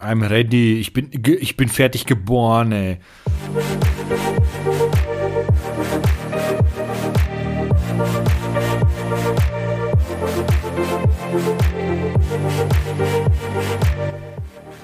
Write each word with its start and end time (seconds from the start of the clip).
I'm 0.00 0.22
ready. 0.22 0.80
Ich 0.80 0.94
bin, 0.94 1.10
ich 1.12 1.56
bin 1.58 1.68
fertig 1.68 2.06
geboren, 2.06 2.72
ey. 2.72 2.98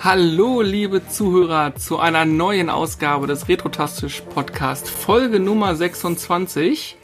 Hallo, 0.01 0.61
liebe 0.61 1.09
Zuhörer, 1.09 1.75
zu 1.77 1.99
einer 1.99 2.27
neuen 2.27 2.69
Ausgabe 2.69 3.27
des 3.27 3.49
Retrotastisch 3.49 4.21
Podcast, 4.21 4.91
Folge 4.91 5.41
Nummer 5.41 5.75
26. 5.75 6.97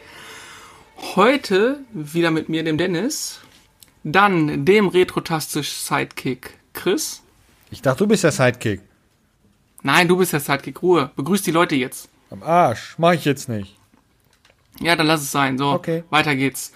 Heute 1.17 1.81
wieder 1.95 2.31
mit 2.31 2.51
mir, 2.51 2.63
dem 2.63 2.77
Dennis, 2.77 3.41
dann 4.05 4.67
dem 4.67 4.89
Retrotastisch 4.89 5.73
Sidekick 5.73 6.59
Chris. 6.75 7.21
Ich 7.73 7.82
dachte, 7.82 7.98
du 8.04 8.07
bist 8.07 8.23
der 8.23 8.30
Sidekick. 8.32 8.80
Nein, 9.82 10.06
du 10.06 10.16
bist 10.16 10.33
der 10.33 10.41
Sidekick. 10.41 10.80
Ruhe. 10.83 11.10
Begrüß 11.16 11.42
die 11.42 11.51
Leute 11.51 11.74
jetzt. 11.74 12.09
Am 12.30 12.42
Arsch. 12.42 12.95
Mach 12.98 13.12
ich 13.12 13.24
jetzt 13.24 13.48
nicht. 13.48 13.77
Ja, 14.80 14.95
dann 14.95 15.06
lass 15.06 15.23
es 15.23 15.33
sein. 15.33 15.59
So, 15.59 15.70
Okay. 15.73 16.05
weiter 16.11 16.37
geht's. 16.37 16.73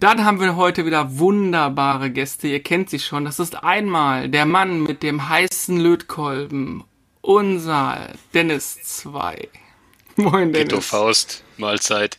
Dann 0.00 0.24
haben 0.24 0.40
wir 0.40 0.56
heute 0.56 0.84
wieder 0.86 1.18
wunderbare 1.18 2.10
Gäste. 2.10 2.48
Ihr 2.48 2.62
kennt 2.62 2.90
sie 2.90 2.98
schon. 2.98 3.24
Das 3.24 3.38
ist 3.40 3.62
einmal 3.64 4.28
der 4.28 4.44
Mann 4.44 4.82
mit 4.82 5.02
dem 5.02 5.28
heißen 5.28 5.78
Lötkolben. 5.78 6.84
Unser 7.20 8.12
Dennis 8.34 8.76
2. 8.82 9.48
Moin, 10.16 10.52
Ghetto 10.52 10.68
Dennis. 10.70 10.86
Faust, 10.86 11.44
Mahlzeit. 11.56 12.18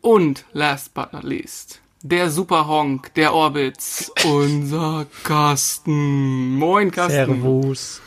Und 0.00 0.44
last 0.52 0.94
but 0.94 1.12
not 1.12 1.24
least, 1.24 1.79
der 2.02 2.30
Superhonk 2.30 3.12
der 3.14 3.34
Orbits, 3.34 4.10
unser 4.24 5.06
Carsten. 5.22 6.56
Moin, 6.56 6.90
Carsten. 6.90 7.26
Servus. 7.42 8.00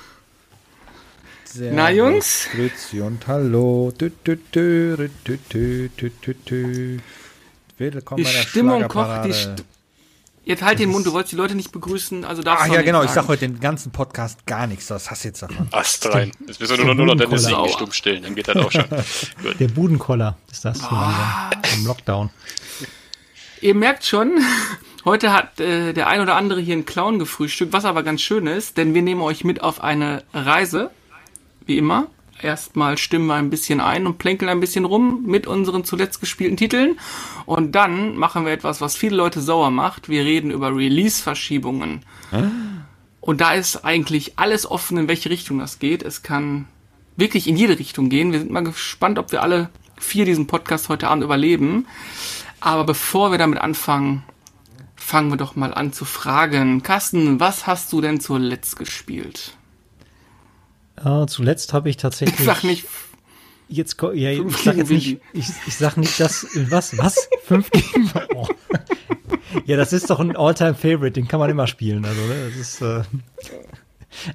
Na, 1.55 1.91
Jungs? 1.91 2.47
Grüezi 2.51 3.01
und 3.01 3.27
hallo. 3.27 3.93
Tü, 3.95 4.09
tü, 4.23 4.37
tü. 4.51 4.97
Willkommen 7.77 8.17
Die 8.17 8.23
bei 8.23 8.31
der 8.31 8.41
Stimmung 8.41 8.87
kocht. 8.87 9.25
Die 9.25 9.33
St 9.33 9.63
Jetzt 10.45 10.61
halt 10.61 10.77
den 10.79 10.89
Mund, 10.89 11.05
du 11.05 11.13
wolltest 11.13 11.31
die 11.31 11.37
Leute 11.37 11.55
nicht 11.55 11.71
begrüßen, 11.71 12.25
also 12.25 12.41
darfst 12.43 12.65
Ach 12.65 12.67
du 12.69 12.73
ja, 12.75 12.81
genau. 12.81 13.01
Ich 13.01 13.11
sagen. 13.11 13.27
sag 13.27 13.31
heute 13.31 13.47
den 13.47 13.61
ganzen 13.61 13.93
Podcast 13.93 14.45
gar 14.45 14.67
nichts. 14.67 14.87
Das 14.87 15.09
hast 15.09 15.23
du 15.23 15.29
jetzt 15.29 15.41
davon. 15.41 15.69
Ast 15.71 16.05
rein. 16.13 16.33
Jetzt 16.47 16.59
müssen 16.59 16.77
wir 16.79 16.83
nur, 16.85 16.95
nur 16.95 17.05
noch 17.05 17.13
Budenkoller. 17.15 17.49
irgendwie 17.49 17.71
stumm 17.73 17.91
stellen, 17.93 18.23
dann 18.23 18.35
geht 18.35 18.49
das 18.49 18.57
auch 18.57 18.69
schon. 18.71 18.83
Der 19.59 19.67
Budenkoller 19.69 20.35
ist 20.51 20.65
das 20.65 20.79
so 20.79 20.87
Ah. 20.87 21.49
im 21.77 21.85
Lockdown. 21.85 22.29
Ihr 23.63 23.75
merkt 23.75 24.03
schon, 24.03 24.41
heute 25.05 25.31
hat 25.31 25.61
äh, 25.61 25.93
der 25.93 26.07
ein 26.07 26.19
oder 26.19 26.35
andere 26.35 26.59
hier 26.59 26.73
einen 26.73 26.85
Clown 26.85 27.17
gefrühstückt, 27.17 27.71
was 27.71 27.85
aber 27.85 28.03
ganz 28.03 28.21
schön 28.21 28.45
ist, 28.45 28.75
denn 28.75 28.93
wir 28.93 29.01
nehmen 29.01 29.21
euch 29.21 29.45
mit 29.45 29.63
auf 29.63 29.81
eine 29.81 30.23
Reise, 30.33 30.91
wie 31.65 31.77
immer. 31.77 32.07
Erstmal 32.41 32.97
stimmen 32.97 33.27
wir 33.27 33.35
ein 33.35 33.49
bisschen 33.49 33.79
ein 33.79 34.05
und 34.05 34.17
plänkeln 34.17 34.49
ein 34.49 34.59
bisschen 34.59 34.83
rum 34.83 35.23
mit 35.25 35.47
unseren 35.47 35.85
zuletzt 35.85 36.19
gespielten 36.19 36.57
Titeln. 36.57 36.99
Und 37.45 37.71
dann 37.71 38.17
machen 38.17 38.45
wir 38.45 38.51
etwas, 38.51 38.81
was 38.81 38.97
viele 38.97 39.15
Leute 39.15 39.39
sauer 39.39 39.71
macht. 39.71 40.09
Wir 40.09 40.25
reden 40.25 40.51
über 40.51 40.75
Release-Verschiebungen. 40.75 42.01
Und 43.21 43.39
da 43.39 43.53
ist 43.53 43.85
eigentlich 43.85 44.33
alles 44.37 44.69
offen, 44.69 44.97
in 44.97 45.07
welche 45.07 45.29
Richtung 45.29 45.59
das 45.59 45.79
geht. 45.79 46.03
Es 46.03 46.21
kann 46.21 46.67
wirklich 47.15 47.47
in 47.47 47.55
jede 47.55 47.79
Richtung 47.79 48.09
gehen. 48.09 48.33
Wir 48.33 48.39
sind 48.39 48.51
mal 48.51 48.65
gespannt, 48.65 49.19
ob 49.19 49.31
wir 49.31 49.41
alle 49.41 49.69
vier 49.97 50.25
diesen 50.25 50.47
Podcast 50.47 50.89
heute 50.89 51.07
Abend 51.07 51.23
überleben. 51.23 51.87
Aber 52.63 52.85
bevor 52.85 53.31
wir 53.31 53.37
damit 53.37 53.59
anfangen, 53.59 54.23
fangen 54.95 55.29
wir 55.29 55.35
doch 55.35 55.57
mal 55.57 55.73
an 55.73 55.91
zu 55.91 56.05
fragen. 56.05 56.81
Carsten, 56.81 57.41
was 57.41 57.67
hast 57.67 57.91
du 57.91 57.99
denn 57.99 58.21
zuletzt 58.21 58.77
gespielt? 58.77 59.57
Äh, 60.95 61.25
zuletzt 61.27 61.73
habe 61.73 61.89
ich 61.89 61.97
tatsächlich. 61.97 62.39
Ich 62.39 62.45
sag 62.45 62.63
nicht, 62.63 62.85
Jetzt, 63.67 63.97
ja, 64.01 64.29
ich 64.29 64.57
sag 64.57 64.77
jetzt 64.77 64.91
nicht, 64.91 65.19
ich, 65.33 65.49
ich 65.65 65.75
sag 65.75 65.97
nicht, 65.97 66.19
dass, 66.19 66.47
was, 66.69 66.97
was? 66.97 67.27
Fünf 67.43 67.69
gegen, 67.71 68.11
oh. 68.35 68.47
Ja, 69.65 69.77
das 69.77 69.93
ist 69.93 70.09
doch 70.09 70.19
ein 70.19 70.35
All-Time-Favorite, 70.35 71.11
den 71.11 71.27
kann 71.27 71.39
man 71.39 71.49
immer 71.49 71.65
spielen, 71.65 72.05
also, 72.05 72.21
ne, 72.21 72.49
das 72.49 72.59
ist, 72.59 72.81
äh, 72.81 73.03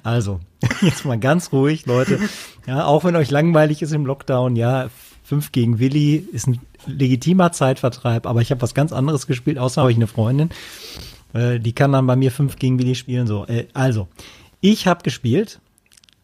also, 0.03 0.39
jetzt 0.81 1.05
mal 1.05 1.17
ganz 1.19 1.51
ruhig, 1.51 1.85
Leute. 1.85 2.19
Ja, 2.67 2.85
auch 2.85 3.05
wenn 3.05 3.15
euch 3.15 3.31
langweilig 3.31 3.81
ist 3.81 3.93
im 3.93 4.05
Lockdown, 4.05 4.55
ja, 4.55 4.89
fünf 5.29 5.51
gegen 5.51 5.77
Willi 5.77 6.15
ist 6.15 6.47
ein 6.47 6.59
legitimer 6.87 7.51
Zeitvertreib, 7.51 8.25
aber 8.25 8.41
ich 8.41 8.49
habe 8.49 8.63
was 8.63 8.73
ganz 8.73 8.91
anderes 8.91 9.27
gespielt, 9.27 9.59
außer 9.59 9.81
habe 9.81 9.91
ich 9.91 9.97
eine 9.97 10.07
Freundin, 10.07 10.49
äh, 11.33 11.59
die 11.59 11.73
kann 11.73 11.91
dann 11.91 12.07
bei 12.07 12.15
mir 12.15 12.31
fünf 12.31 12.55
gegen 12.55 12.79
Willi 12.79 12.95
spielen, 12.95 13.27
so, 13.27 13.45
äh, 13.45 13.67
also, 13.73 14.07
ich 14.59 14.87
habe 14.87 15.03
gespielt 15.03 15.59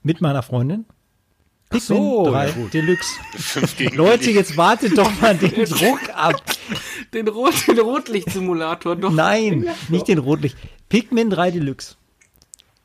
mit 0.02 0.22
meiner 0.22 0.42
Freundin. 0.42 0.86
Pikmin 1.70 1.82
so, 1.82 2.32
3 2.32 2.48
ja. 2.48 2.54
Deluxe. 2.74 3.96
Leute, 3.96 4.32
jetzt 4.32 4.58
wartet 4.58 4.98
doch 4.98 5.12
mal 5.22 5.36
den 5.38 5.66
Druck 5.66 6.10
ab. 6.14 6.42
den, 7.14 7.28
Rot 7.28 7.54
den 7.68 7.80
Rotlichtsimulator 7.80 8.96
doch. 8.96 9.12
Nein, 9.12 9.68
nicht 9.90 10.08
den 10.08 10.20
Rotlicht. 10.20 10.58
Pikmin 10.90 11.30
3 11.30 11.52
Deluxe. 11.52 11.96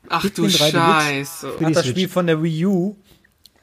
Ach 0.09 0.21
du 0.21 0.29
Pikmin 0.29 0.51
3 0.51 0.71
Deluxe. 0.71 0.77
Scheiße. 0.77 1.47
Hat 1.47 1.75
das 1.75 1.83
Switch. 1.83 1.89
Spiel 1.89 2.09
von 2.09 2.27
der 2.27 2.41
Wii 2.41 2.65
U. 2.65 2.95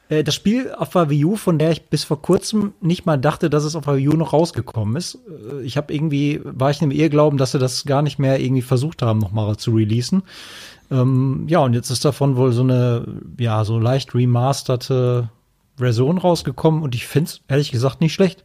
Äh, 0.09 0.25
das 0.25 0.35
Spiel 0.35 0.73
auf 0.77 0.91
der 0.91 1.11
Wii 1.11 1.25
U, 1.25 1.37
von 1.37 1.59
der 1.59 1.71
ich 1.71 1.89
bis 1.89 2.05
vor 2.05 2.21
kurzem 2.21 2.73
nicht 2.81 3.07
mal 3.07 3.17
dachte, 3.17 3.51
dass 3.51 3.65
es 3.65 3.77
auf 3.77 3.85
der 3.85 3.97
Wii 3.97 4.09
U 4.09 4.13
noch 4.13 4.33
rausgekommen 4.33 4.97
ist. 4.97 5.19
Äh, 5.29 5.63
Ich 5.63 5.77
habe 5.77 5.93
irgendwie, 5.95 6.41
war 6.45 6.71
ich 6.71 6.81
in 6.81 6.91
dem 6.91 6.99
Irrglauben, 6.99 7.39
dass 7.39 7.53
sie 7.53 7.59
das 7.59 7.85
gar 7.85 8.03
nicht 8.03 8.19
mehr 8.19 8.41
irgendwie 8.41 8.63
versucht 8.63 9.03
haben, 9.03 9.19
noch 9.19 9.33
mal 9.33 9.57
zu 9.57 9.73
releasen. 9.73 10.23
Ähm, 10.91 11.45
ja, 11.49 11.61
und 11.61 11.75
jetzt 11.75 11.91
ist 11.91 12.05
davon 12.05 12.37
wohl 12.37 12.53
so 12.53 12.63
eine, 12.63 13.07
ja, 13.39 13.65
so 13.65 13.79
leicht 13.79 14.15
remasterte 14.15 15.29
Version 15.77 16.19
rausgekommen 16.19 16.83
und 16.83 16.95
ich 16.95 17.07
finde 17.07 17.31
es 17.31 17.41
ehrlich 17.47 17.71
gesagt 17.71 18.01
nicht 18.01 18.15
schlecht. 18.15 18.45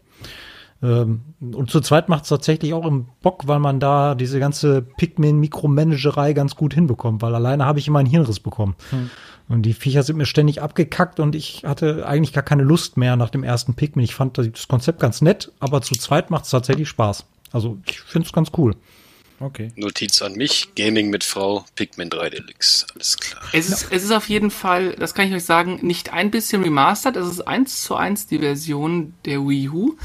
Ähm, 0.83 1.21
und 1.39 1.71
zu 1.71 1.79
zweit 1.79 2.09
macht 2.09 2.23
es 2.23 2.29
tatsächlich 2.29 2.73
auch 2.73 2.85
im 2.85 3.07
Bock, 3.21 3.47
weil 3.47 3.59
man 3.59 3.79
da 3.79 4.15
diese 4.15 4.39
ganze 4.39 4.81
Pikmin-Mikromanagerei 4.81 6.33
ganz 6.33 6.55
gut 6.55 6.73
hinbekommt, 6.73 7.21
weil 7.21 7.33
alleine 7.33 7.65
habe 7.65 7.79
ich 7.79 7.87
immer 7.87 7.99
einen 7.99 8.09
Hirnriss 8.09 8.41
bekommen. 8.41 8.75
Und 9.49 9.63
die 9.63 9.73
Viecher 9.73 10.03
sind 10.03 10.17
mir 10.17 10.25
ständig 10.25 10.61
abgekackt 10.61 11.19
und 11.19 11.35
ich 11.35 11.63
hatte 11.65 12.05
eigentlich 12.05 12.33
gar 12.33 12.43
keine 12.43 12.63
Lust 12.63 12.97
mehr 12.97 13.15
nach 13.15 13.29
dem 13.29 13.43
ersten 13.43 13.73
Pikmin. 13.73 14.03
Ich 14.03 14.15
fand 14.15 14.37
das 14.37 14.67
Konzept 14.67 14.99
ganz 14.99 15.21
nett, 15.21 15.51
aber 15.59 15.81
zu 15.81 15.95
zweit 15.95 16.31
macht 16.31 16.45
es 16.45 16.51
tatsächlich 16.51 16.89
Spaß. 16.89 17.25
Also 17.51 17.77
ich 17.85 17.99
finde 18.01 18.27
es 18.27 18.33
ganz 18.33 18.51
cool. 18.57 18.75
Okay. 19.39 19.71
Notiz 19.75 20.21
an 20.21 20.33
mich, 20.33 20.69
Gaming 20.75 21.09
mit 21.09 21.23
Frau, 21.23 21.65
Pikmin 21.75 22.09
3 22.09 22.29
Deluxe, 22.29 22.85
alles 22.95 23.17
klar. 23.17 23.41
Es 23.51 23.67
ist, 23.69 23.87
es 23.91 24.03
ist 24.03 24.11
auf 24.11 24.29
jeden 24.29 24.51
Fall, 24.51 24.95
das 24.97 25.13
kann 25.13 25.27
ich 25.27 25.33
euch 25.33 25.43
sagen, 25.43 25.79
nicht 25.81 26.13
ein 26.13 26.31
bisschen 26.31 26.63
remastered. 26.63 27.17
Es 27.17 27.27
ist 27.27 27.41
eins 27.41 27.81
zu 27.83 27.95
eins 27.95 28.25
die 28.27 28.39
Version 28.39 29.13
der 29.25 29.39
Wii 29.45 29.69
U. 29.69 29.97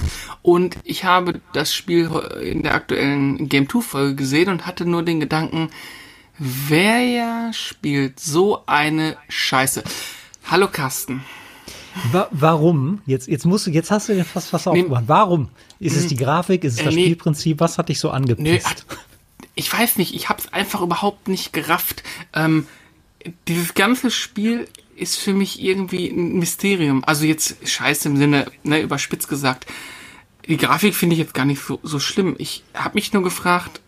Und 0.43 0.77
ich 0.83 1.05
habe 1.05 1.41
das 1.53 1.73
Spiel 1.73 2.11
in 2.43 2.63
der 2.65 2.75
aktuellen 2.75 3.49
Game 3.49 3.69
2 3.69 3.81
Folge 3.81 4.15
gesehen 4.17 4.49
und 4.49 4.67
hatte 4.67 4.85
nur 4.87 5.05
den 5.05 5.21
Gedanken, 5.21 5.71
wer 6.39 7.01
ja 7.01 7.53
spielt 7.53 8.19
so 8.21 8.63
eine 8.67 9.17
Scheiße. 9.29 9.85
Hallo 10.47 10.67
Carsten. 10.69 11.23
Wa 12.13 12.29
warum? 12.31 13.03
Jetzt, 13.07 13.27
jetzt 13.29 13.45
musst 13.45 13.67
du, 13.67 13.71
jetzt 13.71 13.91
hast 13.91 14.09
du 14.09 14.15
den 14.15 14.25
fast 14.25 14.49
fast 14.51 14.69
aufgemacht. 14.69 15.05
Warum? 15.07 15.49
Ist 15.81 15.97
es 15.97 16.07
die 16.07 16.17
Grafik? 16.17 16.63
Ist 16.65 16.75
es 16.75 16.81
Äh, 16.81 16.85
das 16.85 16.95
nee. 16.95 17.03
Spielprinzip? 17.05 17.61
Was 17.61 17.77
hat 17.79 17.89
dich 17.89 17.99
so 18.01 18.09
Nö, 18.09 18.15
angepisst? 18.15 18.67
hat- 18.69 18.85
ich 19.59 19.73
weiß 19.73 19.97
nicht, 19.97 20.15
ich 20.15 20.29
habe 20.29 20.41
es 20.41 20.53
einfach 20.53 20.83
überhaupt 20.83 21.27
nicht 21.27 21.53
gerafft. 21.53 22.05
Ähm, 22.33 22.69
dieses 23.49 23.75
ganze 23.75 24.13
Spiel 24.13 24.69
ist 24.95 25.17
für 25.17 25.35
mich 25.35 25.61
irgendwie 25.61 26.09
ein 26.09 26.39
Mysterium. 26.39 27.03
Also 27.05 27.25
jetzt 27.25 27.69
scheiße 27.69 28.09
im 28.09 28.17
Sinne, 28.17 28.51
ne, 28.63 28.81
überspitzt 28.81 29.29
gesagt. 29.29 29.67
Die 30.47 30.57
Grafik 30.57 30.95
finde 30.95 31.15
ich 31.15 31.21
jetzt 31.21 31.35
gar 31.35 31.45
nicht 31.45 31.61
so, 31.61 31.81
so 31.83 31.99
schlimm. 31.99 32.37
Ich 32.39 32.63
habe 32.73 32.95
mich 32.95 33.13
nur 33.13 33.25
gefragt, 33.25 33.81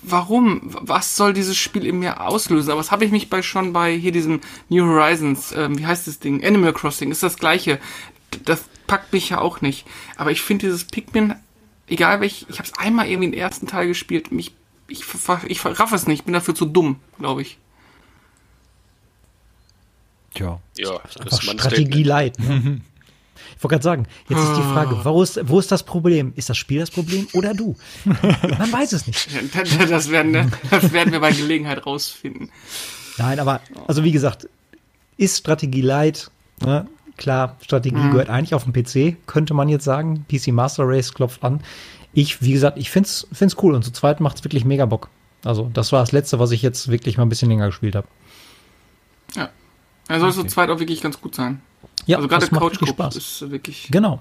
warum? 0.00 0.62
Was 0.62 1.14
soll 1.14 1.34
dieses 1.34 1.58
Spiel 1.58 1.84
in 1.84 1.98
mir 1.98 2.22
auslösen? 2.22 2.70
Aber 2.70 2.80
das 2.80 2.90
habe 2.90 3.04
ich 3.04 3.10
mich 3.10 3.28
bei 3.28 3.42
schon 3.42 3.74
bei 3.74 3.94
hier 3.94 4.12
diesem 4.12 4.40
New 4.70 4.86
Horizons, 4.86 5.52
ähm, 5.52 5.78
wie 5.78 5.86
heißt 5.86 6.06
das 6.06 6.20
Ding? 6.20 6.42
Animal 6.42 6.72
Crossing, 6.72 7.10
ist 7.10 7.22
das 7.22 7.36
gleiche. 7.36 7.80
Das 8.46 8.64
packt 8.86 9.12
mich 9.12 9.28
ja 9.28 9.42
auch 9.42 9.60
nicht. 9.60 9.86
Aber 10.16 10.30
ich 10.30 10.40
finde 10.40 10.66
dieses 10.66 10.84
Pikmin, 10.84 11.34
egal 11.88 12.20
welch, 12.20 12.46
ich 12.48 12.58
habe 12.58 12.68
es 12.68 12.78
einmal 12.78 13.08
irgendwie 13.08 13.30
den 13.30 13.38
ersten 13.38 13.66
Teil 13.66 13.88
gespielt, 13.88 14.32
mich, 14.32 14.52
ich, 14.88 15.04
ich 15.46 15.64
raff 15.64 15.92
es 15.92 16.06
nicht, 16.06 16.24
bin 16.24 16.34
dafür 16.34 16.54
zu 16.54 16.64
dumm, 16.64 17.00
glaube 17.18 17.42
ich. 17.42 17.58
Tja. 20.34 20.60
Ja, 20.76 21.00
das 21.16 21.32
ist 21.32 21.42
Strategie 21.44 22.02
leid. 22.02 22.38
Ne? 22.38 22.80
Ich 23.56 23.64
wollte 23.64 23.74
gerade 23.74 23.84
sagen, 23.84 24.06
jetzt 24.28 24.38
ist 24.38 24.56
die 24.56 24.62
Frage, 24.62 25.04
wo 25.04 25.22
ist, 25.22 25.40
wo 25.48 25.58
ist 25.58 25.72
das 25.72 25.82
Problem? 25.82 26.32
Ist 26.36 26.48
das 26.48 26.56
Spiel 26.56 26.78
das 26.78 26.92
Problem 26.92 27.26
oder 27.32 27.54
du? 27.54 27.76
Man 28.04 28.72
weiß 28.72 28.92
es 28.92 29.06
nicht. 29.06 29.28
Das 29.52 30.10
werden, 30.10 30.52
das 30.70 30.92
werden 30.92 31.12
wir 31.12 31.18
bei 31.18 31.32
Gelegenheit 31.32 31.84
rausfinden. 31.84 32.50
Nein, 33.16 33.40
aber, 33.40 33.60
also 33.88 34.04
wie 34.04 34.12
gesagt, 34.12 34.48
ist 35.16 35.38
Strategie 35.38 35.80
leid. 35.80 36.30
Ne? 36.60 36.86
Klar, 37.18 37.56
Strategie 37.60 37.96
gehört 38.10 38.30
eigentlich 38.30 38.54
auf 38.54 38.64
dem 38.64 38.72
PC, 38.72 39.16
könnte 39.26 39.52
man 39.52 39.68
jetzt 39.68 39.84
sagen. 39.84 40.24
PC 40.30 40.48
Master 40.48 40.84
Race 40.86 41.12
klopft 41.12 41.44
an. 41.44 41.60
Ich, 42.14 42.40
wie 42.40 42.52
gesagt, 42.52 42.78
ich 42.78 42.90
find's, 42.90 43.26
find's 43.32 43.56
cool 43.62 43.74
und 43.74 43.84
zu 43.84 43.92
zweit 43.92 44.20
macht's 44.20 44.42
wirklich 44.44 44.64
mega 44.64 44.86
Bock. 44.86 45.10
Also 45.44 45.70
das 45.74 45.92
war 45.92 46.00
das 46.00 46.12
letzte, 46.12 46.38
was 46.38 46.50
ich 46.52 46.62
jetzt 46.62 46.88
wirklich 46.88 47.16
mal 47.18 47.24
ein 47.24 47.28
bisschen 47.28 47.50
länger 47.50 47.66
gespielt 47.66 47.94
habe. 47.94 48.08
Ja. 49.34 49.50
Er 50.08 50.20
soll 50.20 50.32
so 50.32 50.42
zweit 50.44 50.70
auch 50.70 50.78
wirklich 50.80 51.02
ganz 51.02 51.20
gut 51.20 51.34
sein. 51.34 51.60
Ja, 52.06 52.16
also 52.16 52.28
gerade 52.28 52.46
Couch 52.48 52.78
Spaß. 52.82 53.16
Ist 53.16 53.50
wirklich. 53.50 53.88
Genau. 53.90 54.20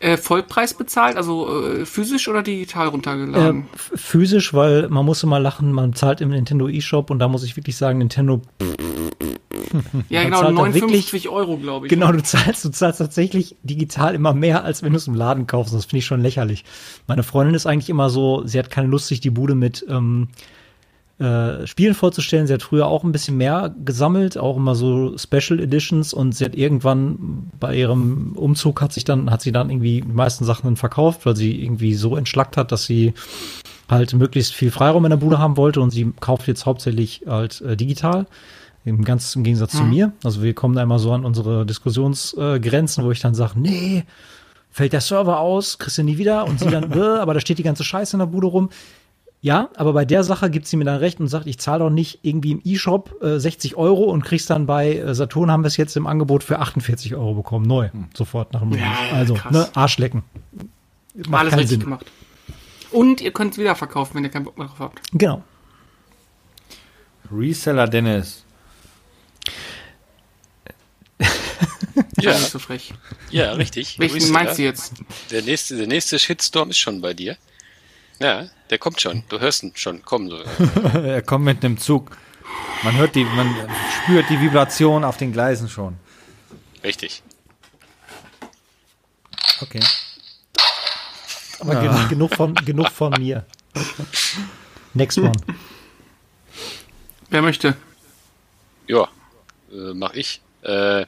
Äh, 0.00 0.16
Vollpreis 0.16 0.74
bezahlt, 0.74 1.16
also 1.16 1.62
äh, 1.66 1.86
physisch 1.86 2.26
oder 2.28 2.42
digital 2.42 2.86
Äh, 2.86 2.90
runtergeladen? 2.90 3.66
f- 3.74 3.92
physisch, 3.94 4.52
weil 4.54 4.88
man 4.88 5.04
muss 5.06 5.22
immer 5.22 5.38
lachen, 5.38 5.72
man 5.72 5.94
zahlt 5.94 6.20
im 6.20 6.30
Nintendo 6.30 6.68
eShop 6.68 7.10
und 7.10 7.18
da 7.20 7.28
muss 7.28 7.44
ich 7.44 7.56
wirklich 7.56 7.76
sagen, 7.76 7.98
Nintendo, 7.98 8.40
ja, 10.08 10.24
genau, 10.24 10.40
zahlt 10.40 10.48
da 10.50 10.62
59 10.62 11.28
Euro, 11.28 11.56
glaube 11.56 11.86
ich. 11.86 11.90
genau, 11.90 12.12
du 12.12 12.22
zahlst, 12.22 12.64
du 12.64 12.70
zahlst 12.70 12.98
tatsächlich 12.98 13.56
digital 13.62 14.14
immer 14.14 14.34
mehr, 14.34 14.64
als 14.64 14.82
wenn 14.82 14.92
du 14.92 14.98
es 14.98 15.06
im 15.06 15.14
Laden 15.14 15.46
kaufst. 15.46 15.74
Das 15.74 15.86
finde 15.86 15.98
ich 15.98 16.06
schon 16.06 16.20
lächerlich. 16.20 16.64
Meine 17.06 17.22
Freundin 17.22 17.54
ist 17.54 17.66
eigentlich 17.66 17.90
immer 17.90 18.10
so, 18.10 18.46
sie 18.46 18.58
hat 18.58 18.70
keine 18.70 18.88
Lust, 18.88 19.08
sich 19.08 19.20
die 19.20 19.30
Bude 19.30 19.54
mit 19.54 19.84
ähm, 19.88 20.28
äh, 21.22 21.66
Spielen 21.66 21.94
vorzustellen. 21.94 22.46
Sie 22.46 22.52
hat 22.54 22.62
früher 22.62 22.86
auch 22.86 23.04
ein 23.04 23.12
bisschen 23.12 23.36
mehr 23.36 23.74
gesammelt, 23.84 24.36
auch 24.36 24.56
immer 24.56 24.74
so 24.74 25.16
Special 25.16 25.60
Editions 25.60 26.12
und 26.12 26.34
sie 26.34 26.44
hat 26.44 26.56
irgendwann 26.56 27.50
bei 27.60 27.76
ihrem 27.76 28.32
Umzug 28.32 28.80
hat 28.80 28.92
sich 28.92 29.04
dann, 29.04 29.30
hat 29.30 29.40
sie 29.42 29.52
dann 29.52 29.70
irgendwie 29.70 30.00
die 30.00 30.08
meisten 30.08 30.44
Sachen 30.44 30.64
dann 30.64 30.76
verkauft, 30.76 31.24
weil 31.24 31.36
sie 31.36 31.62
irgendwie 31.62 31.94
so 31.94 32.16
entschlackt 32.16 32.56
hat, 32.56 32.72
dass 32.72 32.86
sie 32.86 33.14
halt 33.88 34.12
möglichst 34.14 34.54
viel 34.54 34.70
Freiraum 34.70 35.04
in 35.04 35.10
der 35.10 35.16
Bude 35.16 35.38
haben 35.38 35.56
wollte 35.56 35.80
und 35.80 35.90
sie 35.90 36.12
kauft 36.18 36.48
jetzt 36.48 36.66
hauptsächlich 36.66 37.22
halt 37.26 37.60
äh, 37.60 37.76
digital. 37.76 38.26
Im 38.84 39.04
ganz 39.04 39.36
im 39.36 39.44
Gegensatz 39.44 39.72
zu 39.72 39.84
mir. 39.84 40.12
Also 40.24 40.42
wir 40.42 40.54
kommen 40.54 40.74
da 40.74 40.82
immer 40.82 40.98
so 40.98 41.12
an 41.12 41.24
unsere 41.24 41.64
Diskussionsgrenzen, 41.64 43.02
äh, 43.02 43.06
wo 43.06 43.10
ich 43.12 43.20
dann 43.20 43.34
sage, 43.34 43.52
nee, 43.60 44.04
fällt 44.70 44.92
der 44.92 45.00
Server 45.00 45.38
aus, 45.38 45.78
kriegst 45.78 45.98
du 45.98 46.02
nie 46.02 46.18
wieder 46.18 46.46
und 46.46 46.58
sie 46.58 46.68
dann, 46.68 46.92
aber 47.00 47.34
da 47.34 47.40
steht 47.40 47.58
die 47.58 47.62
ganze 47.62 47.84
Scheiße 47.84 48.16
in 48.16 48.18
der 48.18 48.26
Bude 48.26 48.48
rum. 48.48 48.70
Ja, 49.40 49.70
aber 49.76 49.92
bei 49.92 50.04
der 50.04 50.22
Sache 50.22 50.50
gibt 50.50 50.66
sie 50.68 50.76
mir 50.76 50.84
dann 50.84 50.98
recht 50.98 51.18
und 51.18 51.26
sagt, 51.26 51.48
ich 51.48 51.58
zahle 51.58 51.80
doch 51.84 51.90
nicht 51.90 52.20
irgendwie 52.22 52.52
im 52.52 52.60
E-Shop 52.64 53.20
äh, 53.22 53.38
60 53.40 53.76
Euro 53.76 54.04
und 54.04 54.24
kriegst 54.24 54.48
dann 54.50 54.66
bei 54.66 54.96
äh, 54.96 55.14
Saturn 55.14 55.50
haben 55.50 55.64
wir 55.64 55.66
es 55.68 55.76
jetzt 55.76 55.96
im 55.96 56.06
Angebot 56.06 56.44
für 56.44 56.60
48 56.60 57.14
Euro 57.16 57.34
bekommen, 57.34 57.66
neu, 57.66 57.88
sofort 58.14 58.52
nach 58.52 58.60
dem 58.60 58.72
Release. 58.72 58.88
ja, 59.10 59.16
Also, 59.16 59.34
krass. 59.34 59.52
ne, 59.52 59.68
Arschlecken. 59.74 60.22
Macht 61.28 61.40
Alles 61.42 61.52
richtig 61.54 61.68
Sinn. 61.70 61.80
gemacht. 61.80 62.06
Und 62.92 63.20
ihr 63.20 63.32
könnt 63.32 63.52
es 63.52 63.58
wieder 63.58 63.74
verkaufen, 63.74 64.14
wenn 64.14 64.24
ihr 64.24 64.30
keinen 64.30 64.44
Bock 64.44 64.58
mehr 64.58 64.68
drauf 64.68 64.78
habt. 64.78 65.00
Genau. 65.12 65.42
Reseller 67.32 67.88
Dennis. 67.88 68.41
Ja, 72.20 72.32
Nicht 72.32 72.50
so 72.50 72.58
frech. 72.58 72.92
ja, 73.30 73.52
richtig. 73.52 73.98
Welchen 73.98 74.30
meinst 74.30 74.58
du 74.58 74.62
jetzt? 74.62 74.94
Der 75.30 75.42
nächste, 75.42 75.76
der 75.76 75.86
nächste 75.86 76.18
Shitstorm 76.18 76.70
ist 76.70 76.78
schon 76.78 77.00
bei 77.00 77.14
dir. 77.14 77.36
Ja, 78.18 78.46
der 78.70 78.78
kommt 78.78 79.00
schon. 79.00 79.24
Du 79.28 79.40
hörst 79.40 79.62
ihn 79.62 79.72
schon 79.74 80.02
kommen. 80.02 80.30
So. 80.30 80.36
er 80.98 81.22
kommt 81.22 81.44
mit 81.44 81.64
einem 81.64 81.78
Zug. 81.78 82.16
Man 82.82 82.96
hört 82.96 83.14
die, 83.14 83.24
man 83.24 83.54
spürt 84.04 84.28
die 84.30 84.40
Vibration 84.40 85.04
auf 85.04 85.16
den 85.16 85.32
Gleisen 85.32 85.68
schon. 85.68 85.96
Richtig. 86.84 87.22
Okay. 89.60 89.80
Aber 91.60 91.80
gen 91.80 92.08
genug, 92.08 92.34
von, 92.34 92.54
genug 92.54 92.90
von 92.90 93.12
mir. 93.12 93.46
Next 94.94 95.18
one. 95.18 95.32
Wer 97.30 97.42
möchte? 97.42 97.76
Ja, 98.88 99.08
äh, 99.72 99.94
mach 99.94 100.14
ich. 100.14 100.40
Äh, 100.62 101.06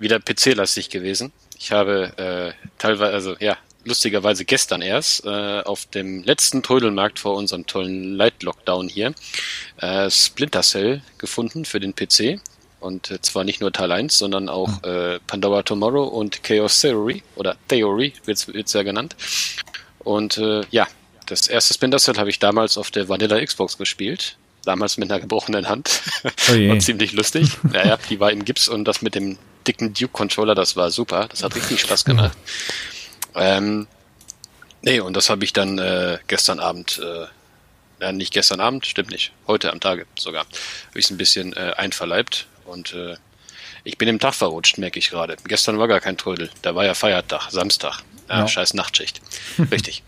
wieder 0.00 0.18
PC-lastig 0.18 0.90
gewesen. 0.90 1.32
Ich 1.58 1.72
habe 1.72 2.12
äh, 2.16 2.68
teilweise, 2.78 3.12
also 3.12 3.36
ja, 3.38 3.56
lustigerweise 3.84 4.44
gestern 4.44 4.82
erst 4.82 5.24
äh, 5.24 5.60
auf 5.60 5.86
dem 5.86 6.22
letzten 6.22 6.62
Trödelmarkt 6.62 7.18
vor 7.18 7.36
unserem 7.36 7.66
tollen 7.66 8.14
Light-Lockdown 8.14 8.88
hier 8.88 9.14
äh, 9.78 10.10
Splinter 10.10 10.62
Cell 10.62 11.02
gefunden 11.18 11.64
für 11.64 11.80
den 11.80 11.94
PC. 11.94 12.40
Und 12.80 13.10
äh, 13.10 13.20
zwar 13.20 13.44
nicht 13.44 13.60
nur 13.60 13.72
Teil 13.72 13.92
1, 13.92 14.16
sondern 14.16 14.48
auch 14.48 14.82
äh, 14.84 15.18
Pandora 15.26 15.62
Tomorrow 15.62 16.04
und 16.04 16.42
Chaos 16.42 16.80
Theory 16.80 17.22
oder 17.36 17.56
Theory 17.68 18.14
wird's 18.24 18.48
wird's 18.48 18.72
ja 18.72 18.82
genannt. 18.82 19.16
Und 19.98 20.38
äh, 20.38 20.62
ja, 20.70 20.88
das 21.26 21.46
erste 21.46 21.74
Splinter 21.74 21.98
Cell 21.98 22.16
habe 22.16 22.30
ich 22.30 22.38
damals 22.38 22.78
auf 22.78 22.90
der 22.90 23.08
Vanilla 23.08 23.44
Xbox 23.44 23.76
gespielt. 23.76 24.36
Damals 24.64 24.98
mit 24.98 25.10
einer 25.10 25.20
gebrochenen 25.20 25.68
Hand. 25.68 26.02
Oh 26.24 26.28
war 26.52 26.78
ziemlich 26.80 27.12
lustig. 27.12 27.50
Ja, 27.72 27.86
ja, 27.86 27.98
die 28.08 28.20
war 28.20 28.30
im 28.30 28.44
Gips 28.44 28.68
und 28.68 28.84
das 28.84 29.00
mit 29.00 29.14
dem 29.14 29.38
dicken 29.66 29.92
Duke-Controller, 29.94 30.54
das 30.54 30.76
war 30.76 30.90
super. 30.90 31.26
Das 31.28 31.42
hat 31.42 31.54
richtig 31.54 31.80
Spaß 31.82 32.04
gemacht. 32.04 32.36
Ähm, 33.34 33.86
nee, 34.82 35.00
und 35.00 35.14
das 35.14 35.30
habe 35.30 35.44
ich 35.44 35.52
dann 35.52 35.78
äh, 35.78 36.18
gestern 36.26 36.58
Abend, 36.60 36.98
äh, 36.98 37.26
ja, 38.02 38.12
nicht 38.12 38.32
gestern 38.32 38.60
Abend, 38.60 38.86
stimmt 38.86 39.10
nicht, 39.10 39.32
heute 39.46 39.72
am 39.72 39.80
Tage 39.80 40.06
sogar, 40.18 40.44
habe 40.44 40.98
ich 40.98 41.04
es 41.04 41.10
ein 41.10 41.18
bisschen 41.18 41.52
äh, 41.54 41.74
einverleibt 41.76 42.46
und 42.64 42.92
äh, 42.94 43.16
ich 43.84 43.98
bin 43.98 44.08
im 44.08 44.18
Tag 44.18 44.34
verrutscht, 44.34 44.78
merke 44.78 44.98
ich 44.98 45.10
gerade. 45.10 45.36
Gestern 45.44 45.78
war 45.78 45.88
gar 45.88 46.00
kein 46.00 46.16
Trödel, 46.18 46.50
da 46.62 46.74
war 46.74 46.84
ja 46.84 46.94
Feiertag, 46.94 47.50
Samstag. 47.50 48.02
Ja, 48.28 48.40
Ja. 48.40 48.48
scheiß 48.48 48.74
Nachtschicht. 48.74 49.20
Richtig. 49.70 50.02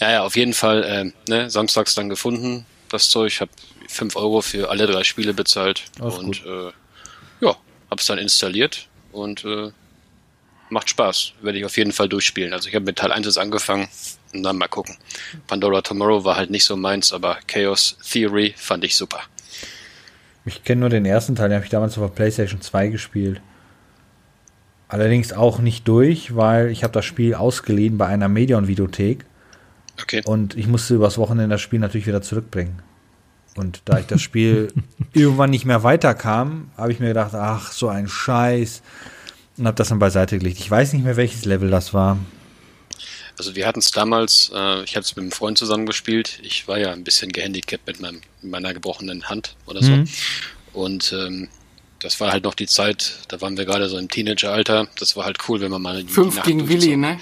Ja, 0.00 0.10
ja, 0.10 0.22
auf 0.22 0.34
jeden 0.36 0.54
Fall, 0.54 0.82
äh, 0.84 1.12
ne, 1.30 1.50
samstags 1.50 1.94
dann 1.94 2.08
gefunden, 2.08 2.64
das 2.88 3.10
Zeug. 3.10 3.32
Ich 3.32 3.40
habe 3.40 3.50
5 3.88 4.16
Euro 4.16 4.40
für 4.42 4.70
alle 4.70 4.86
drei 4.86 5.04
Spiele 5.04 5.34
bezahlt. 5.34 5.82
Ist 5.96 6.00
und 6.00 6.44
äh, 6.46 6.70
ja, 7.40 7.56
hab's 7.90 8.06
dann 8.06 8.16
installiert 8.18 8.86
und 9.16 9.44
äh, 9.44 9.70
macht 10.70 10.90
Spaß. 10.90 11.32
Werde 11.42 11.58
ich 11.58 11.64
auf 11.64 11.76
jeden 11.76 11.92
Fall 11.92 12.08
durchspielen. 12.08 12.52
Also 12.52 12.68
ich 12.68 12.74
habe 12.74 12.84
mit 12.84 12.96
Teil 12.96 13.12
1 13.12 13.26
jetzt 13.26 13.38
angefangen 13.38 13.88
und 14.32 14.42
dann 14.42 14.58
mal 14.58 14.68
gucken. 14.68 14.96
Pandora 15.46 15.80
Tomorrow 15.82 16.24
war 16.24 16.36
halt 16.36 16.50
nicht 16.50 16.64
so 16.64 16.76
meins, 16.76 17.12
aber 17.12 17.38
Chaos 17.46 17.96
Theory 18.10 18.54
fand 18.56 18.84
ich 18.84 18.96
super. 18.96 19.20
Ich 20.44 20.62
kenne 20.62 20.80
nur 20.80 20.90
den 20.90 21.04
ersten 21.04 21.34
Teil, 21.34 21.48
den 21.48 21.56
habe 21.56 21.64
ich 21.64 21.70
damals 21.70 21.98
auf 21.98 22.08
der 22.08 22.14
PlayStation 22.14 22.60
2 22.60 22.88
gespielt. 22.88 23.40
Allerdings 24.88 25.32
auch 25.32 25.58
nicht 25.58 25.88
durch, 25.88 26.36
weil 26.36 26.70
ich 26.70 26.84
habe 26.84 26.92
das 26.92 27.04
Spiel 27.04 27.34
ausgeliehen 27.34 27.98
bei 27.98 28.06
einer 28.06 28.28
Medion-Videothek 28.28 29.24
Okay. 30.00 30.22
und 30.24 30.56
ich 30.56 30.66
musste 30.68 30.94
übers 30.94 31.18
Wochenende 31.18 31.54
das 31.54 31.60
Spiel 31.62 31.80
natürlich 31.80 32.06
wieder 32.06 32.22
zurückbringen. 32.22 32.80
Und 33.56 33.82
da 33.84 33.98
ich 33.98 34.06
das 34.06 34.22
Spiel 34.22 34.72
irgendwann 35.12 35.50
nicht 35.50 35.64
mehr 35.64 35.82
weiterkam, 35.82 36.70
habe 36.76 36.92
ich 36.92 37.00
mir 37.00 37.08
gedacht, 37.08 37.34
ach, 37.34 37.72
so 37.72 37.88
ein 37.88 38.08
Scheiß. 38.08 38.82
Und 39.56 39.66
habe 39.66 39.76
das 39.76 39.88
dann 39.88 39.98
beiseite 39.98 40.38
gelegt. 40.38 40.58
Ich 40.60 40.70
weiß 40.70 40.92
nicht 40.92 41.04
mehr, 41.04 41.16
welches 41.16 41.44
Level 41.44 41.70
das 41.70 41.94
war. 41.94 42.18
Also 43.38 43.54
wir 43.54 43.66
hatten 43.66 43.80
es 43.80 43.90
damals, 43.90 44.50
äh, 44.54 44.82
ich 44.84 44.96
habe 44.96 45.04
es 45.04 45.14
mit 45.16 45.22
einem 45.22 45.32
Freund 45.32 45.58
zusammen 45.58 45.86
gespielt. 45.86 46.38
Ich 46.42 46.68
war 46.68 46.78
ja 46.78 46.92
ein 46.92 47.04
bisschen 47.04 47.32
gehandicapt 47.32 47.86
mit, 47.86 48.00
meinem, 48.00 48.20
mit 48.42 48.50
meiner 48.50 48.72
gebrochenen 48.72 49.28
Hand 49.28 49.56
oder 49.66 49.82
so. 49.82 49.92
Mhm. 49.92 50.08
Und 50.72 51.12
ähm, 51.12 51.48
das 52.00 52.20
war 52.20 52.32
halt 52.32 52.44
noch 52.44 52.54
die 52.54 52.66
Zeit, 52.66 53.20
da 53.28 53.40
waren 53.40 53.56
wir 53.56 53.64
gerade 53.64 53.88
so 53.88 53.98
im 53.98 54.08
Teenageralter. 54.08 54.88
Das 54.98 55.16
war 55.16 55.24
halt 55.24 55.38
cool, 55.48 55.60
wenn 55.60 55.70
man 55.70 55.82
mal 55.82 56.02
die 56.02 56.12
Fünf 56.12 56.36
Nacht 56.36 56.46
gegen 56.46 56.68
Willi, 56.68 56.96
ne? 56.96 57.18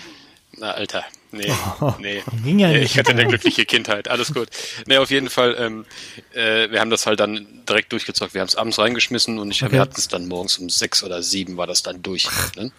Na, 0.59 0.73
Alter, 0.73 1.05
nee, 1.35 1.53
nee. 2.01 2.23
Ging 2.43 2.59
ja 2.59 2.69
nicht. 2.69 2.85
Ich 2.85 2.99
hatte 2.99 3.11
eine 3.11 3.27
glückliche 3.27 3.65
Kindheit, 3.67 4.09
alles 4.09 4.33
gut. 4.33 4.49
Nee, 4.87 4.97
auf 4.99 5.11
jeden 5.11 5.29
Fall, 5.31 5.57
ähm, 5.59 5.85
äh, 6.33 6.71
wir 6.71 6.81
haben 6.81 6.91
das 6.91 7.07
halt 7.07 7.21
dann 7.21 7.47
direkt 7.69 7.93
durchgezockt. 7.93 8.35
Wir 8.35 8.41
haben 8.41 8.49
es 8.49 8.57
abends 8.57 8.79
reingeschmissen 8.79 9.39
und 9.39 9.51
ich, 9.51 9.63
Okay. 9.63 9.73
wir 9.73 9.81
hatten 9.81 9.97
es 9.97 10.09
dann 10.09 10.27
morgens 10.27 10.59
um 10.59 10.71
sechs 10.71 11.03
oder 11.05 11.23
sieben 11.23 11.57
war 11.57 11.67
das 11.67 11.83
dann 11.83 12.03
durch. 12.03 12.29
Ne? 12.57 12.73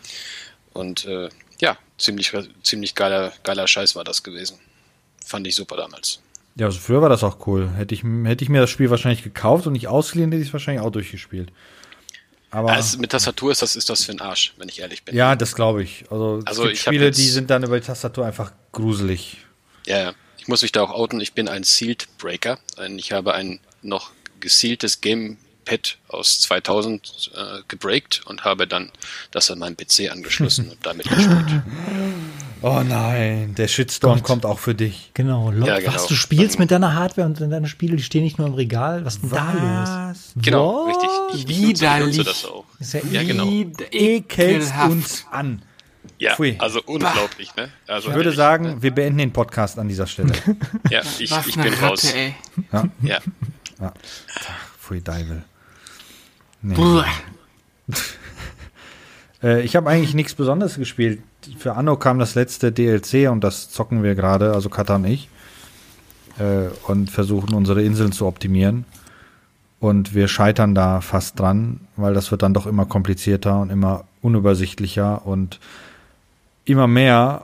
Und 0.74 1.05
äh, 1.05 1.29
ja, 1.59 1.77
ziemlich, 1.97 2.31
ziemlich 2.63 2.95
geiler, 2.95 3.31
geiler 3.43 3.67
Scheiß 3.67 3.95
war 3.95 4.03
das 4.03 4.24
gewesen. 4.24 4.57
Fand 5.25 5.47
ich 5.47 5.55
super 5.55 5.77
damals. 5.77 6.21
Ja, 6.55 6.67
also 6.67 6.79
früher 6.79 7.01
war 7.01 7.09
das 7.09 7.24
auch 7.24 7.45
cool. 7.47 7.69
Hätte 7.75 7.93
ich, 7.95 8.03
hätte 8.03 8.43
ich 8.43 8.50
mir 8.50 8.62
das 8.62 8.69
Spiel 8.69 8.89
wahrscheinlich 8.89 9.24
gekauft 9.24 9.67
und 9.67 9.74
nicht 9.74 9.88
ausgeliehen, 9.88 10.31
hätte 10.31 10.41
ich 10.41 10.50
es 10.50 10.53
wahrscheinlich 10.53 10.83
auch 10.83 10.91
durchgespielt. 10.91 11.51
Aber 12.55 12.71
Also 12.71 12.97
mit 13.00 13.12
Tastatur 13.12 13.51
ist 13.51 13.62
das, 13.62 13.75
ist 13.75 13.89
das 13.89 14.03
für 14.05 14.12
ein 14.13 14.21
Arsch, 14.21 14.53
wenn 14.57 14.69
ich 14.69 14.79
ehrlich 14.79 15.03
bin. 15.03 15.15
ja, 15.15 15.35
das 15.35 15.53
glaube 15.55 15.83
ich. 15.83 16.05
Also, 16.09 16.41
Also 16.45 16.62
es 16.63 16.67
gibt 16.69 16.74
ich 16.74 16.81
Spiele, 16.81 17.05
jetzt- 17.05 17.17
die 17.17 17.27
sind 17.27 17.50
dann 17.50 17.63
über 17.63 17.79
die 17.79 17.85
Tastatur 17.85 18.25
einfach 18.25 18.51
gruselig. 18.71 19.38
Ja, 19.85 20.00
ja. 20.01 20.13
Ich 20.38 20.47
muss 20.47 20.62
mich 20.62 20.71
da 20.71 20.81
auch 20.83 20.91
outen. 20.91 21.19
Ich 21.21 21.33
bin 21.33 21.47
ein 21.47 21.63
Sealed 21.63 22.07
Breaker. 22.19 22.59
Ich 22.97 23.12
habe 23.12 23.33
ein 23.33 23.59
noch 23.81 24.12
gesealtes 24.39 25.01
Gamepad 25.01 25.97
aus 26.07 26.39
2000 26.41 27.31
äh, 27.35 27.62
gebreakt 27.67 28.21
und 28.25 28.43
habe 28.45 28.67
dann 28.67 28.91
das 29.31 29.50
an 29.51 29.57
meinen 29.59 29.75
PC 29.75 30.12
angeschlossen 30.12 30.69
und 30.71 30.85
damit 30.85 31.07
gespielt. 31.09 31.62
Oh 32.67 32.81
nein, 32.84 33.53
der 33.53 33.67
Shitstorm 33.67 34.15
Gott. 34.17 34.24
kommt 34.24 34.45
auch 34.45 34.57
für 34.57 34.74
dich. 34.74 35.12
Genau, 35.13 35.51
Lo- 35.51 35.67
Ja, 35.67 35.77
genau. 35.79 35.93
was 35.93 36.07
du 36.07 36.15
spielst 36.15 36.57
mit 36.57 36.72
deiner 36.72 36.95
Hardware 36.95 37.27
und 37.27 37.39
deine 37.39 37.67
Spiele, 37.67 37.95
die 37.95 38.01
stehen 38.01 38.24
nicht 38.24 38.39
nur 38.39 38.48
im 38.48 38.55
Regal. 38.55 39.05
Was 39.05 39.17
ist 39.17 39.22
denn 39.24 39.29
da 39.29 40.07
los? 40.10 40.34
Genau, 40.38 40.88
Was? 40.88 40.95
richtig. 40.95 41.10
Ich, 41.36 41.41
ich, 41.41 41.45
nutze, 41.45 41.51
ich 41.51 41.62
nutze 41.62 41.81
Widerlich. 41.84 42.24
das 42.24 42.45
auch. 42.45 42.65
Ist 42.79 42.93
ja 42.93 43.01
Ja, 43.12 43.24
genau. 43.24 43.45
Ekelst 43.91 43.93
ekelhaft. 44.72 44.91
uns 44.91 45.25
an. 45.31 45.62
Ja, 46.17 46.34
Pfui. 46.34 46.55
also 46.57 46.81
unglaublich, 46.88 47.55
ne? 47.55 47.69
Also 47.88 48.10
Ich 48.10 48.15
würde 48.15 48.29
ehrlich, 48.29 48.38
sagen, 48.38 48.81
wir 48.81 48.91
beenden 48.95 49.19
den 49.19 49.31
Podcast 49.34 49.77
an 49.77 49.88
dieser 49.88 50.07
Stelle. 50.07 50.29
ne? 50.31 50.57
ja, 50.89 51.01
ich, 51.19 51.29
Was 51.29 51.45
ich 51.45 51.55
bin 51.55 51.72
Ratte, 51.72 51.86
raus. 51.86 52.13
ey. 52.15 52.34
Ja. 53.03 53.22
Pfui, 54.79 55.01
Deivel. 55.01 55.43
Buah. 56.63 57.05
Äh, 59.45 59.61
ich 59.61 59.75
habe 59.75 59.89
eigentlich 59.89 60.13
nichts 60.15 60.33
Besonderes 60.33 60.75
gespielt. 60.75 61.21
Für 61.57 61.75
Anno 61.75 61.95
kam 61.95 62.19
das 62.19 62.35
letzte 62.35 62.71
DLC 62.71 63.29
und 63.31 63.43
das 63.43 63.69
zocken 63.69 64.03
wir 64.03 64.15
gerade, 64.15 64.53
also 64.53 64.69
Kata 64.69 64.95
und 64.95 65.05
ich. 65.05 65.29
äh, 66.39 66.69
und 66.87 67.09
versuchen 67.11 67.53
unsere 67.53 67.81
Inseln 67.81 68.11
zu 68.11 68.25
optimieren. 68.25 68.85
Und 69.79 70.15
wir 70.15 70.27
scheitern 70.27 70.73
da 70.73 71.01
fast 71.01 71.39
dran, 71.39 71.81
weil 71.95 72.13
das 72.13 72.31
wird 72.31 72.41
dann 72.41 72.53
doch 72.53 72.65
immer 72.65 72.85
komplizierter 72.85 73.59
und 73.61 73.69
immer 73.69 74.05
unübersichtlicher 74.21 75.25
und 75.25 75.59
immer 76.65 76.87
mehr. 76.87 77.43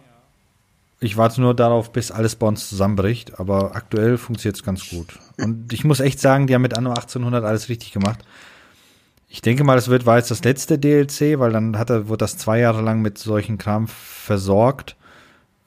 Ich 1.00 1.18
warte 1.18 1.42
nur 1.42 1.54
darauf, 1.56 1.92
bis 1.92 2.12
alles 2.12 2.36
bei 2.36 2.48
uns 2.48 2.70
zusammenbricht, 2.70 3.40
aber 3.40 3.76
aktuell 3.76 4.18
funktioniert 4.18 4.56
es 4.56 4.64
ganz 4.64 4.90
gut. 4.90 5.20
Und 5.38 5.74
ich 5.74 5.84
muss 5.84 6.00
echt 6.00 6.20
sagen, 6.20 6.48
die 6.48 6.56
haben 6.56 6.62
mit 6.62 6.78
Anno 6.78 6.92
1800 6.92 7.44
alles 7.44 7.70
richtig 7.70 7.92
gemacht. 7.92 8.20
Ich 9.34 9.42
denke 9.42 9.64
mal, 9.64 9.78
es 9.78 9.88
wird 9.88 10.06
war 10.06 10.18
jetzt 10.18 10.30
das 10.30 10.44
letzte 10.44 10.78
DLC, 10.78 11.40
weil 11.40 11.54
dann 11.54 11.78
hat 11.78 11.90
er, 11.90 12.10
wurde 12.10 12.18
das 12.18 12.38
zwei 12.38 12.60
Jahre 12.60 12.82
lang 12.82 13.02
mit 13.02 13.18
solchen 13.18 13.58
Kram 13.58 13.88
versorgt. 13.88 14.98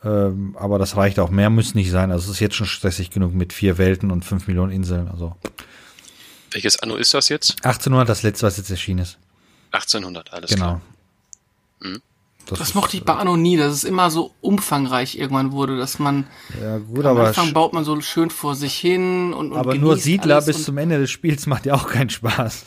Ähm, 0.05 0.55
aber 0.61 0.79
das 0.79 0.97
reicht 0.97 1.19
auch. 1.19 1.31
Mehr 1.31 1.49
muss 1.49 1.75
nicht 1.75 1.91
sein. 1.91 2.13
Also 2.13 2.25
es 2.27 2.33
ist 2.37 2.41
jetzt 2.41 2.57
schon 2.57 2.67
stressig 2.67 3.09
genug 3.11 3.33
mit 3.33 3.55
vier 3.55 3.79
Welten 3.79 4.11
und 4.11 4.23
fünf 4.23 4.47
Millionen 4.49 4.71
Inseln. 4.71 5.09
Also 5.09 5.35
Welches 6.51 6.79
Anno 6.79 6.97
ist 6.97 7.15
das 7.15 7.31
jetzt? 7.31 7.53
1800, 7.65 8.07
das 8.07 8.23
letzte, 8.23 8.47
was 8.47 8.59
jetzt 8.59 8.71
erschienen 8.71 9.01
ist. 9.01 9.17
1800, 9.73 10.31
alles 10.35 10.51
Genau. 10.51 10.63
klar. 10.63 10.81
Mhm. 11.81 12.03
Das, 12.47 12.59
Das 12.59 12.75
mochte 12.75 12.97
ich 12.97 13.05
bei 13.05 13.15
Anno 13.15 13.37
nie, 13.37 13.57
dass 13.57 13.73
es 13.73 13.85
immer 13.85 14.11
so 14.11 14.33
umfangreich 14.41 15.19
irgendwann 15.19 15.53
wurde, 15.53 15.77
dass 15.77 15.99
man 15.99 16.27
Ja, 16.61 16.79
gut, 16.79 17.05
am 17.05 17.17
aber, 17.17 17.29
Anfang 17.29 17.53
baut 17.53 17.73
man 17.73 17.85
so 17.85 17.99
schön 18.01 18.31
vor 18.31 18.55
sich 18.55 18.75
hin 18.75 19.33
und, 19.33 19.53
und 19.53 19.59
aber 19.59 19.75
nur 19.75 19.97
Siedler 19.97 20.43
bis 20.43 20.65
zum 20.65 20.77
Ende 20.79 20.99
des 20.99 21.11
Spiels 21.11 21.47
macht 21.47 21.67
ja 21.67 21.75
auch 21.75 21.89
keinen 21.89 22.11
Spaß. 22.11 22.65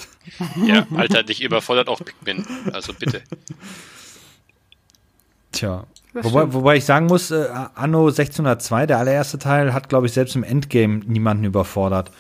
Ja, 0.66 0.88
Alter, 0.96 1.24
dich 1.24 1.44
überfordert 1.44 1.90
auch 1.90 2.00
Pikmin. 2.04 2.46
Also 2.74 2.94
bitte. 2.94 3.22
Tja. 5.52 5.86
Wobei, 6.14 6.54
wobei 6.54 6.78
ich 6.78 6.86
sagen 6.86 7.06
muss, 7.06 7.32
äh, 7.32 7.48
Anno 7.76 8.08
1602, 8.08 8.88
der 8.88 8.98
allererste 8.98 9.38
Teil, 9.38 9.74
hat, 9.74 9.90
glaube 9.90 10.08
ich, 10.08 10.14
selbst 10.14 10.36
im 10.36 10.44
Endgame 10.44 11.02
niemanden 11.06 11.44
überfordert. 11.44 12.12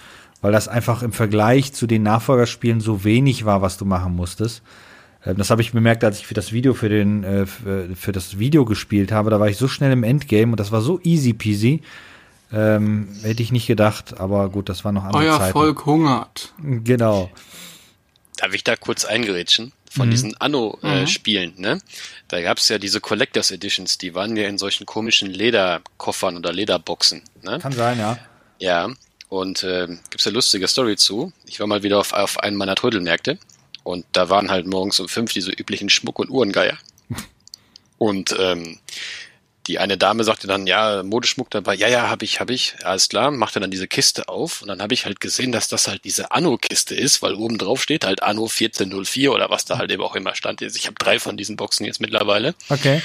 Weil 0.41 0.51
das 0.51 0.67
einfach 0.67 1.01
im 1.01 1.13
Vergleich 1.13 1.73
zu 1.73 1.87
den 1.87 2.03
Nachfolgerspielen 2.03 2.79
so 2.79 3.03
wenig 3.03 3.45
war, 3.45 3.61
was 3.61 3.77
du 3.77 3.85
machen 3.85 4.15
musstest. 4.15 4.61
Ähm, 5.25 5.37
Das 5.37 5.49
habe 5.49 5.61
ich 5.61 5.71
bemerkt, 5.71 6.03
als 6.03 6.19
ich 6.19 6.27
für 6.27 6.33
das 6.33 6.51
Video 6.51 6.73
für 6.73 6.89
den 6.89 7.23
äh, 7.23 7.45
für, 7.45 7.89
für 7.95 8.11
das 8.11 8.39
Video 8.39 8.65
gespielt 8.65 9.11
habe. 9.11 9.29
Da 9.29 9.39
war 9.39 9.49
ich 9.49 9.57
so 9.57 9.67
schnell 9.67 9.91
im 9.91 10.03
Endgame 10.03 10.51
und 10.51 10.59
das 10.59 10.71
war 10.71 10.81
so 10.81 10.99
easy 11.03 11.33
peasy. 11.33 11.81
Ähm, 12.53 13.09
hätte 13.23 13.43
ich 13.43 13.51
nicht 13.51 13.67
gedacht, 13.67 14.19
aber 14.19 14.49
gut, 14.49 14.69
das 14.69 14.85
war 14.85 14.93
noch 14.93 15.03
andere 15.03 15.23
Euer 15.23 15.37
Zeiten. 15.37 15.51
Volk 15.51 15.85
hungert. 15.85 16.53
Genau. 16.63 17.29
Darf 18.37 18.53
ich 18.53 18.63
da 18.63 18.75
kurz 18.75 19.03
eingerätschen? 19.03 19.65
Mhm. 19.65 19.71
Von 19.89 20.11
diesen 20.11 20.37
Anno-Spielen, 20.37 21.53
ne? 21.57 21.79
Da 22.27 22.41
gab 22.41 22.59
es 22.59 22.69
ja 22.69 22.77
diese 22.77 23.01
Collectors 23.01 23.51
Editions, 23.51 23.97
die 23.97 24.13
waren 24.15 24.37
ja 24.37 24.47
in 24.47 24.57
solchen 24.57 24.85
komischen 24.85 25.29
Lederkoffern 25.29 26.37
oder 26.37 26.53
Lederboxen, 26.53 27.23
ne? 27.41 27.59
Kann 27.59 27.71
sein, 27.71 27.97
ja. 27.97 28.17
Ja, 28.59 28.89
und 29.29 29.63
äh, 29.63 29.87
gibt's 30.09 30.27
eine 30.27 30.35
lustige 30.35 30.67
Story 30.67 30.97
zu. 30.97 31.33
Ich 31.45 31.59
war 31.59 31.67
mal 31.67 31.83
wieder 31.83 31.99
auf, 31.99 32.13
auf 32.13 32.39
einem 32.39 32.57
meiner 32.57 32.75
Trödelmärkte 32.75 33.37
und 33.87 34.05
da 34.11 34.29
waren 34.29 34.51
halt 34.51 34.67
morgens 34.67 34.99
um 34.99 35.07
fünf 35.07 35.31
diese 35.31 35.49
üblichen 35.49 35.89
Schmuck- 35.89 36.19
und 36.19 36.29
Uhrengeier. 36.29 36.77
Und 37.97 38.35
ähm, 38.37 38.77
die 39.65 39.79
eine 39.79 39.97
Dame 39.97 40.23
sagte 40.23 40.45
dann, 40.45 40.67
ja, 40.67 41.01
Modeschmuck 41.03 41.49
dabei, 41.49 41.73
ja, 41.73 41.87
ja, 41.87 42.09
hab 42.09 42.21
ich, 42.21 42.39
hab 42.39 42.51
ich, 42.51 42.75
alles 42.83 43.09
klar, 43.09 43.31
machte 43.31 43.59
dann 43.59 43.71
diese 43.71 43.87
Kiste 43.87 44.29
auf 44.29 44.61
und 44.61 44.67
dann 44.67 44.81
habe 44.83 44.93
ich 44.93 45.05
halt 45.05 45.19
gesehen, 45.19 45.51
dass 45.51 45.67
das 45.67 45.87
halt 45.87 46.03
diese 46.03 46.31
Anno-Kiste 46.31 46.93
ist, 46.95 47.23
weil 47.23 47.33
oben 47.33 47.57
drauf 47.57 47.81
steht 47.81 48.05
halt 48.05 48.21
Anno 48.21 48.43
1404 48.43 49.31
oder 49.31 49.49
was 49.49 49.65
da 49.65 49.79
halt 49.79 49.91
eben 49.91 50.03
auch 50.03 50.15
immer 50.15 50.35
stand. 50.35 50.61
Ich 50.61 50.85
habe 50.85 50.95
drei 50.99 51.17
von 51.17 51.37
diesen 51.37 51.55
Boxen 51.55 51.85
jetzt 51.85 51.99
mittlerweile. 51.99 52.53
Okay. 52.69 53.01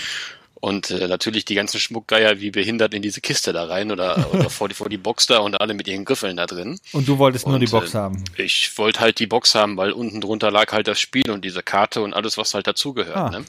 Und 0.62 0.92
äh, 0.92 1.09
natürlich 1.09 1.45
die 1.45 1.57
ganzen 1.57 1.81
Schmuckgeier 1.81 2.38
wie 2.38 2.52
behindert 2.52 2.95
in 2.95 3.02
diese 3.02 3.21
Kiste 3.21 3.52
da 3.52 3.64
rein 3.64 3.90
oder, 3.90 4.33
oder 4.33 4.49
vor, 4.49 4.69
die, 4.69 4.76
vor 4.76 4.88
die 4.88 4.97
Box 4.97 5.26
da 5.26 5.38
und 5.38 5.61
alle 5.61 5.75
mit 5.75 5.88
ihren 5.88 6.04
Griffeln 6.04 6.37
da 6.37 6.47
drin. 6.47 6.78
Und 6.92 7.09
du 7.09 7.19
wolltest 7.19 7.47
nur 7.47 7.57
Und, 7.57 7.62
die 7.62 7.66
Box 7.66 7.95
äh, 7.95 7.99
haben. 7.99 8.23
Ich 8.37 8.78
wollte 8.78 9.00
halt 9.00 9.19
die 9.19 9.26
Box 9.26 9.57
haben, 9.57 9.76
weil 9.76 9.90
unten 9.90 10.21
drunter 10.21 10.52
lag 10.52 10.71
halt 10.71 10.87
das 10.87 11.00
Spiel 11.00 11.28
und 11.33 11.45
diese 11.45 11.64
Karte 11.64 12.00
und 12.00 12.14
alles, 12.14 12.38
was 12.38 12.54
halt 12.54 12.69
dazugehört. 12.69 13.16
Ah. 13.16 13.31
Ne? 13.31 13.45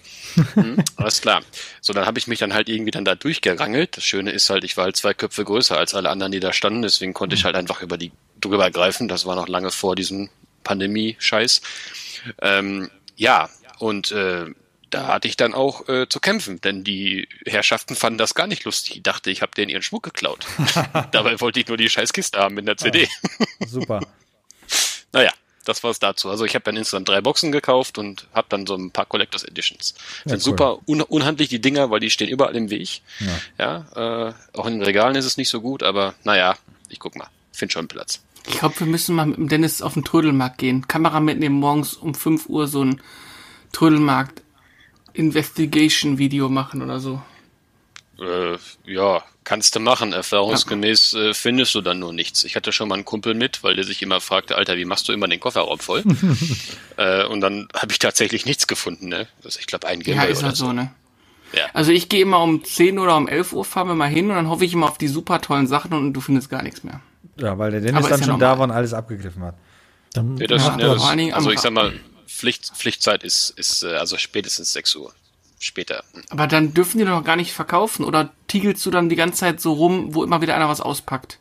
Hm, 0.56 0.84
alles 0.96 1.22
klar. 1.22 1.44
So, 1.82 1.94
dann 1.94 2.08
habe 2.08 2.18
ich 2.18 2.26
mich 2.26 2.40
dann 2.40 2.52
halt 2.52 2.68
irgendwie 2.68 2.90
dann 2.90 3.06
da 3.06 3.14
durchgerangelt. 3.14 3.96
Das 3.98 4.04
Schöne 4.04 4.32
ist 4.32 4.50
halt, 4.50 4.64
ich 4.64 4.76
war 4.76 4.86
halt 4.86 4.98
zwei 4.98 5.14
Köpfe 5.14 5.46
größer 5.46 5.78
als 5.78 5.94
alle 5.94 6.10
anderen, 6.10 6.32
die 6.32 6.40
da 6.40 6.52
standen. 6.52 6.82
Deswegen 6.82 7.14
konnte 7.14 7.36
ich 7.36 7.46
halt 7.46 7.56
einfach 7.56 7.84
über 7.84 8.00
die 8.00 8.12
drüber 8.42 8.72
greifen. 8.72 9.08
Das 9.08 9.28
war 9.28 9.36
noch 9.36 9.48
lange 9.48 9.70
vor 9.70 9.96
diesem 9.96 10.32
Pandemie-Scheiß. 10.64 11.62
Ähm, 12.42 12.90
ja, 13.16 13.50
und 13.78 14.12
äh, 14.12 14.46
da 14.94 15.08
hatte 15.08 15.28
ich 15.28 15.38
dann 15.38 15.54
auch 15.54 15.88
äh, 15.90 16.08
zu 16.08 16.20
kämpfen, 16.20 16.62
denn 16.62 16.84
die 16.84 17.28
Herrschaften 17.46 17.96
fanden 17.96 18.18
das 18.18 18.36
gar 18.36 18.48
nicht 18.48 18.64
lustig. 18.64 18.98
Ich 18.98 19.04
dachte, 19.04 19.32
ich 19.32 19.42
habe 19.42 19.54
denen 19.56 19.70
ihren 19.70 19.82
Schmuck 19.82 20.04
geklaut. 20.04 20.46
Dabei 21.12 21.40
wollte 21.42 21.60
ich 21.60 21.68
nur 21.68 21.78
die 21.78 21.90
scheiß 21.90 22.14
Kiste 22.14 22.40
haben 22.40 22.56
mit 22.56 22.68
der 22.68 22.78
CD. 22.78 23.08
Super. 23.66 24.02
Naja, 25.16 25.30
das 25.64 25.84
war's 25.84 26.00
dazu. 26.00 26.32
Also 26.32 26.44
ich 26.44 26.56
habe 26.56 26.64
dann 26.64 26.76
insgesamt 26.76 27.08
drei 27.08 27.22
Boxen 27.22 27.52
gekauft 27.52 28.00
und 28.00 28.26
habe 28.34 28.48
dann 28.50 28.66
so 28.66 28.76
ein 28.76 28.90
paar 28.90 29.06
Collectors 29.06 29.44
Editions. 29.44 29.94
Ja, 30.26 30.32
Sind 30.32 30.40
cool. 30.40 30.40
super 30.40 30.80
un 30.88 31.02
unhandlich 31.02 31.50
die 31.50 31.62
Dinger, 31.62 31.92
weil 31.92 32.00
die 32.00 32.10
stehen 32.10 32.30
überall 32.30 32.56
im 32.56 32.72
Weg. 32.72 33.02
Ja. 33.20 33.86
Ja, 33.96 34.30
äh, 34.30 34.34
auch 34.58 34.66
in 34.66 34.74
den 34.74 34.82
Regalen 34.82 35.16
ist 35.16 35.26
es 35.26 35.38
nicht 35.38 35.50
so 35.50 35.62
gut, 35.62 35.84
aber 35.84 36.16
naja, 36.24 36.58
ich 36.90 36.98
guck 36.98 37.16
mal. 37.16 37.28
Find 37.52 37.72
schon 37.72 37.88
Platz. 37.88 38.22
Ich 38.48 38.58
glaube, 38.58 38.80
wir 38.80 38.88
müssen 38.88 39.16
mal 39.16 39.28
mit 39.28 39.38
dem 39.38 39.48
Dennis 39.48 39.84
auf 39.84 39.94
den 39.94 40.04
Trödelmarkt 40.04 40.58
gehen. 40.58 40.88
Kamera 40.88 41.20
mitnehmen, 41.20 41.60
morgens 41.60 41.94
um 41.94 42.16
5 42.16 42.50
Uhr 42.50 42.68
so 42.68 42.84
ein 42.84 43.00
Trödelmarkt 43.72 44.43
Investigation 45.14 46.18
Video 46.18 46.50
machen 46.50 46.82
oder 46.82 47.00
so. 47.00 47.22
Äh, 48.20 48.58
ja, 48.86 49.24
kannst 49.44 49.76
du 49.76 49.80
machen. 49.80 50.14
Erfahrungsgemäß 50.14 51.14
äh, 51.14 51.34
findest 51.34 51.74
du 51.76 51.82
dann 51.82 52.00
nur 52.00 52.14
nichts. 52.14 52.44
Ich 52.44 52.56
hatte 52.56 52.72
schon 52.72 52.88
mal 52.90 52.96
einen 52.96 53.06
Kumpel 53.06 53.34
mit, 53.34 53.64
weil 53.64 53.76
der 53.76 53.84
sich 53.86 54.02
immer 54.02 54.22
fragte, 54.22 54.56
Alter, 54.56 54.78
wie 54.78 54.86
machst 54.86 55.08
du 55.08 55.14
immer 55.14 55.28
den 55.28 55.40
Kofferraum 55.40 55.80
voll? 55.80 56.04
äh, 56.98 57.26
und 57.26 57.42
dann 57.42 57.68
habe 57.76 57.92
ich 57.92 58.00
tatsächlich 58.00 58.46
nichts 58.46 58.68
gefunden. 58.68 59.08
Ne? 59.08 59.28
Also 59.44 59.60
ich 59.60 59.66
glaube, 59.68 59.88
ein 59.88 60.00
Ja, 60.02 60.06
Gameboy 60.06 60.32
ist 60.32 60.40
oder 60.40 60.48
halt 60.48 60.58
so, 60.58 60.74
ne? 60.74 60.92
Ja. 61.56 61.66
Also 61.74 61.92
ich 61.92 62.10
gehe 62.10 62.22
immer 62.22 62.42
um 62.42 62.64
10 62.64 62.98
oder 62.98 63.16
um 63.16 63.28
11 63.28 63.54
Uhr, 63.54 63.64
fahren 63.66 63.88
wir 63.88 63.94
mal 63.96 64.10
hin 64.10 64.30
und 64.30 64.36
dann 64.36 64.50
hoffe 64.50 64.66
ich 64.66 64.74
immer 64.74 64.88
auf 64.88 64.98
die 64.98 65.08
super 65.08 65.40
tollen 65.40 65.68
Sachen 65.68 65.94
und 65.94 66.14
du 66.14 66.22
findest 66.22 66.50
gar 66.50 66.64
nichts 66.64 66.84
mehr. 66.84 67.00
Ja, 67.38 67.58
weil 67.60 67.72
der 67.72 67.82
Dennis 67.82 67.98
Aber 67.98 68.06
ist 68.06 68.12
dann 68.12 68.20
ja 68.22 68.26
schon 68.26 68.40
da 68.40 68.46
normal. 68.48 68.60
war 68.60 68.64
und 68.66 68.72
alles 68.72 68.94
abgegriffen 68.94 69.44
hat. 69.44 69.56
Dann 70.14 70.38
Ja, 70.38 70.48
das, 70.48 70.66
Ja, 70.66 70.78
ja, 70.80 70.94
das, 70.96 71.04
also 71.34 71.52
ich 71.52 71.60
sag 71.60 71.72
mal, 71.74 71.94
Pflicht, 72.28 72.72
Pflichtzeit 72.76 73.24
ist, 73.24 73.52
ist 73.52 73.84
äh, 73.84 73.96
also 73.96 74.18
spätestens 74.18 74.74
6 74.74 74.96
Uhr. 74.96 75.14
Später. 75.60 76.04
Aber 76.30 76.46
dann 76.46 76.74
dürfen 76.74 76.98
die 76.98 77.06
doch 77.06 77.24
gar 77.24 77.38
nicht 77.38 77.54
verkaufen 77.54 78.04
oder 78.04 78.34
tiegelst 78.48 78.86
du 78.86 78.92
dann 78.92 79.08
die 79.08 79.16
ganze 79.16 79.40
Zeit 79.40 79.62
so 79.62 79.72
rum, 79.72 80.14
wo 80.14 80.22
immer 80.26 80.42
wieder 80.42 80.56
einer 80.56 80.68
was 80.68 80.82
auspackt? 80.82 81.40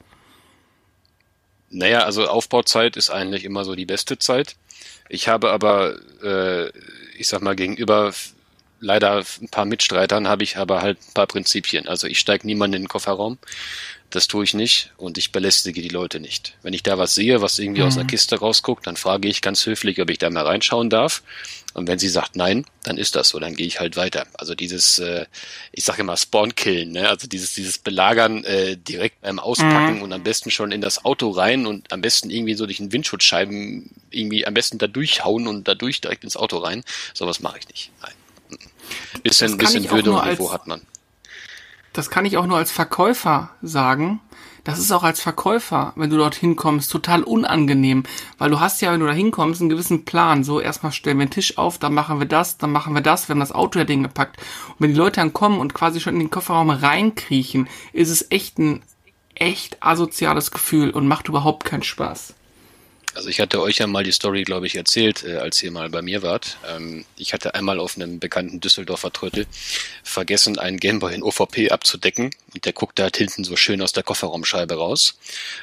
Naja, 1.70 2.04
also 2.04 2.28
Aufbauzeit 2.28 2.96
ist 2.96 3.10
eigentlich 3.10 3.44
immer 3.44 3.64
so 3.64 3.74
die 3.74 3.86
beste 3.86 4.18
Zeit. 4.18 4.54
Ich 5.08 5.26
habe 5.26 5.50
aber, 5.50 5.96
äh, 6.22 6.68
ich 7.18 7.26
sag 7.26 7.42
mal, 7.42 7.56
gegenüber 7.56 8.12
leider 8.82 9.24
ein 9.40 9.48
paar 9.48 9.64
Mitstreitern 9.64 10.28
habe 10.28 10.42
ich 10.42 10.58
aber 10.58 10.82
halt 10.82 10.98
ein 10.98 11.14
paar 11.14 11.26
Prinzipien. 11.26 11.88
Also 11.88 12.06
ich 12.06 12.18
steige 12.18 12.46
niemanden 12.46 12.76
in 12.76 12.82
den 12.82 12.88
Kofferraum. 12.88 13.38
Das 14.10 14.28
tue 14.28 14.44
ich 14.44 14.52
nicht 14.52 14.90
und 14.98 15.16
ich 15.16 15.32
belästige 15.32 15.80
die 15.80 15.88
Leute 15.88 16.20
nicht. 16.20 16.54
Wenn 16.62 16.74
ich 16.74 16.82
da 16.82 16.98
was 16.98 17.14
sehe, 17.14 17.40
was 17.40 17.58
irgendwie 17.58 17.82
aus 17.82 17.96
einer 17.96 18.06
Kiste 18.06 18.38
rausguckt, 18.38 18.86
dann 18.86 18.96
frage 18.96 19.26
ich 19.26 19.40
ganz 19.40 19.64
höflich, 19.64 20.02
ob 20.02 20.10
ich 20.10 20.18
da 20.18 20.28
mal 20.28 20.44
reinschauen 20.44 20.90
darf. 20.90 21.22
Und 21.72 21.88
wenn 21.88 21.98
sie 21.98 22.10
sagt 22.10 22.36
nein, 22.36 22.66
dann 22.82 22.98
ist 22.98 23.16
das 23.16 23.30
so, 23.30 23.38
dann 23.38 23.56
gehe 23.56 23.66
ich 23.66 23.80
halt 23.80 23.96
weiter. 23.96 24.26
Also 24.34 24.54
dieses, 24.54 24.98
äh, 24.98 25.24
ich 25.72 25.84
sage 25.84 26.02
immer 26.02 26.18
Spawn-Killen, 26.18 26.92
ne? 26.92 27.08
also 27.08 27.26
dieses, 27.26 27.54
dieses 27.54 27.78
Belagern 27.78 28.44
äh, 28.44 28.76
direkt 28.76 29.22
beim 29.22 29.38
Auspacken 29.38 30.02
und 30.02 30.12
am 30.12 30.22
besten 30.22 30.50
schon 30.50 30.72
in 30.72 30.82
das 30.82 31.06
Auto 31.06 31.30
rein 31.30 31.64
und 31.64 31.90
am 31.90 32.02
besten 32.02 32.28
irgendwie 32.28 32.54
so 32.54 32.66
durch 32.66 32.76
den 32.76 32.92
Windschutzscheiben 32.92 33.90
irgendwie 34.10 34.46
am 34.46 34.52
besten 34.52 34.76
da 34.76 34.88
durchhauen 34.88 35.46
und 35.46 35.66
dadurch 35.66 36.02
direkt 36.02 36.24
ins 36.24 36.36
Auto 36.36 36.58
rein. 36.58 36.84
Sowas 37.14 37.40
mache 37.40 37.60
ich 37.60 37.68
nicht. 37.68 37.90
Nein. 38.02 38.12
Bisschen, 39.22 39.56
bisschen 39.58 39.90
Würde 39.90 40.12
und 40.12 40.18
als- 40.20 40.38
Niveau 40.38 40.52
hat 40.52 40.66
man. 40.66 40.82
Das 41.92 42.08
kann 42.08 42.24
ich 42.24 42.38
auch 42.38 42.46
nur 42.46 42.56
als 42.56 42.72
Verkäufer 42.72 43.50
sagen. 43.60 44.20
Das 44.64 44.78
ist 44.78 44.92
auch 44.92 45.02
als 45.02 45.20
Verkäufer, 45.20 45.92
wenn 45.96 46.08
du 46.08 46.16
dorthin 46.16 46.54
kommst, 46.56 46.90
total 46.90 47.22
unangenehm. 47.24 48.04
Weil 48.38 48.50
du 48.50 48.60
hast 48.60 48.80
ja, 48.80 48.92
wenn 48.92 49.00
du 49.00 49.06
da 49.06 49.12
hinkommst, 49.12 49.60
einen 49.60 49.68
gewissen 49.68 50.04
Plan. 50.04 50.44
So, 50.44 50.60
erstmal 50.60 50.92
stellen 50.92 51.18
wir 51.18 51.26
den 51.26 51.32
Tisch 51.32 51.58
auf, 51.58 51.78
dann 51.78 51.92
machen 51.92 52.20
wir 52.20 52.26
das, 52.26 52.58
dann 52.58 52.70
machen 52.70 52.94
wir 52.94 53.00
das, 53.02 53.28
wir 53.28 53.34
haben 53.34 53.40
das 53.40 53.50
Auto 53.52 53.80
ja 53.80 53.84
Ding 53.84 54.04
gepackt. 54.04 54.38
Und 54.68 54.76
wenn 54.78 54.90
die 54.90 54.96
Leute 54.96 55.20
dann 55.20 55.32
kommen 55.32 55.58
und 55.58 55.74
quasi 55.74 56.00
schon 56.00 56.14
in 56.14 56.20
den 56.20 56.30
Kofferraum 56.30 56.70
reinkriechen, 56.70 57.68
ist 57.92 58.08
es 58.08 58.30
echt 58.30 58.58
ein 58.58 58.82
echt 59.34 59.82
asoziales 59.82 60.50
Gefühl 60.52 60.90
und 60.90 61.08
macht 61.08 61.28
überhaupt 61.28 61.64
keinen 61.64 61.82
Spaß. 61.82 62.34
Also 63.14 63.28
ich 63.28 63.40
hatte 63.40 63.60
euch 63.60 63.78
ja 63.78 63.86
mal 63.86 64.04
die 64.04 64.12
Story, 64.12 64.42
glaube 64.42 64.66
ich, 64.66 64.74
erzählt, 64.74 65.24
äh, 65.24 65.36
als 65.36 65.62
ihr 65.62 65.70
mal 65.70 65.90
bei 65.90 66.02
mir 66.02 66.22
wart. 66.22 66.58
Ähm, 66.68 67.04
ich 67.16 67.32
hatte 67.32 67.54
einmal 67.54 67.78
auf 67.78 67.96
einem 67.96 68.18
bekannten 68.18 68.60
Düsseldorfer 68.60 69.12
Trödel 69.12 69.46
vergessen, 70.02 70.58
einen 70.58 70.78
Gameboy 70.78 71.14
in 71.14 71.22
OVP 71.22 71.70
abzudecken. 71.70 72.30
Und 72.54 72.64
der 72.64 72.72
guckte 72.72 73.02
halt 73.02 73.16
hinten 73.16 73.44
so 73.44 73.56
schön 73.56 73.82
aus 73.82 73.92
der 73.92 74.02
Kofferraumscheibe 74.02 74.74
raus. 74.74 75.18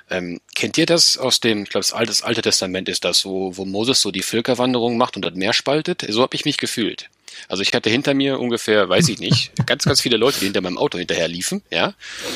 Ähm, 0.10 0.39
kennt 0.53 0.77
ihr 0.77 0.86
das 0.86 1.18
aus 1.18 1.39
dem, 1.39 1.63
ich 1.63 1.70
glaube, 1.70 1.84
das 1.84 1.94
alte, 1.94 2.12
das 2.12 2.24
alte 2.24 2.41
Testament 2.41 2.88
ist 2.89 3.03
das, 3.03 3.25
wo, 3.25 3.58
wo 3.58 3.65
Moses 3.65 4.01
so 4.01 4.12
die 4.12 4.24
Völkerwanderung 4.24 4.98
macht 4.98 5.15
und 5.15 5.24
das 5.24 5.34
Meer 5.34 5.53
spaltet? 5.53 6.06
So 6.08 6.22
habe 6.22 6.36
ich 6.36 6.46
mich 6.46 6.58
gefühlt. 6.58 7.10
Also 7.48 7.63
ich 7.63 7.74
hatte 7.74 7.89
hinter 7.89 8.13
mir 8.13 8.39
ungefähr, 8.39 8.89
weiß 8.89 9.09
ich 9.09 9.19
nicht, 9.19 9.51
ganz, 9.65 9.86
ganz 9.86 10.01
viele 10.01 10.17
Leute, 10.17 10.39
die 10.39 10.45
hinter 10.45 10.62
meinem 10.62 10.77
Auto 10.77 10.98
hinterher 10.98 11.27
liefen, 11.27 11.62
ja. 11.71 11.93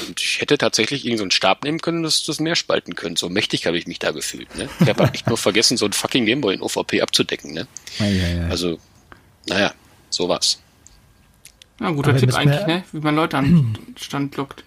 Und 0.07 0.21
ich 0.21 0.41
hätte 0.41 0.57
tatsächlich 0.57 1.05
irgendeinen 1.05 1.31
so 1.31 1.35
Stab 1.35 1.63
nehmen 1.63 1.81
können, 1.81 2.03
dass 2.03 2.23
das 2.23 2.39
Meer 2.39 2.55
spalten 2.55 2.95
können. 2.95 3.15
So 3.15 3.29
mächtig 3.29 3.65
habe 3.65 3.77
ich 3.77 3.87
mich 3.87 3.99
da 3.99 4.11
gefühlt. 4.11 4.55
Ne? 4.55 4.69
Ich 4.79 4.89
habe 4.89 5.03
echt 5.13 5.27
nur 5.27 5.37
vergessen, 5.37 5.77
so 5.77 5.85
ein 5.85 5.93
fucking 5.93 6.25
Gameboy 6.25 6.53
in 6.53 6.61
OVP 6.61 7.01
abzudecken. 7.01 7.53
Ne? 7.53 7.67
Ja, 7.99 8.05
ja, 8.07 8.27
ja. 8.27 8.47
Also, 8.47 8.79
naja, 9.47 9.73
sowas. 10.09 10.59
Ja, 11.79 11.89
guter 11.91 12.11
Aber 12.11 12.19
Tipp 12.19 12.33
eigentlich, 12.33 12.65
ne? 12.65 12.83
Wie 12.91 12.99
man 12.99 13.15
Leute 13.15 13.37
an 13.37 13.73
den 13.87 13.97
Stand 13.97 14.35
lockt. 14.37 14.63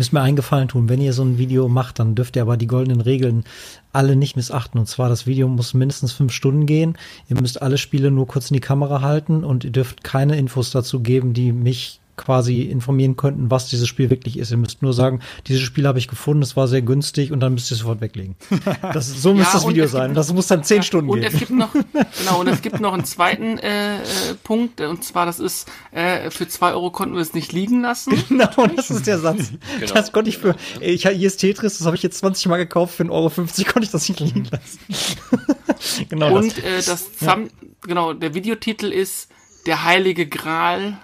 Müsst 0.00 0.14
mir 0.14 0.22
einen 0.22 0.36
tun. 0.66 0.88
Wenn 0.88 1.02
ihr 1.02 1.12
so 1.12 1.22
ein 1.22 1.36
Video 1.36 1.68
macht, 1.68 1.98
dann 1.98 2.14
dürft 2.14 2.34
ihr 2.34 2.40
aber 2.40 2.56
die 2.56 2.66
goldenen 2.66 3.02
Regeln 3.02 3.44
alle 3.92 4.16
nicht 4.16 4.34
missachten. 4.34 4.80
Und 4.80 4.86
zwar, 4.86 5.10
das 5.10 5.26
Video 5.26 5.46
muss 5.46 5.74
mindestens 5.74 6.12
fünf 6.12 6.32
Stunden 6.32 6.64
gehen. 6.64 6.96
Ihr 7.28 7.38
müsst 7.38 7.60
alle 7.60 7.76
Spiele 7.76 8.10
nur 8.10 8.26
kurz 8.26 8.50
in 8.50 8.54
die 8.54 8.60
Kamera 8.60 9.02
halten 9.02 9.44
und 9.44 9.62
ihr 9.62 9.72
dürft 9.72 10.02
keine 10.02 10.38
Infos 10.38 10.70
dazu 10.70 11.00
geben, 11.00 11.34
die 11.34 11.52
mich 11.52 12.00
quasi 12.20 12.62
informieren 12.62 13.16
könnten, 13.16 13.50
was 13.50 13.68
dieses 13.68 13.88
Spiel 13.88 14.10
wirklich 14.10 14.38
ist. 14.38 14.50
Ihr 14.50 14.58
müsst 14.58 14.82
nur 14.82 14.92
sagen, 14.92 15.20
dieses 15.46 15.62
Spiel 15.62 15.86
habe 15.86 15.98
ich 15.98 16.06
gefunden, 16.06 16.42
es 16.42 16.54
war 16.56 16.68
sehr 16.68 16.82
günstig 16.82 17.32
und 17.32 17.40
dann 17.40 17.54
müsst 17.54 17.70
ihr 17.70 17.74
es 17.74 17.80
sofort 17.80 18.00
weglegen. 18.00 18.36
Das, 18.92 19.08
so 19.22 19.34
müsste 19.34 19.54
das 19.54 19.64
und 19.64 19.70
Video 19.70 19.84
gibt 19.84 19.92
sein. 19.92 20.14
Das 20.14 20.32
muss 20.32 20.46
dann 20.46 20.64
zehn 20.64 20.78
Ja, 20.78 20.82
Stunden 20.82 21.10
und 21.10 21.20
gehen. 21.20 21.30
es 21.32 21.38
gibt 21.38 21.50
noch, 21.50 21.72
genau, 22.18 22.40
und 22.40 22.48
es 22.48 22.60
gibt 22.62 22.80
noch 22.80 22.92
einen 22.92 23.04
zweiten 23.04 23.58
äh, 23.58 23.96
äh, 23.98 24.00
Punkt, 24.42 24.80
und 24.80 25.04
zwar, 25.04 25.26
das 25.26 25.38
ist, 25.38 25.68
äh, 25.92 26.30
für 26.30 26.48
zwei 26.48 26.72
Euro 26.72 26.90
konnten 26.90 27.14
wir 27.14 27.22
es 27.22 27.34
nicht 27.34 27.52
liegen 27.52 27.82
lassen. 27.82 28.12
Genau, 28.28 28.66
das 28.74 28.90
ist 28.90 29.06
der 29.06 29.18
Satz. 29.18 29.52
Genau. 29.80 29.92
Das 29.94 30.12
konnte 30.12 30.30
ich 30.30 30.38
für, 30.38 30.54
ich, 30.80 31.02
hier 31.06 31.26
ist 31.26 31.38
Tetris, 31.38 31.78
das 31.78 31.86
habe 31.86 31.96
ich 31.96 32.02
jetzt 32.02 32.18
20 32.18 32.46
Mal 32.46 32.56
gekauft, 32.58 32.94
für 32.94 33.04
1,50 33.04 33.10
Euro 33.10 33.30
konnte 33.72 33.84
ich 33.84 33.90
das 33.90 34.08
nicht 34.08 34.20
liegen 34.20 34.48
lassen. 34.50 34.78
genau 36.08 36.36
Und 36.36 36.58
äh, 36.58 36.82
das 36.84 37.12
Thumb, 37.12 37.50
genau, 37.82 38.12
der 38.12 38.34
Videotitel 38.34 38.86
ist 38.86 39.28
Der 39.66 39.84
Heilige 39.84 40.26
Gral. 40.26 40.98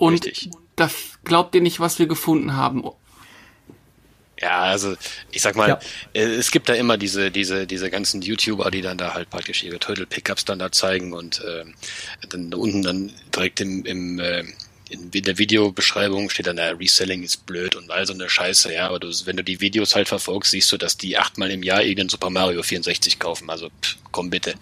Und 0.00 0.24
Richtig. 0.24 0.50
das 0.76 0.92
glaubt 1.24 1.54
ihr 1.54 1.60
nicht, 1.60 1.78
was 1.78 1.98
wir 1.98 2.06
gefunden 2.06 2.56
haben. 2.56 2.82
Ja, 4.40 4.60
also 4.62 4.94
ich 5.30 5.42
sag 5.42 5.54
mal, 5.54 5.68
Ja. 5.68 5.78
äh, 6.14 6.22
es 6.22 6.50
gibt 6.50 6.70
da 6.70 6.74
immer 6.74 6.96
diese, 6.96 7.30
diese, 7.30 7.66
diese 7.66 7.90
ganzen 7.90 8.22
YouTuber, 8.22 8.70
die 8.70 8.80
dann 8.80 8.96
da 8.96 9.12
halt 9.12 9.28
praktisch 9.28 9.62
ihre 9.62 9.78
Turtle-Pickups 9.78 10.46
dann 10.46 10.58
da 10.58 10.72
zeigen 10.72 11.12
und 11.12 11.40
äh, 11.44 11.64
dann 12.30 12.50
da 12.50 12.56
unten 12.56 12.82
dann 12.82 13.12
direkt 13.34 13.60
im, 13.60 13.84
im 13.84 14.18
äh, 14.18 14.44
in 14.88 15.10
der 15.12 15.38
Videobeschreibung 15.38 16.30
steht 16.30 16.48
dann, 16.48 16.56
na, 16.56 16.70
Reselling 16.70 17.22
ist 17.22 17.46
blöd 17.46 17.76
und 17.76 17.92
all 17.92 18.06
so 18.06 18.12
eine 18.12 18.28
Scheiße, 18.28 18.72
ja, 18.74 18.88
aber 18.88 18.98
du, 18.98 19.08
wenn 19.24 19.36
du 19.36 19.44
die 19.44 19.60
Videos 19.60 19.94
halt 19.94 20.08
verfolgst, 20.08 20.50
siehst 20.50 20.72
du, 20.72 20.78
dass 20.78 20.96
die 20.96 21.16
achtmal 21.16 21.50
im 21.52 21.62
Jahr 21.62 21.82
irgendeinen 21.82 22.08
Super 22.08 22.28
Mario 22.30 22.62
64 22.64 23.20
kaufen, 23.20 23.50
also 23.50 23.68
pff, 23.82 23.98
komm 24.10 24.30
bitte. 24.30 24.54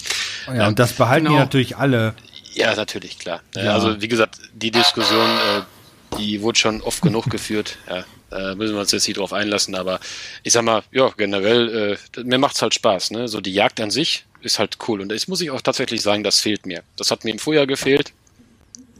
ja, 0.54 0.68
und 0.68 0.78
das 0.78 0.92
behalten 0.92 1.26
Genau. 1.26 1.36
die 1.36 1.40
natürlich 1.44 1.76
alle. 1.78 2.14
Ja, 2.58 2.74
natürlich, 2.74 3.18
klar. 3.18 3.40
Ja. 3.54 3.74
Also 3.74 4.00
wie 4.00 4.08
gesagt, 4.08 4.38
die 4.52 4.70
Diskussion, 4.70 5.28
äh, 5.28 6.16
die 6.18 6.42
wurde 6.42 6.58
schon 6.58 6.82
oft 6.82 7.02
genug 7.02 7.24
geführt. 7.30 7.78
Ja, 7.88 8.04
äh, 8.30 8.54
müssen 8.54 8.74
wir 8.74 8.80
uns 8.80 8.92
jetzt 8.92 9.06
nicht 9.06 9.18
drauf 9.18 9.32
einlassen, 9.32 9.74
aber 9.74 10.00
ich 10.42 10.52
sag 10.52 10.64
mal, 10.64 10.82
ja, 10.90 11.10
generell, 11.16 11.98
äh, 12.16 12.22
mir 12.22 12.38
macht's 12.38 12.60
halt 12.60 12.74
Spaß. 12.74 13.12
Ne? 13.12 13.28
So 13.28 13.40
die 13.40 13.52
Jagd 13.52 13.80
an 13.80 13.90
sich 13.90 14.24
ist 14.40 14.58
halt 14.58 14.78
cool. 14.88 15.00
Und 15.00 15.10
das 15.10 15.28
muss 15.28 15.40
ich 15.40 15.50
auch 15.50 15.60
tatsächlich 15.62 16.02
sagen, 16.02 16.24
das 16.24 16.40
fehlt 16.40 16.66
mir. 16.66 16.82
Das 16.96 17.10
hat 17.10 17.24
mir 17.24 17.30
im 17.30 17.38
Frühjahr 17.38 17.66
gefehlt. 17.66 18.12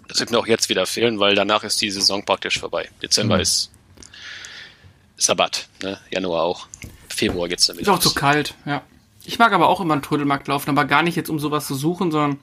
Das 0.08 0.20
wird 0.20 0.30
mir 0.30 0.38
auch 0.38 0.46
jetzt 0.46 0.68
wieder 0.68 0.86
fehlen, 0.86 1.20
weil 1.20 1.34
danach 1.34 1.64
ist 1.64 1.80
die 1.82 1.90
Saison 1.90 2.24
praktisch 2.24 2.58
vorbei. 2.58 2.88
Dezember 3.02 3.40
ist 3.40 3.70
Sabbat, 5.18 5.68
ne? 5.82 5.98
Januar 6.10 6.44
auch. 6.44 6.66
Februar 7.08 7.48
geht's 7.48 7.66
damit. 7.66 7.82
Ist 7.82 7.88
auch 7.88 7.98
zu 7.98 8.14
kalt, 8.14 8.54
ja. 8.64 8.82
Ich 9.24 9.38
mag 9.38 9.52
aber 9.52 9.68
auch 9.68 9.80
immer 9.80 9.92
einen 9.92 10.02
Trödelmarkt 10.02 10.48
laufen, 10.48 10.70
aber 10.70 10.86
gar 10.86 11.02
nicht 11.02 11.16
jetzt, 11.16 11.28
um 11.28 11.38
sowas 11.38 11.66
zu 11.66 11.74
suchen, 11.74 12.10
sondern 12.10 12.38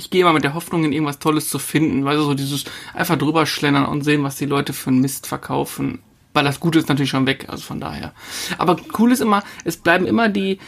ich 0.00 0.08
gehe 0.08 0.22
immer 0.22 0.32
mit 0.32 0.44
der 0.44 0.54
Hoffnung, 0.54 0.84
in 0.84 0.92
irgendwas 0.92 1.18
Tolles 1.18 1.50
zu 1.50 1.58
finden, 1.58 2.06
weil 2.06 2.16
so 2.16 2.32
dieses 2.32 2.64
einfach 2.94 3.18
drüber 3.18 3.44
schlendern 3.44 3.84
und 3.84 4.02
sehen, 4.02 4.22
was 4.22 4.36
die 4.36 4.46
Leute 4.46 4.72
für 4.72 4.88
einen 4.88 5.02
Mist 5.02 5.26
verkaufen. 5.26 5.98
Weil 6.32 6.44
das 6.44 6.58
Gute 6.58 6.78
ist 6.78 6.88
natürlich 6.88 7.10
schon 7.10 7.26
weg, 7.26 7.46
also 7.48 7.62
von 7.62 7.80
daher. 7.80 8.14
Aber 8.56 8.76
cool 8.98 9.12
ist 9.12 9.20
immer, 9.20 9.42
es 9.64 9.76
bleiben 9.76 10.06
immer 10.06 10.30
die 10.30 10.58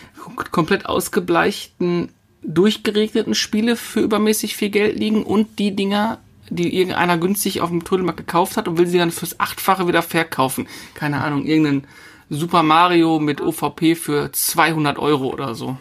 komplett 0.51 0.85
ausgebleichten, 0.85 2.11
durchgeregneten 2.43 3.35
Spiele 3.35 3.77
für 3.77 4.01
übermäßig 4.01 4.55
viel 4.55 4.69
Geld 4.69 4.99
liegen 4.99 5.23
und 5.23 5.59
die 5.59 5.75
Dinger, 5.75 6.19
die 6.51 6.77
irgendeiner 6.77 7.17
günstig 7.17 7.63
auf 7.63 7.71
dem 7.71 7.85
Trödelmarkt 7.85 8.19
gekauft 8.19 8.59
hat 8.59 8.69
und 8.69 8.77
will 8.77 8.87
sie 8.87 8.99
dann 8.99 9.13
fürs 9.13 9.41
Achtfache 9.41 9.89
wieder 9.89 10.03
verkaufen. 10.03 10.67
Keine 10.93 11.23
Ahnung, 11.23 11.47
irgendeinen 11.47 11.87
Super 12.29 12.63
Mario 12.63 13.19
mit 13.19 13.41
OVP 13.41 13.95
für 13.95 14.31
200 14.31 14.99
Euro 14.99 15.29
oder 15.29 15.55
so. 15.55 15.79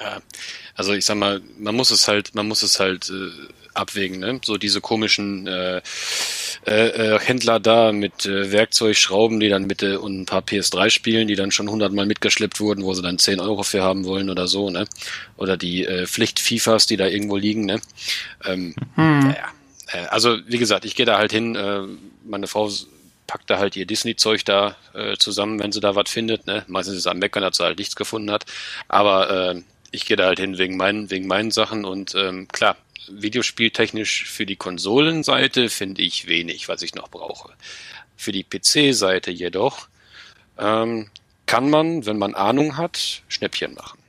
Ja, 0.00 0.18
also 0.74 0.92
ich 0.92 1.04
sag 1.04 1.16
mal, 1.16 1.40
man 1.58 1.74
muss 1.74 1.90
es 1.90 2.08
halt, 2.08 2.34
man 2.34 2.48
muss 2.48 2.62
es 2.62 2.80
halt 2.80 3.10
äh, 3.10 3.30
abwägen, 3.74 4.20
ne? 4.20 4.40
So 4.44 4.56
diese 4.56 4.80
komischen 4.80 5.46
äh, 5.46 5.80
äh, 6.66 6.70
äh, 6.70 7.18
Händler 7.18 7.60
da 7.60 7.92
mit 7.92 8.26
äh, 8.26 8.52
Werkzeug, 8.52 8.96
Schrauben, 8.96 9.40
die 9.40 9.48
dann 9.48 9.68
bitte 9.68 10.00
und 10.00 10.20
ein 10.20 10.26
paar 10.26 10.42
PS3 10.42 10.90
spielen, 10.90 11.28
die 11.28 11.36
dann 11.36 11.50
schon 11.50 11.68
hundertmal 11.70 12.06
mitgeschleppt 12.06 12.60
wurden, 12.60 12.84
wo 12.84 12.92
sie 12.94 13.02
dann 13.02 13.18
10 13.18 13.40
Euro 13.40 13.62
für 13.62 13.82
haben 13.82 14.04
wollen 14.04 14.30
oder 14.30 14.46
so, 14.46 14.70
ne? 14.70 14.86
Oder 15.36 15.56
die 15.56 15.84
äh, 15.84 16.06
Pflicht-FIFAs, 16.06 16.86
die 16.86 16.96
da 16.96 17.06
irgendwo 17.06 17.36
liegen, 17.36 17.64
ne? 17.64 17.80
Ähm, 18.44 18.74
Naja. 18.96 19.48
Äh, 19.92 20.06
also 20.08 20.38
wie 20.46 20.58
gesagt, 20.58 20.84
ich 20.84 20.94
gehe 20.94 21.06
da 21.06 21.18
halt 21.18 21.32
hin, 21.32 21.54
äh, 21.54 21.82
meine 22.24 22.46
Frau 22.46 22.70
packt 23.26 23.48
da 23.48 23.58
halt 23.58 23.76
ihr 23.76 23.86
Disney-Zeug 23.86 24.44
da 24.44 24.76
äh, 24.94 25.16
zusammen, 25.16 25.58
wenn 25.58 25.72
sie 25.72 25.80
da 25.80 25.94
was 25.94 26.10
findet. 26.10 26.46
Ne? 26.46 26.64
Meistens 26.66 26.94
ist 26.94 27.00
es 27.00 27.06
am 27.06 27.18
Meckern, 27.18 27.42
dass 27.42 27.56
sie 27.56 27.64
halt 27.64 27.78
nichts 27.78 27.96
gefunden 27.96 28.30
hat. 28.30 28.44
Aber 28.88 29.54
äh, 29.54 29.62
ich 29.92 30.06
gehe 30.06 30.16
da 30.16 30.26
halt 30.26 30.40
hin 30.40 30.58
wegen 30.58 30.76
meinen, 30.76 31.10
wegen 31.10 31.26
meinen 31.26 31.50
Sachen 31.50 31.84
und 31.84 32.14
ähm, 32.14 32.48
klar, 32.48 32.76
videospieltechnisch 33.08 34.24
für 34.24 34.46
die 34.46 34.56
Konsolenseite 34.56 35.68
finde 35.68 36.02
ich 36.02 36.26
wenig, 36.26 36.68
was 36.68 36.82
ich 36.82 36.94
noch 36.94 37.08
brauche. 37.08 37.52
Für 38.16 38.32
die 38.32 38.44
PC-Seite 38.44 39.30
jedoch 39.30 39.88
ähm, 40.58 41.08
kann 41.46 41.70
man, 41.70 42.06
wenn 42.06 42.18
man 42.18 42.34
Ahnung 42.34 42.76
hat, 42.76 43.22
Schnäppchen 43.28 43.74
machen. 43.74 44.02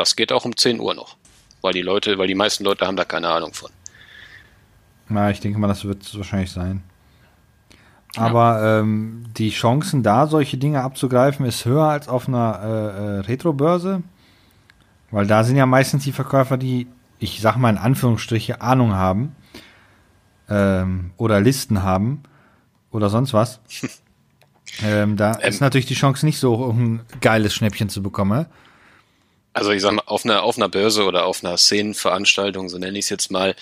Das 0.00 0.16
geht 0.16 0.32
auch 0.32 0.46
um 0.46 0.56
10 0.56 0.80
Uhr 0.80 0.94
noch. 0.94 1.18
Weil 1.60 1.74
die 1.74 1.82
Leute, 1.82 2.16
weil 2.16 2.26
die 2.26 2.34
meisten 2.34 2.64
Leute 2.64 2.86
haben 2.86 2.96
da 2.96 3.04
keine 3.04 3.28
Ahnung 3.28 3.52
von. 3.52 3.70
Na, 5.10 5.30
ich 5.30 5.40
denke 5.40 5.58
mal, 5.58 5.68
das 5.68 5.84
wird 5.84 6.02
es 6.02 6.16
wahrscheinlich 6.16 6.50
sein. 6.50 6.82
Aber 8.16 8.80
ähm, 8.80 9.26
die 9.36 9.50
Chancen, 9.50 10.02
da 10.02 10.26
solche 10.26 10.56
Dinge 10.56 10.80
abzugreifen, 10.80 11.44
ist 11.44 11.66
höher 11.66 11.84
als 11.84 12.08
auf 12.08 12.28
einer 12.28 12.60
äh, 12.62 12.68
äh, 12.68 13.20
Retro-Börse. 13.20 14.02
Weil 15.10 15.26
da 15.26 15.44
sind 15.44 15.56
ja 15.56 15.66
meistens 15.66 16.04
die 16.04 16.12
Verkäufer, 16.12 16.56
die, 16.56 16.86
ich 17.18 17.40
sag 17.40 17.56
mal 17.56 17.70
in 17.70 17.78
Anführungsstriche, 17.78 18.60
Ahnung 18.60 18.94
haben. 18.94 19.34
Ähm, 20.48 21.12
oder 21.16 21.40
Listen 21.40 21.82
haben. 21.82 22.22
Oder 22.90 23.08
sonst 23.08 23.32
was. 23.32 23.60
ähm, 24.82 25.16
da 25.16 25.38
Ähm. 25.40 25.48
ist 25.48 25.60
natürlich 25.60 25.86
die 25.86 25.94
Chance 25.94 26.26
nicht 26.26 26.38
so 26.38 26.58
hoch, 26.58 26.74
ein 26.74 27.02
geiles 27.20 27.54
Schnäppchen 27.54 27.88
zu 27.88 28.02
bekommen. 28.02 28.46
Also 29.52 29.72
ich 29.72 29.82
sag 29.82 29.92
mal, 29.92 30.02
auf 30.06 30.24
einer, 30.24 30.42
auf 30.42 30.56
einer 30.56 30.68
Börse 30.68 31.04
oder 31.04 31.26
auf 31.26 31.42
einer 31.44 31.56
Szenenveranstaltung, 31.56 32.68
so 32.68 32.78
nenne 32.78 32.98
ich 32.98 33.06
es 33.06 33.08
jetzt 33.08 33.32
mal, 33.32 33.56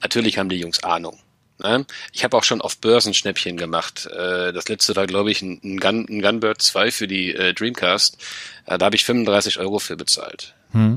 natürlich 0.00 0.38
haben 0.38 0.48
die 0.48 0.60
Jungs 0.60 0.84
Ahnung. 0.84 1.18
Ne? 1.58 1.86
Ich 2.12 2.24
habe 2.24 2.36
auch 2.36 2.44
schon 2.44 2.60
auf 2.60 2.78
Börsen 2.78 3.14
Schnäppchen 3.14 3.56
gemacht. 3.56 4.06
Äh, 4.06 4.52
das 4.52 4.68
letzte 4.68 4.96
war, 4.96 5.06
glaube 5.06 5.30
ich, 5.30 5.42
ein, 5.42 5.60
ein, 5.62 5.78
Gun, 5.78 6.06
ein 6.08 6.22
Gunbird 6.22 6.60
2 6.60 6.90
für 6.90 7.08
die 7.08 7.34
äh, 7.34 7.54
Dreamcast. 7.54 8.18
Äh, 8.66 8.78
da 8.78 8.86
habe 8.86 8.96
ich 8.96 9.04
35 9.04 9.58
Euro 9.58 9.78
für 9.78 9.96
bezahlt. 9.96 10.53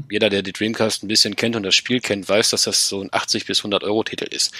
Jeder, 0.10 0.30
der 0.30 0.42
die 0.42 0.54
Dreamcast 0.54 1.04
ein 1.04 1.08
bisschen 1.08 1.36
kennt 1.36 1.56
und 1.56 1.63
das 1.63 1.76
Spiel 1.76 2.00
kennt, 2.02 2.28
weiß, 2.28 2.50
dass 2.50 2.63
das 2.63 2.90
so 2.90 3.02
ein 3.02 3.10
80 3.12 3.46
bis 3.46 3.60
100 3.60 3.84
Euro 3.84 4.04
Titel 4.04 4.26
ist. 4.26 4.52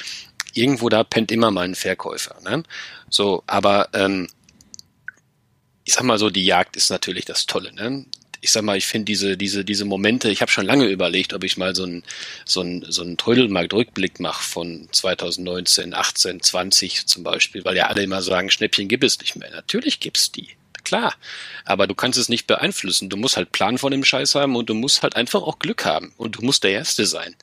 Irgendwo 0.54 0.90
da 0.90 1.04
pennt 1.04 1.32
immer 1.32 1.52
mal 1.52 1.66
ein 1.66 1.76
Verkäufer. 1.76 2.38
Ne? 2.44 2.64
So, 3.10 3.44
aber 3.48 3.90
ähm, 3.94 4.28
ich 5.84 5.94
sag 5.94 6.04
mal 6.04 6.20
so, 6.20 6.30
die 6.30 6.46
Jagd 6.46 6.76
ist 6.76 6.90
natürlich 6.90 7.26
das 7.26 7.46
Tolle. 7.46 7.74
Ne? 7.74 8.06
Ich 8.42 8.52
sag 8.52 8.64
mal, 8.64 8.78
ich 8.78 8.86
finde 8.86 9.06
diese, 9.06 9.38
diese, 9.38 9.66
diese 9.66 9.86
Momente, 9.86 10.30
ich 10.30 10.42
habe 10.42 10.52
schon 10.52 10.66
lange 10.66 10.86
überlegt, 10.86 11.34
ob 11.34 11.44
ich 11.44 11.58
mal 11.58 11.76
so 11.76 11.84
einen 11.84 12.04
so 12.46 12.64
so 12.88 13.02
einen 13.02 13.18
Trödelmarkt-Rückblick 13.18 14.20
mache 14.20 14.44
von 14.44 14.88
2019, 14.92 15.94
18, 15.94 16.42
20 16.42 17.08
zum 17.08 17.24
Beispiel, 17.24 17.66
weil 17.66 17.76
ja 17.76 17.88
alle 17.88 18.04
immer 18.04 18.22
sagen, 18.22 18.52
Schnäppchen 18.52 18.88
gibt 18.88 19.04
es 19.04 19.20
nicht 19.20 19.36
mehr. 19.36 19.50
Natürlich 19.50 20.00
gibt's 20.00 20.32
die. 20.32 20.50
Klar. 20.88 21.16
Aber 21.66 21.86
du 21.86 21.94
kannst 21.94 22.18
es 22.18 22.30
nicht 22.30 22.48
beeinflussen. 22.48 23.10
Du 23.10 23.18
musst 23.18 23.36
halt 23.36 23.52
Plan 23.52 23.78
von 23.78 23.92
dem 23.92 24.06
Scheiß 24.06 24.36
haben 24.36 24.56
und 24.56 24.70
du 24.70 24.74
musst 24.74 25.04
halt 25.04 25.18
einfach 25.18 25.42
auch 25.42 25.60
Glück 25.60 25.84
haben. 25.84 26.14
Und 26.16 26.38
du 26.38 26.46
musst 26.46 26.64
der 26.64 26.72
Erste 26.72 27.06
sein. 27.06 27.36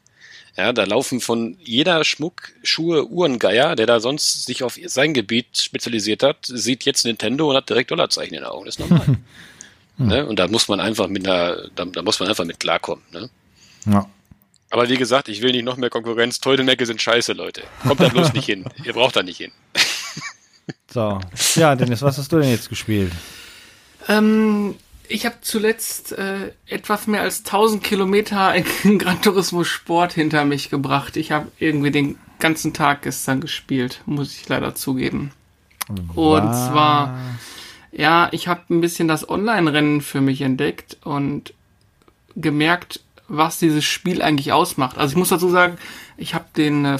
Ja, 0.56 0.72
da 0.72 0.84
laufen 0.84 1.20
von 1.20 1.58
jeder 1.62 2.04
Schmuck, 2.04 2.52
Schuhe, 2.62 3.06
Uhrengeier, 3.06 3.76
der 3.76 3.84
da 3.84 4.00
sonst 4.00 4.46
sich 4.46 4.62
auf 4.62 4.78
sein 4.86 5.12
Gebiet 5.12 5.58
spezialisiert 5.58 6.22
hat, 6.22 6.38
sieht 6.46 6.86
jetzt 6.86 7.04
Nintendo 7.04 7.50
und 7.50 7.56
hat 7.56 7.68
direkt 7.68 7.90
Dollarzeichen 7.90 8.34
in 8.34 8.44
den 8.44 8.50
Augen. 8.50 8.64
Das 8.64 8.76
ist 8.76 8.88
normal. 8.88 9.18
ne? 9.98 10.26
Und 10.26 10.38
da 10.38 10.48
muss 10.48 10.68
man 10.68 10.80
einfach 10.80 11.08
mit 11.08 11.28
einer, 11.28 11.68
da, 11.74 11.84
da 11.84 12.00
muss 12.00 12.18
man 12.18 12.30
einfach 12.30 12.46
mit 12.46 12.60
klarkommen. 12.60 13.04
Ne? 13.12 13.28
Ja. 13.84 14.08
Aber 14.70 14.88
wie 14.88 14.96
gesagt, 14.96 15.28
ich 15.28 15.42
will 15.42 15.52
nicht 15.52 15.64
noch 15.64 15.76
mehr 15.76 15.90
Konkurrenz. 15.90 16.40
Teutelmecke 16.40 16.86
sind 16.86 17.02
scheiße, 17.02 17.34
Leute. 17.34 17.62
Kommt 17.86 18.00
da 18.00 18.08
bloß 18.08 18.32
nicht 18.32 18.46
hin. 18.46 18.64
Ihr 18.84 18.94
braucht 18.94 19.16
da 19.16 19.22
nicht 19.22 19.36
hin. 19.36 19.52
So. 20.90 21.20
Ja, 21.56 21.74
Dennis, 21.76 22.02
was 22.02 22.18
hast 22.18 22.32
du 22.32 22.38
denn 22.38 22.50
jetzt 22.50 22.68
gespielt? 22.68 23.12
Ähm, 24.08 24.74
Ich 25.08 25.26
habe 25.26 25.36
zuletzt 25.42 26.12
äh, 26.12 26.52
etwas 26.66 27.06
mehr 27.06 27.22
als 27.22 27.40
1000 27.44 27.82
Kilometer 27.82 28.54
in 28.82 28.98
Gran 28.98 29.20
Turismo 29.20 29.64
Sport 29.64 30.12
hinter 30.14 30.44
mich 30.44 30.70
gebracht. 30.70 31.16
Ich 31.16 31.32
habe 31.32 31.48
irgendwie 31.58 31.90
den 31.90 32.18
ganzen 32.38 32.72
Tag 32.72 33.02
gestern 33.02 33.40
gespielt, 33.40 34.00
muss 34.06 34.34
ich 34.34 34.48
leider 34.48 34.74
zugeben. 34.74 35.32
Und 36.14 36.44
Was? 36.48 36.68
zwar, 36.68 37.18
ja, 37.92 38.28
ich 38.32 38.48
habe 38.48 38.62
ein 38.70 38.80
bisschen 38.80 39.06
das 39.08 39.28
Online-Rennen 39.28 40.00
für 40.00 40.22
mich 40.22 40.40
entdeckt 40.40 40.96
und 41.04 41.52
gemerkt, 42.36 43.00
was 43.28 43.58
dieses 43.58 43.84
Spiel 43.84 44.22
eigentlich 44.22 44.52
ausmacht. 44.52 44.96
Also 44.98 45.12
ich 45.12 45.16
muss 45.18 45.28
dazu 45.28 45.48
sagen, 45.50 45.76
ich 46.16 46.34
habe 46.34 46.46
den, 46.56 46.84
äh, 46.86 46.98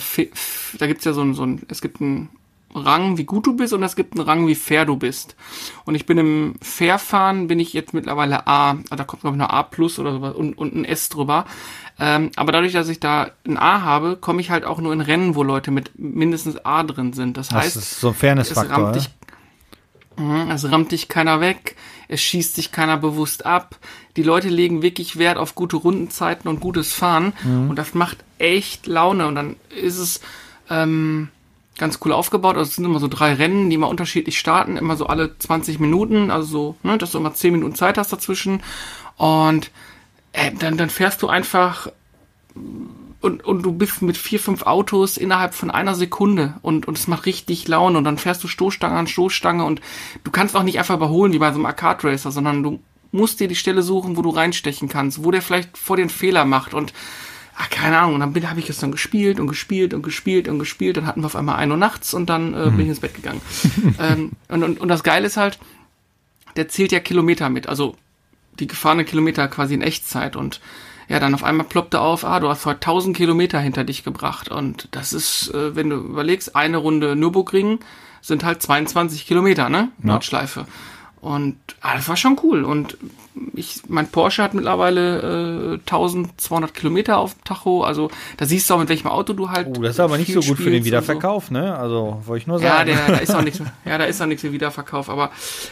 da 0.79 0.87
gibt's 0.87 1.05
ja 1.05 1.13
so 1.15 1.23
ein, 1.23 1.35
so 1.35 1.45
ein, 1.45 1.63
es 1.69 1.81
gibt 1.81 2.01
einen 2.01 2.29
Rang, 2.75 3.17
wie 3.19 3.25
gut 3.25 3.47
du 3.47 3.57
bist 3.57 3.73
und 3.73 3.83
es 3.83 3.97
gibt 3.97 4.15
einen 4.19 4.27
Rang, 4.27 4.47
wie 4.47 4.55
fair 4.55 4.85
du 4.85 4.97
bist. 4.97 5.37
Und 5.85 5.95
ich 5.95 6.07
bin 6.07 6.19
im 6.19 6.55
Fairfahren, 6.61 7.47
bin 7.47 7.61
ich 7.61 7.73
jetzt 7.73 7.95
mittlerweile 7.95 8.47
A, 8.47 8.73
ah, 8.73 8.97
da 8.97 9.05
kommt 9.05 9.23
glaube 9.23 9.37
ich 9.37 9.43
noch 9.43 9.51
A 9.51 9.63
plus 9.63 9.99
oder 9.99 10.13
sowas 10.13 10.35
und, 10.35 10.59
und 10.59 10.75
ein 10.75 10.85
S 10.85 11.09
drüber. 11.09 11.45
Ähm, 11.99 12.31
aber 12.37 12.51
dadurch, 12.53 12.73
dass 12.73 12.89
ich 12.89 12.99
da 13.01 13.31
ein 13.47 13.57
A 13.57 13.83
habe, 13.83 14.17
komme 14.17 14.41
ich 14.41 14.51
halt 14.51 14.65
auch 14.65 14.81
nur 14.81 14.93
in 14.93 15.01
Rennen, 15.01 15.37
wo 15.37 15.43
Leute 15.45 15.71
mit 15.71 15.93
mindestens 15.97 16.65
A 16.65 16.83
drin 16.83 17.13
sind. 17.13 17.37
Das 17.37 17.49
Das 17.49 17.59
heißt, 17.59 17.77
ist 17.77 18.01
so 18.01 18.09
ein 18.09 18.13
es 18.15 18.19
Fairness-Faktor. 18.19 18.77
rammt 18.77 18.97
ja? 18.97 19.01
dich, 19.03 19.11
Mhm, 20.17 20.51
es 20.51 20.71
rammt 20.71 20.93
dich 20.93 21.09
keiner 21.09 21.41
weg, 21.41 21.75
es 22.07 22.21
schießt 22.23 22.57
dich 22.57 22.71
keiner 22.71 22.97
bewusst 22.97 23.47
ab. 23.47 23.79
Die 24.17 24.23
Leute 24.23 24.49
legen 24.49 24.81
wirklich 24.83 25.19
Wert 25.19 25.39
auf 25.39 25.57
gute 25.57 25.77
Rundenzeiten 25.77 26.49
und 26.49 26.61
gutes 26.61 26.93
Fahren 26.93 27.33
und 27.69 27.77
das 27.77 27.95
macht 27.95 28.19
echt 28.39 28.87
Laune. 28.87 29.27
Und 29.27 29.35
dann 29.35 29.57
ist 29.77 29.99
es 29.99 30.21
ähm, 30.71 31.31
ganz 31.79 31.99
cool 32.05 32.13
aufgebaut. 32.13 32.57
Also 32.57 32.69
es 32.69 32.77
sind 32.77 32.85
immer 32.85 33.01
so 33.01 33.09
drei 33.09 33.35
Rennen, 33.35 33.69
die 33.69 33.77
immer 33.77 33.89
unterschiedlich 33.89 34.39
starten, 34.39 34.77
immer 34.77 34.97
so 34.97 35.07
alle 35.07 35.39
20 35.39 35.81
Minuten, 35.81 36.31
also 36.31 36.47
so, 36.47 36.77
ne, 36.83 36.99
dass 36.99 37.13
du 37.13 37.19
immer 37.19 37.35
10 37.35 37.53
Minuten 37.53 37.75
Zeit 37.75 37.99
hast 37.99 38.13
dazwischen. 38.13 38.63
Und 39.17 39.71
äh, 40.33 40.53
dann, 40.53 40.77
dann 40.77 40.91
fährst 40.91 41.23
du 41.23 41.29
einfach 41.29 41.89
und, 43.25 43.43
und 43.43 43.63
du 43.63 43.73
bist 43.73 44.03
mit 44.03 44.19
vier, 44.19 44.39
fünf 44.39 44.65
Autos 44.65 45.17
innerhalb 45.17 45.55
von 45.55 45.71
einer 45.71 45.95
Sekunde 45.95 46.55
und, 46.61 46.87
und 46.87 46.99
es 46.99 47.09
macht 47.09 47.25
richtig 47.25 47.67
Laune 47.67 47.97
und 47.97 48.05
dann 48.05 48.19
fährst 48.19 48.45
du 48.45 48.49
Stoßstange 48.49 48.97
an 48.97 49.07
Stoßstange 49.07 49.65
und 49.65 49.81
du 50.25 50.31
kannst 50.31 50.55
auch 50.55 50.63
nicht 50.63 50.79
einfach 50.79 50.97
überholen 50.97 51.33
wie 51.33 51.39
bei 51.39 51.49
so 51.51 51.55
einem 51.55 51.65
Arcade 51.65 52.05
Racer, 52.05 52.31
sondern 52.31 52.63
du 52.63 52.81
musst 53.13 53.41
dir 53.41 53.49
die 53.49 53.57
Stelle 53.57 53.83
suchen, 53.83 54.19
wo 54.19 54.23
du 54.23 54.29
reinstechen 54.29 54.91
kannst, 54.91 55.25
wo 55.25 55.31
der 55.31 55.41
vielleicht 55.41 55.79
vor 55.79 55.97
den 55.97 56.11
Fehler 56.11 56.45
macht 56.45 56.75
und 56.75 56.93
ach, 57.57 57.71
keine 57.71 57.99
Ahnung, 57.99 58.15
und 58.15 58.21
dann 58.21 58.51
habe 58.51 58.61
ich 58.61 58.69
es 58.69 58.79
dann 58.79 58.93
gespielt 58.93 59.41
und 59.41 59.47
gespielt 59.47 59.95
und 59.95 60.03
gespielt 60.03 60.49
und 60.49 60.59
gespielt, 60.59 60.97
dann 60.97 61.07
hatten 61.07 61.23
wir 61.23 61.27
auf 61.27 61.37
einmal 61.37 61.57
1 61.57 61.71
Uhr 61.71 61.77
nachts 61.77 62.15
und 62.15 62.29
dann 62.29 62.55
äh, 62.55 62.71
bin 62.71 62.81
ich 62.81 62.89
ins 62.89 63.01
Bett 63.01 63.15
gegangen. 63.15 63.41
ähm, 64.01 64.33
und, 64.49 64.63
und, 64.63 64.81
und 64.81 64.89
das 64.89 65.03
Geile 65.03 65.27
ist 65.27 65.37
halt, 65.37 65.59
der 66.57 66.69
zählt 66.69 66.93
ja 66.93 67.01
Kilometer 67.01 67.49
mit, 67.49 67.69
also 67.69 67.97
die 68.59 68.67
gefahrenen 68.67 69.07
Kilometer 69.07 69.49
quasi 69.49 69.75
in 69.75 69.83
Echtzeit. 69.83 70.37
Und 70.37 70.61
ja, 71.09 71.19
dann 71.21 71.35
auf 71.35 71.45
einmal 71.45 71.67
ploppte 71.67 72.01
auf, 72.01 72.25
ah, 72.25 72.41
du 72.41 72.49
hast 72.49 72.67
heute 72.67 72.77
1000 72.77 73.17
Kilometer 73.17 73.61
hinter 73.61 73.85
dich 73.85 74.05
gebracht. 74.05 74.49
Und 74.49 74.89
das 74.93 75.13
ist, 75.13 75.53
äh, 75.53 75.77
wenn 75.77 75.91
du 75.91 75.97
überlegst, 75.97 76.57
eine 76.57 76.79
Runde 76.79 77.17
Nürburgring 77.17 77.81
sind 78.21 78.45
halt 78.45 78.63
22 78.63 79.27
Kilometer, 79.27 79.69
ne? 79.69 79.91
Nordschleife. 79.99 80.67
Und 81.25 81.57
ah, 81.81 81.95
das 81.97 82.07
war 82.07 82.19
schon 82.19 82.39
cool 82.43 82.65
und 82.65 82.99
ich, 83.55 83.81
mein 83.89 84.07
Porsche 84.09 84.43
hat 84.43 84.53
mittlerweile 84.53 85.77
äh, 85.77 85.79
1200 85.79 86.75
Kilometer 86.75 87.17
auf 87.17 87.33
dem 87.35 87.45
Tacho, 87.45 87.83
also 87.83 88.11
da 88.37 88.45
siehst 88.45 88.69
du 88.69 88.75
auch, 88.75 88.79
mit 88.79 88.91
welchem 88.91 89.09
Auto 89.09 89.33
du 89.33 89.49
halt 89.49 89.69
Oh, 89.69 89.81
das 89.81 89.93
ist 89.93 90.01
aber 90.01 90.19
nicht 90.19 90.33
so 90.35 90.41
gut 90.41 90.59
für 90.59 90.65
den 90.65 90.75
und 90.75 90.81
so. 90.81 90.85
Wiederverkauf, 90.87 91.51
ne? 91.51 91.75
Also, 91.79 92.21
wollte 92.27 92.43
ich 92.43 92.47
nur 92.47 92.61
Ja, 92.61 92.77
sagen. 92.77 92.91
der, 92.91 93.07
da 93.07 93.17
ist 93.17 93.35
auch 93.35 93.41
nichts, 93.49 93.63
ja, 93.87 93.97
da 93.97 94.05
ist 94.05 94.21
auch 94.21 94.27
nichts 94.27 94.43
für 94.43 94.53
Wiederverkauf, 94.53 95.09
aber 95.09 95.31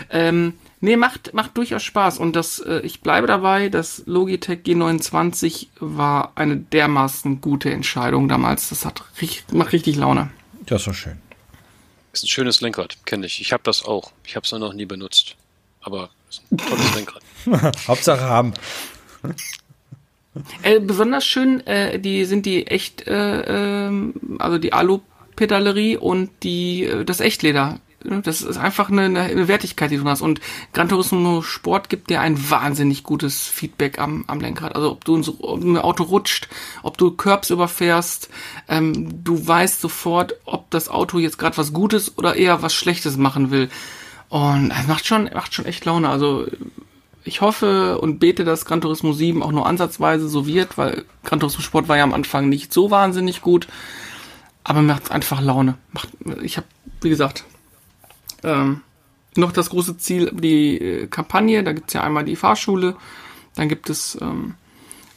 ähm, 0.08 0.54
nee, 0.80 0.96
macht, 0.96 1.34
macht 1.34 1.54
durchaus 1.58 1.82
Spaß. 1.82 2.18
Und 2.18 2.34
das, 2.34 2.58
äh, 2.60 2.80
ich 2.80 3.02
bleibe 3.02 3.26
dabei, 3.26 3.68
das 3.68 4.04
Logitech 4.06 4.60
G29 4.64 5.66
war 5.80 6.32
eine 6.34 6.56
dermaßen 6.56 7.42
gute 7.42 7.70
Entscheidung 7.70 8.26
damals. 8.26 8.70
Das 8.70 8.86
hat 8.86 9.04
richtig, 9.20 9.52
macht 9.52 9.72
richtig 9.72 9.96
Laune. 9.96 10.30
das 10.64 10.80
ist 10.80 10.86
doch 10.88 10.94
schön. 10.94 11.18
Ist 12.14 12.24
ein 12.24 12.28
schönes 12.28 12.60
Lenkrad, 12.62 12.96
kenne 13.06 13.26
ich. 13.26 13.40
Ich 13.40 13.52
habe 13.52 13.62
das 13.64 13.84
auch. 13.84 14.12
Ich 14.24 14.34
habe 14.34 14.44
es 14.44 14.52
noch 14.52 14.72
nie 14.72 14.84
benutzt. 14.86 15.36
Aber 15.82 16.10
ist 16.30 16.42
ein 16.50 16.58
tolles 16.58 16.94
Lenkrad. 16.94 17.22
Hauptsache 17.88 18.22
haben. 18.22 18.54
Äh, 20.62 20.80
besonders 20.80 21.26
schön, 21.26 21.66
äh, 21.66 21.98
die 21.98 22.24
sind 22.24 22.46
die 22.46 22.66
echt, 22.66 23.06
äh, 23.06 23.86
ähm, 23.86 24.14
also 24.38 24.58
die 24.58 24.72
Alu-Pedalerie 24.72 25.96
und 25.96 26.30
die 26.42 26.84
äh, 26.84 27.04
das 27.04 27.20
Echtleder. 27.20 27.80
Das 28.04 28.42
ist 28.42 28.56
einfach 28.56 28.90
eine, 28.90 29.20
eine 29.20 29.46
Wertigkeit, 29.46 29.92
die 29.92 29.98
du 29.98 30.04
hast. 30.04 30.22
Und 30.22 30.40
Gran 30.72 30.88
Turismo 30.88 31.40
Sport 31.42 31.88
gibt 31.88 32.10
dir 32.10 32.20
ein 32.20 32.50
wahnsinnig 32.50 33.04
gutes 33.04 33.46
Feedback 33.46 34.00
am, 34.00 34.24
am 34.26 34.40
Lenkrad. 34.40 34.74
Also 34.74 34.90
ob 34.90 35.04
du 35.04 35.16
ein 35.16 35.78
Auto 35.78 36.02
rutscht, 36.02 36.48
ob 36.82 36.98
du 36.98 37.12
Curbs 37.12 37.50
überfährst, 37.50 38.28
ähm, 38.68 39.22
du 39.22 39.46
weißt 39.46 39.80
sofort, 39.80 40.34
ob 40.46 40.68
das 40.70 40.88
Auto 40.88 41.20
jetzt 41.20 41.38
gerade 41.38 41.56
was 41.56 41.72
Gutes 41.72 42.18
oder 42.18 42.34
eher 42.34 42.62
was 42.62 42.74
Schlechtes 42.74 43.16
machen 43.16 43.52
will. 43.52 43.70
Und 44.32 44.70
es 44.70 44.86
macht 44.86 45.06
schon, 45.06 45.24
macht 45.34 45.52
schon 45.52 45.66
echt 45.66 45.84
Laune. 45.84 46.08
Also 46.08 46.46
ich 47.22 47.42
hoffe 47.42 47.98
und 47.98 48.18
bete, 48.18 48.46
dass 48.46 48.64
Gran 48.64 48.80
Turismo 48.80 49.12
7 49.12 49.42
auch 49.42 49.52
nur 49.52 49.66
ansatzweise 49.66 50.26
so 50.26 50.46
wird, 50.46 50.78
weil 50.78 51.04
Gran 51.22 51.38
Turismo 51.38 51.60
Sport 51.60 51.86
war 51.86 51.98
ja 51.98 52.02
am 52.02 52.14
Anfang 52.14 52.48
nicht 52.48 52.72
so 52.72 52.90
wahnsinnig 52.90 53.42
gut, 53.42 53.68
aber 54.64 54.80
macht 54.80 55.10
einfach 55.10 55.42
Laune. 55.42 55.76
Macht, 55.92 56.08
ich 56.40 56.56
habe, 56.56 56.66
wie 57.02 57.10
gesagt, 57.10 57.44
ähm, 58.42 58.80
noch 59.36 59.52
das 59.52 59.68
große 59.68 59.98
Ziel, 59.98 60.30
die 60.32 60.78
äh, 60.78 61.06
Kampagne, 61.08 61.62
da 61.62 61.74
gibt's 61.74 61.92
ja 61.92 62.02
einmal 62.02 62.24
die 62.24 62.36
Fahrschule, 62.36 62.96
dann 63.54 63.68
gibt 63.68 63.90
es 63.90 64.16
ähm, 64.22 64.54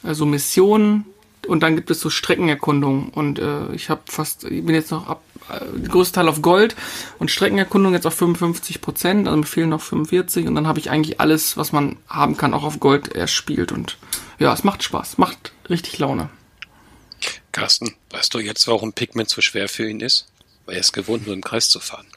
äh, 0.02 0.12
so 0.12 0.26
Missionen. 0.26 1.06
Und 1.48 1.62
dann 1.62 1.76
gibt 1.76 1.90
es 1.90 2.00
so 2.00 2.10
Streckenerkundung. 2.10 3.08
Und 3.10 3.38
äh, 3.38 3.72
ich 3.72 3.88
habe 3.88 4.02
fast, 4.06 4.44
ich 4.44 4.66
bin 4.66 4.74
jetzt 4.74 4.90
noch 4.90 5.08
ab, 5.08 5.22
äh, 5.50 5.60
der 5.74 5.88
größte 5.88 6.16
Teil 6.16 6.28
auf 6.28 6.42
Gold 6.42 6.76
und 7.18 7.30
Streckenerkundung 7.30 7.92
jetzt 7.92 8.06
auf 8.06 8.14
55 8.14 8.80
Prozent, 8.80 9.26
also 9.26 9.36
mir 9.36 9.46
fehlen 9.46 9.70
noch 9.70 9.80
45 9.80 10.46
und 10.46 10.54
dann 10.54 10.66
habe 10.66 10.78
ich 10.78 10.90
eigentlich 10.90 11.20
alles, 11.20 11.56
was 11.56 11.72
man 11.72 11.96
haben 12.08 12.36
kann, 12.36 12.54
auch 12.54 12.64
auf 12.64 12.80
Gold 12.80 13.14
erspielt 13.14 13.72
und 13.72 13.98
ja, 14.38 14.52
es 14.52 14.64
macht 14.64 14.82
Spaß, 14.82 15.18
macht 15.18 15.52
richtig 15.70 15.98
Laune. 15.98 16.28
Carsten, 17.52 17.94
weißt 18.10 18.34
du 18.34 18.38
jetzt, 18.38 18.68
warum 18.68 18.92
Pigment 18.92 19.30
so 19.30 19.40
schwer 19.40 19.68
für 19.68 19.88
ihn 19.88 20.00
ist? 20.00 20.26
Weil 20.66 20.74
er 20.74 20.80
ist 20.80 20.92
gewohnt, 20.92 21.24
nur 21.26 21.34
im 21.34 21.42
Kreis 21.42 21.68
zu 21.70 21.80
fahren. 21.80 22.06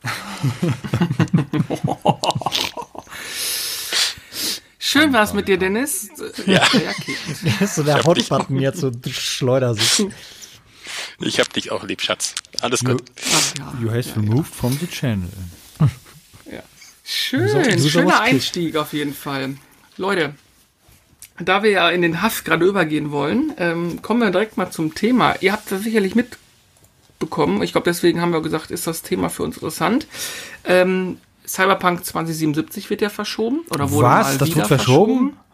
Schön 4.79 5.13
war's 5.13 5.33
mit 5.33 5.47
dir, 5.47 5.57
Dennis. 5.57 6.09
Ja, 6.47 6.53
ja 6.73 6.89
okay. 6.89 7.15
Das 7.43 7.61
ist 7.61 7.75
so 7.75 7.83
der 7.83 8.03
Hotbutton 8.03 8.59
jetzt 8.59 8.79
so 8.79 8.91
schleuder 9.07 9.75
sich. 9.75 10.07
Ich 11.19 11.39
hab 11.39 11.51
dich 11.53 11.71
auch 11.71 11.83
lieb, 11.83 12.01
Schatz. 12.01 12.35
Alles 12.61 12.83
gut. 12.83 13.03
Ach, 13.33 13.57
ja. 13.57 13.73
You 13.81 13.91
has 13.91 14.15
removed 14.15 14.53
from 14.53 14.77
the 14.79 14.87
channel. 14.87 15.29
Ja. 16.51 16.63
Schön, 17.03 17.79
schöner 17.87 18.21
Einstieg 18.21 18.75
auf 18.75 18.93
jeden 18.93 19.13
Fall. 19.13 19.55
Leute, 19.97 20.33
da 21.39 21.63
wir 21.63 21.71
ja 21.71 21.89
in 21.89 22.01
den 22.01 22.21
Hass 22.21 22.43
gerade 22.43 22.65
übergehen 22.65 23.11
wollen, 23.11 23.53
ähm, 23.57 24.01
kommen 24.01 24.21
wir 24.21 24.31
direkt 24.31 24.57
mal 24.57 24.71
zum 24.71 24.95
Thema. 24.95 25.35
Ihr 25.41 25.51
habt 25.53 25.71
das 25.71 25.83
sicherlich 25.83 26.15
mitbekommen. 26.15 27.61
Ich 27.63 27.71
glaube, 27.71 27.85
deswegen 27.85 28.19
haben 28.21 28.33
wir 28.33 28.41
gesagt, 28.41 28.71
ist 28.71 28.87
das 28.87 29.01
Thema 29.03 29.29
für 29.29 29.43
uns 29.43 29.55
interessant. 29.55 30.07
Ähm, 30.65 31.17
Cyberpunk 31.47 32.05
2077 32.05 32.89
wird 32.89 33.01
ja 33.01 33.09
verschoben. 33.09 33.61
Oder 33.71 33.89
wurde 33.91 34.07
Was? 34.07 34.27
mal 34.27 34.37
Das 34.37 34.49
wieder 34.49 34.57
wird 34.57 34.67
verschoben? 34.67 35.37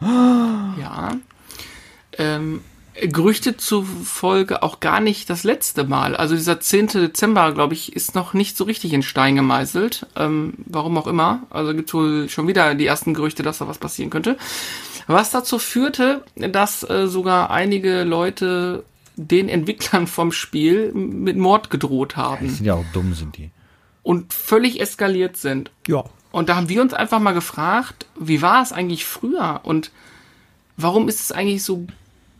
Ja. 0.78 1.16
Ähm, 2.18 2.62
Gerüchte 3.02 3.56
zufolge 3.56 4.62
auch 4.62 4.80
gar 4.80 5.00
nicht 5.00 5.28
das 5.28 5.44
letzte 5.44 5.84
Mal. 5.84 6.16
Also 6.16 6.34
dieser 6.34 6.60
10. 6.60 6.88
Dezember, 6.88 7.52
glaube 7.52 7.74
ich, 7.74 7.94
ist 7.94 8.14
noch 8.14 8.32
nicht 8.32 8.56
so 8.56 8.64
richtig 8.64 8.92
in 8.92 9.02
Stein 9.02 9.36
gemeißelt. 9.36 10.06
Ähm, 10.16 10.54
warum 10.66 10.96
auch 10.96 11.06
immer. 11.06 11.40
Also 11.50 11.74
gibt 11.74 11.92
wohl 11.92 12.28
schon 12.28 12.48
wieder 12.48 12.74
die 12.74 12.86
ersten 12.86 13.14
Gerüchte, 13.14 13.42
dass 13.42 13.58
da 13.58 13.68
was 13.68 13.78
passieren 13.78 14.10
könnte. 14.10 14.36
Was 15.06 15.30
dazu 15.30 15.58
führte, 15.58 16.24
dass 16.36 16.88
äh, 16.88 17.06
sogar 17.06 17.50
einige 17.50 18.02
Leute 18.04 18.84
den 19.16 19.48
Entwicklern 19.48 20.06
vom 20.06 20.32
Spiel 20.32 20.92
mit 20.92 21.36
Mord 21.36 21.70
gedroht 21.70 22.12
Die 22.12 22.20
haben 22.20 22.48
sind 22.48 22.66
ja 22.66 22.74
auch 22.74 22.84
dumm, 22.92 23.14
sind 23.14 23.36
die. 23.38 23.50
und 24.02 24.32
völlig 24.32 24.80
eskaliert 24.80 25.36
sind. 25.36 25.70
Ja. 25.86 26.04
Und 26.32 26.48
da 26.48 26.56
haben 26.56 26.68
wir 26.68 26.82
uns 26.82 26.92
einfach 26.92 27.18
mal 27.18 27.32
gefragt, 27.32 28.06
wie 28.18 28.42
war 28.42 28.62
es 28.62 28.72
eigentlich 28.72 29.06
früher 29.06 29.60
und 29.62 29.90
warum 30.76 31.08
ist 31.08 31.20
es 31.20 31.32
eigentlich 31.32 31.62
so 31.62 31.86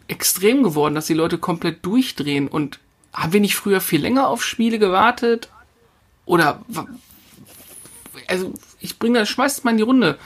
extrem 0.09 0.62
geworden, 0.62 0.95
dass 0.95 1.07
die 1.07 1.14
Leute 1.14 1.38
komplett 1.38 1.85
durchdrehen 1.85 2.49
und 2.49 2.79
haben 3.12 3.33
wir 3.33 3.40
nicht 3.40 3.57
früher 3.57 3.81
viel 3.81 4.01
länger 4.01 4.29
auf 4.29 4.45
Spiele 4.45 4.79
gewartet? 4.79 5.49
Oder 6.27 6.61
also 8.29 8.53
ich 8.81 8.99
bringe 8.99 9.19
das, 9.21 9.29
schmeißt 9.29 9.59
es 9.59 9.64
mal 9.64 9.71
in 9.73 9.77
die 9.79 9.83
Runde. 9.83 10.19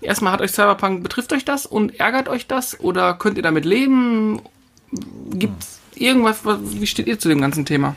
Erstmal 0.00 0.32
hat 0.32 0.40
euch 0.40 0.52
Cyberpunk, 0.52 1.02
betrifft 1.02 1.32
euch 1.32 1.44
das 1.44 1.64
und 1.66 1.98
ärgert 1.98 2.28
euch 2.28 2.46
das? 2.46 2.78
Oder 2.80 3.14
könnt 3.14 3.36
ihr 3.36 3.42
damit 3.42 3.64
leben? 3.64 4.40
Gibt's 5.30 5.80
irgendwas, 5.94 6.44
was- 6.44 6.58
wie 6.62 6.86
steht 6.86 7.06
ihr 7.06 7.18
zu 7.18 7.28
dem 7.28 7.40
ganzen 7.40 7.64
Thema? 7.64 7.96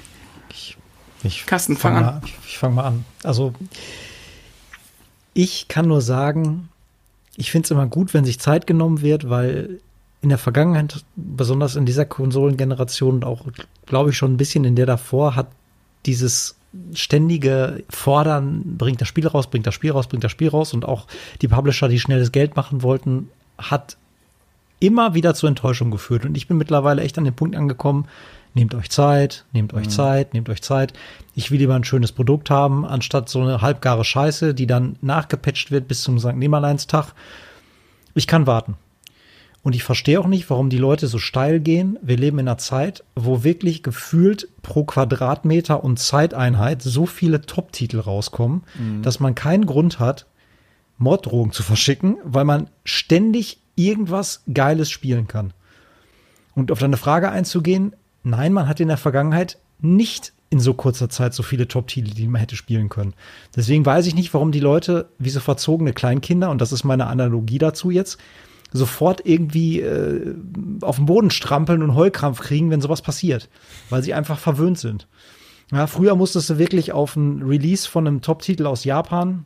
Ich 1.23 1.45
Carsten, 1.45 1.76
fang 1.76 1.95
an. 1.97 2.04
mal, 2.04 2.21
ich, 2.26 2.36
ich 2.47 2.58
fange 2.58 2.76
mal 2.76 2.84
an. 2.86 3.06
Also, 3.23 3.54
ich 5.34 5.67
kann 5.67 5.88
nur 5.88 6.02
sagen, 6.02 6.69
ich 7.36 7.52
finde 7.52 7.65
es 7.65 7.71
immer 7.71 7.88
gut, 7.88 8.13
wenn 8.13 8.23
sich 8.23 8.39
Zeit 8.39 8.67
genommen 8.67 9.02
wird, 9.02 9.30
weil 9.30 9.82
in 10.21 10.30
der 10.30 10.38
Vergangenheit, 10.38 11.06
besonders 11.15 11.75
in 11.75 11.86
dieser 11.86 12.06
Konsolengeneration, 12.06 13.23
auch 13.23 13.45
glaube 13.86 14.10
ich 14.10 14.17
schon 14.17 14.34
ein 14.34 14.38
bisschen 14.38 14.65
in 14.65 14.75
der 14.75 14.86
davor, 14.86 15.36
hat 15.36 15.47
dieses 16.06 16.56
ständige 16.93 17.84
Fordern, 17.89 18.77
bringt 18.77 19.01
das 19.01 19.08
Spiel 19.08 19.27
raus, 19.27 19.47
bringt 19.47 19.67
das 19.67 19.73
Spiel 19.73 19.91
raus, 19.91 20.08
bringt 20.08 20.23
das 20.23 20.32
Spiel 20.32 20.49
raus 20.49 20.73
und 20.73 20.86
auch 20.86 21.08
die 21.41 21.47
Publisher, 21.47 21.88
die 21.88 21.99
schnelles 21.99 22.32
Geld 22.32 22.56
machen 22.56 22.84
wollten, 22.84 23.30
hat 23.58 23.97
immer 24.80 25.13
wieder 25.13 25.34
zu 25.34 25.47
Enttäuschung 25.47 25.91
geführt. 25.91 26.25
Und 26.25 26.38
ich 26.38 26.47
bin 26.47 26.58
mittlerweile 26.58 27.01
echt 27.01 27.17
an 27.17 27.23
den 27.23 27.34
Punkt 27.34 27.56
angekommen, 27.56 28.08
nehmt 28.53 28.75
euch 28.75 28.89
Zeit, 28.89 29.45
nehmt 29.53 29.73
euch 29.73 29.86
mhm. 29.86 29.91
Zeit, 29.91 30.34
nehmt 30.34 30.49
euch 30.49 30.62
Zeit. 30.62 30.93
Ich 31.36 31.51
will 31.51 31.60
lieber 31.60 31.75
ein 31.75 31.84
schönes 31.84 32.12
Produkt 32.12 32.49
haben, 32.49 32.86
anstatt 32.86 33.30
so 33.30 33.41
eine 33.41 33.62
halbgare 33.62 34.03
Scheiße, 34.03 34.53
die 34.53 34.67
dann 34.67 34.97
nachgepatcht 35.01 35.71
wird 35.71 35.88
bis 35.88 36.01
zum 36.01 36.19
St. 36.19 36.36
Nimmerleinstag. 36.36 37.13
Ich 38.13 38.27
kann 38.27 38.47
warten. 38.47 38.75
Und 39.67 39.75
ich 39.75 39.84
verstehe 39.84 40.17
auch 40.17 40.27
nicht, 40.27 40.49
warum 40.49 40.69
die 40.69 40.77
Leute 40.77 41.08
so 41.08 41.17
steil 41.17 41.60
gehen. 41.60 41.99
Wir 42.01 42.15
leben 42.15 42.39
in 42.39 42.47
einer 42.47 42.58
Zeit, 42.58 43.03
wo 43.15 43.43
wirklich 43.43 43.84
gefühlt 43.84 44.47
pro 44.62 44.86
Quadratmeter 44.86 45.84
und 45.84 45.99
Zeiteinheit 45.99 46.82
so 46.82 47.06
viele 47.06 47.41
Top-Titel 47.41 47.99
rauskommen, 47.99 48.63
mhm. 48.80 49.01
dass 49.01 49.19
man 49.19 49.36
keinen 49.36 49.65
Grund 49.65 49.99
hat, 49.99 50.25
Morddrohungen 50.97 51.51
zu 51.51 51.63
verschicken, 51.63 52.15
weil 52.23 52.45
man 52.45 52.69
ständig 52.86 53.60
irgendwas 53.75 54.41
Geiles 54.53 54.89
spielen 54.89 55.27
kann. 55.27 55.51
Und 56.56 56.71
auf 56.71 56.80
deine 56.80 56.95
Frage 56.95 57.30
einzugehen, 57.30 57.93
nein, 58.23 58.53
man 58.53 58.69
hat 58.69 58.80
in 58.80 58.88
der 58.88 58.95
Vergangenheit 58.95 59.58
nicht 59.82 60.32
in 60.49 60.62
so 60.62 60.75
kurzer 60.75 61.10
Zeit 61.10 61.34
so 61.34 61.43
viele 61.43 61.67
Top-Titel, 61.67 62.13
die 62.13 62.30
man 62.30 62.39
hätte 62.39 62.56
spielen 62.56 62.88
können. 62.88 63.15
Deswegen 63.53 63.86
weiß 63.86 64.08
ich 64.08 64.15
nicht, 64.15 64.34
warum 64.34 64.53
die 64.53 64.62
Leute, 64.62 65.10
wie 65.19 65.30
so 65.30 65.41
verzogene 65.41 65.91
Kleinkinder, 65.91 66.51
und 66.51 66.62
das 66.62 66.71
ist 66.71 66.86
meine 66.86 67.08
Analogie 67.08 67.58
dazu 67.58 67.91
jetzt, 67.91 68.17
sofort 68.71 69.21
irgendwie 69.25 69.82
äh, 69.82 70.36
auf 70.82 70.97
den 70.97 71.06
Boden 71.06 71.30
strampeln 71.30 71.82
und 71.82 71.95
Heulkrampf 71.95 72.41
kriegen, 72.41 72.69
wenn 72.69 72.82
sowas 72.82 73.01
passiert, 73.01 73.49
weil 73.89 74.03
sie 74.03 74.13
einfach 74.13 74.39
verwöhnt 74.39 74.77
sind. 74.77 75.08
Ja, 75.71 75.88
früher 75.88 76.15
musstest 76.15 76.49
du 76.49 76.58
wirklich 76.58 76.93
auf 76.93 77.15
ein 77.15 77.43
Release 77.43 77.88
von 77.88 78.08
einem 78.08 78.21
Top-Titel 78.21 78.65
aus 78.65 78.84
Japan 78.84 79.45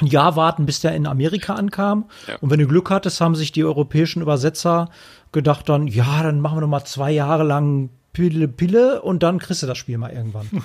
ein 0.00 0.06
Jahr 0.06 0.36
warten, 0.36 0.66
bis 0.66 0.80
der 0.80 0.94
in 0.94 1.06
Amerika 1.06 1.54
ankam. 1.54 2.06
Ja. 2.26 2.36
Und 2.40 2.50
wenn 2.50 2.60
du 2.60 2.66
Glück 2.66 2.90
hattest, 2.90 3.20
haben 3.20 3.34
sich 3.34 3.50
die 3.52 3.64
europäischen 3.64 4.22
Übersetzer 4.22 4.90
gedacht 5.32 5.68
dann, 5.68 5.86
ja, 5.86 6.22
dann 6.22 6.40
machen 6.40 6.56
wir 6.56 6.60
noch 6.62 6.68
mal 6.68 6.84
zwei 6.84 7.10
Jahre 7.10 7.42
lang 7.42 7.90
Pille, 8.18 8.48
Pille 8.48 9.00
und 9.02 9.22
dann 9.22 9.38
kriegst 9.38 9.62
du 9.62 9.68
das 9.68 9.78
Spiel 9.78 9.96
mal 9.96 10.10
irgendwann. 10.10 10.48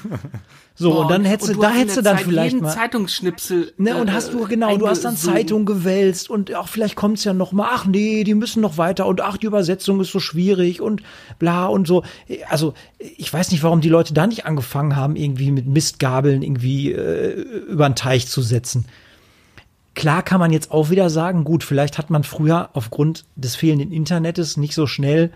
So, 0.75 0.89
Boah, 0.89 1.01
und 1.01 1.11
dann 1.11 1.23
hättest 1.23 1.53
du, 1.53 1.61
da 1.61 1.69
hättest 1.69 1.97
du 1.97 2.01
dann 2.01 2.17
Zeit 2.17 2.25
vielleicht 2.25 2.59
mal. 2.59 2.73
Zeitungsschnipsel. 2.73 3.73
Ne, 3.77 3.95
und 3.95 4.11
hast 4.11 4.33
du, 4.33 4.47
genau, 4.47 4.75
du 4.75 4.87
hast 4.87 5.05
dann 5.05 5.15
Zeitung 5.15 5.65
gewälzt 5.65 6.31
und 6.31 6.55
auch 6.55 6.67
vielleicht 6.67 6.95
kommt's 6.95 7.23
ja 7.23 7.31
noch 7.31 7.51
mal, 7.51 7.69
ach 7.71 7.85
nee, 7.85 8.23
die 8.23 8.33
müssen 8.33 8.59
noch 8.59 8.79
weiter 8.79 9.05
und 9.05 9.21
ach, 9.21 9.37
die 9.37 9.45
Übersetzung 9.45 10.01
ist 10.01 10.11
so 10.11 10.19
schwierig 10.19 10.81
und 10.81 11.03
bla 11.37 11.67
und 11.67 11.85
so. 11.85 12.01
Also, 12.49 12.73
ich 12.97 13.31
weiß 13.31 13.51
nicht, 13.51 13.61
warum 13.61 13.81
die 13.81 13.89
Leute 13.89 14.15
da 14.15 14.25
nicht 14.25 14.47
angefangen 14.47 14.95
haben, 14.95 15.15
irgendwie 15.15 15.51
mit 15.51 15.67
Mistgabeln 15.67 16.41
irgendwie 16.41 16.91
äh, 16.91 17.33
über 17.69 17.87
den 17.87 17.95
Teich 17.95 18.27
zu 18.27 18.41
setzen. 18.41 18.87
Klar 19.93 20.23
kann 20.23 20.39
man 20.39 20.51
jetzt 20.51 20.71
auch 20.71 20.89
wieder 20.89 21.11
sagen, 21.11 21.43
gut, 21.43 21.63
vielleicht 21.63 21.99
hat 21.99 22.09
man 22.09 22.23
früher 22.23 22.71
aufgrund 22.73 23.25
des 23.35 23.55
fehlenden 23.55 23.91
Internets 23.91 24.57
nicht 24.57 24.73
so 24.73 24.87
schnell 24.87 25.31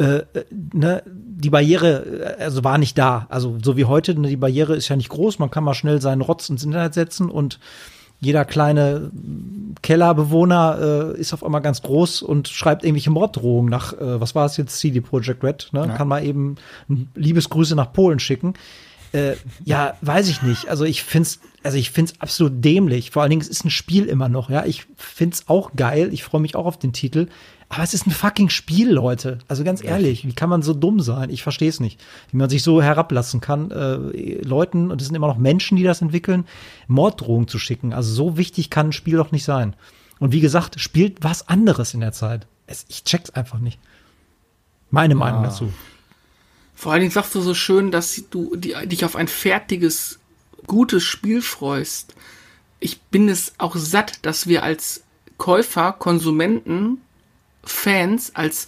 äh, 0.00 0.24
ne, 0.72 1.02
die 1.06 1.50
Barriere 1.50 2.36
äh, 2.38 2.42
also 2.42 2.64
war 2.64 2.78
nicht 2.78 2.96
da. 2.96 3.26
Also 3.28 3.58
so 3.62 3.76
wie 3.76 3.84
heute, 3.84 4.18
ne, 4.18 4.28
die 4.28 4.36
Barriere 4.36 4.74
ist 4.74 4.88
ja 4.88 4.96
nicht 4.96 5.10
groß, 5.10 5.38
man 5.38 5.50
kann 5.50 5.62
mal 5.62 5.74
schnell 5.74 6.00
seinen 6.00 6.22
Rotz 6.22 6.48
ins 6.48 6.64
Internet 6.64 6.94
setzen 6.94 7.30
und 7.30 7.58
jeder 8.18 8.44
kleine 8.44 9.10
Kellerbewohner 9.82 11.14
äh, 11.16 11.20
ist 11.20 11.32
auf 11.32 11.44
einmal 11.44 11.62
ganz 11.62 11.82
groß 11.82 12.22
und 12.22 12.48
schreibt 12.48 12.84
irgendwelche 12.84 13.10
Morddrohungen 13.10 13.70
nach, 13.70 13.94
äh, 13.94 14.20
was 14.20 14.34
war 14.34 14.46
es 14.46 14.56
jetzt, 14.56 14.78
CD 14.78 15.00
Projekt 15.00 15.42
Red, 15.42 15.68
ne? 15.72 15.86
Ja. 15.86 15.94
Kann 15.94 16.08
mal 16.08 16.24
eben 16.24 16.56
Liebesgrüße 17.14 17.74
nach 17.74 17.92
Polen 17.92 18.18
schicken. 18.20 18.54
Äh, 19.12 19.36
ja, 19.64 19.94
weiß 20.02 20.28
ich 20.28 20.42
nicht. 20.42 20.68
Also 20.68 20.84
ich 20.84 21.02
find's, 21.02 21.40
also 21.62 21.78
ich 21.78 21.90
find's 21.90 22.14
absolut 22.20 22.64
dämlich. 22.64 23.10
Vor 23.10 23.22
allen 23.22 23.30
Dingen, 23.30 23.42
es 23.42 23.48
ist 23.48 23.64
ein 23.64 23.70
Spiel 23.70 24.04
immer 24.04 24.28
noch, 24.28 24.50
ja. 24.50 24.64
Ich 24.66 24.86
find's 24.96 25.44
auch 25.48 25.72
geil. 25.74 26.10
Ich 26.12 26.22
freue 26.22 26.42
mich 26.42 26.56
auch 26.56 26.66
auf 26.66 26.78
den 26.78 26.92
Titel. 26.92 27.28
Aber 27.72 27.84
es 27.84 27.94
ist 27.94 28.04
ein 28.04 28.10
fucking 28.10 28.48
Spiel, 28.48 28.90
Leute. 28.90 29.38
Also 29.46 29.62
ganz 29.62 29.82
ehrlich, 29.82 30.26
wie 30.26 30.32
kann 30.32 30.50
man 30.50 30.60
so 30.60 30.74
dumm 30.74 30.98
sein? 30.98 31.30
Ich 31.30 31.44
verstehe 31.44 31.68
es 31.68 31.78
nicht. 31.78 32.00
Wie 32.32 32.36
man 32.36 32.50
sich 32.50 32.64
so 32.64 32.82
herablassen 32.82 33.40
kann, 33.40 33.70
äh, 33.70 34.42
Leuten, 34.42 34.90
und 34.90 35.00
es 35.00 35.06
sind 35.06 35.14
immer 35.14 35.28
noch 35.28 35.38
Menschen, 35.38 35.76
die 35.76 35.84
das 35.84 36.02
entwickeln, 36.02 36.46
Morddrohungen 36.88 37.46
zu 37.46 37.60
schicken. 37.60 37.92
Also 37.92 38.12
so 38.12 38.36
wichtig 38.36 38.70
kann 38.70 38.88
ein 38.88 38.92
Spiel 38.92 39.16
doch 39.16 39.30
nicht 39.30 39.44
sein. 39.44 39.76
Und 40.18 40.32
wie 40.32 40.40
gesagt, 40.40 40.80
spielt 40.80 41.22
was 41.22 41.46
anderes 41.46 41.94
in 41.94 42.00
der 42.00 42.10
Zeit. 42.10 42.48
Es, 42.66 42.86
ich 42.88 43.04
check's 43.04 43.30
einfach 43.30 43.60
nicht. 43.60 43.78
Meine 44.90 45.14
Meinung 45.14 45.44
dazu. 45.44 45.72
Vor 46.74 46.90
allen 46.90 47.02
Dingen 47.02 47.12
sagst 47.12 47.36
du 47.36 47.40
so 47.40 47.54
schön, 47.54 47.92
dass 47.92 48.20
du 48.30 48.56
dich 48.56 49.04
auf 49.04 49.14
ein 49.14 49.28
fertiges, 49.28 50.18
gutes 50.66 51.04
Spiel 51.04 51.40
freust. 51.40 52.16
Ich 52.80 53.00
bin 53.00 53.28
es 53.28 53.52
auch 53.58 53.76
satt, 53.76 54.26
dass 54.26 54.48
wir 54.48 54.64
als 54.64 55.04
Käufer, 55.38 55.92
Konsumenten 55.92 56.98
Fans 57.62 58.34
als 58.34 58.66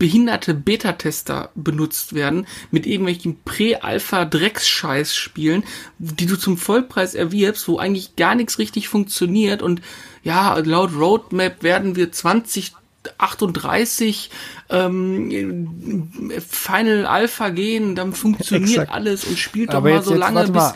behinderte 0.00 0.54
Beta-Tester 0.54 1.50
benutzt 1.54 2.14
werden, 2.14 2.46
mit 2.70 2.86
irgendwelchen 2.86 3.38
Prä-Alpha-Drecksscheiß 3.44 5.14
spielen, 5.14 5.62
die 5.98 6.24
du 6.24 6.36
zum 6.36 6.56
Vollpreis 6.56 7.14
erwirbst, 7.14 7.68
wo 7.68 7.78
eigentlich 7.78 8.16
gar 8.16 8.34
nichts 8.34 8.58
richtig 8.58 8.88
funktioniert 8.88 9.62
und 9.62 9.82
ja, 10.22 10.56
laut 10.58 10.96
Roadmap 10.96 11.62
werden 11.62 11.96
wir 11.96 12.12
2038 12.12 14.30
ähm, 14.70 16.10
Final 16.48 17.06
Alpha 17.06 17.50
gehen, 17.50 17.94
dann 17.94 18.14
funktioniert 18.14 18.70
Exakt. 18.70 18.92
alles 18.92 19.24
und 19.24 19.38
spielt 19.38 19.68
doch 19.68 19.74
Aber 19.74 19.90
mal 19.90 19.96
jetzt, 19.96 20.06
so 20.06 20.14
lange 20.14 20.44
bis. 20.44 20.50
Mal. 20.50 20.74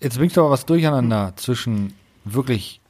Jetzt 0.00 0.18
bringst 0.18 0.36
du 0.36 0.40
aber 0.40 0.50
was 0.50 0.66
durcheinander 0.66 1.34
zwischen 1.36 1.92
wirklich 2.24 2.80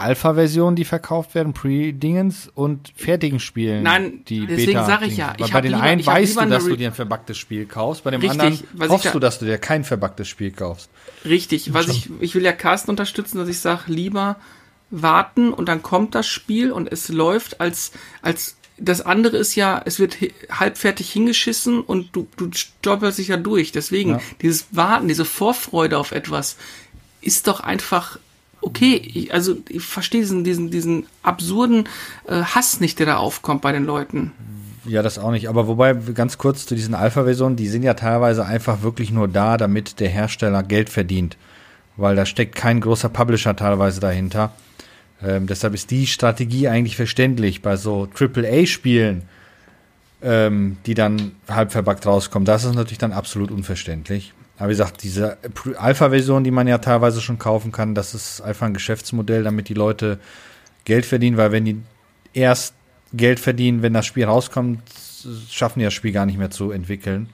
Alpha-Versionen, 0.00 0.76
die 0.76 0.84
verkauft 0.84 1.34
werden, 1.34 1.52
Pre-Dingens 1.52 2.50
und 2.54 2.92
fertigen 2.96 3.40
Spielen. 3.40 3.82
Nein, 3.82 4.24
die 4.28 4.46
deswegen 4.46 4.84
sage 4.84 5.06
ich 5.06 5.16
ja. 5.16 5.34
Ich 5.38 5.52
bei 5.52 5.60
den 5.60 5.72
lieber, 5.72 5.82
einen 5.82 6.04
weißt 6.04 6.40
du, 6.40 6.46
dass 6.46 6.64
du 6.64 6.76
dir 6.76 6.88
ein 6.88 6.94
verbacktes 6.94 7.38
Spiel 7.38 7.66
kaufst, 7.66 8.04
bei 8.04 8.10
dem 8.10 8.20
Richtig, 8.20 8.40
anderen 8.40 8.90
hoffst 8.90 9.06
da, 9.06 9.10
du, 9.12 9.18
dass 9.18 9.38
du 9.38 9.44
dir 9.44 9.58
kein 9.58 9.84
verbacktes 9.84 10.28
Spiel 10.28 10.50
kaufst. 10.50 10.90
Richtig, 11.24 11.72
was 11.74 11.88
ich, 11.88 12.10
ich 12.20 12.34
will 12.34 12.42
ja 12.42 12.52
Carsten 12.52 12.90
unterstützen, 12.90 13.38
dass 13.38 13.48
ich 13.48 13.60
sage, 13.60 13.82
lieber 13.86 14.36
warten 14.90 15.52
und 15.52 15.68
dann 15.68 15.82
kommt 15.82 16.14
das 16.14 16.26
Spiel 16.26 16.72
und 16.72 16.90
es 16.90 17.08
läuft 17.08 17.60
als, 17.60 17.92
als 18.22 18.56
das 18.80 19.02
andere 19.02 19.36
ist 19.36 19.54
ja, 19.54 19.80
es 19.84 19.98
wird 19.98 20.16
halbfertig 20.50 21.10
hingeschissen 21.10 21.80
und 21.80 22.16
du, 22.16 22.26
du 22.36 22.50
stolperst 22.52 23.18
dich 23.18 23.28
ja 23.28 23.36
durch. 23.36 23.72
Deswegen, 23.72 24.12
ja. 24.12 24.20
dieses 24.40 24.66
Warten, 24.72 25.06
diese 25.06 25.24
Vorfreude 25.24 25.98
auf 25.98 26.12
etwas 26.12 26.56
ist 27.20 27.46
doch 27.46 27.60
einfach 27.60 28.18
okay, 28.62 28.96
ich, 28.96 29.32
also 29.32 29.56
ich 29.68 29.82
verstehe 29.82 30.20
diesen, 30.20 30.44
diesen, 30.44 30.70
diesen 30.70 31.06
absurden 31.22 31.88
äh, 32.26 32.42
Hass 32.42 32.80
nicht, 32.80 32.98
der 32.98 33.06
da 33.06 33.16
aufkommt 33.16 33.62
bei 33.62 33.72
den 33.72 33.84
Leuten. 33.84 34.32
Ja, 34.84 35.02
das 35.02 35.18
auch 35.18 35.30
nicht. 35.30 35.48
Aber 35.48 35.66
wobei, 35.66 35.92
ganz 35.92 36.38
kurz 36.38 36.66
zu 36.66 36.74
diesen 36.74 36.94
Alpha-Versionen, 36.94 37.56
die 37.56 37.68
sind 37.68 37.82
ja 37.82 37.94
teilweise 37.94 38.46
einfach 38.46 38.82
wirklich 38.82 39.10
nur 39.10 39.28
da, 39.28 39.56
damit 39.56 40.00
der 40.00 40.08
Hersteller 40.08 40.62
Geld 40.62 40.88
verdient. 40.88 41.36
Weil 41.96 42.16
da 42.16 42.24
steckt 42.24 42.54
kein 42.54 42.80
großer 42.80 43.10
Publisher 43.10 43.54
teilweise 43.54 44.00
dahinter. 44.00 44.52
Ähm, 45.22 45.46
deshalb 45.46 45.74
ist 45.74 45.90
die 45.90 46.06
Strategie 46.06 46.68
eigentlich 46.68 46.96
verständlich. 46.96 47.60
Bei 47.60 47.76
so 47.76 48.08
AAA-Spielen, 48.18 49.22
ähm, 50.22 50.78
die 50.86 50.94
dann 50.94 51.32
halb 51.48 51.72
verbuggt 51.72 52.06
rauskommen, 52.06 52.46
das 52.46 52.64
ist 52.64 52.74
natürlich 52.74 52.98
dann 52.98 53.12
absolut 53.12 53.50
unverständlich. 53.50 54.32
Aber 54.60 54.68
wie 54.68 54.74
gesagt, 54.74 55.02
diese 55.02 55.38
Alpha-Version, 55.78 56.44
die 56.44 56.50
man 56.50 56.68
ja 56.68 56.76
teilweise 56.76 57.22
schon 57.22 57.38
kaufen 57.38 57.72
kann, 57.72 57.94
das 57.94 58.14
ist 58.14 58.42
einfach 58.42 58.66
ein 58.66 58.74
Geschäftsmodell, 58.74 59.42
damit 59.42 59.70
die 59.70 59.74
Leute 59.74 60.20
Geld 60.84 61.06
verdienen, 61.06 61.38
weil 61.38 61.50
wenn 61.50 61.64
die 61.64 61.78
erst 62.34 62.74
Geld 63.14 63.40
verdienen, 63.40 63.80
wenn 63.80 63.94
das 63.94 64.04
Spiel 64.04 64.26
rauskommt, 64.26 64.82
schaffen 65.50 65.78
die 65.78 65.86
das 65.86 65.94
Spiel 65.94 66.12
gar 66.12 66.26
nicht 66.26 66.36
mehr 66.36 66.50
zu 66.50 66.72
entwickeln. 66.72 67.30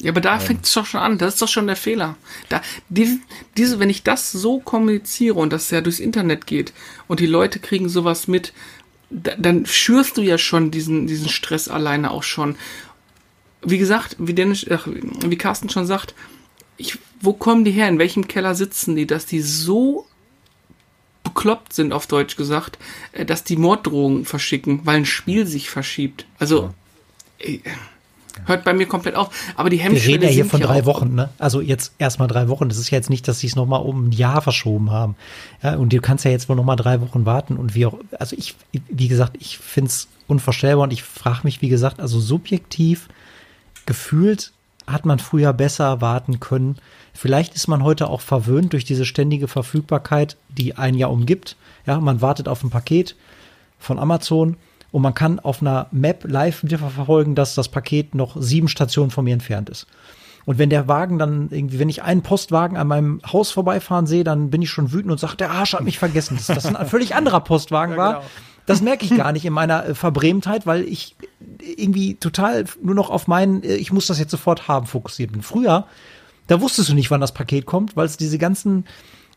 Ja, 0.00 0.12
aber 0.12 0.20
da 0.20 0.34
ähm. 0.34 0.40
fängt 0.40 0.64
es 0.64 0.72
doch 0.72 0.86
schon 0.86 1.00
an. 1.00 1.18
Das 1.18 1.34
ist 1.34 1.42
doch 1.42 1.48
schon 1.48 1.66
der 1.66 1.74
Fehler. 1.74 2.14
Da, 2.48 2.62
diese, 2.88 3.18
diese, 3.56 3.80
wenn 3.80 3.90
ich 3.90 4.04
das 4.04 4.30
so 4.30 4.60
kommuniziere 4.60 5.34
und 5.34 5.52
das 5.52 5.68
ja 5.72 5.80
durchs 5.80 5.98
Internet 5.98 6.46
geht 6.46 6.72
und 7.08 7.18
die 7.18 7.26
Leute 7.26 7.58
kriegen 7.58 7.88
sowas 7.88 8.28
mit, 8.28 8.52
da, 9.10 9.32
dann 9.36 9.66
schürst 9.66 10.16
du 10.16 10.22
ja 10.22 10.38
schon 10.38 10.70
diesen, 10.70 11.08
diesen 11.08 11.28
Stress 11.28 11.66
alleine 11.66 12.12
auch 12.12 12.22
schon. 12.22 12.54
Wie 13.64 13.78
gesagt, 13.78 14.14
wie 14.20 14.34
Dennis, 14.34 14.64
ach, 14.70 14.86
wie 14.86 15.36
Carsten 15.36 15.68
schon 15.68 15.86
sagt, 15.86 16.14
ich, 16.82 16.98
wo 17.20 17.32
kommen 17.32 17.64
die 17.64 17.70
her? 17.70 17.88
In 17.88 17.98
welchem 17.98 18.28
Keller 18.28 18.54
sitzen 18.54 18.96
die, 18.96 19.06
dass 19.06 19.26
die 19.26 19.40
so 19.40 20.06
bekloppt 21.24 21.72
sind, 21.72 21.92
auf 21.92 22.06
Deutsch 22.06 22.36
gesagt, 22.36 22.78
äh, 23.12 23.24
dass 23.24 23.44
die 23.44 23.56
Morddrohungen 23.56 24.24
verschicken, 24.24 24.80
weil 24.84 24.96
ein 24.96 25.06
Spiel 25.06 25.46
sich 25.46 25.70
verschiebt. 25.70 26.26
Also, 26.38 26.74
ja. 27.42 27.58
Hört 28.46 28.64
bei 28.64 28.72
mir 28.72 28.86
komplett 28.86 29.14
auf. 29.14 29.28
Aber 29.56 29.68
die 29.68 29.76
Wir 29.76 29.84
Hemmschwelle 29.84 30.14
reden 30.14 30.24
ja 30.24 30.30
hier 30.30 30.44
von 30.46 30.60
drei. 30.60 30.86
Wochen, 30.86 31.14
ne? 31.14 31.28
Also 31.38 31.60
jetzt 31.60 31.92
erstmal 31.98 32.28
drei 32.28 32.48
Wochen. 32.48 32.68
Das 32.70 32.78
ist 32.78 32.90
ja 32.90 32.96
jetzt 32.96 33.10
nicht, 33.10 33.28
dass 33.28 33.40
sie 33.40 33.46
es 33.46 33.56
nochmal 33.56 33.82
um 33.82 34.08
ein 34.08 34.12
Jahr 34.12 34.40
verschoben 34.40 34.90
haben. 34.90 35.16
Ja, 35.62 35.76
und 35.76 35.92
du 35.92 36.00
kannst 36.00 36.24
ja 36.24 36.30
jetzt 36.30 36.48
wohl 36.48 36.56
nochmal 36.56 36.76
drei 36.76 37.02
Wochen 37.02 37.26
warten 37.26 37.56
und 37.56 37.74
wie 37.74 37.84
auch, 37.84 37.98
also 38.18 38.34
ich, 38.36 38.54
wie 38.88 39.08
gesagt, 39.08 39.36
ich 39.38 39.58
find's 39.58 40.08
unvorstellbar 40.28 40.84
und 40.84 40.92
ich 40.94 41.02
frage 41.02 41.40
mich, 41.44 41.60
wie 41.60 41.68
gesagt, 41.68 42.00
also 42.00 42.20
subjektiv 42.20 43.08
gefühlt 43.84 44.52
hat 44.92 45.06
man 45.06 45.18
früher 45.18 45.52
besser 45.52 46.00
warten 46.00 46.40
können. 46.40 46.76
Vielleicht 47.12 47.54
ist 47.54 47.68
man 47.68 47.82
heute 47.82 48.08
auch 48.08 48.20
verwöhnt 48.20 48.72
durch 48.72 48.84
diese 48.84 49.04
ständige 49.04 49.48
Verfügbarkeit, 49.48 50.36
die 50.48 50.76
ein 50.76 50.94
Jahr 50.94 51.10
umgibt. 51.10 51.56
Ja, 51.86 52.00
man 52.00 52.20
wartet 52.20 52.48
auf 52.48 52.62
ein 52.62 52.70
Paket 52.70 53.16
von 53.78 53.98
Amazon 53.98 54.56
und 54.92 55.02
man 55.02 55.14
kann 55.14 55.40
auf 55.40 55.60
einer 55.60 55.88
Map 55.90 56.24
live 56.28 56.64
verfolgen, 56.68 57.34
dass 57.34 57.54
das 57.54 57.68
Paket 57.68 58.14
noch 58.14 58.36
sieben 58.38 58.68
Stationen 58.68 59.10
von 59.10 59.24
mir 59.24 59.34
entfernt 59.34 59.70
ist. 59.70 59.86
Und 60.44 60.58
wenn 60.58 60.70
der 60.70 60.88
Wagen 60.88 61.18
dann 61.18 61.48
irgendwie, 61.50 61.78
wenn 61.78 61.88
ich 61.88 62.02
einen 62.02 62.22
Postwagen 62.22 62.76
an 62.76 62.88
meinem 62.88 63.20
Haus 63.32 63.52
vorbeifahren 63.52 64.06
sehe, 64.06 64.24
dann 64.24 64.50
bin 64.50 64.60
ich 64.60 64.70
schon 64.70 64.92
wütend 64.92 65.12
und 65.12 65.18
sage, 65.18 65.36
der 65.36 65.50
Arsch 65.50 65.74
hat 65.74 65.84
mich 65.84 65.98
vergessen, 65.98 66.36
dass 66.36 66.46
das 66.46 66.66
ein 66.66 66.86
völlig 66.86 67.14
anderer 67.14 67.40
Postwagen 67.40 67.96
war. 67.96 68.24
Das 68.66 68.80
merke 68.80 69.04
ich 69.04 69.16
gar 69.16 69.32
nicht 69.32 69.44
in 69.44 69.52
meiner 69.52 69.86
äh, 69.86 69.94
Verbrämtheit, 69.94 70.66
weil 70.66 70.82
ich 70.82 71.16
irgendwie 71.60 72.14
total 72.14 72.64
nur 72.82 72.94
noch 72.94 73.10
auf 73.10 73.26
meinen, 73.26 73.62
äh, 73.62 73.74
ich 73.74 73.92
muss 73.92 74.06
das 74.06 74.18
jetzt 74.18 74.30
sofort 74.30 74.68
haben, 74.68 74.86
fokussiert 74.86 75.32
bin. 75.32 75.42
Früher, 75.42 75.86
da 76.46 76.60
wusstest 76.60 76.88
du 76.88 76.94
nicht, 76.94 77.10
wann 77.10 77.20
das 77.20 77.32
Paket 77.32 77.66
kommt, 77.66 77.96
weil 77.96 78.06
es 78.06 78.16
diese 78.16 78.38
ganzen, 78.38 78.84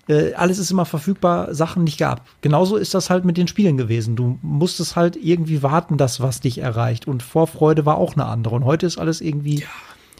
äh, 0.07 0.33
alles 0.33 0.59
ist 0.59 0.69
immer 0.69 0.85
verfügbar, 0.85 1.55
Sachen 1.55 1.83
nicht 1.83 1.97
gab. 1.97 2.25
Genauso 2.41 2.75
ist 2.75 2.93
das 2.93 3.09
halt 3.09 3.25
mit 3.25 3.37
den 3.37 3.47
Spielen 3.47 3.77
gewesen. 3.77 4.15
Du 4.15 4.37
musstest 4.41 4.95
halt 4.95 5.15
irgendwie 5.15 5.63
warten, 5.63 5.97
dass 5.97 6.21
was 6.21 6.39
dich 6.39 6.59
erreicht. 6.59 7.07
Und 7.07 7.23
Vorfreude 7.23 7.85
war 7.85 7.97
auch 7.97 8.13
eine 8.13 8.25
andere. 8.25 8.55
Und 8.55 8.65
heute 8.65 8.85
ist 8.85 8.99
alles 8.99 9.21
irgendwie 9.21 9.65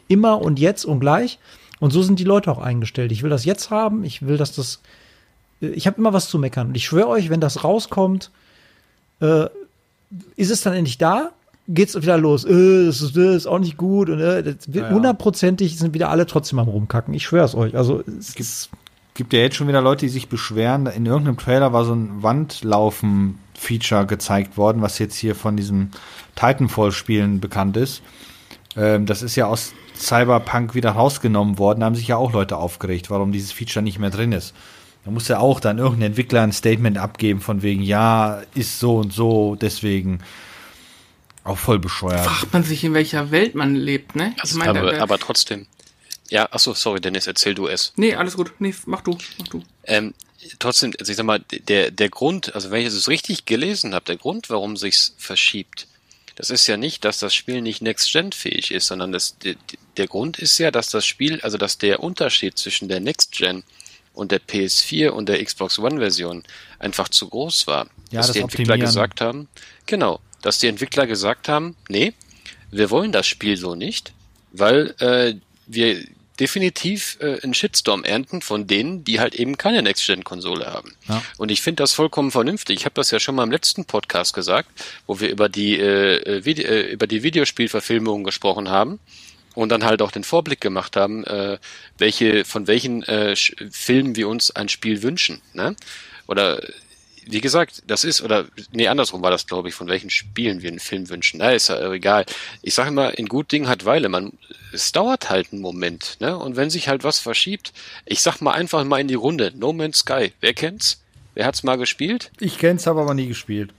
immer 0.08 0.42
und 0.42 0.60
jetzt 0.60 0.86
und 0.86 1.00
gleich. 1.00 1.38
Und 1.80 1.92
so 1.92 2.02
sind 2.02 2.20
die 2.20 2.24
Leute 2.24 2.52
auch 2.52 2.60
eingestellt. 2.60 3.12
Ich 3.12 3.22
will 3.22 3.30
das 3.30 3.46
jetzt 3.46 3.70
haben. 3.70 4.04
Ich 4.04 4.26
will, 4.26 4.38
dass 4.38 4.56
das. 4.56 4.82
äh, 5.62 5.68
Ich 5.68 5.86
habe 5.86 5.98
immer 5.98 6.14
was 6.14 6.30
zu 6.30 6.40
meckern. 6.40 6.70
Und 6.70 6.76
ich 6.76 6.86
schwöre 6.86 7.10
euch, 7.10 7.30
wenn 7.30 7.42
das 7.42 7.64
rauskommt, 7.64 8.32
äh, 9.22 9.46
ist 10.36 10.52
es 10.52 10.62
dann 10.62 10.74
endlich 10.74 10.98
da? 10.98 11.32
Geht's 11.68 11.96
wieder 12.00 12.18
los? 12.18 12.46
Äh, 12.46 12.86
das, 12.86 13.02
ist, 13.02 13.18
das 13.18 13.36
ist 13.36 13.48
auch 13.48 13.60
nicht 13.60 13.76
gut. 13.78 14.10
Und 14.10 14.20
äh, 14.20 14.46
wird 14.46 14.68
Ja, 14.68 14.84
ja. 14.84 14.90
hundertprozentig 14.92 15.78
sind 15.78 15.94
wieder 15.94 16.10
alle 16.10 16.26
trotzdem 16.26 16.60
am 16.60 16.68
rumkacken. 16.68 17.14
Ich 17.14 17.24
schwöre 17.24 17.46
es 17.46 17.56
euch. 17.56 17.76
Also 17.76 18.04
es 18.20 18.34
Gibt- 18.36 18.70
Gibt 19.16 19.32
ja 19.32 19.40
jetzt 19.40 19.56
schon 19.56 19.70
wieder 19.70 19.82
Leute, 19.82 20.06
die 20.06 20.10
sich 20.12 20.28
beschweren. 20.28 20.88
In 20.88 21.06
irgendeinem 21.06 21.38
Trailer 21.38 21.72
war 21.72 21.86
so 21.86 21.94
ein 21.94 22.22
Wandlaufen-Feature 22.22 24.06
gezeigt 24.06 24.58
worden, 24.58 24.82
was 24.82 25.00
jetzt 25.00 25.16
hier 25.16 25.36
von 25.36 25.56
diesem 25.58 25.92
Titanfall-Spielen 26.36 27.40
bekannt 27.40 27.78
ist. 27.78 28.02
Ähm, 28.76 29.06
das 29.06 29.22
ist 29.22 29.36
ja 29.36 29.46
aus 29.48 29.74
Cyberpunk 29.96 30.76
wieder 30.76 30.92
rausgenommen 30.92 31.58
worden. 31.58 31.80
Da 31.80 31.86
haben 31.86 31.96
sich 31.96 32.08
ja 32.10 32.18
auch 32.18 32.34
Leute 32.34 32.58
aufgeregt, 32.58 33.10
warum 33.10 33.32
dieses 33.32 33.52
Feature 33.54 33.84
nicht 33.84 34.00
mehr 34.00 34.10
drin 34.10 34.32
ist. 34.34 34.54
Da 35.06 35.12
muss 35.12 35.28
ja 35.28 35.38
auch 35.38 35.60
dann 35.60 35.78
irgendein 35.78 36.08
Entwickler 36.08 36.42
ein 36.42 36.52
Statement 36.52 36.98
abgeben 36.98 37.40
von 37.40 37.62
wegen, 37.62 37.84
ja, 37.84 38.42
ist 38.56 38.80
so 38.80 38.98
und 38.98 39.14
so, 39.14 39.56
deswegen 39.56 40.20
auch 41.44 41.60
voll 41.60 41.78
bescheuert. 41.78 42.26
Fragt 42.26 42.52
man 42.54 42.64
sich, 42.64 42.84
in 42.84 42.96
welcher 42.96 43.30
Welt 43.30 43.54
man 43.54 43.76
lebt, 43.76 44.16
ne? 44.16 44.34
Also, 44.40 44.58
meine, 44.58 44.80
aber, 44.80 45.00
aber 45.00 45.20
trotzdem. 45.20 45.68
Ja, 46.30 46.52
achso, 46.52 46.74
sorry, 46.74 47.00
Dennis, 47.00 47.28
erzähl 47.28 47.54
du 47.54 47.68
es. 47.68 47.94
Nee, 47.98 48.16
alles 48.16 48.36
gut. 48.36 48.52
Nee, 48.58 48.74
mach 48.88 49.02
du, 49.02 49.16
mach 49.38 49.48
du. 49.48 49.64
Ähm, 49.84 50.16
trotzdem, 50.58 50.92
also 51.00 51.12
ich 51.12 51.18
sag 51.18 51.26
mal, 51.28 51.40
der, 51.68 51.92
der 51.92 52.10
Grund, 52.10 52.56
also 52.56 52.72
wenn 52.72 52.82
ich 52.82 52.88
es 52.88 53.08
richtig 53.08 53.46
gelesen 53.46 53.94
habe, 53.94 54.06
der 54.06 54.18
Grund, 54.18 54.50
warum 54.50 54.76
sich's 54.76 55.14
verschiebt, 55.20 55.88
das 56.36 56.50
ist 56.50 56.66
ja 56.66 56.78
nicht, 56.78 57.06
dass 57.06 57.20
das 57.20 57.36
Spiel 57.36 57.62
nicht 57.62 57.84
Next-Gen-fähig 57.84 58.72
ist, 58.72 58.88
sondern 58.88 59.12
das, 59.12 59.38
der, 59.38 59.56
der 59.98 60.08
Grund 60.08 60.40
ist 60.40 60.58
ja, 60.58 60.72
dass 60.72 60.90
das 60.90 61.06
Spiel, 61.06 61.40
also 61.42 61.60
dass 61.60 61.78
der 61.78 62.02
Unterschied 62.02 62.58
zwischen 62.58 62.88
der 62.88 63.02
Next-Gen 63.02 63.64
und 64.16 64.32
der 64.32 64.42
PS4 64.42 65.10
und 65.10 65.30
der 65.30 65.44
Xbox 65.44 65.78
One-Version 65.80 66.44
einfach 66.80 67.10
zu 67.10 67.30
groß 67.30 67.68
war. 67.68 67.88
Ja, 68.12 68.20
dass 68.20 68.28
das 68.28 68.34
die 68.34 68.42
Entwickler 68.42 68.74
Optimieren. 68.74 68.80
gesagt 68.82 69.22
haben, 69.22 69.48
genau, 69.86 70.20
dass 70.42 70.60
die 70.60 70.68
Entwickler 70.68 71.08
gesagt 71.08 71.48
haben, 71.50 71.76
nee, 71.90 72.14
wir 72.72 72.90
wollen 72.90 73.12
das 73.12 73.28
Spiel 73.28 73.58
so 73.58 73.76
nicht, 73.76 74.14
weil 74.52 74.96
äh, 75.00 75.36
wir 75.68 76.04
definitiv 76.40 77.18
äh, 77.22 77.42
einen 77.42 77.54
Shitstorm 77.54 78.04
ernten 78.04 78.42
von 78.42 78.68
denen, 78.68 79.04
die 79.04 79.20
halt 79.20 79.36
eben 79.36 79.58
keine 79.58 79.82
Next-Gen-Konsole 79.82 80.66
haben. 80.66 80.94
Ja. 81.08 81.22
Und 81.38 81.50
ich 81.50 81.62
finde 81.62 81.84
das 81.84 81.94
vollkommen 81.94 82.32
vernünftig. 82.32 82.80
Ich 82.80 82.86
habe 82.86 82.96
das 82.96 83.12
ja 83.12 83.20
schon 83.20 83.36
mal 83.36 83.44
im 83.44 83.52
letzten 83.52 83.86
Podcast 83.86 84.34
gesagt, 84.34 84.70
wo 85.08 85.20
wir 85.20 85.30
über 85.30 85.48
die 85.48 85.80
äh, 85.80 86.18
äh, 86.18 86.46
Vide 86.46 86.64
äh, 86.64 86.92
über 86.92 87.08
die 87.08 87.24
Videospielverfilmung 87.24 88.24
gesprochen 88.24 88.70
haben 88.70 89.00
und 89.56 89.70
dann 89.70 89.84
halt 89.84 90.02
auch 90.02 90.12
den 90.12 90.24
Vorblick 90.24 90.62
gemacht 90.62 90.96
haben, 90.96 91.24
äh, 91.26 91.58
welche 91.98 92.46
von 92.46 92.68
welchen 92.68 93.04
äh, 93.04 93.36
Filmen 93.36 94.16
wir 94.16 94.28
uns 94.28 94.52
ein 94.52 94.70
Spiel 94.70 95.02
wünschen. 95.02 95.42
Ne? 95.54 95.76
Oder 96.28 96.62
wie 97.28 97.42
gesagt, 97.42 97.84
das 97.88 98.04
ist, 98.04 98.22
oder 98.22 98.46
nee, 98.72 98.88
andersrum 98.88 99.22
war 99.22 99.32
das, 99.32 99.48
glaube 99.48 99.70
ich, 99.70 99.76
von 99.76 99.88
welchen 99.88 100.10
Spielen 100.10 100.62
wir 100.62 100.70
einen 100.70 100.80
Film 100.80 101.10
wünschen. 101.10 101.40
Na, 101.40 101.52
ist 101.52 101.70
ja 101.70 101.92
egal. 101.92 102.26
Ich 102.62 102.74
sage 102.74 102.90
immer, 102.90 103.18
in 103.18 103.28
gut 103.28 103.52
Ding 103.52 103.68
hat 103.68 103.86
Weile. 103.86 104.10
Man, 104.10 104.34
es 104.74 104.92
dauert 104.92 105.30
halt 105.30 105.52
einen 105.52 105.62
Moment, 105.62 106.18
ne? 106.20 106.38
Und 106.38 106.56
wenn 106.56 106.70
sich 106.70 106.88
halt 106.88 107.04
was 107.04 107.20
verschiebt, 107.20 107.74
ich 108.06 108.22
sag 108.22 108.42
mal 108.42 108.52
einfach 108.52 108.84
mal 108.84 109.02
in 109.02 109.08
die 109.08 109.16
Runde. 109.16 109.52
No 109.56 109.74
Man's 109.74 110.00
Sky. 110.00 110.34
Wer 110.40 110.54
kennt's? 110.54 111.02
Wer 111.34 111.46
hat's 111.46 111.64
mal 111.64 111.78
gespielt? 111.78 112.32
Ich 112.40 112.60
kenn's, 112.60 112.86
habe 112.86 113.02
aber 113.02 113.14
nie 113.14 113.28
gespielt. 113.28 113.72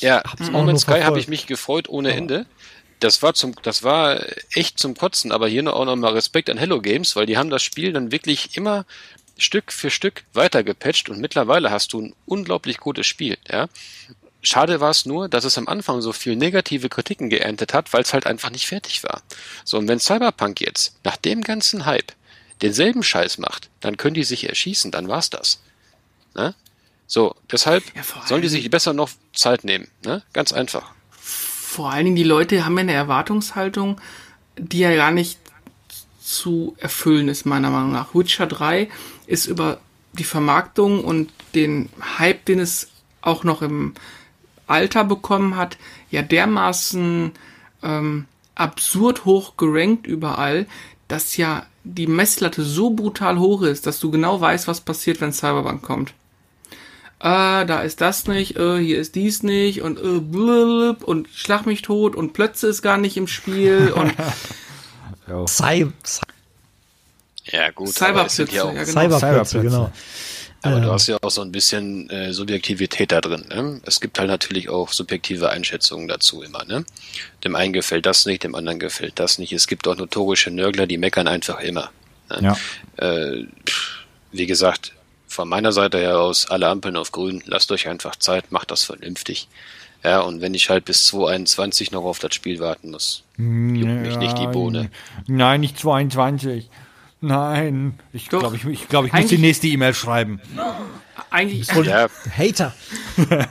Ja, 0.00 0.22
hab's 0.24 0.48
auch 0.48 0.52
No 0.52 0.64
Man's 0.64 0.82
Sky 0.82 1.02
habe 1.02 1.20
ich 1.20 1.28
mich 1.28 1.46
gefreut 1.46 1.88
ohne 1.88 2.12
Ende. 2.12 2.46
Das 3.00 3.22
war 3.22 3.34
zum, 3.34 3.54
das 3.62 3.82
war 3.82 4.20
echt 4.52 4.78
zum 4.78 4.96
Kotzen, 4.96 5.30
aber 5.32 5.48
hier 5.48 5.62
noch 5.62 5.74
auch 5.74 5.84
nochmal 5.84 6.14
Respekt 6.14 6.50
an 6.50 6.58
Hello 6.58 6.80
Games, 6.80 7.14
weil 7.16 7.26
die 7.26 7.36
haben 7.36 7.50
das 7.50 7.62
Spiel 7.62 7.92
dann 7.92 8.10
wirklich 8.10 8.56
immer 8.56 8.86
Stück 9.36 9.72
für 9.72 9.90
Stück 9.90 10.24
weitergepatcht 10.32 11.08
und 11.08 11.20
mittlerweile 11.20 11.70
hast 11.70 11.92
du 11.92 12.00
ein 12.00 12.14
unglaublich 12.26 12.78
gutes 12.78 13.06
Spiel, 13.06 13.38
ja. 13.48 13.68
Schade 14.40 14.80
war 14.80 14.90
es 14.90 15.04
nur, 15.04 15.28
dass 15.28 15.44
es 15.44 15.58
am 15.58 15.66
Anfang 15.66 16.00
so 16.00 16.12
viel 16.12 16.36
negative 16.36 16.88
Kritiken 16.88 17.28
geerntet 17.28 17.74
hat, 17.74 17.92
weil 17.92 18.02
es 18.02 18.12
halt 18.12 18.24
einfach 18.24 18.50
nicht 18.50 18.68
fertig 18.68 19.02
war. 19.02 19.22
So, 19.64 19.78
und 19.78 19.88
wenn 19.88 19.98
Cyberpunk 19.98 20.60
jetzt 20.60 20.94
nach 21.02 21.16
dem 21.16 21.42
ganzen 21.42 21.86
Hype 21.86 22.12
denselben 22.62 23.02
Scheiß 23.02 23.38
macht, 23.38 23.68
dann 23.80 23.96
können 23.96 24.14
die 24.14 24.24
sich 24.24 24.48
erschießen, 24.48 24.92
dann 24.92 25.08
war's 25.08 25.30
das. 25.30 25.60
Ne? 26.34 26.54
So, 27.06 27.34
deshalb 27.50 27.84
Ja, 27.96 28.02
sollen 28.26 28.42
die 28.42 28.48
sich 28.48 28.68
besser 28.70 28.92
noch 28.92 29.10
Zeit 29.34 29.64
nehmen. 29.64 29.88
Ne? 30.04 30.22
Ganz 30.32 30.52
einfach. 30.52 30.94
Vor 31.68 31.92
allen 31.92 32.06
Dingen 32.06 32.16
die 32.16 32.22
Leute 32.22 32.64
haben 32.64 32.78
ja 32.78 32.80
eine 32.80 32.94
Erwartungshaltung, 32.94 34.00
die 34.56 34.78
ja 34.78 34.96
gar 34.96 35.10
nicht 35.10 35.38
zu 36.18 36.74
erfüllen 36.78 37.28
ist, 37.28 37.44
meiner 37.44 37.68
Meinung 37.68 37.92
nach. 37.92 38.14
Witcher 38.14 38.46
3 38.46 38.88
ist 39.26 39.44
über 39.44 39.78
die 40.14 40.24
Vermarktung 40.24 41.04
und 41.04 41.30
den 41.54 41.90
Hype, 42.18 42.46
den 42.46 42.58
es 42.58 42.88
auch 43.20 43.44
noch 43.44 43.60
im 43.60 43.92
Alter 44.66 45.04
bekommen 45.04 45.56
hat, 45.56 45.76
ja 46.10 46.22
dermaßen 46.22 47.32
ähm, 47.82 48.24
absurd 48.54 49.26
hoch 49.26 49.58
gerankt 49.58 50.06
überall, 50.06 50.66
dass 51.06 51.36
ja 51.36 51.66
die 51.84 52.06
Messlatte 52.06 52.62
so 52.62 52.90
brutal 52.90 53.38
hoch 53.38 53.60
ist, 53.60 53.86
dass 53.86 54.00
du 54.00 54.10
genau 54.10 54.40
weißt, 54.40 54.68
was 54.68 54.80
passiert, 54.80 55.20
wenn 55.20 55.34
Cyberpunk 55.34 55.82
kommt. 55.82 56.14
Äh, 57.20 57.66
da 57.66 57.80
ist 57.82 58.00
das 58.00 58.26
nicht, 58.26 58.56
äh, 58.56 58.78
hier 58.78 58.98
ist 58.98 59.14
dies 59.16 59.42
nicht 59.42 59.82
und 59.82 59.98
äh, 59.98 60.20
blub, 60.20 61.02
und 61.02 61.28
schlag 61.34 61.66
mich 61.66 61.82
tot 61.82 62.14
und 62.14 62.32
Plötze 62.32 62.68
ist 62.68 62.82
gar 62.82 62.96
nicht 62.96 63.16
im 63.16 63.26
Spiel 63.26 63.92
und 63.96 64.14
Cy 65.48 65.92
Cy 66.04 66.20
Ja, 67.44 67.70
gut, 67.70 67.94
Cyberplätze, 67.94 68.46
ja 68.50 68.84
genau. 68.84 68.84
Cyberplätze, 68.84 69.18
Cyberplätze. 69.18 69.60
genau. 69.62 69.92
aber 70.62 70.80
du 70.80 70.88
Ähm, 70.88 70.92
hast 70.92 71.08
ja 71.08 71.16
auch 71.22 71.30
so 71.30 71.42
ein 71.42 71.52
bisschen 71.52 72.08
äh, 72.10 72.32
Subjektivität 72.32 73.12
da 73.12 73.20
drin. 73.20 73.44
Ne? 73.48 73.80
Es 73.84 74.00
gibt 74.00 74.18
halt 74.18 74.28
natürlich 74.28 74.68
auch 74.68 74.92
subjektive 74.92 75.50
Einschätzungen 75.50 76.08
dazu 76.08 76.42
immer. 76.42 76.64
Ne? 76.66 76.84
Dem 77.44 77.56
einen 77.56 77.72
gefällt 77.72 78.06
das 78.06 78.26
nicht, 78.26 78.44
dem 78.44 78.54
anderen 78.54 78.78
gefällt 78.78 79.18
das 79.18 79.38
nicht. 79.38 79.52
Es 79.52 79.66
gibt 79.66 79.88
auch 79.88 79.96
notorische 79.96 80.50
Nörgler, 80.50 80.86
die 80.86 80.98
meckern 80.98 81.28
einfach 81.28 81.60
immer. 81.60 81.90
Ne? 82.30 82.56
Ja. 82.98 83.04
Äh, 83.06 83.46
wie 84.32 84.46
gesagt, 84.46 84.92
von 85.28 85.48
meiner 85.48 85.72
Seite 85.72 85.98
her 85.98 86.18
aus, 86.20 86.50
alle 86.50 86.68
Ampeln 86.68 86.96
auf 86.96 87.12
grün, 87.12 87.42
lasst 87.46 87.70
euch 87.70 87.88
einfach 87.88 88.16
Zeit, 88.16 88.50
macht 88.50 88.70
das 88.70 88.84
vernünftig. 88.84 89.48
Ja, 90.04 90.20
und 90.20 90.40
wenn 90.40 90.54
ich 90.54 90.70
halt 90.70 90.84
bis 90.84 91.06
2021 91.06 91.90
noch 91.90 92.04
auf 92.04 92.18
das 92.18 92.34
Spiel 92.34 92.60
warten 92.60 92.90
muss, 92.90 93.24
juckt 93.36 93.46
mich 93.46 94.16
nicht 94.16 94.38
die 94.38 94.46
Bohne. 94.46 94.90
Nein, 95.26 95.60
nicht 95.60 95.78
22. 95.78 96.68
Nein. 97.20 97.98
Ich 98.12 98.28
glaube, 98.28 98.54
ich, 98.56 98.64
ich, 98.64 98.88
glaub, 98.88 99.06
ich 99.06 99.12
muss 99.12 99.26
die 99.26 99.38
nächste 99.38 99.66
E-Mail 99.66 99.94
schreiben. 99.94 100.40
eigentlich 101.30 101.68
Ja, 101.68 102.08
Hater. 102.36 102.74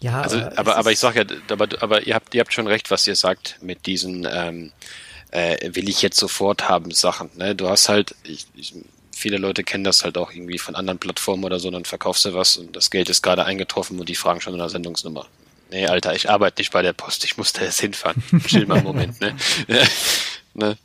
ja, 0.00 0.20
Also, 0.20 0.38
aber, 0.56 0.76
aber 0.76 0.92
ich 0.92 1.00
sag 1.00 1.16
ja, 1.16 1.24
aber, 1.48 1.66
aber 1.80 2.06
ihr 2.06 2.14
habt, 2.14 2.32
ihr 2.34 2.40
habt 2.40 2.52
schon 2.52 2.68
recht, 2.68 2.92
was 2.92 3.06
ihr 3.08 3.16
sagt 3.16 3.58
mit 3.62 3.86
diesen, 3.86 4.28
ähm, 4.30 4.70
äh, 5.32 5.74
will 5.74 5.88
ich 5.88 6.02
jetzt 6.02 6.18
sofort 6.18 6.68
haben 6.68 6.92
Sachen. 6.92 7.30
Ne? 7.36 7.56
Du 7.56 7.68
hast 7.68 7.88
halt, 7.88 8.14
ich, 8.22 8.46
ich, 8.54 8.74
viele 9.14 9.38
Leute 9.38 9.64
kennen 9.64 9.84
das 9.84 10.04
halt 10.04 10.18
auch 10.18 10.32
irgendwie 10.32 10.58
von 10.58 10.74
anderen 10.74 10.98
Plattformen 10.98 11.44
oder 11.44 11.58
so, 11.58 11.70
dann 11.70 11.84
verkaufst 11.84 12.24
du 12.24 12.34
was 12.34 12.56
und 12.56 12.74
das 12.76 12.90
Geld 12.90 13.08
ist 13.08 13.22
gerade 13.22 13.44
eingetroffen 13.44 13.98
und 13.98 14.08
die 14.08 14.14
fragen 14.14 14.40
schon 14.40 14.52
nach 14.54 14.64
der 14.64 14.70
Sendungsnummer. 14.70 15.26
Nee, 15.70 15.86
Alter, 15.86 16.14
ich 16.14 16.30
arbeite 16.30 16.60
nicht 16.60 16.72
bei 16.72 16.82
der 16.82 16.92
Post, 16.92 17.24
ich 17.24 17.36
muss 17.36 17.52
da 17.52 17.62
jetzt 17.62 17.80
hinfahren. 17.80 18.22
Chill 18.46 18.66
mal 18.66 18.76
einen 18.76 18.84
Moment, 18.84 19.20
ne? 19.20 19.34
ne? 20.54 20.76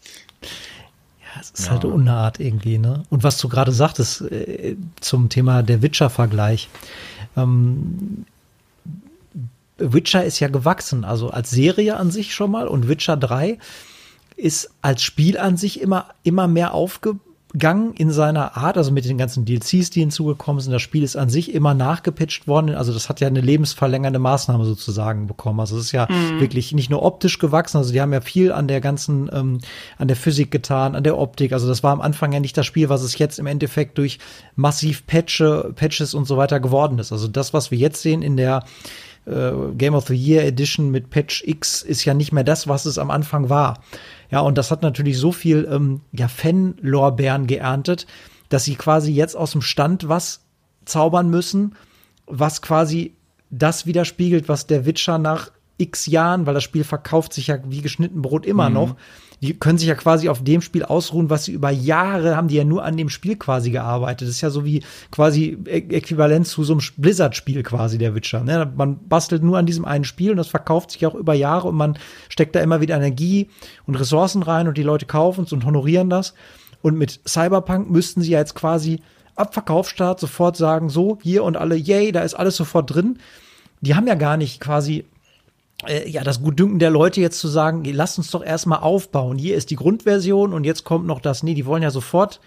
Ja, 0.42 1.42
es 1.42 1.52
ist 1.52 1.66
ja. 1.66 1.74
halt 1.74 1.86
Unart 1.86 2.40
irgendwie, 2.40 2.78
ne? 2.78 3.04
Und 3.10 3.24
was 3.24 3.38
du 3.38 3.50
gerade 3.50 3.72
sagtest 3.72 4.22
äh, 4.22 4.76
zum 5.00 5.30
Thema 5.30 5.62
der 5.62 5.82
Witcher-Vergleich. 5.82 6.70
Ähm, 7.38 8.26
Witcher 9.78 10.26
ist 10.26 10.40
ja 10.40 10.48
gewachsen, 10.50 11.06
also 11.06 11.30
als 11.30 11.52
Serie 11.52 11.96
an 11.96 12.12
sich 12.12 12.34
schon 12.34 12.52
mal 12.52 12.68
und 12.68 12.90
Witcher 12.90 13.16
3 13.16 13.60
ist 14.36 14.72
als 14.82 15.04
Spiel 15.04 15.38
an 15.38 15.56
sich 15.56 15.80
immer, 15.82 16.10
immer 16.24 16.48
mehr 16.48 16.74
aufgebaut 16.74 17.22
Gang 17.58 18.00
in 18.00 18.12
seiner 18.12 18.58
Art, 18.58 18.78
also 18.78 18.92
mit 18.92 19.06
den 19.06 19.18
ganzen 19.18 19.44
DLCs, 19.44 19.90
die 19.90 20.02
hinzugekommen 20.02 20.62
sind. 20.62 20.72
Das 20.72 20.84
Spiel 20.84 21.02
ist 21.02 21.16
an 21.16 21.30
sich 21.30 21.52
immer 21.52 21.74
nachgepitcht 21.74 22.48
worden. 22.48 22.76
Also 22.76 22.94
das 22.94 23.10
hat 23.10 23.22
ja 23.22 23.28
eine 23.28 23.42
lebensverlängernde 23.42 24.20
Maßnahme 24.20 24.66
sozusagen 24.66 25.26
bekommen. 25.26 25.60
Also 25.60 25.78
es 25.78 25.86
ist 25.86 25.92
ja 25.92 26.08
mhm. 26.08 26.40
wirklich 26.40 26.74
nicht 26.74 26.92
nur 26.92 27.02
optisch 27.02 27.40
gewachsen. 27.40 27.78
Also 27.78 27.92
die 27.92 28.02
haben 28.02 28.14
ja 28.14 28.22
viel 28.22 28.52
an 28.52 28.68
der 28.68 28.82
ganzen, 28.82 29.32
ähm, 29.34 29.60
an 29.98 30.08
der 30.08 30.16
Physik 30.16 30.52
getan, 30.52 30.96
an 30.96 31.04
der 31.04 31.18
Optik. 31.18 31.52
Also 31.52 31.68
das 31.68 31.82
war 31.82 31.92
am 31.92 32.02
Anfang 32.02 32.32
ja 32.34 32.40
nicht 32.40 32.56
das 32.56 32.68
Spiel, 32.68 32.88
was 32.90 33.02
es 33.02 33.18
jetzt 33.18 33.40
im 33.40 33.48
Endeffekt 33.48 33.98
durch 33.98 34.20
massiv 34.56 35.08
Patche, 35.08 35.74
Patches 35.76 36.14
und 36.14 36.26
so 36.26 36.38
weiter 36.38 36.60
geworden 36.60 37.00
ist. 37.00 37.12
Also 37.12 37.28
das, 37.28 37.52
was 37.52 37.72
wir 37.72 37.80
jetzt 37.80 38.04
sehen 38.04 38.22
in 38.22 38.38
der 38.38 38.64
äh, 39.26 39.52
Game 39.76 39.96
of 39.96 40.08
the 40.08 40.16
Year 40.16 40.44
Edition 40.44 40.92
mit 40.92 41.10
Patch 41.10 41.44
X, 41.46 41.82
ist 41.82 42.06
ja 42.06 42.14
nicht 42.14 42.32
mehr 42.32 42.44
das, 42.44 42.68
was 42.68 42.86
es 42.86 42.98
am 42.98 43.10
Anfang 43.10 43.50
war. 43.50 43.82
Ja, 44.32 44.42
und 44.42 44.58
das 44.58 44.72
hat 44.72 44.82
natürlich 44.82 45.18
so 45.18 45.32
viel 45.32 45.68
ähm, 45.72 46.02
ja, 46.12 46.28
Fan-Lorbeeren 46.28 47.48
geerntet, 47.48 48.06
dass 48.50 48.64
sie 48.64 48.76
quasi 48.76 49.12
jetzt 49.12 49.36
aus 49.36 49.52
dem 49.52 49.62
Stand 49.62 50.08
was 50.08 50.42
zaubern 50.86 51.30
müssen, 51.30 51.76
was 52.26 52.62
quasi 52.62 53.16
das 53.50 53.86
widerspiegelt, 53.86 54.48
was 54.48 54.68
der 54.68 54.86
Witcher 54.86 55.18
nach 55.18 55.52
x 55.78 56.06
Jahren, 56.06 56.46
weil 56.46 56.54
das 56.54 56.64
Spiel 56.64 56.84
verkauft 56.84 57.34
sich 57.34 57.48
ja 57.48 57.58
wie 57.66 57.82
geschnitten 57.82 58.22
Brot 58.22 58.46
immer 58.46 58.70
mhm. 58.70 58.76
noch, 58.76 58.96
die 59.42 59.58
können 59.58 59.78
sich 59.78 59.88
ja 59.88 59.96
quasi 59.96 60.28
auf 60.28 60.44
dem 60.44 60.62
Spiel 60.62 60.84
ausruhen, 60.84 61.30
was 61.30 61.46
sie 61.46 61.54
über 61.54 61.70
Jahre 61.70 62.36
haben 62.36 62.50
die 62.50 62.56
ja 62.56 62.66
nur 62.66 62.84
an 62.84 62.98
dem 62.98 63.10
Spiel 63.10 63.38
quasi 63.38 63.72
gearbeitet. 63.72 64.28
Das 64.28 64.36
ist 64.36 64.42
ja 64.42 64.50
so 64.50 64.66
wie 64.66 64.84
quasi 65.12 65.58
äquivalent 65.66 66.46
zu 66.48 66.64
so 66.64 66.74
einem 66.74 66.82
Blizzard-Spiel 66.98 67.64
quasi, 67.64 67.98
der 67.98 68.16
Witcher. 68.16 68.44
Ne? 68.44 68.72
Man 68.76 69.00
bastelt 69.08 69.42
nur 69.42 69.58
an 69.58 69.66
diesem 69.66 69.86
einen 69.86 70.04
Spiel 70.04 70.32
und 70.32 70.38
das 70.38 70.50
verkauft 70.50 70.92
sich 70.92 71.06
auch 71.06 71.16
über 71.16 71.34
Jahre 71.34 71.70
und 71.70 71.76
man 71.76 71.98
steckt 72.28 72.56
da 72.56 72.60
immer 72.60 72.82
wieder 72.82 72.98
Energie 72.98 73.50
und 73.86 73.96
Ressourcen 73.96 74.44
rein 74.44 74.68
und 74.68 74.78
die 74.78 74.84
Leute 74.84 75.06
kaufen 75.06 75.46
es 75.46 75.54
und 75.54 75.66
honorieren 75.66 76.10
das. 76.10 76.34
Und 76.82 76.98
mit 76.98 77.22
Cyberpunk 77.28 77.90
müssten 77.90 78.22
sie 78.22 78.32
ja 78.32 78.40
jetzt 78.40 78.56
quasi 78.56 79.02
ab 79.36 79.54
Verkaufsstart 79.54 80.20
sofort 80.20 80.58
sagen, 80.58 80.90
so, 80.90 81.18
hier 81.24 81.44
und 81.46 81.56
alle, 81.56 81.76
yay, 81.76 82.12
da 82.12 82.22
ist 82.22 82.34
alles 82.34 82.58
sofort 82.58 82.94
drin. 82.94 83.20
Die 83.80 83.96
haben 83.96 84.08
ja 84.08 84.16
gar 84.16 84.36
nicht 84.36 84.60
quasi 84.60 85.06
ja, 85.88 86.24
das 86.24 86.42
Gutdünken 86.42 86.80
der 86.80 86.90
Leute 86.90 87.22
jetzt 87.22 87.40
zu 87.40 87.48
sagen, 87.48 87.84
lasst 87.86 88.18
uns 88.18 88.32
doch 88.32 88.44
erstmal 88.44 88.80
aufbauen. 88.80 89.38
Hier 89.38 89.56
ist 89.56 89.70
die 89.70 89.76
Grundversion 89.76 90.54
und 90.54 90.66
jetzt 90.66 90.84
kommt 90.84 91.08
noch 91.08 91.22
das. 91.22 91.44
Nee, 91.44 91.54
die 91.54 91.66
wollen 91.66 91.84
ja 91.84 91.92
sofort 91.92 92.42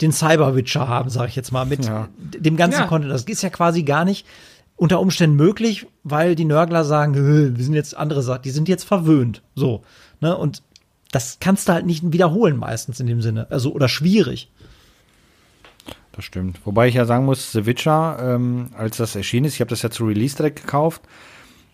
den 0.00 0.12
Cyber-Witcher 0.12 0.88
haben, 0.88 1.10
sage 1.10 1.28
ich 1.28 1.36
jetzt 1.36 1.52
mal, 1.52 1.66
mit 1.66 1.84
ja. 1.84 2.08
dem 2.18 2.56
ganzen 2.56 2.82
ja. 2.82 2.86
Content. 2.86 3.12
Das 3.12 3.24
ist 3.24 3.42
ja 3.42 3.50
quasi 3.50 3.82
gar 3.82 4.04
nicht 4.04 4.26
unter 4.76 5.00
Umständen 5.00 5.36
möglich, 5.36 5.86
weil 6.04 6.34
die 6.34 6.46
Nörgler 6.46 6.84
sagen, 6.84 7.14
wir 7.14 7.62
sind 7.62 7.74
jetzt 7.74 7.96
andere 7.96 8.22
Sachen, 8.22 8.42
die 8.42 8.50
sind 8.50 8.68
jetzt 8.68 8.84
verwöhnt. 8.84 9.42
So. 9.54 9.82
Ne? 10.20 10.34
Und 10.36 10.62
das 11.10 11.38
kannst 11.40 11.68
du 11.68 11.72
halt 11.72 11.86
nicht 11.86 12.12
wiederholen 12.12 12.56
meistens 12.56 13.00
in 13.00 13.06
dem 13.06 13.20
Sinne. 13.20 13.46
Also, 13.50 13.72
oder 13.72 13.88
schwierig. 13.88 14.50
Das 16.12 16.24
stimmt. 16.24 16.60
Wobei 16.64 16.88
ich 16.88 16.94
ja 16.94 17.04
sagen 17.04 17.24
muss, 17.24 17.52
The 17.52 17.66
Witcher, 17.66 18.18
ähm, 18.20 18.70
als 18.76 18.96
das 18.96 19.16
erschienen 19.16 19.46
ist, 19.46 19.54
ich 19.54 19.60
habe 19.60 19.70
das 19.70 19.82
ja 19.82 19.90
zu 19.90 20.06
Release 20.06 20.36
direkt 20.36 20.62
gekauft, 20.62 21.02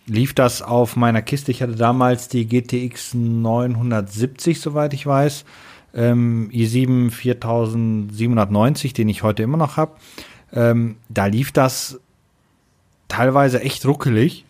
lief 0.06 0.34
das 0.34 0.62
auf 0.62 0.96
meiner 0.96 1.22
Kiste. 1.22 1.50
Ich 1.50 1.62
hatte 1.62 1.76
damals 1.76 2.28
die 2.28 2.46
GTX 2.46 3.14
970, 3.14 4.60
soweit 4.60 4.94
ich 4.94 5.06
weiß. 5.06 5.44
Ähm, 5.94 6.50
i7 6.52 7.10
4790, 7.10 8.92
den 8.92 9.08
ich 9.08 9.22
heute 9.22 9.42
immer 9.42 9.56
noch 9.56 9.76
habe. 9.76 9.96
Ähm, 10.52 10.96
da 11.08 11.26
lief 11.26 11.52
das 11.52 12.00
teilweise 13.08 13.60
echt 13.60 13.86
ruckelig. 13.86 14.44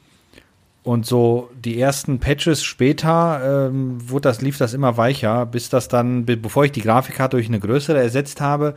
Und 0.82 1.04
so 1.04 1.50
die 1.64 1.80
ersten 1.80 2.20
Patches 2.20 2.62
später 2.62 3.68
ähm, 3.68 4.08
wurde 4.08 4.28
das, 4.28 4.40
lief 4.40 4.56
das 4.56 4.72
immer 4.72 4.96
weicher, 4.96 5.44
bis 5.44 5.68
das 5.68 5.88
dann, 5.88 6.24
bevor 6.24 6.64
ich 6.64 6.72
die 6.72 6.82
Grafikkarte 6.82 7.36
durch 7.36 7.48
eine 7.48 7.58
größere 7.58 7.98
ersetzt 7.98 8.40
habe, 8.40 8.76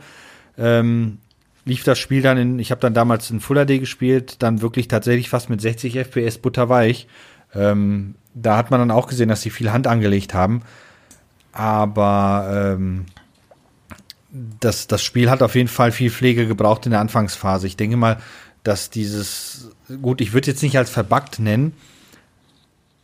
ähm, 0.58 1.18
lief 1.64 1.84
das 1.84 1.98
Spiel 1.98 2.22
dann 2.22 2.38
in, 2.38 2.58
ich 2.58 2.70
habe 2.70 2.80
dann 2.80 2.94
damals 2.94 3.30
in 3.30 3.40
Full 3.40 3.64
HD 3.64 3.80
gespielt, 3.80 4.42
dann 4.42 4.62
wirklich 4.62 4.88
tatsächlich 4.88 5.28
fast 5.28 5.50
mit 5.50 5.60
60 5.60 5.96
FPS 5.96 6.38
butterweich. 6.38 7.06
Ähm, 7.54 8.14
da 8.34 8.56
hat 8.56 8.70
man 8.70 8.80
dann 8.80 8.90
auch 8.90 9.08
gesehen, 9.08 9.28
dass 9.28 9.42
sie 9.42 9.50
viel 9.50 9.72
Hand 9.72 9.86
angelegt 9.86 10.34
haben. 10.34 10.62
Aber 11.52 12.76
ähm, 12.78 13.06
das, 14.60 14.86
das 14.86 15.02
Spiel 15.02 15.30
hat 15.30 15.42
auf 15.42 15.54
jeden 15.54 15.68
Fall 15.68 15.92
viel 15.92 16.10
Pflege 16.10 16.46
gebraucht 16.46 16.86
in 16.86 16.92
der 16.92 17.00
Anfangsphase. 17.00 17.66
Ich 17.66 17.76
denke 17.76 17.96
mal, 17.96 18.18
dass 18.62 18.90
dieses, 18.90 19.70
gut, 20.00 20.20
ich 20.20 20.32
würde 20.32 20.48
jetzt 20.48 20.62
nicht 20.62 20.78
als 20.78 20.90
verbuggt 20.90 21.38
nennen, 21.38 21.72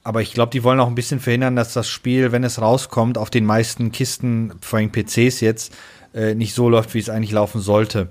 aber 0.04 0.22
ich 0.22 0.32
glaube, 0.32 0.52
die 0.52 0.62
wollen 0.62 0.78
auch 0.78 0.86
ein 0.86 0.94
bisschen 0.94 1.18
verhindern, 1.18 1.56
dass 1.56 1.72
das 1.72 1.88
Spiel, 1.88 2.30
wenn 2.30 2.44
es 2.44 2.60
rauskommt, 2.60 3.18
auf 3.18 3.30
den 3.30 3.44
meisten 3.44 3.90
Kisten, 3.90 4.52
vor 4.60 4.78
allem 4.78 4.92
PCs 4.92 5.40
jetzt, 5.40 5.74
äh, 6.14 6.34
nicht 6.34 6.54
so 6.54 6.68
läuft, 6.68 6.94
wie 6.94 7.00
es 7.00 7.10
eigentlich 7.10 7.32
laufen 7.32 7.60
sollte. 7.60 8.10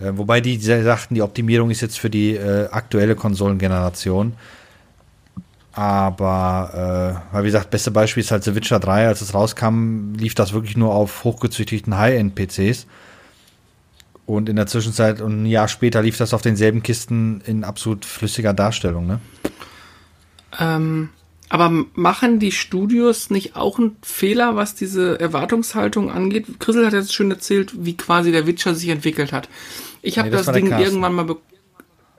Äh, 0.00 0.12
wobei 0.16 0.40
die, 0.40 0.58
sagten, 0.58 1.14
die 1.14 1.22
Optimierung 1.22 1.70
ist 1.70 1.80
jetzt 1.80 1.98
für 1.98 2.10
die 2.10 2.36
äh, 2.36 2.68
aktuelle 2.70 3.16
Konsolengeneration. 3.16 4.34
Aber, 5.72 7.20
äh, 7.30 7.34
weil 7.34 7.42
wie 7.42 7.48
gesagt, 7.48 7.70
beste 7.70 7.90
Beispiel 7.90 8.22
ist 8.22 8.30
halt 8.30 8.44
The 8.44 8.54
Witcher 8.54 8.80
3. 8.80 9.08
Als 9.08 9.20
es 9.20 9.34
rauskam, 9.34 10.14
lief 10.14 10.34
das 10.34 10.52
wirklich 10.54 10.76
nur 10.76 10.94
auf 10.94 11.24
hochgezüchtigten 11.24 11.98
High-End-PCs. 11.98 12.86
Und 14.24 14.48
in 14.48 14.56
der 14.56 14.66
Zwischenzeit 14.66 15.20
und 15.20 15.42
ein 15.42 15.46
Jahr 15.46 15.68
später 15.68 16.02
lief 16.02 16.16
das 16.16 16.34
auf 16.34 16.42
denselben 16.42 16.82
Kisten 16.82 17.42
in 17.46 17.62
absolut 17.62 18.04
flüssiger 18.04 18.54
Darstellung, 18.54 19.06
ne? 19.06 19.20
Ähm, 20.58 21.10
aber 21.48 21.70
machen 21.94 22.38
die 22.38 22.52
Studios 22.52 23.30
nicht 23.30 23.56
auch 23.56 23.78
einen 23.78 23.96
Fehler, 24.02 24.56
was 24.56 24.74
diese 24.74 25.20
Erwartungshaltung 25.20 26.10
angeht? 26.10 26.46
Chrisel 26.58 26.86
hat 26.86 26.92
jetzt 26.92 27.14
schön 27.14 27.30
erzählt, 27.30 27.72
wie 27.84 27.96
quasi 27.96 28.32
der 28.32 28.46
Witcher 28.46 28.74
sich 28.74 28.88
entwickelt 28.88 29.32
hat. 29.32 29.48
Ich 30.02 30.18
habe 30.18 30.28
nee, 30.28 30.36
das, 30.36 30.46
das 30.46 30.54
Ding 30.54 30.70
irgendwann 30.70 31.14
mal. 31.14 31.36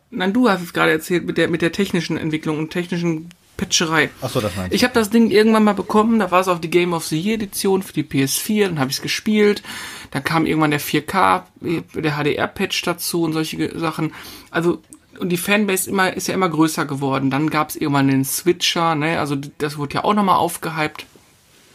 Nein, 0.09 0.33
du 0.33 0.49
hast 0.49 0.63
es 0.63 0.73
gerade 0.73 0.91
erzählt 0.91 1.25
mit 1.25 1.37
der 1.37 1.49
mit 1.49 1.61
der 1.61 1.73
technischen 1.73 2.17
Entwicklung 2.17 2.57
und 2.57 2.71
technischen 2.71 3.29
Patcherei. 3.57 4.09
Ach 4.21 4.29
so, 4.29 4.39
das 4.39 4.55
meinst 4.55 4.71
du. 4.71 4.75
Ich 4.75 4.83
habe 4.83 4.93
das 4.93 5.09
Ding 5.09 5.29
irgendwann 5.29 5.63
mal 5.63 5.73
bekommen, 5.73 6.19
da 6.19 6.31
war 6.31 6.39
es 6.39 6.47
auf 6.47 6.61
die 6.61 6.69
Game 6.69 6.93
of 6.93 7.05
the 7.05 7.19
Year 7.19 7.35
Edition 7.35 7.81
für 7.81 7.93
die 7.93 8.03
PS4, 8.03 8.67
dann 8.67 8.79
habe 8.79 8.91
ich 8.91 8.97
es 8.97 9.01
gespielt. 9.01 9.63
Dann 10.11 10.23
kam 10.23 10.45
irgendwann 10.45 10.71
der 10.71 10.79
4K, 10.79 11.43
der 11.61 12.15
HDR-Patch 12.15 12.83
dazu 12.83 13.23
und 13.23 13.33
solche 13.33 13.77
Sachen. 13.77 14.13
Also 14.51 14.81
und 15.19 15.29
die 15.29 15.37
Fanbase 15.37 15.89
immer, 15.89 16.13
ist 16.13 16.27
ja 16.27 16.33
immer 16.33 16.49
größer 16.49 16.85
geworden. 16.85 17.29
Dann 17.29 17.49
gab 17.49 17.69
es 17.69 17.75
irgendwann 17.75 18.07
den 18.07 18.25
Switcher, 18.25 18.95
ne? 18.95 19.19
Also 19.19 19.35
das 19.35 19.77
wurde 19.77 19.95
ja 19.95 20.03
auch 20.03 20.13
nochmal 20.13 20.37
aufgehypt. 20.37 21.05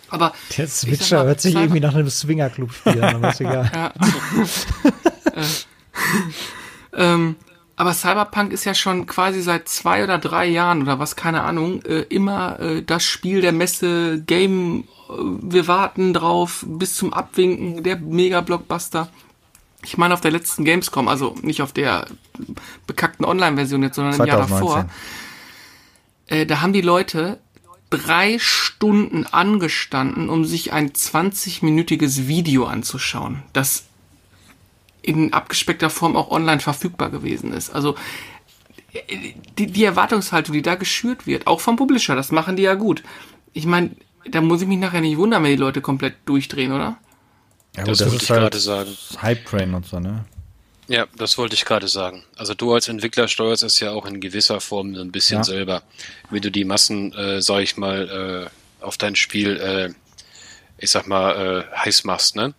Aber 0.08 0.32
der 0.56 0.68
Switcher 0.68 1.18
mal, 1.18 1.26
hört 1.26 1.40
sich 1.40 1.54
irgendwie 1.54 1.80
nach 1.80 1.94
einem 1.94 2.10
Swingerclub-Spiel 2.10 3.02
an, 3.02 3.14
aber 3.16 3.30
ist 3.30 3.40
egal. 3.40 3.70
ja. 3.74 3.92
äh, 5.34 5.44
ähm, 7.14 7.36
aber 7.76 7.94
Cyberpunk 7.94 8.52
ist 8.52 8.64
ja 8.64 8.74
schon 8.74 9.06
quasi 9.06 9.40
seit 9.40 9.68
zwei 9.68 10.04
oder 10.04 10.18
drei 10.18 10.46
Jahren 10.46 10.82
oder 10.82 10.98
was, 10.98 11.16
keine 11.16 11.42
Ahnung, 11.42 11.82
äh, 11.82 12.02
immer 12.02 12.60
äh, 12.60 12.82
das 12.82 13.04
Spiel 13.04 13.40
der 13.40 13.52
Messe, 13.52 14.22
Game, 14.24 14.84
äh, 15.08 15.12
wir 15.40 15.66
warten 15.66 16.12
drauf, 16.12 16.64
bis 16.68 16.94
zum 16.94 17.12
Abwinken, 17.12 17.82
der 17.82 17.96
Mega-Blockbuster. 17.96 19.08
Ich 19.84 19.98
meine 19.98 20.14
auf 20.14 20.20
der 20.20 20.30
letzten 20.30 20.64
Gamescom, 20.64 21.08
also 21.08 21.34
nicht 21.42 21.62
auf 21.62 21.72
der 21.72 22.06
bekackten 22.86 23.24
Online-Version 23.24 23.82
jetzt, 23.82 23.96
sondern 23.96 24.14
2019. 24.14 24.24
im 24.24 24.28
Jahr 24.28 24.60
davor. 24.60 24.90
Äh, 26.26 26.46
da 26.46 26.60
haben 26.60 26.72
die 26.72 26.80
Leute 26.80 27.38
drei 27.90 28.38
Stunden 28.38 29.26
angestanden, 29.26 30.30
um 30.30 30.44
sich 30.44 30.72
ein 30.72 30.90
20-minütiges 30.90 32.26
Video 32.26 32.64
anzuschauen, 32.64 33.42
das 33.52 33.84
in 35.02 35.32
abgespeckter 35.32 35.90
Form 35.90 36.16
auch 36.16 36.30
online 36.30 36.60
verfügbar 36.60 37.10
gewesen 37.10 37.52
ist. 37.52 37.70
Also 37.70 37.96
die, 39.58 39.66
die 39.66 39.84
Erwartungshaltung, 39.84 40.52
die 40.52 40.62
da 40.62 40.74
geschürt 40.74 41.26
wird, 41.26 41.46
auch 41.46 41.60
vom 41.60 41.76
Publisher, 41.76 42.14
das 42.14 42.30
machen 42.30 42.56
die 42.56 42.62
ja 42.62 42.74
gut. 42.74 43.02
Ich 43.52 43.66
meine, 43.66 43.90
da 44.30 44.40
muss 44.40 44.62
ich 44.62 44.68
mich 44.68 44.78
nachher 44.78 45.00
nicht 45.00 45.16
wundern, 45.16 45.42
wenn 45.42 45.50
die 45.50 45.56
Leute 45.56 45.80
komplett 45.80 46.16
durchdrehen, 46.24 46.72
oder? 46.72 46.96
Ja, 47.76 47.84
das, 47.84 47.98
das 47.98 48.10
wollte 48.10 48.24
ich 48.24 48.30
halt 48.30 48.40
gerade 48.40 48.58
sagen. 48.58 48.96
Hype 49.20 49.44
Train 49.46 49.74
und 49.74 49.86
so, 49.86 49.98
ne? 49.98 50.24
Ja, 50.88 51.06
das 51.16 51.38
wollte 51.38 51.54
ich 51.54 51.64
gerade 51.64 51.88
sagen. 51.88 52.24
Also 52.36 52.54
du 52.54 52.74
als 52.74 52.88
Entwickler 52.88 53.28
steuerst 53.28 53.62
es 53.62 53.80
ja 53.80 53.92
auch 53.92 54.04
in 54.04 54.20
gewisser 54.20 54.60
Form 54.60 54.94
ein 54.94 55.12
bisschen 55.12 55.38
ja. 55.38 55.44
selber, 55.44 55.82
wie 56.30 56.40
du 56.40 56.50
die 56.50 56.64
Massen, 56.64 57.14
äh, 57.14 57.40
sag 57.40 57.60
ich 57.60 57.76
mal, 57.76 58.50
äh, 58.50 58.84
auf 58.84 58.98
dein 58.98 59.16
Spiel, 59.16 59.56
äh, 59.58 59.94
ich 60.78 60.90
sag 60.90 61.06
mal, 61.06 61.66
äh, 61.72 61.76
heiß 61.76 62.04
machst, 62.04 62.36
ne? 62.36 62.52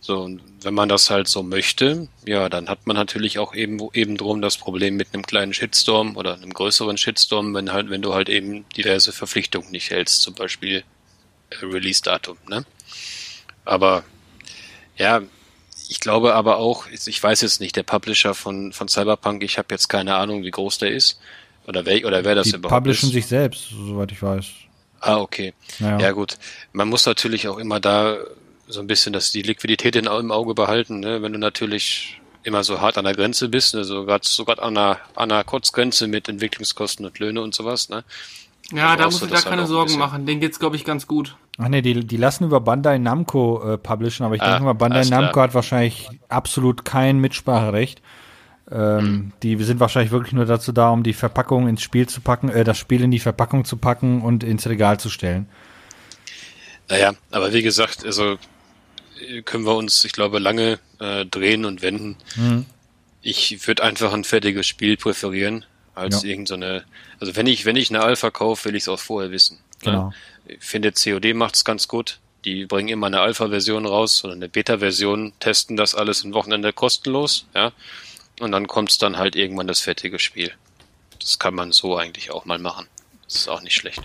So, 0.00 0.20
und 0.20 0.42
wenn 0.60 0.74
man 0.74 0.88
das 0.88 1.08
halt 1.08 1.28
so 1.28 1.42
möchte, 1.42 2.08
ja, 2.26 2.50
dann 2.50 2.68
hat 2.68 2.86
man 2.86 2.94
natürlich 2.94 3.38
auch 3.38 3.54
eben, 3.54 3.78
eben 3.94 4.16
drum 4.18 4.42
das 4.42 4.58
Problem 4.58 4.96
mit 4.96 5.08
einem 5.12 5.24
kleinen 5.24 5.54
Shitstorm 5.54 6.16
oder 6.16 6.34
einem 6.34 6.52
größeren 6.52 6.98
Shitstorm, 6.98 7.54
wenn 7.54 7.72
halt, 7.72 7.88
wenn 7.88 8.02
du 8.02 8.12
halt 8.14 8.28
eben 8.28 8.68
diverse 8.76 9.12
Verpflichtungen 9.12 9.70
nicht 9.70 9.90
hältst, 9.90 10.20
zum 10.22 10.34
Beispiel 10.34 10.84
äh, 11.50 11.64
Release-Datum, 11.64 12.36
ne? 12.48 12.64
Aber, 13.64 14.04
ja, 14.96 15.20
ich 15.88 16.00
glaube 16.00 16.34
aber 16.34 16.56
auch, 16.56 16.86
ich 16.88 17.22
weiß 17.22 17.42
jetzt 17.42 17.60
nicht, 17.60 17.76
der 17.76 17.82
Publisher 17.82 18.34
von, 18.34 18.72
von 18.72 18.88
Cyberpunk, 18.88 19.42
ich 19.42 19.58
habe 19.58 19.68
jetzt 19.70 19.88
keine 19.88 20.14
Ahnung, 20.16 20.42
wie 20.42 20.50
groß 20.50 20.78
der 20.78 20.90
ist. 20.90 21.18
Oder 21.66 21.86
wer, 21.86 22.04
oder 22.06 22.24
wer 22.24 22.34
das 22.34 22.48
Die 22.48 22.56
überhaupt 22.56 22.82
publishen 22.84 23.08
ist. 23.08 23.14
sich 23.14 23.26
selbst, 23.26 23.68
soweit 23.70 24.12
ich 24.12 24.22
weiß. 24.22 24.46
Ah, 25.00 25.18
okay. 25.18 25.54
Naja. 25.78 25.98
Ja, 25.98 26.12
gut. 26.12 26.36
Man 26.72 26.88
muss 26.88 27.06
natürlich 27.06 27.48
auch 27.48 27.58
immer 27.58 27.80
da 27.80 28.18
so 28.68 28.80
ein 28.80 28.86
bisschen 28.86 29.12
das, 29.12 29.32
die 29.32 29.42
Liquidität 29.42 29.96
in, 29.96 30.06
im 30.06 30.30
Auge 30.30 30.54
behalten. 30.54 31.00
Ne? 31.00 31.22
Wenn 31.22 31.32
du 31.32 31.38
natürlich 31.38 32.20
immer 32.42 32.64
so 32.64 32.80
hart 32.80 32.98
an 32.98 33.04
der 33.04 33.14
Grenze 33.14 33.48
bist, 33.48 33.74
ne? 33.74 33.84
so 33.84 34.04
grad 34.04 34.26
an 34.60 34.76
einer, 34.76 34.98
an 35.14 35.30
einer 35.30 35.44
Kurzgrenze 35.44 36.06
mit 36.06 36.28
Entwicklungskosten 36.28 37.04
und 37.06 37.18
Löhne 37.18 37.40
und 37.42 37.54
sowas. 37.54 37.88
Ne? 37.88 38.04
Ja, 38.72 38.96
Da 38.96 38.96
da 38.96 39.04
musst 39.06 39.22
du 39.22 39.26
da 39.26 39.36
halt 39.36 39.44
keine 39.44 39.62
ein 39.62 39.68
Sorgen 39.68 39.96
machen. 39.98 40.26
Den 40.26 40.40
geht's, 40.40 40.58
glaube 40.58 40.76
ich, 40.76 40.84
ganz 40.84 41.06
gut. 41.06 41.36
Ach 41.58 41.68
nee, 41.68 41.82
die, 41.82 42.04
die 42.04 42.16
lassen 42.16 42.44
über 42.44 42.60
Bandai 42.60 42.98
Namco 42.98 43.74
äh, 43.74 43.78
publishen, 43.78 44.26
aber 44.26 44.34
ich 44.34 44.42
Ah, 44.42 44.50
denke 44.50 44.64
mal, 44.64 44.72
Bandai. 44.72 45.04
Namco 45.04 45.40
hat 45.40 45.54
wahrscheinlich 45.54 46.08
absolut 46.28 46.84
kein 46.84 47.18
Mitspracherecht. 47.18 48.02
Ähm, 48.70 48.98
Hm. 48.98 49.32
Die 49.42 49.62
sind 49.62 49.78
wahrscheinlich 49.78 50.10
wirklich 50.10 50.32
nur 50.32 50.46
dazu 50.46 50.72
da, 50.72 50.88
um 50.90 51.02
die 51.02 51.12
Verpackung 51.12 51.68
ins 51.68 51.82
Spiel 51.82 52.08
zu 52.08 52.20
packen, 52.22 52.48
äh, 52.48 52.64
das 52.64 52.78
Spiel 52.78 53.02
in 53.02 53.10
die 53.10 53.18
Verpackung 53.20 53.64
zu 53.64 53.76
packen 53.76 54.22
und 54.22 54.42
ins 54.42 54.66
Regal 54.66 54.98
zu 54.98 55.10
stellen. 55.10 55.46
Naja, 56.88 57.12
aber 57.30 57.52
wie 57.52 57.62
gesagt, 57.62 58.04
also 58.04 58.36
äh, 59.28 59.42
können 59.42 59.64
wir 59.64 59.76
uns, 59.76 60.04
ich 60.04 60.12
glaube, 60.12 60.38
lange 60.38 60.78
äh, 60.98 61.24
drehen 61.26 61.64
und 61.64 61.82
wenden. 61.82 62.16
Mhm. 62.36 62.66
Ich 63.22 63.66
würde 63.66 63.82
einfach 63.82 64.12
ein 64.12 64.24
fertiges 64.24 64.66
Spiel 64.66 64.96
präferieren 64.96 65.64
als 65.94 66.22
Ja. 66.22 66.30
irgend 66.30 66.48
so. 66.48 66.56
Also 66.56 67.36
wenn 67.36 67.46
ich 67.46 67.64
wenn 67.64 67.76
ich 67.76 67.90
eine 67.90 68.02
Alpha 68.02 68.30
kaufe, 68.30 68.66
will 68.66 68.74
ich 68.74 68.82
es 68.82 68.88
auch 68.88 68.98
vorher 68.98 69.30
wissen. 69.30 69.58
ne? 69.84 70.10
Ich 70.46 70.62
finde 70.62 70.92
COD 70.92 71.34
macht's 71.34 71.64
ganz 71.64 71.88
gut. 71.88 72.18
Die 72.44 72.66
bringen 72.66 72.88
immer 72.88 73.06
eine 73.06 73.20
Alpha-Version 73.20 73.86
raus 73.86 74.22
oder 74.24 74.34
eine 74.34 74.48
Beta-Version, 74.48 75.32
testen 75.40 75.76
das 75.76 75.94
alles 75.94 76.24
ein 76.24 76.34
Wochenende 76.34 76.72
kostenlos, 76.72 77.46
ja. 77.54 77.72
Und 78.40 78.52
dann 78.52 78.66
kommt's 78.66 78.98
dann 78.98 79.16
halt 79.16 79.36
irgendwann 79.36 79.66
das 79.66 79.80
fertige 79.80 80.18
Spiel. 80.18 80.52
Das 81.20 81.38
kann 81.38 81.54
man 81.54 81.72
so 81.72 81.96
eigentlich 81.96 82.30
auch 82.32 82.44
mal 82.44 82.58
machen. 82.58 82.86
Das 83.24 83.36
ist 83.36 83.48
auch 83.48 83.62
nicht 83.62 83.74
schlecht. 83.74 84.02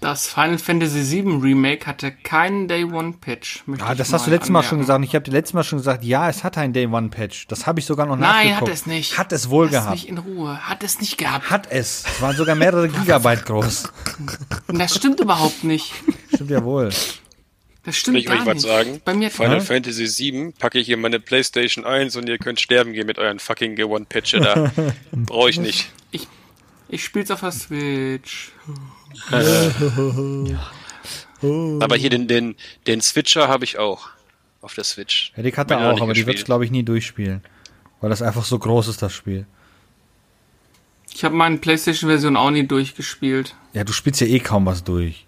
Das 0.00 0.26
Final 0.28 0.56
Fantasy 0.56 1.22
VII 1.22 1.40
Remake 1.42 1.86
hatte 1.86 2.10
keinen 2.10 2.68
Day 2.68 2.84
One 2.84 3.12
Patch. 3.20 3.62
möchte 3.66 3.84
Ah, 3.84 3.92
ich 3.92 3.98
das 3.98 4.12
hast 4.14 4.26
du 4.26 4.30
letztes 4.30 4.48
Mal 4.50 4.62
schon 4.62 4.78
gesagt. 4.78 5.04
Ich 5.04 5.14
habe 5.14 5.24
dir 5.26 5.32
letztes 5.32 5.52
Mal 5.52 5.62
schon 5.62 5.78
gesagt, 5.78 6.04
ja, 6.04 6.26
es 6.30 6.42
hat 6.42 6.56
ein 6.56 6.72
Day 6.72 6.86
One 6.86 7.10
Patch. 7.10 7.46
Das 7.48 7.66
habe 7.66 7.80
ich 7.80 7.86
sogar 7.86 8.06
noch 8.06 8.16
Nein, 8.16 8.48
nachgeguckt. 8.48 8.70
hat 8.70 8.74
es 8.74 8.86
nicht. 8.86 9.18
Hat 9.18 9.30
es 9.32 9.50
wohl 9.50 9.64
Lass 9.66 9.72
gehabt. 9.72 9.90
mich 9.92 10.08
in 10.08 10.16
Ruhe. 10.16 10.58
Hat 10.68 10.82
es 10.82 11.00
nicht 11.00 11.18
gehabt. 11.18 11.50
Hat 11.50 11.70
es. 11.70 12.04
Es 12.06 12.22
waren 12.22 12.34
sogar 12.34 12.54
mehrere 12.54 12.88
Gigabyte 12.90 13.44
groß. 13.44 13.88
Das 14.68 14.94
stimmt 14.96 15.20
überhaupt 15.20 15.64
nicht. 15.64 15.92
Stimmt 16.34 16.50
ja 16.50 16.64
wohl. 16.64 16.88
Das 17.84 17.96
stimmt 17.96 18.14
Will 18.14 18.20
ich 18.22 18.26
gar 18.26 18.38
euch 18.40 18.46
was 18.46 18.54
nicht. 18.54 18.66
sagen? 18.66 19.00
Bei 19.04 19.12
mir 19.12 19.30
Final 19.30 19.58
Ja? 19.58 19.60
Fantasy 19.60 20.06
7 20.06 20.54
packe 20.54 20.78
ich 20.78 20.88
in 20.88 21.00
meine 21.02 21.20
Playstation 21.20 21.84
1 21.84 22.16
und 22.16 22.26
ihr 22.26 22.38
könnt 22.38 22.58
sterben 22.58 22.94
gehen 22.94 23.06
mit 23.06 23.18
euren 23.18 23.38
fucking 23.38 23.74
G1 23.74 24.06
Patcher 24.06 24.40
da. 24.40 24.72
Brauche 25.12 25.50
ich 25.50 25.60
nicht. 25.60 25.90
ich, 26.10 26.26
ich 26.88 27.04
spiel's 27.04 27.30
auf 27.30 27.40
der 27.40 27.52
Switch. 27.52 28.52
Aber 31.42 31.96
hier 31.96 32.10
den, 32.10 32.28
den, 32.28 32.56
den 32.86 33.00
Switcher 33.00 33.48
habe 33.48 33.64
ich 33.64 33.78
auch. 33.78 34.08
Auf 34.62 34.74
der 34.74 34.84
Switch. 34.84 35.32
Ja, 35.36 35.42
die 35.42 35.52
hat 35.52 35.70
er 35.70 35.78
Bin 35.78 35.86
noch 35.86 35.94
auch, 35.94 36.02
aber 36.02 36.12
die 36.12 36.26
wird 36.26 36.36
es, 36.38 36.44
glaube 36.44 36.66
ich, 36.66 36.70
nie 36.70 36.82
durchspielen. 36.82 37.42
Weil 38.02 38.10
das 38.10 38.20
einfach 38.20 38.44
so 38.44 38.58
groß 38.58 38.88
ist, 38.88 39.00
das 39.00 39.12
Spiel. 39.12 39.46
Ich 41.12 41.24
habe 41.24 41.34
meine 41.34 41.56
PlayStation-Version 41.56 42.36
auch 42.36 42.50
nie 42.50 42.66
durchgespielt. 42.66 43.54
Ja, 43.72 43.84
du 43.84 43.92
spielst 43.92 44.20
ja 44.20 44.26
eh 44.26 44.38
kaum 44.38 44.66
was 44.66 44.84
durch. 44.84 45.26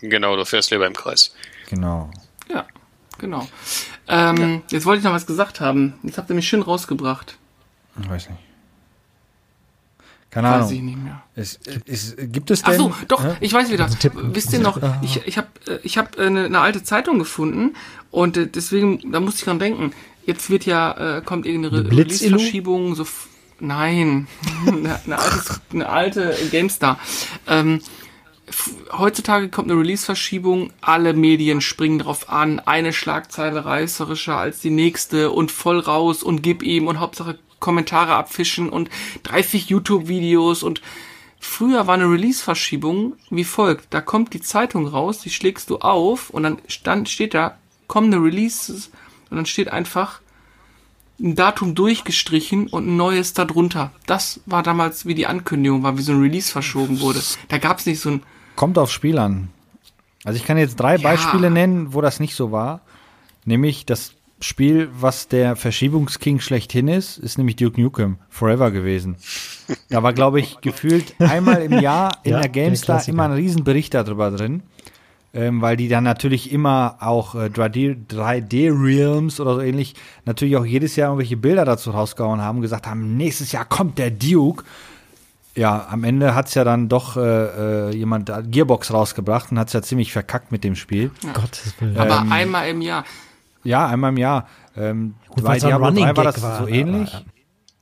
Genau, 0.00 0.36
du 0.36 0.44
fährst 0.44 0.70
lieber 0.70 0.86
im 0.86 0.94
Kreis. 0.94 1.34
Genau. 1.68 2.10
Ja, 2.52 2.66
genau. 3.18 3.48
Ähm, 4.08 4.62
Jetzt 4.70 4.84
wollte 4.84 4.98
ich 4.98 5.04
noch 5.04 5.12
was 5.12 5.26
gesagt 5.26 5.60
haben. 5.60 5.94
Jetzt 6.02 6.18
habt 6.18 6.28
ihr 6.28 6.34
mich 6.36 6.48
schön 6.48 6.62
rausgebracht. 6.62 7.36
Ich 8.00 8.08
weiß 8.08 8.30
nicht. 8.30 8.40
Keine 10.30 10.48
Weiß 10.48 10.70
ich 10.70 10.78
Ahnung. 10.80 10.90
nicht 10.90 11.04
mehr. 11.04 11.22
Es, 11.34 11.58
es, 11.86 12.16
gibt 12.18 12.50
es 12.50 12.62
Ach 12.64 12.70
denn? 12.70 12.78
so, 12.78 12.94
doch, 13.08 13.24
Hä? 13.24 13.36
ich 13.40 13.52
weiß 13.52 13.70
wieder. 13.70 13.88
Wisst 14.14 14.52
ihr 14.52 14.58
noch, 14.58 14.78
ich, 15.02 15.26
ich 15.26 15.38
habe 15.38 15.48
ich 15.82 15.96
hab, 15.96 16.18
äh, 16.18 16.26
eine, 16.26 16.44
eine 16.44 16.60
alte 16.60 16.82
Zeitung 16.82 17.18
gefunden 17.18 17.74
und 18.10 18.36
äh, 18.36 18.46
deswegen, 18.46 19.10
da 19.10 19.20
musste 19.20 19.38
ich 19.38 19.44
dran 19.44 19.58
denken. 19.58 19.92
Jetzt 20.26 20.50
wird 20.50 20.66
ja, 20.66 21.18
äh, 21.18 21.22
kommt 21.22 21.46
irgendeine 21.46 21.78
Eine? 21.78 21.90
Release-Verschiebung, 21.90 22.94
so, 22.94 23.06
nein, 23.58 24.26
eine, 24.66 25.00
eine, 25.02 25.18
altes, 25.18 25.60
eine 25.72 25.88
alte 25.88 26.36
GameStar. 26.50 26.98
Ähm, 27.46 27.80
heutzutage 28.92 29.48
kommt 29.48 29.70
eine 29.70 29.80
Release-Verschiebung, 29.80 30.72
alle 30.82 31.14
Medien 31.14 31.62
springen 31.62 31.98
drauf 31.98 32.28
an, 32.28 32.60
eine 32.60 32.92
Schlagzeile 32.92 33.64
reißerischer 33.64 34.36
als 34.36 34.60
die 34.60 34.70
nächste 34.70 35.30
und 35.30 35.50
voll 35.50 35.78
raus 35.78 36.22
und 36.22 36.42
gib 36.42 36.62
ihm 36.62 36.86
und 36.86 37.00
Hauptsache 37.00 37.38
Kommentare 37.60 38.14
abfischen 38.14 38.68
und 38.68 38.90
30 39.24 39.68
YouTube-Videos 39.68 40.62
und 40.62 40.82
Früher 41.40 41.86
war 41.86 41.94
eine 41.94 42.10
Release-Verschiebung 42.10 43.14
wie 43.30 43.44
folgt. 43.44 43.94
Da 43.94 44.00
kommt 44.00 44.34
die 44.34 44.40
Zeitung 44.40 44.86
raus, 44.86 45.20
die 45.20 45.30
schlägst 45.30 45.70
du 45.70 45.78
auf 45.78 46.30
und 46.30 46.42
dann 46.42 46.58
stand, 46.66 47.08
steht 47.08 47.32
da 47.32 47.56
kommende 47.86 48.18
Releases 48.18 48.90
und 49.30 49.36
dann 49.36 49.46
steht 49.46 49.68
einfach 49.68 50.20
ein 51.20 51.34
Datum 51.34 51.74
durchgestrichen 51.74 52.68
und 52.68 52.86
ein 52.86 52.96
neues 52.96 53.34
darunter. 53.34 53.92
Das 54.06 54.40
war 54.46 54.62
damals 54.62 55.06
wie 55.06 55.14
die 55.14 55.26
Ankündigung 55.26 55.82
war, 55.82 55.96
wie 55.96 56.02
so 56.02 56.12
ein 56.12 56.20
Release 56.20 56.50
verschoben 56.50 57.00
wurde. 57.00 57.20
Da 57.48 57.58
gab 57.58 57.78
es 57.78 57.86
nicht 57.86 58.00
so 58.00 58.10
ein 58.10 58.22
Kommt 58.56 58.78
aufs 58.78 58.92
Spiel 58.92 59.18
an. 59.18 59.48
Also 60.24 60.36
ich 60.36 60.44
kann 60.44 60.58
jetzt 60.58 60.76
drei 60.76 60.98
Beispiele 60.98 61.50
nennen, 61.50 61.94
wo 61.94 62.00
das 62.00 62.18
nicht 62.18 62.34
so 62.34 62.50
war. 62.50 62.80
Nämlich 63.44 63.86
das 63.86 64.14
Spiel, 64.40 64.88
was 64.92 65.26
der 65.26 65.56
Verschiebungsking 65.56 66.38
schlechthin 66.38 66.86
ist, 66.86 67.18
ist 67.18 67.38
nämlich 67.38 67.56
Duke 67.56 67.80
Nukem 67.80 68.18
Forever 68.28 68.70
gewesen. 68.70 69.16
Da 69.90 70.02
war, 70.02 70.12
glaube 70.12 70.38
ich, 70.38 70.60
gefühlt 70.60 71.14
einmal 71.18 71.62
im 71.62 71.80
Jahr 71.80 72.12
in 72.22 72.32
Ja, 72.32 72.40
der 72.40 72.48
GameStar 72.48 73.06
immer 73.08 73.24
ein 73.24 73.32
Riesenbericht 73.32 73.94
darüber 73.94 74.30
drin. 74.30 74.62
Ähm, 75.34 75.60
weil 75.60 75.76
die 75.76 75.88
dann 75.88 76.04
natürlich 76.04 76.52
immer 76.52 76.96
auch 77.00 77.34
äh, 77.34 77.48
3D 77.48 78.06
3D-Realms 78.08 79.40
oder 79.40 79.56
so 79.56 79.60
ähnlich 79.60 79.94
natürlich 80.24 80.56
auch 80.56 80.64
jedes 80.64 80.96
Jahr 80.96 81.10
irgendwelche 81.10 81.36
Bilder 81.36 81.66
dazu 81.66 81.90
rausgehauen 81.90 82.40
haben 82.40 82.56
und 82.56 82.62
gesagt 82.62 82.86
haben, 82.86 83.18
nächstes 83.18 83.52
Jahr 83.52 83.66
kommt 83.66 83.98
der 83.98 84.10
Duke. 84.10 84.64
Ja, 85.54 85.88
am 85.90 86.04
Ende 86.04 86.34
hat's 86.34 86.54
ja 86.54 86.64
dann 86.64 86.88
doch 86.88 87.16
äh, 87.16 87.20
äh, 87.90 87.94
jemand 87.94 88.30
äh, 88.30 88.42
Gearbox 88.42 88.92
rausgebracht 88.92 89.50
und 89.52 89.58
hat's 89.58 89.74
ja 89.74 89.82
ziemlich 89.82 90.12
verkackt 90.12 90.50
mit 90.50 90.64
dem 90.64 90.76
Spiel. 90.76 91.10
Gottes 91.34 91.74
Willen. 91.78 91.98
aber 91.98 92.20
Ähm, 92.20 92.32
einmal 92.32 92.68
im 92.68 92.80
Jahr. 92.80 93.04
Ja, 93.68 93.86
einmal 93.86 94.10
im 94.10 94.16
Jahr. 94.16 94.48
Ähm, 94.76 95.14
Gut, 95.28 95.44
bei 95.44 95.58
Diablo 95.58 95.86
Running 95.88 96.04
3 96.06 96.16
war 96.16 96.24
das 96.24 96.42
war, 96.42 96.56
so 96.56 96.62
aber- 96.64 96.70
ähnlich. 96.70 97.12
ja. 97.12 97.20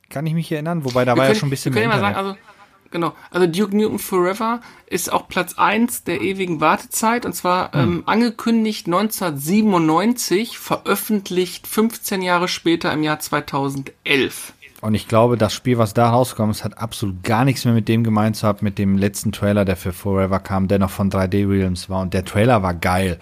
Kann 0.09 0.27
ich 0.27 0.35
mich 0.35 0.51
erinnern, 0.53 0.85
wobei 0.85 1.05
da 1.05 1.13
Wir 1.15 1.19
war 1.19 1.25
ja 1.25 1.29
können- 1.31 1.41
schon 1.41 1.47
ein 1.49 1.51
bisschen 1.51 1.75
wir 1.75 1.83
können 1.83 1.91
mehr 1.91 1.99
ja 1.99 2.03
mal 2.03 2.09
Internet. 2.11 2.37
sagen, 2.37 2.47
also 2.47 2.91
genau, 2.91 3.13
also 3.31 3.47
Duke 3.47 3.77
Nukem 3.77 3.99
Forever 3.99 4.61
ist 4.87 5.13
auch 5.13 5.27
Platz 5.29 5.55
1 5.59 6.05
der 6.05 6.21
ewigen 6.21 6.61
Wartezeit 6.61 7.27
und 7.27 7.33
zwar 7.35 7.73
Hm. 7.73 7.81
ähm, 7.81 8.03
angekündigt 8.07 8.87
1997, 8.89 10.59
veröffentlicht 10.59 11.67
15 11.67 12.23
Jahre 12.23 12.49
später 12.49 12.93
im 12.93 13.03
Jahr 13.03 13.19
2011. 13.19 14.53
Und 14.83 14.95
ich 14.95 15.09
glaube, 15.09 15.37
das 15.37 15.55
Spiel, 15.55 15.79
was 15.79 15.95
da 15.95 16.11
rausgekommen 16.11 16.51
ist, 16.53 16.63
hat 16.65 16.79
absolut 16.79 17.23
gar 17.25 17.45
nichts 17.45 17.65
mehr 17.65 17.75
mit 17.75 17.89
dem 17.89 18.05
gemein 18.05 18.35
zu 18.35 18.47
haben, 18.47 18.59
mit 18.63 18.79
dem 18.79 18.99
letzten 18.99 19.33
Trailer, 19.33 19.65
der 19.65 19.77
für 19.77 19.93
Forever 19.93 20.39
kam, 20.39 20.69
der 20.69 20.79
noch 20.79 20.91
von 20.91 21.11
3D 21.11 21.49
Realms 21.49 21.89
war. 21.89 22.03
Und 22.03 22.13
der 22.15 22.25
Trailer 22.25 22.63
war 22.63 22.75
geil. 22.75 23.19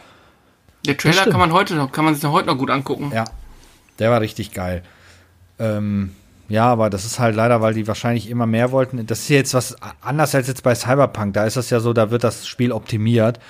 Der 0.86 0.96
Trailer 0.96 1.24
kann 1.24 1.40
man 1.40 1.52
heute 1.52 1.74
noch, 1.74 1.92
kann 1.92 2.04
man 2.04 2.14
sich 2.14 2.24
heute 2.24 2.48
noch 2.48 2.58
gut 2.58 2.70
angucken. 2.70 3.10
Ja, 3.14 3.24
der 3.98 4.10
war 4.10 4.20
richtig 4.20 4.52
geil. 4.52 4.82
Ähm, 5.58 6.10
ja, 6.48 6.66
aber 6.66 6.90
das 6.90 7.04
ist 7.04 7.18
halt 7.18 7.36
leider, 7.36 7.62
weil 7.62 7.74
die 7.74 7.86
wahrscheinlich 7.86 8.28
immer 8.28 8.46
mehr 8.46 8.70
wollten. 8.70 9.06
Das 9.06 9.20
ist 9.20 9.28
jetzt 9.28 9.54
was 9.54 9.76
anders 10.02 10.34
als 10.34 10.48
jetzt 10.48 10.62
bei 10.62 10.74
Cyberpunk. 10.74 11.34
Da 11.34 11.44
ist 11.44 11.56
das 11.56 11.70
ja 11.70 11.80
so, 11.80 11.92
da 11.92 12.10
wird 12.10 12.24
das 12.24 12.46
Spiel 12.46 12.72
optimiert. 12.72 13.40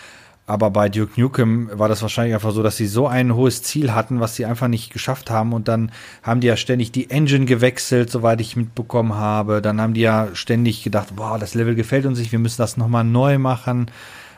Aber 0.47 0.70
bei 0.70 0.91
Duke 0.91 1.18
Nukem 1.18 1.70
war 1.72 1.89
das 1.89 2.03
wahrscheinlich 2.03 2.35
einfach 2.35 2.53
so, 2.53 2.62
dass 2.62 2.76
sie 2.76 2.87
so 2.87 3.09
ein 3.09 3.35
hohes 3.35 3.62
Ziel 3.62 3.95
hatten, 3.95 4.20
was 4.20 4.37
sie 4.37 4.45
einfach 4.45 4.68
nicht 4.68 4.93
geschafft 4.93 5.30
haben. 5.30 5.55
Und 5.55 5.68
dann 5.68 5.91
haben 6.22 6.41
die 6.41 6.47
ja 6.47 6.57
ständig 6.57 6.93
die 6.93 7.09
Engine 7.11 7.47
gewechselt, 7.47 8.11
soweit 8.11 8.43
ich 8.43 8.55
mitbekommen 8.55 9.14
habe. 9.14 9.62
Dann 9.62 9.80
haben 9.80 9.95
die 9.95 10.03
ja 10.03 10.28
ständig 10.35 10.85
gedacht, 10.85 11.16
boah, 11.16 11.39
das 11.39 11.55
Level 11.55 11.74
gefällt 11.74 12.05
uns 12.05 12.18
nicht, 12.18 12.30
wir 12.30 12.39
müssen 12.39 12.59
das 12.59 12.76
nochmal 12.76 13.05
neu 13.05 13.39
machen. 13.39 13.91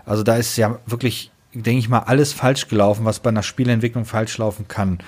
Also 0.04 0.22
da 0.22 0.36
ist 0.36 0.56
ja 0.56 0.78
wirklich, 0.86 1.32
denke 1.62 1.78
ich 1.80 1.88
mal, 1.88 2.00
alles 2.00 2.32
falsch 2.32 2.68
gelaufen, 2.68 3.04
was 3.04 3.20
bei 3.20 3.30
einer 3.30 3.42
Spielentwicklung 3.42 4.04
falsch 4.04 4.38
laufen 4.38 4.68
kann. 4.68 4.98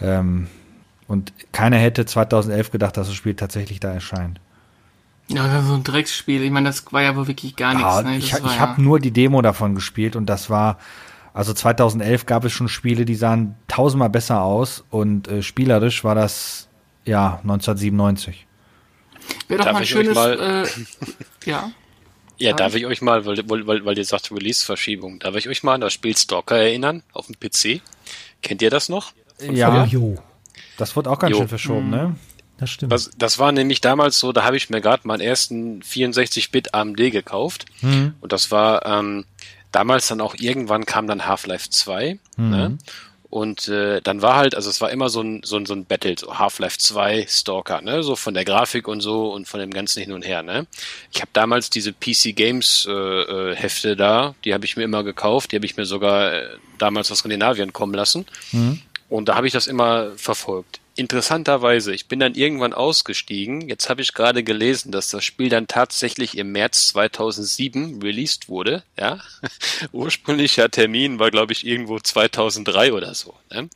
Ähm, 0.00 0.46
und 1.06 1.32
keiner 1.52 1.76
hätte 1.76 2.06
2011 2.06 2.70
gedacht, 2.70 2.96
dass 2.96 3.08
das 3.08 3.16
Spiel 3.16 3.34
tatsächlich 3.34 3.80
da 3.80 3.92
erscheint. 3.92 4.40
Ja, 5.28 5.46
das 5.46 5.62
ist 5.62 5.68
so 5.68 5.74
ein 5.74 5.84
Drecksspiel. 5.84 6.42
Ich 6.42 6.50
meine, 6.50 6.68
das 6.68 6.92
war 6.92 7.02
ja 7.02 7.14
wohl 7.16 7.26
wirklich 7.28 7.54
gar 7.56 7.74
nichts. 7.74 7.82
Ja, 7.96 8.02
ne? 8.02 8.16
ich 8.16 8.32
ich 8.32 8.38
ja- 8.38 8.58
habe 8.58 8.82
nur 8.82 8.98
die 9.00 9.10
Demo 9.12 9.42
davon 9.42 9.74
gespielt 9.74 10.16
und 10.16 10.26
das 10.26 10.50
war, 10.50 10.78
also 11.34 11.52
2011 11.52 12.26
gab 12.26 12.44
es 12.44 12.52
schon 12.52 12.68
Spiele, 12.68 13.04
die 13.04 13.14
sahen 13.14 13.54
tausendmal 13.68 14.10
besser 14.10 14.42
aus 14.42 14.84
und 14.90 15.28
äh, 15.28 15.42
spielerisch 15.42 16.02
war 16.02 16.14
das 16.14 16.68
ja 17.04 17.38
1997. 17.42 18.46
Wäre 19.48 19.58
doch 19.58 19.64
Darf 19.66 19.74
mal 19.74 19.80
ein 19.80 19.86
schönes, 19.86 20.14
mal- 20.14 20.64
äh, 20.66 20.68
ja. 21.50 21.70
Ja, 22.40 22.52
darf 22.54 22.74
ich 22.74 22.86
euch 22.86 23.02
mal, 23.02 23.26
weil, 23.26 23.38
weil, 23.66 23.84
weil 23.84 23.98
ihr 23.98 24.04
sagt 24.04 24.32
Release-Verschiebung, 24.32 25.18
darf 25.18 25.36
ich 25.36 25.48
euch 25.48 25.62
mal 25.62 25.74
an 25.74 25.80
das 25.82 25.92
Spiel 25.92 26.16
Stalker 26.16 26.56
erinnern 26.56 27.02
auf 27.12 27.26
dem 27.26 27.36
PC? 27.38 27.82
Kennt 28.42 28.62
ihr 28.62 28.70
das 28.70 28.88
noch? 28.88 29.12
Ja, 29.40 29.82
Oh, 29.82 29.86
jo, 29.86 30.16
das 30.76 30.96
wird 30.96 31.06
auch 31.06 31.18
ganz 31.18 31.32
Jo. 31.32 31.38
schön 31.38 31.48
verschoben, 31.48 31.90
ne? 31.90 32.16
das 32.58 32.70
stimmt. 32.70 32.92
Das, 32.92 33.10
das 33.16 33.38
war 33.38 33.52
nämlich 33.52 33.80
damals 33.80 34.18
so, 34.18 34.32
da 34.32 34.44
habe 34.44 34.56
ich 34.56 34.68
mir 34.70 34.80
gerade 34.80 35.06
meinen 35.06 35.20
ersten 35.20 35.80
64-Bit 35.82 36.74
AMD 36.74 36.96
gekauft. 36.96 37.64
Mhm. 37.80 38.14
Und 38.20 38.32
das 38.32 38.50
war 38.50 38.84
ähm, 38.86 39.24
damals 39.72 40.08
dann 40.08 40.20
auch 40.20 40.34
irgendwann 40.34 40.84
kam 40.84 41.06
dann 41.06 41.26
Half-Life 41.26 41.70
2. 41.70 42.18
Mhm. 42.36 42.50
Ne? 42.50 42.78
Und 43.30 43.68
äh, 43.68 44.00
dann 44.00 44.22
war 44.22 44.36
halt, 44.36 44.56
also 44.56 44.68
es 44.68 44.80
war 44.80 44.90
immer 44.90 45.08
so 45.08 45.22
ein, 45.22 45.42
so 45.44 45.56
ein, 45.56 45.64
so 45.64 45.72
ein 45.72 45.84
Battle, 45.84 46.16
so 46.18 46.38
Half-Life 46.38 46.78
2 46.78 47.26
Stalker, 47.28 47.80
ne? 47.80 48.02
So 48.02 48.16
von 48.16 48.34
der 48.34 48.44
Grafik 48.44 48.88
und 48.88 49.00
so 49.00 49.32
und 49.32 49.46
von 49.46 49.60
dem 49.60 49.70
ganzen 49.70 50.02
hin 50.02 50.12
und 50.12 50.26
her, 50.26 50.42
ne? 50.42 50.66
Ich 51.12 51.20
habe 51.20 51.30
damals 51.32 51.70
diese 51.70 51.92
PC 51.92 52.34
Games 52.34 52.86
äh, 52.88 52.92
äh, 52.92 53.54
Hefte 53.54 53.94
da, 53.94 54.34
die 54.44 54.52
habe 54.52 54.64
ich 54.64 54.76
mir 54.76 54.82
immer 54.82 55.04
gekauft, 55.04 55.52
die 55.52 55.56
habe 55.56 55.66
ich 55.66 55.76
mir 55.76 55.86
sogar 55.86 56.32
äh, 56.32 56.48
damals 56.78 57.12
aus 57.12 57.18
Skandinavien 57.18 57.72
kommen 57.72 57.94
lassen. 57.94 58.26
Und 59.08 59.28
da 59.28 59.36
habe 59.36 59.46
ich 59.46 59.52
das 59.52 59.68
immer 59.68 60.10
verfolgt. 60.16 60.80
Interessanterweise, 60.96 61.94
ich 61.94 62.08
bin 62.08 62.20
dann 62.20 62.34
irgendwann 62.34 62.72
ausgestiegen. 62.72 63.68
Jetzt 63.68 63.88
habe 63.88 64.02
ich 64.02 64.12
gerade 64.12 64.42
gelesen, 64.42 64.92
dass 64.92 65.08
das 65.08 65.24
Spiel 65.24 65.48
dann 65.48 65.66
tatsächlich 65.66 66.36
im 66.36 66.52
März 66.52 66.88
2007 66.88 68.02
released 68.02 68.48
wurde. 68.48 68.82
Ja, 68.98 69.20
ursprünglicher 69.92 70.70
Termin 70.70 71.18
war, 71.18 71.30
glaube 71.30 71.52
ich, 71.52 71.64
irgendwo 71.66 71.98
2003 71.98 72.92
oder 72.92 73.14
so. 73.14 73.34
Ne? 73.50 73.70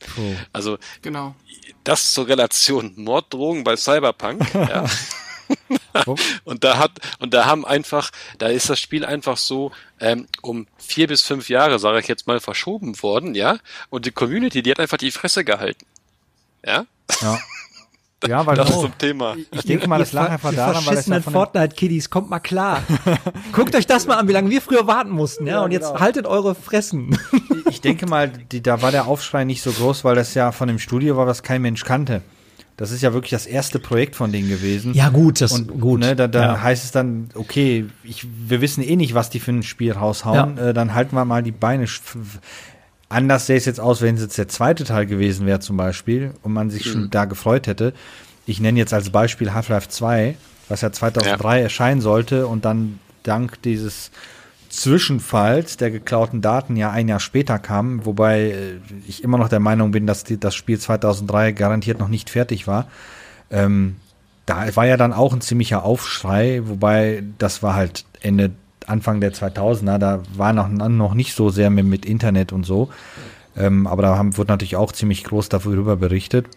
Also 0.53 0.77
Genau. 1.01 1.35
das 1.83 2.13
zur 2.13 2.27
Relation 2.27 2.93
Morddrohungen 2.95 3.63
bei 3.63 3.75
Cyberpunk. 3.75 4.45
ja. 4.53 4.85
und 6.43 6.63
da 6.63 6.77
hat 6.77 6.91
und 7.19 7.33
da 7.33 7.45
haben 7.45 7.65
einfach, 7.65 8.11
da 8.37 8.47
ist 8.47 8.69
das 8.69 8.79
Spiel 8.79 9.05
einfach 9.05 9.37
so 9.37 9.71
ähm, 9.99 10.27
um 10.41 10.67
vier 10.77 11.07
bis 11.07 11.21
fünf 11.21 11.49
Jahre, 11.49 11.79
sage 11.79 11.99
ich 11.99 12.07
jetzt 12.07 12.27
mal, 12.27 12.39
verschoben 12.39 13.01
worden, 13.01 13.35
ja. 13.35 13.57
Und 13.89 14.05
die 14.05 14.11
Community, 14.11 14.61
die 14.61 14.71
hat 14.71 14.79
einfach 14.79 14.97
die 14.97 15.11
Fresse 15.11 15.45
gehalten. 15.45 15.85
Ja, 16.65 16.85
Ja. 17.21 17.37
Ja, 18.27 18.45
weil 18.45 18.55
das 18.55 18.69
das 18.69 18.79
zum 18.79 18.97
Thema. 18.97 19.35
ich 19.51 19.65
denke 19.65 19.87
mal, 19.87 19.99
das 19.99 20.13
lag 20.13 20.31
einfach 20.31 20.53
daran, 20.53 20.73
weil 20.73 20.79
es 20.79 20.85
ja 20.85 20.91
verschissenen 20.93 21.21
den, 21.23 21.33
Fortnite-Kiddies, 21.33 22.09
kommt 22.09 22.29
mal 22.29 22.39
klar. 22.39 22.81
Guckt 23.51 23.75
euch 23.75 23.85
das 23.85 24.07
mal 24.07 24.15
an, 24.15 24.27
wie 24.27 24.31
lange 24.31 24.49
wir 24.49 24.61
früher 24.61 24.87
warten 24.87 25.11
mussten, 25.11 25.45
ja, 25.45 25.61
und 25.61 25.71
jetzt 25.71 25.89
genau. 25.89 25.99
haltet 25.99 26.25
eure 26.25 26.55
Fressen. 26.55 27.17
ich 27.69 27.81
denke 27.81 28.07
mal, 28.07 28.29
die, 28.29 28.63
da 28.63 28.81
war 28.81 28.91
der 28.91 29.05
Aufschrei 29.07 29.43
nicht 29.43 29.61
so 29.61 29.71
groß, 29.71 30.03
weil 30.05 30.15
das 30.15 30.33
ja 30.33 30.51
von 30.51 30.67
dem 30.67 30.79
Studio 30.79 31.17
war, 31.17 31.27
was 31.27 31.43
kein 31.43 31.61
Mensch 31.61 31.83
kannte. 31.83 32.21
Das 32.77 32.91
ist 32.91 33.01
ja 33.01 33.13
wirklich 33.13 33.31
das 33.31 33.45
erste 33.45 33.79
Projekt 33.79 34.17
von 34.17 34.33
denen 34.33 34.49
gewesen. 34.49 34.93
Ja, 34.93 35.09
gut, 35.09 35.39
das 35.39 35.53
Und 35.53 35.79
gut. 35.79 36.01
Ne, 36.01 36.15
da, 36.15 36.27
da 36.27 36.41
ja. 36.41 36.61
heißt 36.61 36.83
es 36.83 36.91
dann, 36.91 37.29
okay, 37.33 37.85
ich, 38.03 38.25
wir 38.49 38.59
wissen 38.59 38.83
eh 38.83 38.97
nicht, 38.97 39.13
was 39.13 39.29
die 39.29 39.39
für 39.39 39.51
ein 39.51 39.63
Spiel 39.63 39.93
raushauen, 39.93 40.57
Ja. 40.57 40.69
äh, 40.69 40.73
dann 40.73 40.93
halten 40.93 41.15
wir 41.15 41.23
mal 41.23 41.41
die 41.41 41.53
Beine. 41.53 41.85
Anders 43.15 43.45
sähe 43.45 43.55
es 43.55 43.63
jetzt 43.63 43.79
aus, 43.79 44.01
wenn 44.01 44.15
es 44.15 44.21
jetzt 44.21 44.37
der 44.37 44.49
zweite 44.49 44.83
Teil 44.83 45.05
gewesen 45.05 45.47
wäre 45.47 45.61
zum 45.61 45.77
Beispiel 45.77 46.33
und 46.43 46.51
man 46.51 46.69
sich 46.69 46.83
schon 46.83 47.09
da 47.09 47.23
gefreut 47.23 47.65
hätte. 47.65 47.93
Ich 48.45 48.59
nenne 48.59 48.77
jetzt 48.77 48.93
als 48.93 49.09
Beispiel 49.09 49.53
Half-Life 49.53 49.87
2, 49.87 50.35
was 50.67 50.81
ja 50.81 50.91
2003 50.91 51.61
erscheinen 51.61 52.01
sollte 52.01 52.45
und 52.45 52.65
dann 52.65 52.99
dank 53.23 53.61
dieses 53.61 54.11
Zwischenfalls 54.67 55.77
der 55.77 55.91
geklauten 55.91 56.41
Daten 56.41 56.75
ja 56.75 56.91
ein 56.91 57.07
Jahr 57.07 57.21
später 57.21 57.57
kam, 57.57 58.05
wobei 58.05 58.49
äh, 58.49 58.79
ich 59.07 59.23
immer 59.23 59.37
noch 59.37 59.47
der 59.47 59.61
Meinung 59.61 59.91
bin, 59.91 60.05
dass 60.05 60.25
die, 60.25 60.37
das 60.37 60.53
Spiel 60.53 60.77
2003 60.77 61.53
garantiert 61.53 61.99
noch 61.99 62.09
nicht 62.09 62.29
fertig 62.29 62.67
war. 62.67 62.89
Ähm, 63.49 63.95
da 64.45 64.75
war 64.75 64.85
ja 64.85 64.97
dann 64.97 65.13
auch 65.13 65.33
ein 65.33 65.39
ziemlicher 65.39 65.85
Aufschrei, 65.85 66.63
wobei 66.65 67.23
das 67.37 67.63
war 67.63 67.75
halt 67.75 68.03
Ende, 68.21 68.51
Anfang 68.87 69.21
der 69.21 69.33
2000er, 69.33 69.97
da 69.97 70.23
war 70.35 70.53
noch, 70.53 70.67
noch 70.69 71.13
nicht 71.13 71.33
so 71.35 71.49
sehr 71.49 71.69
mit, 71.69 71.85
mit 71.85 72.05
Internet 72.05 72.51
und 72.51 72.65
so. 72.65 72.89
Ähm, 73.57 73.87
aber 73.87 74.01
da 74.03 74.17
haben, 74.17 74.37
wurde 74.37 74.51
natürlich 74.51 74.75
auch 74.75 74.91
ziemlich 74.91 75.23
groß 75.23 75.49
darüber 75.49 75.95
berichtet. 75.95 76.47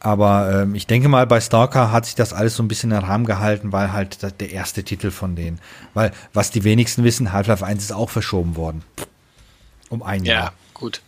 Aber 0.00 0.52
ähm, 0.62 0.74
ich 0.74 0.86
denke 0.86 1.08
mal, 1.08 1.26
bei 1.26 1.40
Stalker 1.40 1.90
hat 1.90 2.04
sich 2.04 2.14
das 2.14 2.34
alles 2.34 2.56
so 2.56 2.62
ein 2.62 2.68
bisschen 2.68 2.90
im 2.92 2.98
Rahmen 2.98 3.24
gehalten, 3.24 3.72
weil 3.72 3.92
halt 3.92 4.22
das 4.22 4.36
der 4.36 4.50
erste 4.50 4.84
Titel 4.84 5.10
von 5.10 5.34
denen. 5.34 5.60
Weil, 5.94 6.12
was 6.34 6.50
die 6.50 6.62
wenigsten 6.62 7.04
wissen, 7.04 7.32
Half-Life 7.32 7.64
1 7.64 7.82
ist 7.84 7.92
auch 7.92 8.10
verschoben 8.10 8.54
worden. 8.54 8.82
Um 9.88 10.02
ein 10.02 10.24
Ja, 10.24 10.34
Jahr. 10.34 10.52
gut. 10.74 11.00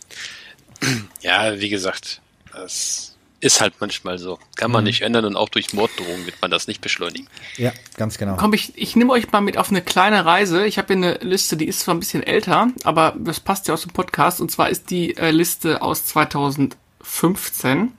Ja, 1.21 1.59
wie 1.59 1.69
gesagt, 1.69 2.21
das 2.53 3.16
ist 3.39 3.61
halt 3.61 3.75
manchmal 3.79 4.17
so. 4.17 4.39
Kann 4.55 4.71
man 4.71 4.83
nicht 4.83 5.01
ändern 5.01 5.25
und 5.25 5.35
auch 5.35 5.49
durch 5.49 5.73
Morddrohungen 5.73 6.25
wird 6.25 6.41
man 6.41 6.49
das 6.49 6.67
nicht 6.67 6.81
beschleunigen. 6.81 7.27
Ja, 7.57 7.71
ganz 7.95 8.17
genau. 8.17 8.35
Komm, 8.37 8.53
ich, 8.53 8.73
ich 8.75 8.95
nehme 8.95 9.13
euch 9.13 9.31
mal 9.31 9.41
mit 9.41 9.57
auf 9.57 9.69
eine 9.69 9.81
kleine 9.81 10.25
Reise. 10.25 10.65
Ich 10.65 10.77
habe 10.77 10.87
hier 10.87 10.95
eine 10.97 11.13
Liste, 11.21 11.55
die 11.55 11.67
ist 11.67 11.81
zwar 11.81 11.93
ein 11.93 11.99
bisschen 11.99 12.23
älter, 12.23 12.69
aber 12.83 13.15
das 13.17 13.39
passt 13.39 13.67
ja 13.67 13.75
aus 13.75 13.83
dem 13.83 13.91
Podcast. 13.91 14.41
Und 14.41 14.51
zwar 14.51 14.69
ist 14.69 14.89
die 14.89 15.15
äh, 15.17 15.29
Liste 15.31 15.81
aus 15.81 16.05
2015. 16.05 17.91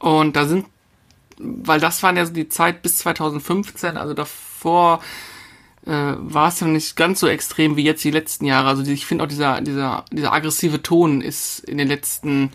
Und 0.00 0.36
da 0.36 0.46
sind, 0.46 0.66
weil 1.38 1.78
das 1.78 2.02
waren 2.02 2.16
ja 2.16 2.26
so 2.26 2.32
die 2.32 2.48
Zeit 2.48 2.82
bis 2.82 2.98
2015, 2.98 3.96
also 3.96 4.14
davor 4.14 5.00
äh, 5.86 6.14
war 6.18 6.48
es 6.48 6.58
ja 6.58 6.66
nicht 6.66 6.96
ganz 6.96 7.20
so 7.20 7.28
extrem 7.28 7.76
wie 7.76 7.84
jetzt 7.84 8.02
die 8.02 8.10
letzten 8.10 8.44
Jahre. 8.44 8.68
Also 8.68 8.82
die, 8.82 8.92
ich 8.92 9.06
finde 9.06 9.22
auch 9.22 9.28
dieser, 9.28 9.60
dieser, 9.60 10.04
dieser 10.10 10.32
aggressive 10.32 10.82
Ton 10.82 11.20
ist 11.20 11.60
in 11.60 11.78
den 11.78 11.86
letzten 11.86 12.50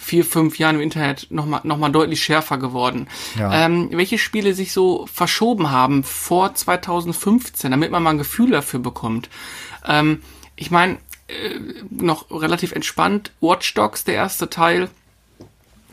vier, 0.00 0.24
fünf 0.24 0.58
Jahren 0.58 0.76
im 0.76 0.80
Internet 0.80 1.26
nochmal 1.30 1.60
noch 1.64 1.76
mal 1.76 1.90
deutlich 1.90 2.22
schärfer 2.22 2.56
geworden. 2.56 3.06
Ja. 3.38 3.66
Ähm, 3.66 3.90
welche 3.92 4.18
Spiele 4.18 4.54
sich 4.54 4.72
so 4.72 5.06
verschoben 5.12 5.70
haben 5.70 6.02
vor 6.04 6.54
2015, 6.54 7.70
damit 7.70 7.90
man 7.90 8.02
mal 8.02 8.10
ein 8.10 8.18
Gefühl 8.18 8.50
dafür 8.50 8.80
bekommt. 8.80 9.28
Ähm, 9.86 10.22
ich 10.56 10.70
meine, 10.70 10.94
äh, 11.28 11.58
noch 11.90 12.30
relativ 12.30 12.72
entspannt, 12.72 13.32
Watch 13.40 13.74
Dogs, 13.74 14.04
der 14.04 14.14
erste 14.14 14.48
Teil, 14.48 14.88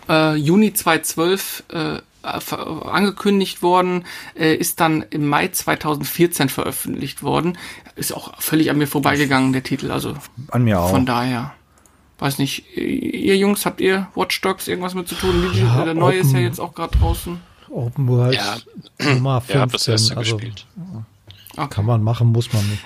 äh, 0.08 0.36
Juni 0.36 0.74
2012 0.74 1.64
äh, 1.70 1.98
angekündigt 2.24 3.62
worden, 3.62 4.06
äh, 4.36 4.56
ist 4.56 4.80
dann 4.80 5.06
im 5.10 5.28
Mai 5.28 5.50
2014 5.50 6.50
veröffentlicht 6.50 7.24
worden. 7.24 7.58
Ist 7.96 8.14
auch 8.14 8.42
völlig 8.42 8.70
an 8.70 8.78
mir 8.78 8.88
vorbeigegangen, 8.88 9.54
der 9.54 9.64
Titel. 9.64 9.92
Also 9.92 10.16
An 10.50 10.64
mir 10.64 10.80
auch. 10.80 10.90
von 10.90 11.06
daher. 11.06 11.54
Weiß 12.20 12.40
nicht, 12.40 12.76
ihr 12.76 13.38
Jungs, 13.38 13.66
habt 13.66 13.80
ihr 13.80 14.08
Watch 14.16 14.42
Dogs 14.42 14.68
irgendwas 14.68 14.96
mit 14.96 15.08
zu 15.08 15.16
tun? 15.16 15.36
Ja, 15.54 15.86
der 15.86 15.94
neue 15.94 16.18
ist 16.18 16.32
ja 16.34 16.40
jetzt 16.40 16.60
auch 16.60 16.74
gerade 16.74 16.98
draußen. 16.98 17.40
Open 17.70 18.08
World 18.08 18.36
Ja. 18.36 18.58
Nummer 19.14 19.42
15. 19.42 19.56
Ja, 19.56 19.62
hab 19.62 19.72
das 19.72 19.88
erste 19.88 20.18
also, 20.18 20.36
gespielt. 20.38 20.66
Kann 21.70 21.86
man 21.86 22.02
machen, 22.04 22.28
muss 22.32 22.52
man 22.54 22.68
nicht. 22.70 22.84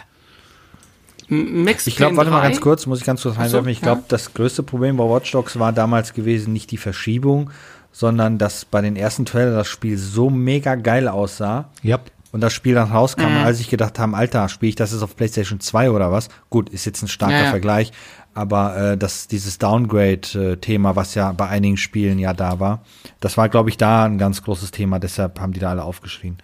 Max 1.30 1.88
Ich 1.88 1.96
glaube, 1.96 2.18
warte 2.18 2.30
mal 2.32 2.42
3? 2.42 2.48
ganz 2.50 2.62
kurz, 2.62 2.86
muss 2.88 3.00
ich 3.00 3.06
ganz 3.06 3.22
kurz 3.22 3.36
Ach 3.36 3.40
so, 3.40 3.58
reinwerfen. 3.58 3.70
ich 3.70 3.82
glaube, 3.82 4.02
ja. 4.02 4.06
das 4.10 4.34
größte 4.34 4.64
Problem 4.64 4.98
bei 4.98 5.06
Watch 5.06 5.32
Dogs 5.32 5.58
war 5.58 5.72
damals 5.72 6.14
gewesen 6.14 6.52
nicht 6.52 6.72
die 6.72 6.78
Verschiebung, 6.78 7.52
sondern 7.94 8.38
dass 8.38 8.66
bei 8.66 8.82
den 8.82 8.98
ersten 8.98 9.26
Trailer 9.26 9.56
das 9.56 9.68
Spiel 9.70 9.98
so 9.98 10.30
mega 10.30 10.76
geil 10.76 11.08
aussah 11.08 11.70
Ja. 11.84 12.00
und 12.34 12.42
das 12.42 12.52
Spiel 12.52 12.76
dann 12.76 12.92
rauskam, 12.92 13.30
Mhm. 13.30 13.38
als 13.46 13.62
ich 13.62 13.70
gedacht 13.70 13.98
haben, 13.98 14.14
Alter, 14.14 14.50
spiele 14.50 14.70
ich 14.72 14.76
das 14.76 14.92
jetzt 14.92 15.04
auf 15.04 15.16
PlayStation 15.16 15.62
2 15.62 15.92
oder 15.92 16.12
was? 16.12 16.28
Gut, 16.50 16.68
ist 16.70 16.86
jetzt 16.86 17.02
ein 17.02 17.08
starker 17.08 17.34
Ja, 17.38 17.44
ja. 17.46 17.50
Vergleich, 17.50 17.94
aber 18.34 18.78
äh, 18.78 18.98
das 18.98 19.28
dieses 19.28 19.58
Downgrade-Thema, 19.58 20.96
was 20.96 21.16
ja 21.16 21.32
bei 21.32 21.48
einigen 21.48 21.78
Spielen 21.78 22.20
ja 22.20 22.34
da 22.34 22.60
war, 22.60 22.84
das 23.20 23.38
war, 23.38 23.50
glaube 23.50 23.70
ich, 23.70 23.78
da 23.78 24.06
ein 24.06 24.18
ganz 24.18 24.44
großes 24.44 24.72
Thema. 24.72 25.00
Deshalb 25.00 25.40
haben 25.40 25.54
die 25.54 25.60
da 25.60 25.70
alle 25.70 25.84
aufgeschrien. 25.84 26.38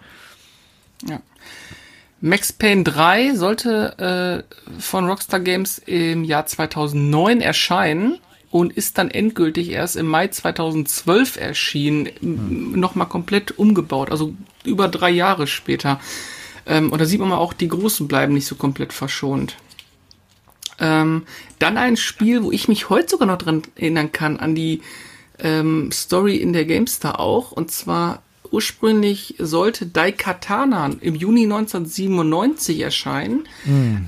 Ja. 1.08 1.20
Max 2.20 2.52
Payne 2.52 2.82
3 2.82 3.36
sollte 3.36 4.44
äh, 4.48 4.80
von 4.80 5.06
Rockstar 5.06 5.40
Games 5.40 5.78
im 5.78 6.24
Jahr 6.24 6.46
2009 6.46 7.40
erscheinen 7.40 8.18
und 8.50 8.72
ist 8.72 8.98
dann 8.98 9.10
endgültig 9.10 9.70
erst 9.70 9.96
im 9.96 10.06
Mai 10.06 10.28
2012 10.28 11.36
erschienen, 11.36 12.08
hm. 12.20 12.78
nochmal 12.78 13.08
komplett 13.08 13.58
umgebaut, 13.58 14.10
also 14.10 14.34
über 14.64 14.88
drei 14.88 15.10
Jahre 15.10 15.46
später. 15.46 16.00
Ähm, 16.66 16.90
und 16.90 17.00
da 17.00 17.04
sieht 17.04 17.20
man 17.20 17.28
mal 17.28 17.38
auch, 17.38 17.52
die 17.52 17.68
Großen 17.68 18.08
bleiben 18.08 18.34
nicht 18.34 18.46
so 18.46 18.56
komplett 18.56 18.92
verschont. 18.92 19.56
Ähm, 20.80 21.24
dann 21.58 21.76
ein 21.76 21.96
Spiel, 21.96 22.42
wo 22.42 22.52
ich 22.52 22.68
mich 22.68 22.88
heute 22.88 23.08
sogar 23.08 23.26
noch 23.26 23.38
dran 23.38 23.62
erinnern 23.76 24.12
kann, 24.12 24.38
an 24.38 24.54
die 24.54 24.82
ähm, 25.40 25.90
Story 25.92 26.36
in 26.36 26.52
der 26.52 26.64
GameStar 26.64 27.20
auch, 27.20 27.52
und 27.52 27.70
zwar 27.70 28.22
ursprünglich 28.50 29.34
sollte 29.38 29.86
Daikatana 29.86 30.90
im 31.00 31.14
Juni 31.14 31.44
1997 31.44 32.80
erscheinen. 32.80 33.46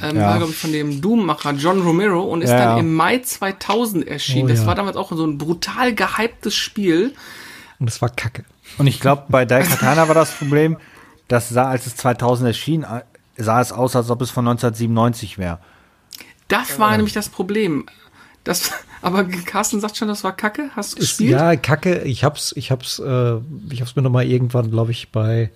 ähm, 0.03 0.17
ja. 0.17 0.29
War, 0.29 0.37
glaube 0.39 0.53
ich, 0.53 0.59
von 0.59 0.73
dem 0.73 1.01
Doom-Macher 1.01 1.53
John 1.53 1.83
Romero 1.83 2.23
und 2.23 2.43
ist 2.43 2.51
Ja, 2.51 2.71
dann 2.77 2.79
im 2.79 2.95
Mai 2.95 3.19
2000 3.19 4.07
erschienen. 4.07 4.47
Oh, 4.47 4.49
das 4.49 4.61
ja. 4.61 4.67
war 4.67 4.75
damals 4.75 4.97
auch 4.97 5.13
so 5.13 5.27
ein 5.27 5.39
brutal 5.39 5.95
gehyptes 5.95 6.55
Spiel. 6.55 7.15
Und 7.79 7.87
das 7.87 8.01
war 8.01 8.09
kacke. 8.09 8.45
Und 8.79 8.87
ich 8.87 9.01
glaube, 9.01 9.25
bei 9.29 9.45
Daikatana 9.45 10.09
war 10.09 10.15
das 10.15 10.31
Problem, 10.33 10.77
das 11.29 11.49
sah, 11.49 11.69
als 11.69 11.87
es 11.87 11.97
2000 11.97 12.49
erschien, 12.49 12.83
äh, 12.85 13.03
sah 13.37 13.61
es 13.61 13.73
aus, 13.73 13.97
als 13.97 14.11
ob 14.11 14.23
es 14.23 14.31
von 14.31 14.47
1997 14.47 15.39
wäre. 15.39 15.59
Das 16.51 16.79
war 16.79 16.97
nämlich 16.97 17.15
das 17.15 17.29
Problem. 17.29 17.87
Das, 18.45 18.73
Aber 19.03 19.25
Carsten 19.25 19.81
sagt 19.81 19.97
schon, 19.97 20.09
das 20.09 20.25
war 20.25 20.37
Kacke. 20.37 20.71
Hast 20.77 20.95
du 20.95 21.01
gespielt? 21.01 21.31
ja, 21.31 21.57
Kacke. 21.57 22.03
Ich 22.03 22.23
hab's, 22.25 22.53
ich 22.57 22.71
hab's, 22.71 22.99
äh, 22.99 23.37
ich 23.71 23.81
hab's 23.81 23.97
mir 23.97 24.03
noch 24.03 24.11
mal 24.11 24.27
irgendwann, 24.27 24.71
glaube 24.71 24.91
ich, 24.91 25.11
bei 25.11 25.51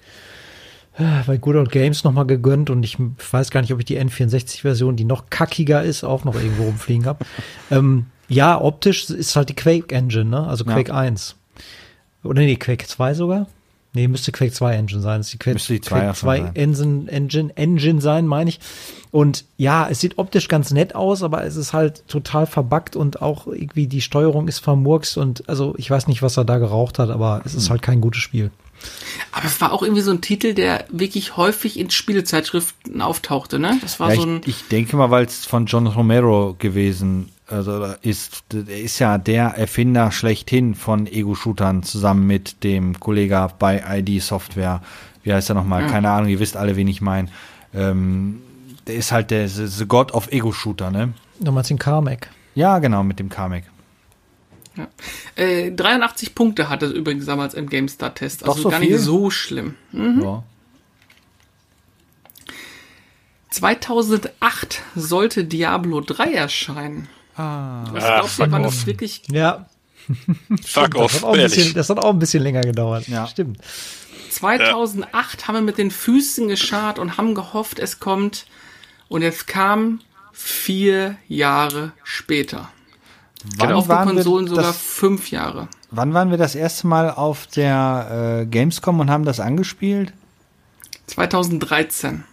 äh, 0.96 1.22
bei 1.26 1.36
Good 1.36 1.56
Old 1.56 1.72
Games 1.72 2.04
noch 2.04 2.12
mal 2.12 2.24
gegönnt 2.24 2.70
und 2.70 2.82
ich 2.84 2.96
weiß 2.98 3.50
gar 3.50 3.60
nicht, 3.60 3.72
ob 3.72 3.80
ich 3.80 3.84
die 3.84 3.98
N64-Version, 3.98 4.96
die 4.96 5.04
noch 5.04 5.28
kackiger 5.28 5.82
ist, 5.82 6.04
auch 6.04 6.24
noch 6.24 6.36
irgendwo 6.36 6.62
rumfliegen 6.66 7.06
habe. 7.06 7.24
ähm, 7.70 8.06
ja, 8.28 8.58
optisch 8.60 9.10
ist 9.10 9.36
halt 9.36 9.50
die 9.50 9.54
Quake 9.56 9.94
Engine, 9.94 10.24
ne? 10.24 10.46
Also 10.46 10.64
Quake 10.64 10.88
Ja. 10.88 10.98
1. 10.98 11.36
Oder 12.22 12.40
nee, 12.40 12.56
Quake 12.56 12.86
2 12.86 13.12
sogar? 13.14 13.46
Nee, 13.94 14.08
müsste 14.08 14.32
Quake 14.32 14.52
2 14.52 14.74
Engine 14.74 15.00
sein. 15.00 15.20
Das 15.20 15.28
ist 15.28 15.32
die 15.34 15.38
Quake, 15.38 15.54
Müsste 15.54 15.72
die 15.74 15.80
2 15.80 15.88
Quake 15.90 16.06
ja 16.06 16.14
schon 16.14 16.26
2 16.28 16.38
sein. 16.40 16.56
Engine, 16.56 17.10
Engine, 17.10 17.56
Engine 17.56 18.00
sein, 18.00 18.26
meine 18.26 18.50
ich. 18.50 18.60
Und 19.12 19.44
ja, 19.56 19.86
es 19.88 20.00
sieht 20.00 20.18
optisch 20.18 20.48
ganz 20.48 20.72
nett 20.72 20.94
aus, 20.96 21.22
aber 21.22 21.44
es 21.44 21.54
ist 21.56 21.72
halt 21.72 22.06
total 22.08 22.46
verbuggt 22.46 22.96
und 22.96 23.22
auch 23.22 23.46
irgendwie 23.46 23.86
die 23.86 24.00
Steuerung 24.00 24.48
ist 24.48 24.58
vermurkst 24.58 25.16
und 25.16 25.48
also 25.48 25.74
ich 25.78 25.88
weiß 25.88 26.08
nicht, 26.08 26.20
was 26.22 26.36
er 26.36 26.44
da 26.44 26.58
geraucht 26.58 26.98
hat, 26.98 27.10
aber 27.10 27.40
es 27.44 27.52
Hm. 27.52 27.58
ist 27.58 27.70
halt 27.70 27.82
kein 27.82 28.00
gutes 28.00 28.20
Spiel. 28.20 28.50
Aber 29.32 29.46
es 29.46 29.60
war 29.60 29.72
auch 29.72 29.82
irgendwie 29.82 30.02
so 30.02 30.10
ein 30.10 30.20
Titel, 30.20 30.52
der 30.52 30.84
wirklich 30.90 31.36
häufig 31.36 31.78
in 31.78 31.88
Spielezeitschriften 31.90 33.00
auftauchte, 33.00 33.58
ne? 33.58 33.78
Das 33.80 34.00
war 34.00 34.10
Ja, 34.10 34.16
so 34.16 34.26
ein. 34.26 34.40
ich, 34.42 34.48
ich 34.48 34.68
denke 34.68 34.96
mal, 34.96 35.10
weil 35.10 35.24
es 35.24 35.46
von 35.46 35.66
John 35.66 35.86
Romero 35.86 36.56
gewesen 36.58 37.30
also 37.46 37.94
ist. 38.02 38.44
Er 38.52 38.80
ist 38.80 38.98
ja 38.98 39.18
der 39.18 39.56
Erfinder 39.56 40.10
schlechthin 40.10 40.74
von 40.74 41.06
Ego-Shootern 41.06 41.82
zusammen 41.82 42.26
mit 42.26 42.64
dem 42.64 42.98
Kollegen 42.98 43.48
bei 43.58 43.82
ID 43.98 44.22
Software. 44.22 44.82
Wie 45.22 45.32
heißt 45.32 45.50
er 45.50 45.54
nochmal? 45.54 45.86
Keine 45.86 46.10
Ahnung, 46.10 46.28
ihr 46.28 46.40
wisst 46.40 46.56
alle, 46.56 46.76
wen 46.76 46.88
ich 46.88 47.00
meine. 47.00 47.28
Ähm, 47.74 48.40
der 48.86 48.96
ist 48.96 49.12
halt 49.12 49.30
der 49.30 49.48
the 49.48 49.86
God 49.86 50.12
of 50.12 50.30
Ego-Shooter, 50.30 50.90
ne? 50.90 51.14
Nochmals 51.40 51.68
den 51.68 51.78
Carmack. 51.78 52.28
Ja, 52.54 52.78
genau, 52.78 53.02
mit 53.02 53.18
dem 53.18 53.28
Kamek. 53.28 53.64
Ja. 54.76 54.88
Äh, 55.36 55.70
83 55.72 56.34
Punkte 56.34 56.68
hatte 56.68 56.86
übrigens 56.86 57.26
damals 57.26 57.54
im 57.54 57.68
GameStar-Test. 57.68 58.44
Also 58.44 58.62
so 58.62 58.70
gar 58.70 58.80
viel? 58.80 58.92
nicht 58.92 59.00
so 59.02 59.30
schlimm. 59.30 59.74
Hm? 59.92 60.22
Ja. 60.22 60.42
2008 63.50 64.82
sollte 64.96 65.44
Diablo 65.44 66.00
3 66.00 66.32
erscheinen. 66.32 67.08
Ah. 67.36 67.84
Was 67.92 68.04
Ah, 68.04 68.08
glaubt 68.18 68.24
ihr, 68.24 68.28
fuck 68.28 68.50
wann 68.52 68.64
off. 68.64 68.74
das 68.74 68.86
wirklich 68.86 69.22
Ja, 69.30 69.66
Fuck 70.64 70.92
das 70.94 71.00
off, 71.02 71.14
hat, 71.14 71.24
auch 71.24 71.34
ein 71.34 71.40
bisschen, 71.42 71.74
das 71.74 71.88
hat 71.88 71.98
auch 71.98 72.10
ein 72.10 72.18
bisschen 72.18 72.42
länger 72.42 72.60
gedauert. 72.60 73.08
Ja. 73.08 73.26
Stimmt. 73.26 73.58
2008 74.30 75.46
haben 75.48 75.54
wir 75.54 75.62
mit 75.62 75.78
den 75.78 75.90
Füßen 75.90 76.48
geschart 76.48 76.98
und 76.98 77.16
haben 77.16 77.34
gehofft, 77.34 77.78
es 77.78 78.00
kommt. 78.00 78.46
Und 79.08 79.22
es 79.22 79.46
kam 79.46 80.00
vier 80.32 81.16
Jahre 81.28 81.92
später. 82.02 82.68
Wann, 83.58 83.72
Auf 83.72 83.84
den 83.84 83.88
waren 83.90 84.08
wir 84.08 84.14
Konsolen 84.14 84.46
sogar 84.48 84.64
das, 84.64 84.76
fünf 84.78 85.30
Jahre. 85.30 85.68
wann 85.90 86.14
waren 86.14 86.30
wir 86.30 86.38
das 86.38 86.54
erste 86.54 86.86
Mal 86.86 87.10
auf 87.10 87.46
der 87.46 88.40
äh, 88.42 88.46
Gamescom 88.46 88.98
und 89.00 89.10
haben 89.10 89.24
das 89.24 89.38
angespielt? 89.40 90.12
2013. 91.06 92.24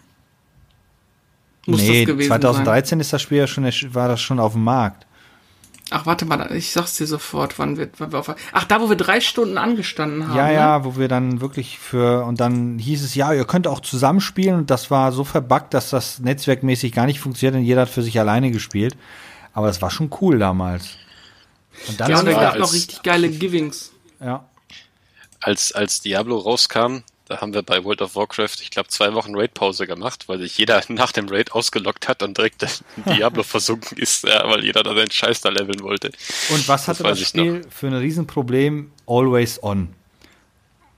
Muss 1.66 1.82
nee, 1.82 2.06
das 2.06 2.14
gewesen 2.16 2.28
2013 2.30 3.00
ist 3.00 3.14
das 3.14 3.22
Spiel 3.22 3.38
ja 3.40 3.48
schon, 3.48 3.66
war 3.94 4.08
das 4.08 4.22
schon 4.22 4.40
auf 4.40 4.54
dem 4.54 4.64
Markt. 4.64 5.04
sein. 5.04 5.08
Ach, 5.94 6.06
warte 6.06 6.24
mal, 6.26 6.50
ich 6.56 6.72
sag's 6.72 6.96
dir 6.96 7.06
sofort, 7.06 7.60
wann 7.60 7.78
wir, 7.78 7.90
wann 7.98 8.14
wir 8.14 8.20
auf. 8.20 8.34
Ach, 8.54 8.64
da, 8.64 8.80
wo 8.80 8.88
wir 8.90 8.96
drei 8.96 9.20
Stunden 9.20 9.58
angestanden 9.58 10.26
haben. 10.28 10.38
Ja, 10.38 10.48
ne? 10.48 10.54
ja, 10.54 10.86
wo 10.86 10.96
wir 10.96 11.10
dann 11.10 11.42
wirklich 11.42 11.80
für, 11.80 12.24
und 12.24 12.40
dann 12.40 12.80
hieß 12.80 13.04
es, 13.04 13.14
ja, 13.14 13.34
ihr 13.34 13.44
könnt 13.46 13.68
auch 13.68 13.82
zusammenspielen 13.82 14.56
und 14.56 14.70
das 14.72 14.90
war 14.90 15.12
so 15.12 15.26
verbuggt, 15.26 15.74
dass 15.74 15.90
das 15.90 16.20
netzwerkmäßig 16.20 16.94
gar 16.94 17.06
nicht 17.08 17.20
funktioniert 17.20 17.56
und 17.60 17.66
jeder 17.66 17.82
hat 17.82 17.90
für 17.90 18.04
sich 18.04 18.18
alleine 18.20 18.52
gespielt. 18.52 18.96
Aber 19.54 19.68
das 19.68 19.82
war 19.82 19.92
schon 19.92 20.10
cool 20.22 20.40
damals. 20.40 20.96
Und 21.90 22.00
dann 22.00 22.10
Ja, 22.10 22.20
und 22.20 22.26
da 22.26 22.32
gab 22.32 22.54
wir, 22.54 22.60
noch 22.62 22.68
als- 22.68 22.74
richtig 22.74 23.04
geile 23.04 23.30
Givings. 23.30 23.92
ja, 24.24 24.46
als, 25.42 25.74
als 25.74 26.00
Diablo 26.02 26.38
rauskam, 26.38 27.00
da 27.32 27.40
haben 27.40 27.54
wir 27.54 27.64
bei 27.64 27.84
World 27.84 28.02
of 28.02 28.16
Warcraft, 28.18 28.58
ich 28.62 28.72
glaube, 28.72 28.90
zwei 28.90 29.14
Wochen 29.14 29.34
Raid-Pause 29.34 29.88
gemacht, 29.88 30.28
weil 30.28 30.40
sich 30.40 30.58
jeder 30.58 30.82
nach 30.90 31.14
dem 31.14 31.30
Raid 31.30 31.54
ausgelockt 31.54 32.10
hat 32.10 32.24
und 32.24 32.38
direkt 32.38 32.64
in 32.64 33.14
Diablo 33.16 33.44
versunken 33.44 33.98
ist, 33.98 34.26
ja, 34.26 34.44
weil 34.50 34.66
jeder 34.66 34.84
da 34.84 34.94
seinen 34.94 35.12
Scheiß 35.12 35.40
da 35.40 35.50
leveln 35.50 35.82
wollte. 35.82 36.12
Und 36.50 36.68
was 36.68 36.90
hatte 36.90 37.04
das, 37.04 37.20
ich 37.20 37.30
Spiel 37.30 37.66
für 37.70 37.88
ein 37.88 37.94
Riesenproblem? 37.94 38.92
Always 39.08 39.64
on. 39.64 39.94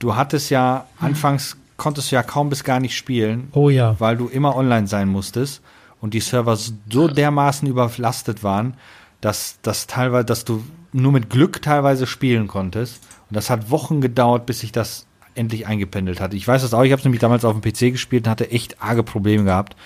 Du 0.00 0.16
hattest 0.16 0.50
ja, 0.50 0.88
anfangs 0.98 1.56
konntest 1.76 2.10
du 2.10 2.16
ja 2.16 2.24
kaum 2.24 2.50
bis 2.50 2.64
gar 2.64 2.80
nicht 2.80 2.96
spielen, 2.96 3.48
Oh 3.52 3.70
ja. 3.70 3.94
weil 4.00 4.16
du 4.16 4.26
immer 4.26 4.56
online 4.56 4.88
sein 4.88 5.08
musstest 5.08 5.62
und 6.00 6.14
die 6.14 6.20
Server 6.20 6.56
so 6.56 7.08
dermaßen 7.08 7.68
überlastet 7.68 8.42
waren, 8.42 8.74
dass 9.20 9.58
das 9.62 9.86
teilweise, 9.86 10.24
dass 10.24 10.44
du 10.44 10.64
nur 10.92 11.12
mit 11.12 11.30
Glück 11.30 11.62
teilweise 11.62 12.06
spielen 12.06 12.48
konntest. 12.48 13.02
Und 13.30 13.36
das 13.36 13.50
hat 13.50 13.70
Wochen 13.70 14.00
gedauert, 14.00 14.46
bis 14.46 14.60
sich 14.60 14.72
das 14.72 15.06
endlich 15.34 15.66
eingependelt 15.66 16.20
hat. 16.20 16.34
Ich 16.34 16.46
weiß 16.46 16.62
das 16.62 16.74
auch, 16.74 16.82
ich 16.84 16.92
habe 16.92 17.00
es 17.00 17.04
nämlich 17.04 17.20
damals 17.20 17.44
auf 17.44 17.58
dem 17.58 17.62
PC 17.62 17.92
gespielt 17.92 18.26
und 18.26 18.30
hatte 18.30 18.50
echt 18.50 18.80
arge 18.82 19.02
Probleme 19.02 19.44
gehabt. 19.44 19.76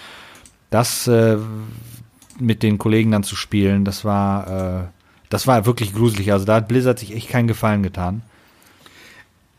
Das 0.70 1.06
äh, 1.06 1.38
mit 2.38 2.62
den 2.62 2.78
Kollegen 2.78 3.10
dann 3.10 3.22
zu 3.22 3.34
spielen, 3.36 3.84
das 3.84 4.04
war, 4.04 4.82
äh, 4.82 4.86
das 5.30 5.46
war 5.46 5.66
wirklich 5.66 5.94
gruselig. 5.94 6.32
Also 6.32 6.44
da 6.44 6.56
hat 6.56 6.68
Blizzard 6.68 6.98
sich 6.98 7.14
echt 7.14 7.28
keinen 7.30 7.48
Gefallen 7.48 7.82
getan. 7.82 8.22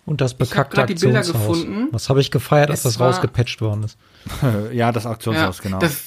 Und 0.05 0.21
das 0.21 0.31
hab 0.31 0.39
bekackte 0.39 0.85
Bilder 0.85 1.19
Aktionshaus. 1.19 1.31
gefunden. 1.33 1.87
Das 1.91 2.09
habe 2.09 2.19
ich 2.21 2.31
gefeiert, 2.31 2.71
als 2.71 2.83
das 2.83 2.99
war- 2.99 3.07
rausgepatcht 3.07 3.61
worden 3.61 3.83
ist. 3.83 3.97
ja, 4.73 4.91
das 4.91 5.03
Ja, 5.03 5.11
Auktionshaus, 5.11 5.61
genau. 5.61 5.79
das, 5.79 6.01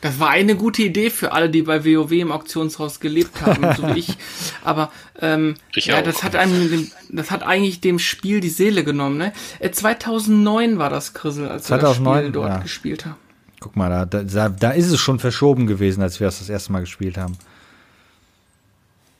das 0.00 0.20
war 0.20 0.30
eine 0.30 0.54
gute 0.54 0.82
Idee 0.82 1.10
für 1.10 1.32
alle, 1.32 1.50
die 1.50 1.62
bei 1.62 1.84
WoW 1.84 2.12
im 2.12 2.30
Auktionshaus 2.30 3.00
gelebt 3.00 3.42
haben, 3.42 3.74
so 3.76 3.94
wie 3.94 3.98
ich. 3.98 4.16
Aber 4.64 4.92
ähm, 5.20 5.56
Ich 5.74 5.86
ja, 5.86 5.98
auch. 5.98 6.02
das 6.02 6.22
hat 6.22 6.36
einem, 6.36 6.70
dem, 6.70 6.90
das 7.10 7.30
hat 7.30 7.42
eigentlich 7.42 7.80
dem 7.80 7.98
Spiel 7.98 8.40
die 8.40 8.48
Seele 8.48 8.84
genommen. 8.84 9.18
Ne? 9.18 9.32
Äh, 9.58 9.70
2009 9.70 10.78
war 10.78 10.88
das 10.88 11.14
Krissel, 11.14 11.48
als 11.48 11.68
wir 11.68 11.78
das 11.78 11.96
2009, 11.96 12.18
Spiel 12.18 12.32
dort 12.32 12.48
ja. 12.48 12.58
gespielt 12.58 13.06
haben. 13.06 13.16
Guck 13.60 13.74
mal, 13.74 14.06
da, 14.06 14.22
da, 14.22 14.48
da 14.48 14.70
ist 14.70 14.88
es 14.88 15.00
schon 15.00 15.18
verschoben 15.18 15.66
gewesen, 15.66 16.00
als 16.00 16.20
wir 16.20 16.28
es 16.28 16.38
das 16.38 16.48
erste 16.48 16.70
Mal 16.70 16.80
gespielt 16.80 17.18
haben. 17.18 17.36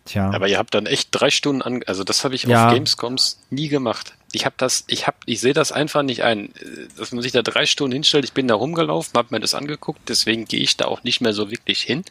Tja. 0.09 0.31
Aber 0.31 0.49
ihr 0.49 0.59
habt 0.59 0.75
dann 0.75 0.87
echt 0.87 1.09
drei 1.13 1.31
Stunden 1.31 1.63
an, 1.63 1.83
also 1.87 2.03
das 2.05 2.25
habe 2.25 2.35
ich 2.35 2.45
Ja. 2.45 2.67
auf 2.69 2.75
Gamescoms 2.75 3.39
nie 3.51 3.69
gemacht. 3.69 4.15
Ich 4.33 4.45
habe 4.45 4.55
das, 4.59 4.85
ich 4.89 5.07
habe, 5.07 5.17
ich 5.27 5.41
sehe 5.41 5.55
das 5.55 5.73
einfach 5.73 6.03
nicht 6.03 6.23
ein, 6.23 6.53
dass 6.97 7.13
man 7.13 7.23
sich 7.23 7.33
da 7.33 7.43
drei 7.43 7.65
Stunden 7.67 7.93
hinstellt. 7.93 8.25
Ich 8.25 8.33
bin 8.35 8.47
da 8.49 8.55
rumgelaufen, 8.55 9.13
habe 9.17 9.29
mir 9.35 9.41
das 9.41 9.55
angeguckt, 9.55 10.01
deswegen 10.09 10.45
gehe 10.45 10.61
ich 10.61 10.77
da 10.77 10.87
auch 10.87 11.03
nicht 11.03 11.21
mehr 11.21 11.33
so 11.33 11.51
wirklich 11.51 11.81
hin, 11.81 12.05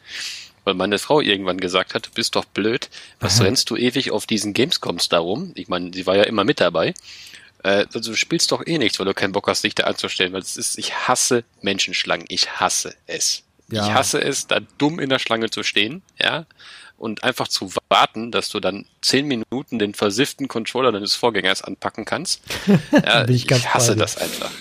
weil 0.63 0.73
meine 0.73 0.97
Frau 0.99 1.21
irgendwann 1.21 1.59
gesagt 1.59 1.93
hat, 1.93 2.07
du 2.07 2.11
bist 2.11 2.35
doch 2.35 2.45
blöd, 2.45 2.89
was 3.19 3.41
rennst 3.41 3.69
du 3.69 3.75
ewig 3.75 4.11
auf 4.11 4.25
diesen 4.25 4.53
Gamescoms 4.53 5.09
da 5.09 5.19
rum? 5.19 5.51
Ich 5.55 5.67
meine, 5.67 5.91
sie 5.93 6.05
war 6.07 6.15
ja 6.15 6.23
immer 6.23 6.43
mit 6.43 6.59
dabei. 6.59 6.93
Äh, 7.63 7.85
also 7.93 8.11
du 8.11 8.15
spielst 8.15 8.51
doch 8.51 8.65
eh 8.65 8.77
nichts, 8.77 8.99
weil 8.99 9.05
du 9.05 9.13
keinen 9.13 9.31
Bock 9.31 9.47
hast, 9.47 9.63
dich 9.63 9.75
da 9.75 9.83
anzustellen, 9.85 10.33
weil 10.33 10.41
es 10.41 10.57
ist, 10.57 10.77
ich 10.77 10.93
hasse 11.07 11.43
Menschenschlangen, 11.61 12.25
ich 12.29 12.59
hasse 12.59 12.95
es. 13.07 13.43
Ja. 13.71 13.85
Ich 13.85 13.93
hasse 13.93 14.21
es, 14.21 14.47
da 14.47 14.59
dumm 14.77 14.99
in 14.99 15.09
der 15.09 15.19
Schlange 15.19 15.49
zu 15.49 15.61
stehen, 15.63 16.01
ja, 16.19 16.45
und 16.97 17.23
einfach 17.23 17.47
zu 17.47 17.71
warten, 17.89 18.31
dass 18.31 18.49
du 18.49 18.59
dann 18.59 18.85
zehn 19.01 19.27
Minuten 19.27 19.79
den 19.79 19.93
versifften 19.93 20.47
Controller 20.47 20.91
deines 20.91 21.15
Vorgängers 21.15 21.61
anpacken 21.61 22.05
kannst. 22.05 22.41
Ja, 22.91 23.23
Bin 23.23 23.35
ich 23.35 23.43
ich, 23.43 23.47
ganz 23.47 23.65
hasse 23.67 23.95
das 23.95 24.17
einfach. 24.17 24.51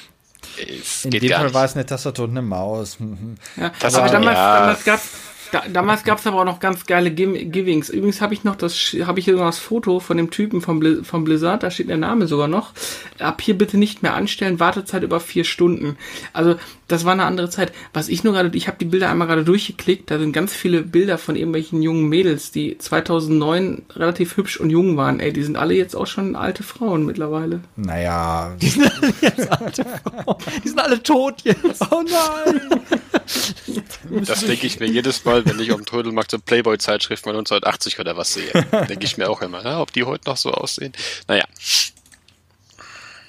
Es 0.59 1.05
In 1.05 1.11
geht 1.11 1.23
dem 1.23 1.29
gar 1.31 1.39
Fall 1.39 1.47
nicht. 1.47 1.55
war 1.55 1.65
es 1.65 1.75
eine 1.75 1.85
Tastatur 1.87 2.25
und 2.27 2.31
eine 2.33 2.43
Maus. 2.43 2.99
Mhm. 3.01 3.37
Ja, 3.57 3.73
Das 3.81 3.95
aber 3.95 4.07
hat- 4.07 4.13
damals, 4.15 4.37
ja. 4.37 4.61
damals 4.61 4.85
gab's 4.85 5.09
da, 5.53 5.63
damals 5.73 6.05
gab's 6.05 6.27
aber 6.27 6.41
auch 6.41 6.45
noch 6.45 6.61
ganz 6.61 6.87
geile 6.87 7.11
Giv- 7.11 7.51
Givings. 7.51 7.89
Übrigens 7.89 8.21
habe 8.21 8.35
ich 8.35 8.45
noch 8.45 8.57
das, 8.57 8.75
habe 9.05 9.19
ich 9.19 9.25
hier 9.27 9.35
noch 9.35 9.47
das 9.47 9.59
Foto 9.59 10.01
von 10.01 10.17
dem 10.17 10.31
Typen 10.31 10.61
vom, 10.61 10.79
Bli 10.81 11.03
vom 11.05 11.25
Blizzard, 11.25 11.63
da 11.63 11.71
steht 11.71 11.89
der 11.89 11.97
Name 11.97 12.27
sogar 12.27 12.49
noch. 12.49 12.73
Ab 13.19 13.41
hier 13.41 13.57
bitte 13.57 13.79
nicht 13.79 14.03
mehr 14.03 14.15
anstellen, 14.15 14.61
Wartezeit 14.61 15.03
über 15.03 15.21
vier 15.21 15.45
Stunden. 15.45 15.97
Also 16.33 16.57
das 16.89 17.05
war 17.05 17.13
eine 17.13 17.25
andere 17.25 17.51
Zeit. 17.51 17.73
Was 17.93 18.09
ich 18.09 18.23
nur 18.25 18.33
gerade, 18.33 18.57
ich 18.57 18.69
habe 18.69 18.77
die 18.79 18.85
Bilder 18.85 19.11
einmal 19.11 19.27
gerade 19.27 19.45
durchgeklickt, 19.45 20.11
da 20.11 20.19
sind 20.19 20.33
ganz 20.33 20.53
viele 20.55 20.83
Bilder 20.83 21.19
von 21.19 21.35
irgendwelchen 21.37 21.83
jungen 21.83 22.09
Mädels, 22.09 22.53
die 22.53 22.79
2009 22.79 23.83
relativ 23.97 24.37
hübsch 24.37 24.59
und 24.59 24.71
jung 24.71 24.97
waren. 24.97 25.19
Ey, 25.21 25.33
die 25.33 25.43
sind 25.43 25.57
alle 25.57 25.75
jetzt 25.75 25.97
auch 25.97 26.07
schon 26.07 26.37
alte 26.37 26.63
Frauen 26.63 27.05
mittlerweile. 27.05 27.61
Naja, 27.77 28.55
Die 28.61 28.69
sind 28.69 28.91
alle 28.93 29.13
jetzt 29.21 29.51
alte 29.53 29.85
Frauen. 29.85 30.37
Die 30.65 30.69
sind 30.69 30.79
alle 30.81 31.03
tot 31.03 31.43
jetzt. 31.45 31.83
Oh 31.91 32.03
nein. 32.03 32.61
Das 34.25 34.45
denke 34.45 34.67
ich 34.69 34.79
mir 34.79 34.87
jedes 34.87 35.25
Mal, 35.25 35.36
wenn 35.45 35.59
ich 35.61 35.73
auf 35.73 35.79
dem 35.79 35.87
Trödelmarkt 35.87 36.31
so 36.31 36.39
Playboy-Zeitschriften 36.39 37.25
von 37.25 37.37
1980 37.37 37.99
oder 37.99 38.17
was 38.17 38.33
sehe. 38.33 38.51
denke 38.89 39.05
ich 39.05 39.19
mir 39.19 39.29
auch 39.29 39.43
immer, 39.43 39.65
ja, 39.65 39.81
ob 39.81 39.93
die 39.93 40.05
heute 40.05 40.29
noch 40.29 40.37
so 40.37 40.53
aussehen. 40.53 40.93
Naja, 41.29 41.45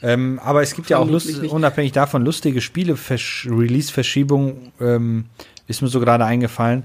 ähm, 0.03 0.39
aber 0.43 0.62
es 0.62 0.76
gibt 0.76 0.89
ja 0.89 0.97
auch 0.99 1.10
lust, 1.10 1.41
nicht. 1.41 1.51
unabhängig 1.51 1.91
davon 1.91 2.24
lustige 2.24 2.62
Spiele, 2.62 2.95
Release-Verschiebung 2.95 4.72
ähm, 4.80 5.26
ist 5.68 5.82
mir 5.82 5.88
so 5.88 5.99
gerade 5.99 6.24
eingefallen, 6.26 6.84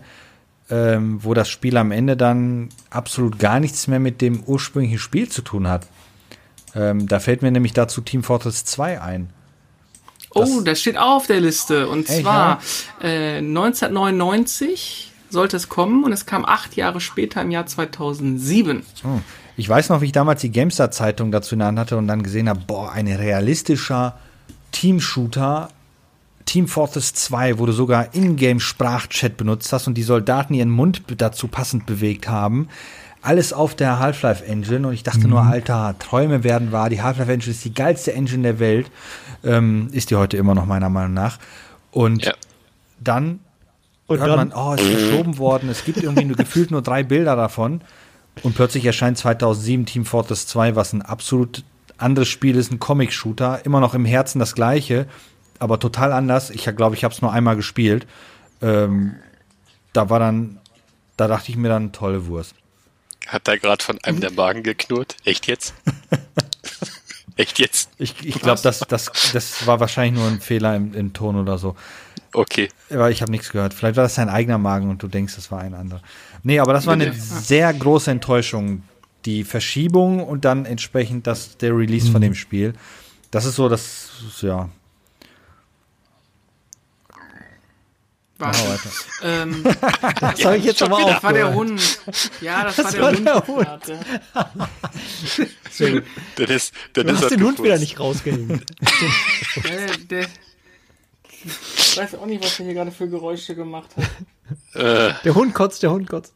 ähm, 0.70 1.23
wo 1.23 1.35
das 1.35 1.49
Spiel 1.49 1.77
am 1.77 1.93
Ende 1.93 2.16
dann 2.16 2.70
absolut 2.91 3.39
gar 3.39 3.61
nichts 3.61 3.87
mehr 3.87 4.01
mit 4.01 4.20
dem 4.23 4.43
ursprünglichen 4.45 4.99
Spiel 4.99 5.29
zu 5.29 5.43
tun 5.43 5.68
hat. 5.68 5.87
Ähm, 6.75 7.07
da 7.07 7.20
fällt 7.20 7.43
mir 7.43 7.51
nämlich 7.51 7.75
dazu 7.75 8.01
Team 8.01 8.23
Fortress 8.23 8.64
2 8.64 9.03
ein. 9.03 9.31
Oh, 10.35 10.62
das 10.62 10.81
steht 10.81 10.97
auch 10.97 11.16
auf 11.16 11.27
der 11.27 11.41
Liste. 11.41 11.89
Und 11.89 12.09
Echt, 12.09 12.23
zwar 12.23 12.62
äh, 13.03 13.37
1999 13.39 15.11
sollte 15.33 15.57
es 15.57 15.68
kommen 15.68 16.05
und 16.05 16.12
es 16.12 16.26
kam 16.26 16.45
acht 16.45 16.76
Jahre 16.76 17.01
später 17.01 17.43
im 17.43 17.51
Jahr 17.51 17.66
2007. 17.66 18.83
Oh. 19.05 19.20
Ich 19.57 19.68
weiß 19.68 19.89
noch, 19.89 20.01
wie 20.01 20.07
ich 20.07 20.12
damals 20.12 20.41
die 20.41 20.51
GameStar-Zeitung 20.51 21.30
dazu 21.33 21.55
in 21.55 21.59
der 21.59 21.68
Hand 21.68 21.78
hatte 21.78 21.97
und 21.97 22.07
dann 22.07 22.22
gesehen 22.22 22.49
habe, 22.49 22.61
boah, 22.66 22.93
ein 22.93 23.09
realistischer 23.09 24.16
Team-Shooter, 24.72 25.68
Team 26.47 26.68
Fortress 26.68 27.14
2, 27.14 27.59
wo 27.59 27.66
du 27.66 27.72
sogar 27.72 28.14
Ingame-Sprachchat 28.14 29.37
benutzt 29.37 29.72
hast 29.72 29.87
und 29.87 29.95
die 29.95 30.03
Soldaten 30.03 30.55
ihren 30.55 30.70
Mund 30.70 31.03
dazu 31.18 31.49
passend 31.49 31.87
bewegt 31.87 32.28
haben. 32.28 32.68
Alles 33.20 33.53
auf 33.53 33.76
der 33.76 34.01
Half-Life 34.01 34.45
Engine 34.45 34.89
und 34.89 34.95
ich 34.95 35.05
dachte 35.05 35.24
mhm. 35.24 35.30
nur, 35.30 35.43
Alter, 35.43 35.95
Träume 35.99 36.43
werden 36.43 36.72
wahr. 36.72 36.91
Die 36.91 37.03
Half-Life 37.03 37.30
Engine 37.30 37.53
ist 37.53 37.64
die 37.64 37.74
geilste 37.74 38.12
Engine 38.14 38.43
der 38.43 38.59
Welt. 38.59 38.91
Ähm, 39.45 39.89
ist 39.93 40.11
die 40.11 40.16
heute 40.16 40.37
immer 40.37 40.55
noch 40.55 40.66
meiner 40.66 40.89
Meinung 40.89 41.14
nach. 41.14 41.39
Und 41.93 42.24
ja. 42.24 42.35
dann 42.99 43.39
und 44.12 44.20
hört 44.20 44.38
dann, 44.38 44.48
man, 44.48 44.52
oh, 44.52 44.74
es 44.74 44.82
ist 44.82 44.90
verschoben 44.90 45.38
worden. 45.38 45.68
Es 45.68 45.84
gibt 45.84 46.02
irgendwie 46.02 46.24
nur, 46.24 46.36
gefühlt 46.36 46.70
nur 46.70 46.82
drei 46.82 47.02
Bilder 47.02 47.36
davon. 47.36 47.80
Und 48.42 48.54
plötzlich 48.54 48.84
erscheint 48.84 49.18
2007 49.18 49.86
Team 49.86 50.04
Fortress 50.04 50.46
2, 50.46 50.74
was 50.74 50.92
ein 50.92 51.02
absolut 51.02 51.64
anderes 51.98 52.28
Spiel 52.28 52.56
ist, 52.56 52.72
ein 52.72 52.78
Comic-Shooter. 52.78 53.64
Immer 53.64 53.80
noch 53.80 53.94
im 53.94 54.04
Herzen 54.04 54.38
das 54.38 54.54
gleiche, 54.54 55.06
aber 55.58 55.78
total 55.78 56.12
anders. 56.12 56.50
Ich 56.50 56.64
glaube, 56.76 56.96
ich 56.96 57.04
habe 57.04 57.14
es 57.14 57.22
nur 57.22 57.32
einmal 57.32 57.56
gespielt. 57.56 58.06
Ähm, 58.60 59.16
da 59.92 60.08
war 60.08 60.18
dann, 60.18 60.58
da 61.16 61.28
dachte 61.28 61.50
ich 61.50 61.56
mir 61.56 61.68
dann, 61.68 61.92
tolle 61.92 62.26
Wurst. 62.26 62.54
Hat 63.26 63.46
da 63.46 63.56
gerade 63.56 63.84
von 63.84 63.98
einem 64.02 64.20
der 64.20 64.32
Magen 64.32 64.62
geknurrt? 64.62 65.16
Echt 65.24 65.46
jetzt? 65.46 65.74
Echt 67.36 67.58
jetzt? 67.58 67.90
Ich, 67.98 68.14
ich 68.24 68.40
glaube, 68.40 68.60
das, 68.62 68.80
das, 68.80 69.10
das 69.32 69.66
war 69.66 69.80
wahrscheinlich 69.80 70.20
nur 70.20 70.30
ein 70.30 70.40
Fehler 70.40 70.76
im, 70.76 70.94
im 70.94 71.12
Ton 71.12 71.36
oder 71.36 71.58
so. 71.58 71.76
Okay. 72.33 72.68
Aber 72.91 73.11
ich 73.11 73.20
habe 73.22 73.30
nichts 73.30 73.51
gehört. 73.51 73.74
Vielleicht 73.74 73.97
war 73.97 74.05
das 74.05 74.14
dein 74.14 74.28
eigener 74.28 74.59
Magen 74.59 74.91
und 74.91 75.03
du 75.03 75.09
denkst, 75.09 75.37
das 75.37 75.51
war 75.51 75.61
ein 75.61 75.74
anderer. 75.74 76.01
Nee, 76.43 76.61
aber 76.61 76.72
das 76.72 76.87
war 76.87 76.95
eine 76.95 77.12
sehr 77.12 77.72
große 77.72 78.11
Enttäuschung. 78.11 78.83
Die 79.24 79.45
Verschiebung 79.45 80.24
und 80.24 80.45
dann 80.45 80.66
entsprechend 80.66 81.28
das, 81.28 81.57
der 81.57 81.76
Release 81.76 82.09
mhm. 82.09 82.12
von 82.12 82.22
dem 82.22 82.35
Spiel. 82.35 82.72
Das 83.30 83.45
ist 83.45 83.55
so, 83.55 83.68
das, 83.68 84.11
ja. 84.41 84.68
Weiter. 88.43 88.91
Ähm, 89.22 89.64
das 90.20 90.41
ja, 90.41 90.55
ich 90.55 90.64
jetzt 90.64 90.78
schon 90.80 90.91
mal 90.91 91.05
Das 91.05 91.22
war 91.22 91.33
der 91.33 91.55
Hund. 91.55 91.80
Ja, 92.41 92.64
das, 92.64 92.76
das 92.76 92.99
war 92.99 93.12
der 93.12 93.24
war 93.24 93.47
Hund. 93.47 93.66
Der 93.87 93.99
Hund. 94.37 94.68
Sehr 95.70 95.93
gut. 95.93 96.05
Dennis, 96.39 96.72
Dennis 96.97 97.18
du 97.20 97.22
hast 97.22 97.30
den 97.30 97.43
Hund 97.45 97.62
wieder 97.62 97.78
nicht 97.78 98.01
rausgehängt. 98.01 98.64
der, 99.64 99.97
der, 100.11 100.26
ich 101.45 101.99
weiß 101.99 102.14
auch 102.16 102.26
nicht, 102.26 102.45
was 102.45 102.59
er 102.59 102.66
hier 102.66 102.74
gerade 102.74 102.90
für 102.90 103.09
Geräusche 103.09 103.55
gemacht 103.55 103.90
hat. 103.97 104.05
Äh, 104.74 105.14
der 105.24 105.34
Hund 105.34 105.55
kotzt, 105.55 105.82
der 105.82 105.93
Hund 105.93 106.09
kotzt. 106.09 106.34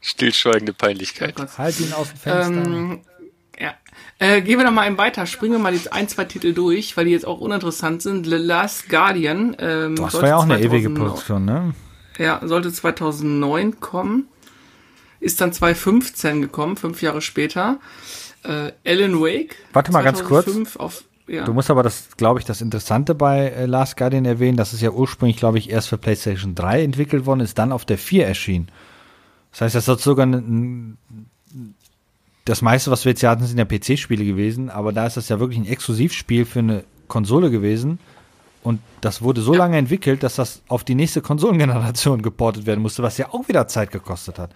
Stillschweigende 0.00 0.72
Peinlichkeit. 0.72 1.34
Halt 1.58 1.80
ihn 1.80 1.92
aus 1.92 2.08
dem 2.10 2.16
Fenster. 2.16 2.70
Ähm, 2.70 3.00
ja. 3.58 3.74
Äh, 4.18 4.42
gehen 4.42 4.58
wir 4.58 4.64
noch 4.64 4.72
mal 4.72 4.82
einen 4.82 4.98
weiter. 4.98 5.26
Springen 5.26 5.52
wir 5.52 5.58
mal 5.58 5.72
die 5.72 5.92
ein, 5.92 6.08
zwei 6.08 6.24
Titel 6.24 6.52
durch, 6.52 6.96
weil 6.96 7.06
die 7.06 7.10
jetzt 7.10 7.26
auch 7.26 7.40
uninteressant 7.40 8.02
sind. 8.02 8.24
The 8.24 8.36
Last 8.36 8.88
Guardian. 8.88 9.56
Ähm, 9.58 9.96
das 9.96 10.14
war 10.14 10.28
ja 10.28 10.36
auch 10.36 10.46
2009, 10.46 10.50
eine 10.50 10.64
ewige 10.64 10.90
Produktion, 10.90 11.44
ne? 11.44 11.74
Ja, 12.18 12.40
sollte 12.44 12.72
2009 12.72 13.80
kommen. 13.80 14.28
Ist 15.20 15.40
dann 15.40 15.52
2015 15.52 16.40
gekommen, 16.40 16.76
fünf 16.76 17.02
Jahre 17.02 17.20
später. 17.20 17.78
Äh, 18.42 18.72
Alan 18.86 19.20
Wake. 19.20 19.56
Warte 19.72 19.92
mal 19.92 20.02
ganz 20.02 20.24
kurz. 20.24 20.76
Auf 20.76 21.04
ja. 21.30 21.44
Du 21.44 21.54
musst 21.54 21.70
aber 21.70 21.84
das, 21.84 22.16
glaube 22.16 22.40
ich, 22.40 22.44
das 22.44 22.60
Interessante 22.60 23.14
bei 23.14 23.48
äh, 23.48 23.66
Last 23.66 23.96
Guardian 23.96 24.24
erwähnen, 24.24 24.56
dass 24.56 24.72
es 24.72 24.80
ja 24.80 24.90
ursprünglich, 24.90 25.36
glaube 25.36 25.58
ich, 25.58 25.70
erst 25.70 25.88
für 25.88 25.96
PlayStation 25.96 26.56
3 26.56 26.82
entwickelt 26.82 27.24
worden 27.24 27.40
ist, 27.40 27.56
dann 27.56 27.70
auf 27.70 27.84
der 27.84 27.98
4 27.98 28.26
erschien. 28.26 28.68
Das 29.52 29.60
heißt, 29.60 29.74
das 29.76 29.86
ist 29.86 30.02
sogar 30.02 30.26
ein, 30.26 30.98
das 32.44 32.62
meiste, 32.62 32.90
was 32.90 33.04
wir 33.04 33.10
jetzt 33.10 33.20
hier 33.20 33.30
hatten, 33.30 33.46
sind 33.46 33.58
ja 33.58 33.64
PC-Spiele 33.64 34.24
gewesen, 34.24 34.70
aber 34.70 34.92
da 34.92 35.06
ist 35.06 35.16
das 35.16 35.28
ja 35.28 35.38
wirklich 35.38 35.58
ein 35.58 35.66
Exklusivspiel 35.66 36.44
für 36.44 36.58
eine 36.58 36.84
Konsole 37.06 37.50
gewesen. 37.50 38.00
Und 38.64 38.80
das 39.00 39.22
wurde 39.22 39.40
so 39.40 39.52
ja. 39.52 39.60
lange 39.60 39.78
entwickelt, 39.78 40.24
dass 40.24 40.34
das 40.34 40.62
auf 40.66 40.82
die 40.82 40.96
nächste 40.96 41.22
Konsolengeneration 41.22 42.22
geportet 42.22 42.66
werden 42.66 42.80
musste, 42.80 43.04
was 43.04 43.18
ja 43.18 43.32
auch 43.32 43.46
wieder 43.46 43.68
Zeit 43.68 43.92
gekostet 43.92 44.40
hat. 44.40 44.50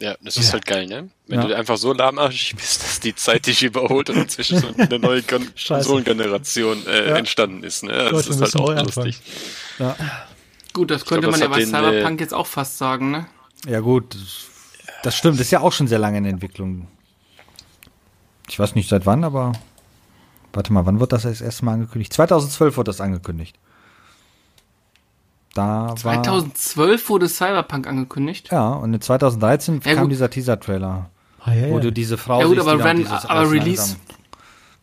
Ja, 0.00 0.16
das 0.20 0.36
ist 0.36 0.48
ja. 0.48 0.52
halt 0.54 0.66
geil, 0.66 0.86
ne? 0.86 1.10
Wenn 1.26 1.40
ja. 1.40 1.46
du 1.46 1.56
einfach 1.56 1.76
so 1.76 1.92
lahmarschig 1.92 2.56
bist, 2.56 2.82
dass 2.82 3.00
die 3.00 3.14
Zeit 3.14 3.46
dich 3.46 3.62
überholt 3.62 4.10
und 4.10 4.16
inzwischen 4.16 4.58
so 4.58 4.68
eine 4.76 4.98
neue 4.98 5.22
Kon 5.22 5.46
Konsolengeneration 5.66 6.86
äh, 6.86 7.10
ja. 7.10 7.16
entstanden 7.16 7.62
ist, 7.62 7.84
ne? 7.84 7.92
Das 7.92 8.12
Leute, 8.12 8.30
ist 8.30 8.40
halt 8.40 8.56
auch 8.56 8.84
lustig. 8.84 9.20
Ja. 9.78 9.96
Gut, 10.72 10.90
das 10.90 11.04
könnte 11.04 11.28
glaub, 11.28 11.32
man 11.32 11.40
ja 11.40 11.48
bei 11.48 11.64
Cyberpunk 11.64 12.20
äh, 12.20 12.24
jetzt 12.24 12.34
auch 12.34 12.46
fast 12.46 12.78
sagen, 12.78 13.10
ne? 13.10 13.26
Ja, 13.66 13.80
gut. 13.80 14.16
Das 15.02 15.16
stimmt, 15.16 15.38
das 15.38 15.46
ist 15.46 15.50
ja 15.50 15.60
auch 15.60 15.72
schon 15.72 15.88
sehr 15.88 15.98
lange 15.98 16.18
in 16.18 16.24
Entwicklung. 16.24 16.88
Ich 18.48 18.58
weiß 18.58 18.74
nicht 18.74 18.88
seit 18.88 19.06
wann, 19.06 19.24
aber 19.24 19.52
warte 20.52 20.72
mal, 20.72 20.86
wann 20.86 21.00
wird 21.00 21.12
das 21.12 21.22
das 21.22 21.40
erste 21.40 21.64
Mal 21.64 21.74
angekündigt? 21.74 22.12
2012 22.12 22.76
wurde 22.76 22.88
das 22.90 23.00
angekündigt. 23.00 23.56
Da 25.54 25.94
2012 25.96 27.08
wurde 27.10 27.28
Cyberpunk 27.28 27.86
angekündigt. 27.86 28.50
Ja, 28.50 28.72
und 28.72 28.94
in 28.94 29.00
2013 29.00 29.80
ja, 29.84 29.94
kam 29.94 30.08
dieser 30.08 30.30
Teaser-Trailer, 30.30 31.10
ah, 31.40 31.52
ja, 31.52 31.66
ja. 31.66 31.70
wo 31.70 31.78
du 31.78 31.92
diese 31.92 32.16
Frau 32.16 32.40
ja, 32.40 32.46
gut, 32.46 32.56
siehst, 32.56 32.68
aber, 32.68 32.84
wenn, 32.84 33.06
aber 33.06 33.50
Release. 33.50 33.96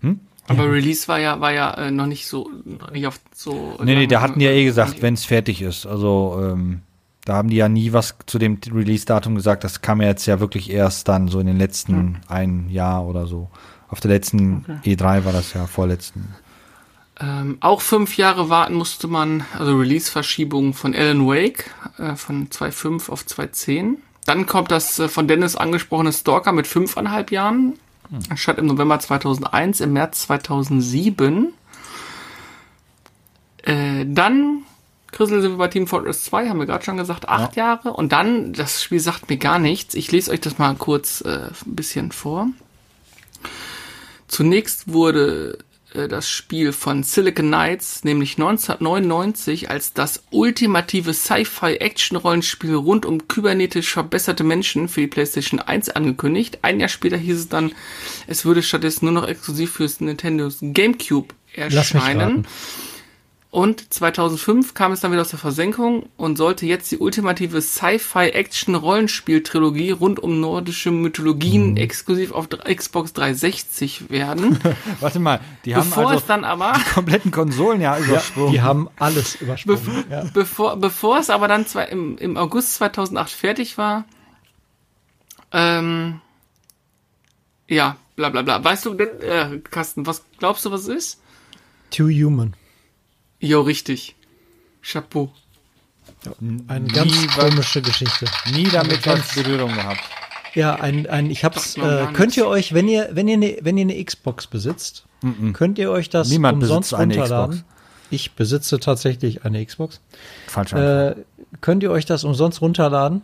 Hm? 0.02 0.20
Aber 0.48 0.72
Release 0.72 1.08
war 1.08 1.20
ja, 1.20 1.40
war 1.40 1.54
ja 1.54 1.74
äh, 1.74 1.92
noch 1.92 2.06
nicht 2.06 2.28
so, 2.28 2.50
nicht 2.92 3.08
auf 3.08 3.20
so. 3.34 3.78
Nee, 3.84 3.96
nee, 3.96 4.08
da 4.08 4.22
hatten 4.22 4.40
die 4.40 4.46
ja 4.46 4.52
eh 4.52 4.64
gesagt, 4.64 5.02
wenn 5.02 5.16
es 5.16 5.26
fertig 5.26 5.62
ist. 5.62 5.86
Also, 5.86 6.40
ähm, 6.42 6.82
da 7.26 7.36
haben 7.36 7.50
die 7.50 7.58
ja 7.58 7.70
nie 7.70 7.94
was 7.94 8.16
zu 8.26 8.40
dem 8.40 8.60
Release-Datum 8.72 9.36
gesagt. 9.36 9.64
Das 9.64 9.82
kam 9.82 10.02
ja 10.02 10.08
jetzt 10.08 10.26
ja 10.26 10.40
wirklich 10.40 10.72
erst 10.72 11.08
dann 11.08 11.28
so 11.28 11.40
in 11.40 11.48
den 11.48 11.58
letzten 11.58 11.94
hm. 11.94 12.16
ein 12.28 12.70
Jahr 12.70 13.06
oder 13.06 13.26
so. 13.26 13.50
Auf 13.88 14.00
der 14.00 14.12
letzten 14.12 14.66
okay. 14.68 14.96
E3 14.96 15.26
war 15.26 15.34
das 15.34 15.54
ja 15.54 15.66
vorletzten. 15.66 16.36
Ähm, 17.22 17.58
auch 17.60 17.82
fünf 17.82 18.16
Jahre 18.18 18.50
warten 18.50 18.76
musste 18.76 19.08
man, 19.08 19.46
also 19.58 19.76
Release-Verschiebung 19.76 20.74
von 20.74 20.96
Alan 20.96 21.28
Wake 21.28 21.70
äh, 21.98 22.16
von 22.16 22.50
2.5 22.50 23.10
auf 23.10 23.24
2.10. 23.24 23.96
Dann 24.26 24.46
kommt 24.46 24.72
das 24.72 25.00
äh, 25.00 25.10
von 25.10 25.28
Dennis 25.28 25.56
angesprochene 25.56 26.14
Stalker 26.14 26.54
mit 26.54 26.68
fünfeinhalb 26.68 27.32
Jahren, 27.32 27.78
hm. 28.10 28.20
anstatt 28.30 28.58
im 28.58 28.68
November 28.68 29.00
2001, 29.00 29.82
im 29.82 29.94
März 29.94 30.22
2007. 30.22 31.54
Äh, 33.64 34.06
dann 34.08 34.64
Chrisel 35.12 35.42
sind 35.42 35.52
wir 35.54 35.58
bei 35.58 35.68
Team 35.68 35.88
Fortress 35.88 36.24
2, 36.26 36.50
haben 36.50 36.60
wir 36.60 36.68
gerade 36.68 36.86
schon 36.86 36.98
gesagt, 36.98 37.28
acht 37.28 37.56
ja. 37.56 37.66
Jahre. 37.66 37.94
Und 37.94 38.12
dann, 38.12 38.54
das 38.54 38.84
Spiel 38.84 39.00
sagt 39.00 39.30
mir 39.30 39.38
gar 39.38 39.60
nichts. 39.60 39.96
Ich 39.96 40.12
lese 40.12 40.32
euch 40.32 40.40
das 40.40 40.58
mal 40.58 40.76
kurz 40.76 41.22
äh, 41.22 41.50
ein 41.66 41.76
bisschen 41.76 42.12
vor. 42.12 42.48
Zunächst 44.28 44.94
wurde 44.94 45.58
das 45.94 46.30
Spiel 46.30 46.72
von 46.72 47.04
Silicon 47.04 47.48
Knights, 47.48 48.04
nämlich 48.04 48.34
1999, 48.34 49.70
als 49.70 49.94
das 49.94 50.24
ultimative 50.30 51.14
Sci-Fi-Action-Rollenspiel 51.14 52.76
rund 52.76 53.06
um 53.06 53.28
kybernetisch 53.28 53.92
verbesserte 53.92 54.44
Menschen 54.44 54.88
für 54.88 55.02
die 55.02 55.08
PlayStation 55.08 55.60
1 55.60 55.90
angekündigt. 55.90 56.60
Ein 56.62 56.80
Jahr 56.80 56.90
später 56.90 57.18
hieß 57.18 57.38
es 57.38 57.50
dann, 57.50 57.72
es 58.28 58.46
würde 58.46 58.62
stattdessen 58.62 59.06
nur 59.06 59.14
noch 59.14 59.28
exklusiv 59.28 59.74
fürs 59.74 60.00
Nintendos 60.00 60.58
GameCube 60.62 61.34
erscheinen. 61.56 62.46
Und 63.52 63.92
2005 63.92 64.76
kam 64.76 64.92
es 64.92 65.00
dann 65.00 65.12
wieder 65.12 65.22
aus 65.22 65.32
der 65.32 65.40
Versenkung 65.40 66.08
und 66.18 66.38
sollte 66.38 66.68
jetzt 66.68 66.92
die 66.92 67.00
ultimative 67.00 67.64
Sci-Fi-Action-Rollenspiel-Trilogie 67.64 69.90
rund 69.90 70.20
um 70.20 70.40
nordische 70.40 70.92
Mythologien 70.92 71.72
mhm. 71.72 71.78
exklusiv 71.78 72.32
auf 72.32 72.48
Xbox 72.50 73.14
360 73.14 74.12
werden. 74.12 74.60
Warte 75.00 75.20
mal, 75.20 75.40
die 75.66 75.76
haben 75.76 75.90
bevor 75.90 76.10
also 76.10 76.20
es 76.20 76.28
dann 76.28 76.44
aber 76.44 76.74
die 76.78 76.92
kompletten 76.92 77.32
Konsolen 77.32 77.82
ja 77.82 77.98
übersprungen. 77.98 78.54
Ja, 78.54 78.62
die 78.62 78.62
haben 78.62 78.88
alles 79.00 79.42
übersprungen. 79.42 79.84
Be 79.84 80.06
ja. 80.12 80.26
bevor, 80.32 80.78
bevor 80.78 81.18
es 81.18 81.32
aber 81.32 81.48
dann 81.48 81.66
zwei, 81.66 81.86
im, 81.86 82.20
im 82.20 82.38
August 82.38 82.76
2008 82.76 83.32
fertig 83.32 83.80
war, 83.80 84.06
ähm, 85.52 86.22
ja, 87.68 87.96
bla 88.16 88.30
bla 88.30 88.44
bla. 88.44 88.64
Weißt 88.64 88.86
du 88.86 88.94
denn, 88.94 89.22
äh, 89.22 89.60
Carsten, 89.72 90.06
was 90.06 90.24
glaubst 90.38 90.66
du, 90.66 90.72
was 90.72 90.82
es 90.82 90.88
ist? 90.88 91.20
Too 91.90 92.10
Human. 92.10 92.54
Jo, 93.40 93.62
richtig. 93.62 94.16
Chapeau. 94.82 95.32
Ja, 96.26 96.32
eine 96.68 96.86
nie 96.86 96.92
ganz 96.92 97.28
komische 97.36 97.82
Geschichte. 97.82 98.26
Nie 98.52 98.66
damit 98.66 99.06
was 99.06 99.36
Berührung 99.36 99.74
gehabt. 99.74 100.02
Ja, 100.56 100.76
ein, 100.76 101.08
ein 101.08 101.30
ich 101.30 101.46
hab's, 101.46 101.78
äh, 101.78 102.08
könnt 102.14 102.36
ihr 102.36 102.48
euch, 102.48 102.74
wenn 102.74 102.88
ihr, 102.88 103.10
wenn 103.12 103.28
ihr 103.28 103.36
eine, 103.36 103.58
wenn 103.62 103.78
ihr 103.78 103.84
eine 103.84 104.04
Xbox 104.04 104.48
besitzt, 104.48 105.06
mm 105.22 105.30
-mm. 105.30 105.54
könnt 105.54 105.78
ihr 105.78 105.92
euch 105.92 106.10
das 106.10 106.30
Niemand 106.30 106.62
umsonst 106.62 106.94
runterladen. 106.94 107.64
Ich 108.10 108.32
besitze 108.32 108.80
tatsächlich 108.80 109.46
eine 109.46 109.64
Xbox. 109.64 110.02
Falsch. 110.48 110.74
Äh, 110.74 111.16
könnt 111.62 111.84
ihr 111.84 111.92
euch 111.92 112.06
das 112.06 112.24
umsonst 112.24 112.62
runterladen? 112.62 113.22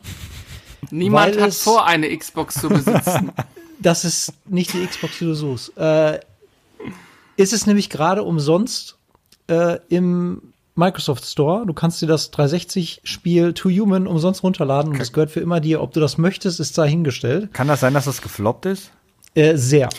Niemand 0.91 1.39
hat 1.39 1.53
vor, 1.55 1.87
eine 1.87 2.15
Xbox 2.15 2.61
zu 2.61 2.69
besitzen. 2.69 3.31
das 3.79 4.05
ist 4.05 4.33
nicht 4.45 4.73
die 4.73 4.85
Xbox, 4.85 5.17
die 5.17 5.25
du 5.25 5.33
suchst. 5.33 5.75
Äh, 5.77 6.19
ist 7.37 7.51
es 7.51 7.65
nämlich 7.65 7.89
gerade 7.89 8.23
umsonst 8.23 8.97
äh, 9.47 9.79
im 9.89 10.53
Microsoft 10.75 11.25
Store. 11.25 11.65
Du 11.65 11.73
kannst 11.73 12.01
dir 12.01 12.07
das 12.07 12.33
360-Spiel 12.33 13.53
To 13.53 13.69
Human 13.69 14.07
umsonst 14.07 14.43
runterladen 14.43 14.91
und 14.91 14.99
das 14.99 15.13
gehört 15.13 15.31
für 15.31 15.39
immer 15.39 15.61
dir. 15.61 15.81
Ob 15.81 15.93
du 15.93 15.99
das 15.99 16.17
möchtest, 16.17 16.59
ist 16.59 16.77
dahingestellt. 16.77 17.53
Kann 17.53 17.67
das 17.67 17.79
sein, 17.79 17.93
dass 17.93 18.05
das 18.05 18.21
gefloppt 18.21 18.65
ist? 18.65 18.91
Äh, 19.35 19.57
sehr. 19.57 19.89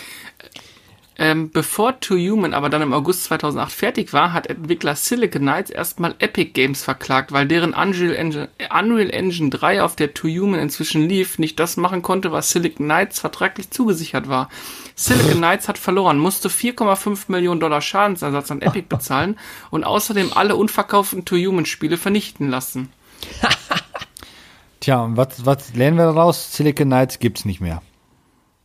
Ähm, 1.18 1.50
bevor 1.50 1.98
To 2.00 2.14
Human 2.14 2.52
aber 2.52 2.68
dann 2.68 2.82
im 2.82 2.92
August 2.92 3.24
2008 3.24 3.72
fertig 3.72 4.12
war, 4.12 4.34
hat 4.34 4.48
Entwickler 4.48 4.96
Silicon 4.96 5.42
Knights 5.42 5.70
erstmal 5.70 6.14
Epic 6.18 6.50
Games 6.50 6.82
verklagt, 6.82 7.32
weil 7.32 7.46
deren 7.46 7.72
Unreal 7.72 8.14
Engine, 8.14 8.48
Unreal 8.70 9.10
Engine 9.10 9.48
3 9.48 9.82
auf 9.82 9.96
der 9.96 10.12
To 10.12 10.28
Human 10.28 10.60
inzwischen 10.60 11.08
lief, 11.08 11.38
nicht 11.38 11.58
das 11.58 11.78
machen 11.78 12.02
konnte, 12.02 12.32
was 12.32 12.50
Silicon 12.50 12.86
Knights 12.86 13.20
vertraglich 13.20 13.70
zugesichert 13.70 14.28
war. 14.28 14.50
Silicon 14.94 15.38
Knights 15.38 15.68
hat 15.68 15.78
verloren, 15.78 16.18
musste 16.18 16.48
4,5 16.48 17.24
Millionen 17.28 17.60
Dollar 17.60 17.80
Schadensersatz 17.80 18.50
an 18.50 18.60
Epic 18.60 18.86
bezahlen 18.88 19.38
und 19.70 19.84
außerdem 19.84 20.32
alle 20.34 20.56
unverkauften 20.56 21.24
To 21.24 21.36
Human 21.36 21.64
Spiele 21.64 21.96
vernichten 21.96 22.50
lassen. 22.50 22.92
Tja, 24.80 25.02
und 25.02 25.16
was, 25.16 25.46
was 25.46 25.74
lernen 25.74 25.96
wir 25.96 26.04
daraus? 26.04 26.52
Silicon 26.52 26.88
Knights 26.88 27.18
gibt's 27.18 27.46
nicht 27.46 27.62
mehr. 27.62 27.80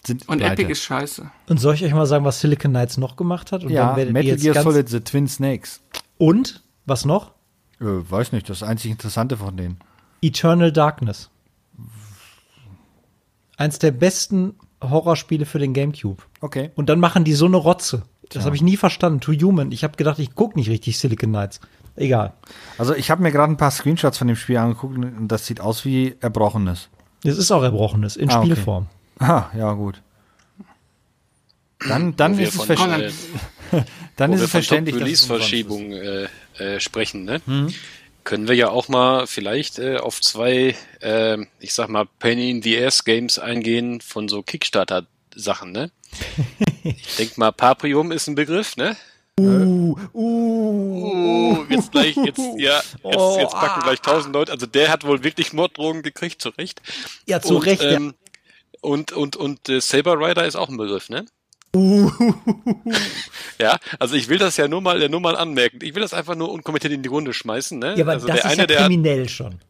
Sind 0.05 0.27
Und 0.27 0.39
pleite. 0.39 0.53
Epic 0.63 0.71
ist 0.71 0.81
scheiße. 0.83 1.29
Und 1.47 1.57
soll 1.59 1.75
ich 1.75 1.83
euch 1.83 1.93
mal 1.93 2.05
sagen, 2.07 2.25
was 2.25 2.39
Silicon 2.41 2.71
Knights 2.71 2.97
noch 2.97 3.15
gemacht 3.15 3.51
hat? 3.51 3.63
Und 3.63 3.69
Ja, 3.69 3.93
Metal 3.95 4.23
jetzt 4.23 4.41
Gear 4.41 4.55
ganz- 4.55 4.63
Solid 4.63 4.89
The 4.89 4.99
Twin 5.01 5.27
Snakes. 5.27 5.81
Und, 6.17 6.63
was 6.85 7.05
noch? 7.05 7.31
Äh, 7.79 7.85
weiß 7.85 8.31
nicht, 8.31 8.49
das 8.49 8.63
einzig 8.63 8.91
Interessante 8.91 9.37
von 9.37 9.55
denen. 9.57 9.77
Eternal 10.21 10.71
Darkness. 10.71 11.29
Eins 13.57 13.79
der 13.79 13.91
besten 13.91 14.55
Horrorspiele 14.83 15.45
für 15.45 15.59
den 15.59 15.73
Gamecube. 15.73 16.23
Okay. 16.41 16.71
Und 16.75 16.89
dann 16.89 16.99
machen 16.99 17.23
die 17.23 17.33
so 17.33 17.45
eine 17.45 17.57
Rotze. 17.57 18.03
Das 18.29 18.45
habe 18.45 18.55
ich 18.55 18.61
nie 18.61 18.77
verstanden. 18.77 19.19
To 19.19 19.33
Human. 19.33 19.71
Ich 19.71 19.83
habe 19.83 19.97
gedacht, 19.97 20.17
ich 20.17 20.33
guck 20.35 20.55
nicht 20.55 20.69
richtig 20.69 20.97
Silicon 20.97 21.29
Knights. 21.29 21.59
Egal. 21.95 22.33
Also 22.77 22.95
ich 22.95 23.11
habe 23.11 23.21
mir 23.21 23.31
gerade 23.31 23.51
ein 23.51 23.57
paar 23.57 23.71
Screenshots 23.71 24.17
von 24.17 24.27
dem 24.27 24.37
Spiel 24.37 24.57
angeguckt 24.57 24.95
und 24.97 25.27
das 25.27 25.45
sieht 25.45 25.59
aus 25.59 25.83
wie 25.85 26.15
Erbrochenes. 26.21 26.87
Es 27.23 27.37
ist 27.37 27.51
auch 27.51 27.61
Erbrochenes 27.61 28.15
in 28.15 28.29
Ah, 28.31 28.39
okay. 28.39 28.55
Ah, 29.21 29.49
ja, 29.55 29.71
gut. 29.73 30.01
Dann, 31.87 32.15
dann 32.15 32.37
wir 32.37 32.47
ist 32.47 32.55
es, 32.55 32.63
von, 32.63 32.67
verständ- 32.67 33.01
äh, 33.71 33.83
dann 34.17 34.33
ist 34.33 34.39
wir 34.39 34.45
es 34.45 34.51
von 34.51 34.61
verständlich, 34.61 34.97
dass 34.97 35.09
es 35.09 35.21
umsonst 35.23 35.51
Top-Release-Verschiebung 35.51 35.93
äh, 35.93 36.27
äh, 36.75 36.79
sprechen, 36.79 37.23
ne? 37.25 37.41
Können 38.23 38.47
wir 38.47 38.55
ja 38.55 38.69
auch 38.69 38.87
mal 38.87 39.25
vielleicht 39.25 39.79
äh, 39.79 39.97
auf 39.97 40.21
zwei, 40.21 40.75
äh, 41.01 41.37
ich 41.59 41.73
sag 41.73 41.89
mal, 41.89 42.05
Penny 42.19 42.51
in 42.51 42.61
the 42.61 42.83
Ass 42.83 43.03
Games 43.03 43.39
eingehen 43.39 43.99
von 44.01 44.27
so 44.29 44.43
Kickstarter-Sachen, 44.43 45.71
ne? 45.71 45.91
ich 46.83 47.15
denk 47.15 47.37
mal, 47.37 47.51
Paprium 47.51 48.11
ist 48.11 48.27
ein 48.27 48.35
Begriff, 48.35 48.75
ne? 48.77 48.95
Uh, 49.39 49.97
uh, 50.13 51.57
Oh, 51.61 51.65
jetzt 51.69 51.91
gleich, 51.91 52.15
jetzt, 52.15 52.39
ja, 52.57 52.75
jetzt, 52.77 52.97
Oh, 53.03 53.37
jetzt 53.39 53.53
packen 53.53 53.81
gleich 53.83 54.01
tausend 54.01 54.33
Leute. 54.35 54.51
Also 54.51 54.65
der 54.65 54.89
hat 54.89 55.03
wohl 55.05 55.23
wirklich 55.23 55.53
Morddrogen 55.53 56.03
gekriegt, 56.03 56.41
zu 56.41 56.49
Recht. 56.49 56.81
Ja, 57.25 57.41
zu 57.41 57.55
und, 57.57 57.65
Recht. 57.65 57.81
ja. 57.81 57.99
Und, 58.81 59.11
und, 59.11 59.35
und 59.35 59.69
äh, 59.69 59.79
Saber 59.79 60.17
Rider 60.19 60.45
ist 60.45 60.55
auch 60.55 60.69
ein 60.69 60.77
Begriff, 60.77 61.09
ne? 61.09 61.25
Uh. 61.75 62.11
Ja, 63.59 63.77
also 63.99 64.15
ich 64.15 64.27
will 64.27 64.39
das 64.39 64.57
ja 64.57 64.67
nur 64.67 64.81
mal, 64.81 65.07
nur 65.07 65.21
mal 65.21 65.35
anmerken. 65.37 65.79
Ich 65.83 65.93
will 65.95 66.01
das 66.01 66.13
einfach 66.13 66.35
nur 66.35 66.51
unkommentiert 66.51 66.91
in 66.91 67.03
die 67.03 67.09
Runde 67.09 67.31
schmeißen, 67.33 67.77
ne? 67.79 67.95
Ja, 67.95 68.03
aber 68.03 68.13
also 68.13 68.27
das 68.27 68.41
der 68.41 68.51
ist 68.51 68.59
eine, 68.59 68.73
ja 68.73 68.79
kriminell 68.81 69.29
schon. 69.29 69.61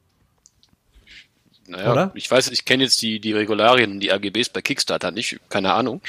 naja, 1.67 1.91
oder? 1.91 2.11
ich 2.15 2.29
weiß, 2.31 2.49
ich 2.49 2.65
kenne 2.65 2.83
jetzt 2.83 3.01
die, 3.01 3.19
die 3.19 3.33
Regularien, 3.33 3.99
die 3.99 4.11
AGBs 4.11 4.49
bei 4.49 4.61
Kickstarter 4.61 5.11
nicht, 5.11 5.39
keine 5.49 5.73
Ahnung. 5.73 6.01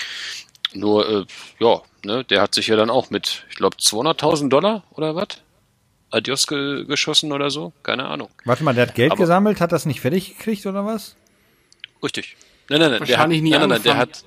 Nur, 0.74 1.08
äh, 1.08 1.24
ja, 1.58 1.82
ne, 2.04 2.24
der 2.24 2.40
hat 2.40 2.54
sich 2.54 2.68
ja 2.68 2.76
dann 2.76 2.88
auch 2.88 3.10
mit, 3.10 3.44
ich 3.50 3.56
glaube, 3.56 3.76
200.000 3.76 4.48
Dollar 4.48 4.84
oder 4.92 5.14
was? 5.14 5.42
Adios 6.10 6.46
ge 6.46 6.84
geschossen 6.84 7.32
oder 7.32 7.50
so? 7.50 7.72
Keine 7.82 8.06
Ahnung. 8.06 8.28
Warte 8.44 8.64
mal, 8.64 8.74
der 8.74 8.86
hat 8.86 8.94
Geld 8.94 9.12
Aber- 9.12 9.20
gesammelt, 9.20 9.60
hat 9.60 9.72
das 9.72 9.86
nicht 9.86 10.00
fertig 10.00 10.38
gekriegt 10.38 10.64
oder 10.66 10.86
was? 10.86 11.16
Richtig. 12.02 12.36
Nein, 12.68 12.80
nein, 12.80 12.90
nein. 12.90 12.90
Der 12.90 13.00
hat, 13.00 13.08
Wahrscheinlich 13.08 13.42
nie 13.42 13.50
nein, 13.50 13.60
nein, 13.60 13.68
nein, 13.70 13.82
der 13.82 13.96
hat, 13.96 14.24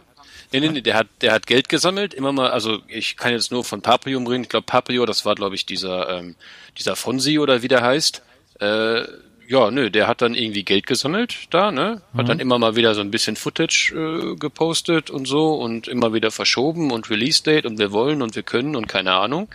nee, 0.52 0.60
nee, 0.60 0.70
nee, 0.70 0.82
der 0.82 0.96
hat, 0.96 1.08
der 1.22 1.34
hat 1.34 1.48
Geld 1.48 1.70
gesammelt, 1.70 2.14
immer 2.14 2.32
mal, 2.32 2.52
also 2.52 2.80
ich 2.88 3.18
kann 3.18 3.32
jetzt 3.32 3.52
nur 3.52 3.64
von 3.64 3.82
Paprium 3.82 4.28
reden. 4.28 4.44
Ich 4.44 4.50
glaube, 4.50 4.66
Paprio, 4.66 5.06
das 5.06 5.26
war, 5.26 5.36
glaube 5.36 5.56
ich, 5.56 5.66
dieser, 5.66 6.10
ähm, 6.18 6.36
dieser 6.78 6.96
Fonsi 6.96 7.40
oder 7.40 7.62
wie 7.62 7.68
der 7.68 7.82
heißt. 7.82 8.22
Äh, 8.60 9.04
ja, 9.48 9.70
nö, 9.70 9.92
der 9.92 10.08
hat 10.08 10.22
dann 10.22 10.34
irgendwie 10.34 10.64
Geld 10.64 10.88
gesammelt 10.88 11.36
da, 11.52 11.72
ne? 11.72 12.02
Hat 12.16 12.30
dann 12.30 12.40
immer 12.40 12.58
mal 12.58 12.76
wieder 12.76 12.96
so 12.96 13.02
ein 13.02 13.12
bisschen 13.12 13.36
Footage 13.36 13.94
äh, 13.94 14.36
gepostet 14.38 15.10
und 15.12 15.28
so 15.28 15.54
und 15.54 15.88
immer 15.88 16.14
wieder 16.14 16.32
verschoben 16.32 16.92
und 16.92 17.10
Release 17.10 17.44
Date 17.44 17.66
und 17.66 17.78
wir 17.78 17.92
wollen 17.92 18.22
und 18.22 18.36
wir 18.36 18.44
können 18.44 18.76
und 18.76 18.88
keine 18.88 19.14
Ahnung. 19.14 19.48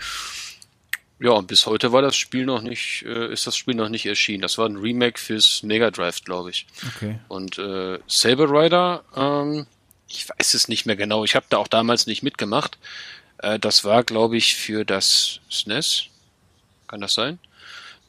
Ja, 1.22 1.32
und 1.32 1.48
bis 1.48 1.66
heute 1.66 1.92
war 1.92 2.00
das 2.00 2.16
Spiel 2.16 2.46
noch 2.46 2.62
nicht, 2.62 3.04
äh, 3.04 3.30
ist 3.30 3.46
das 3.46 3.54
Spiel 3.54 3.74
noch 3.74 3.90
nicht 3.90 4.06
erschienen. 4.06 4.40
Das 4.40 4.56
war 4.56 4.66
ein 4.66 4.76
Remake 4.76 5.20
fürs 5.20 5.62
Mega 5.62 5.90
Drive, 5.90 6.24
glaube 6.24 6.48
ich. 6.48 6.66
Okay. 6.96 7.18
Und 7.28 7.58
äh, 7.58 7.98
Saber 8.06 8.50
Rider, 8.50 9.04
ähm, 9.14 9.66
ich 10.08 10.28
weiß 10.30 10.54
es 10.54 10.68
nicht 10.68 10.86
mehr 10.86 10.96
genau. 10.96 11.22
Ich 11.24 11.36
habe 11.36 11.44
da 11.50 11.58
auch 11.58 11.68
damals 11.68 12.06
nicht 12.06 12.22
mitgemacht. 12.22 12.78
Äh, 13.38 13.58
das 13.58 13.84
war, 13.84 14.02
glaube 14.02 14.38
ich, 14.38 14.56
für 14.56 14.86
das 14.86 15.40
SNES. 15.50 16.06
Kann 16.88 17.02
das 17.02 17.12
sein? 17.12 17.38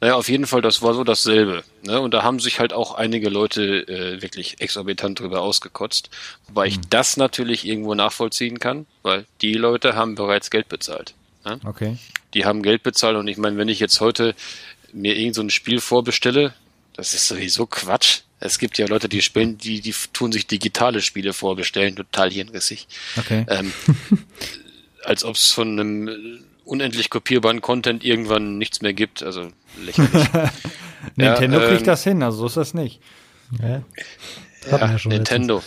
Naja, 0.00 0.14
auf 0.14 0.30
jeden 0.30 0.46
Fall, 0.46 0.62
das 0.62 0.80
war 0.80 0.94
so 0.94 1.04
dasselbe. 1.04 1.64
Ne? 1.82 2.00
Und 2.00 2.14
da 2.14 2.22
haben 2.22 2.40
sich 2.40 2.60
halt 2.60 2.72
auch 2.72 2.94
einige 2.94 3.28
Leute 3.28 3.86
äh, 3.86 4.22
wirklich 4.22 4.60
exorbitant 4.60 5.20
drüber 5.20 5.42
ausgekotzt. 5.42 6.08
Wobei 6.48 6.66
ich 6.66 6.80
das 6.88 7.18
natürlich 7.18 7.66
irgendwo 7.66 7.94
nachvollziehen 7.94 8.58
kann, 8.58 8.86
weil 9.02 9.26
die 9.42 9.52
Leute 9.52 9.94
haben 9.94 10.14
bereits 10.14 10.50
Geld 10.50 10.68
bezahlt. 10.68 11.14
Ne? 11.44 11.60
Okay. 11.64 11.96
die 12.34 12.44
haben 12.44 12.62
Geld 12.62 12.82
bezahlt 12.82 13.16
und 13.16 13.26
ich 13.28 13.36
meine, 13.36 13.56
wenn 13.56 13.68
ich 13.68 13.80
jetzt 13.80 14.00
heute 14.00 14.34
mir 14.92 15.16
irgend 15.16 15.34
so 15.34 15.42
ein 15.42 15.50
Spiel 15.50 15.80
vorbestelle, 15.80 16.54
das 16.94 17.14
ist 17.14 17.26
sowieso 17.28 17.66
Quatsch. 17.66 18.20
Es 18.38 18.58
gibt 18.58 18.76
ja 18.78 18.86
Leute, 18.86 19.08
die 19.08 19.22
spielen, 19.22 19.56
die, 19.56 19.80
die 19.80 19.94
tun 20.12 20.32
sich 20.32 20.46
digitale 20.46 21.00
Spiele 21.00 21.32
vorbestellen, 21.32 21.96
total 21.96 22.30
hirnrissig. 22.30 22.86
Okay. 23.16 23.46
Ähm, 23.48 23.72
als 25.04 25.24
ob 25.24 25.36
es 25.36 25.52
von 25.52 25.78
einem 25.78 26.44
unendlich 26.64 27.10
kopierbaren 27.10 27.60
Content 27.60 28.04
irgendwann 28.04 28.58
nichts 28.58 28.82
mehr 28.82 28.92
gibt, 28.92 29.22
also 29.22 29.48
lächerlich. 29.84 30.12
Nintendo 31.16 31.60
ähm, 31.60 31.68
kriegt 31.68 31.86
das 31.86 32.04
hin, 32.04 32.22
also 32.22 32.38
so 32.38 32.46
ist 32.46 32.56
das 32.56 32.74
nicht. 32.74 33.00
Ja. 33.60 33.82
Das 34.70 34.80
ja, 34.80 34.98
schon 34.98 35.12
Nintendo. 35.12 35.62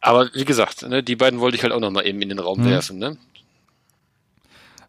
Aber 0.00 0.30
wie 0.34 0.44
gesagt, 0.44 0.82
ne, 0.82 1.02
die 1.02 1.16
beiden 1.16 1.40
wollte 1.40 1.56
ich 1.56 1.62
halt 1.62 1.72
auch 1.72 1.80
noch 1.80 1.90
mal 1.90 2.06
eben 2.06 2.22
in 2.22 2.28
den 2.28 2.38
Raum 2.38 2.64
werfen. 2.64 2.98
Ne? 2.98 3.16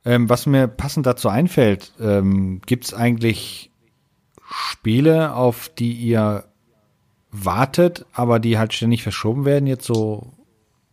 Ähm, 0.07 0.29
was 0.29 0.45
mir 0.45 0.69
passend 0.69 1.05
dazu 1.05 1.27
einfällt, 1.27 1.91
ähm, 1.99 2.61
gibt 2.65 2.85
es 2.85 2.93
eigentlich 2.93 3.71
Spiele, 4.49 5.33
auf 5.33 5.67
die 5.67 5.91
ihr 5.91 6.45
wartet, 7.29 8.05
aber 8.13 8.39
die 8.39 8.57
halt 8.57 8.71
ständig 8.71 9.03
verschoben 9.03 9.43
werden? 9.43 9.67
Jetzt 9.67 9.85
so, 9.85 10.31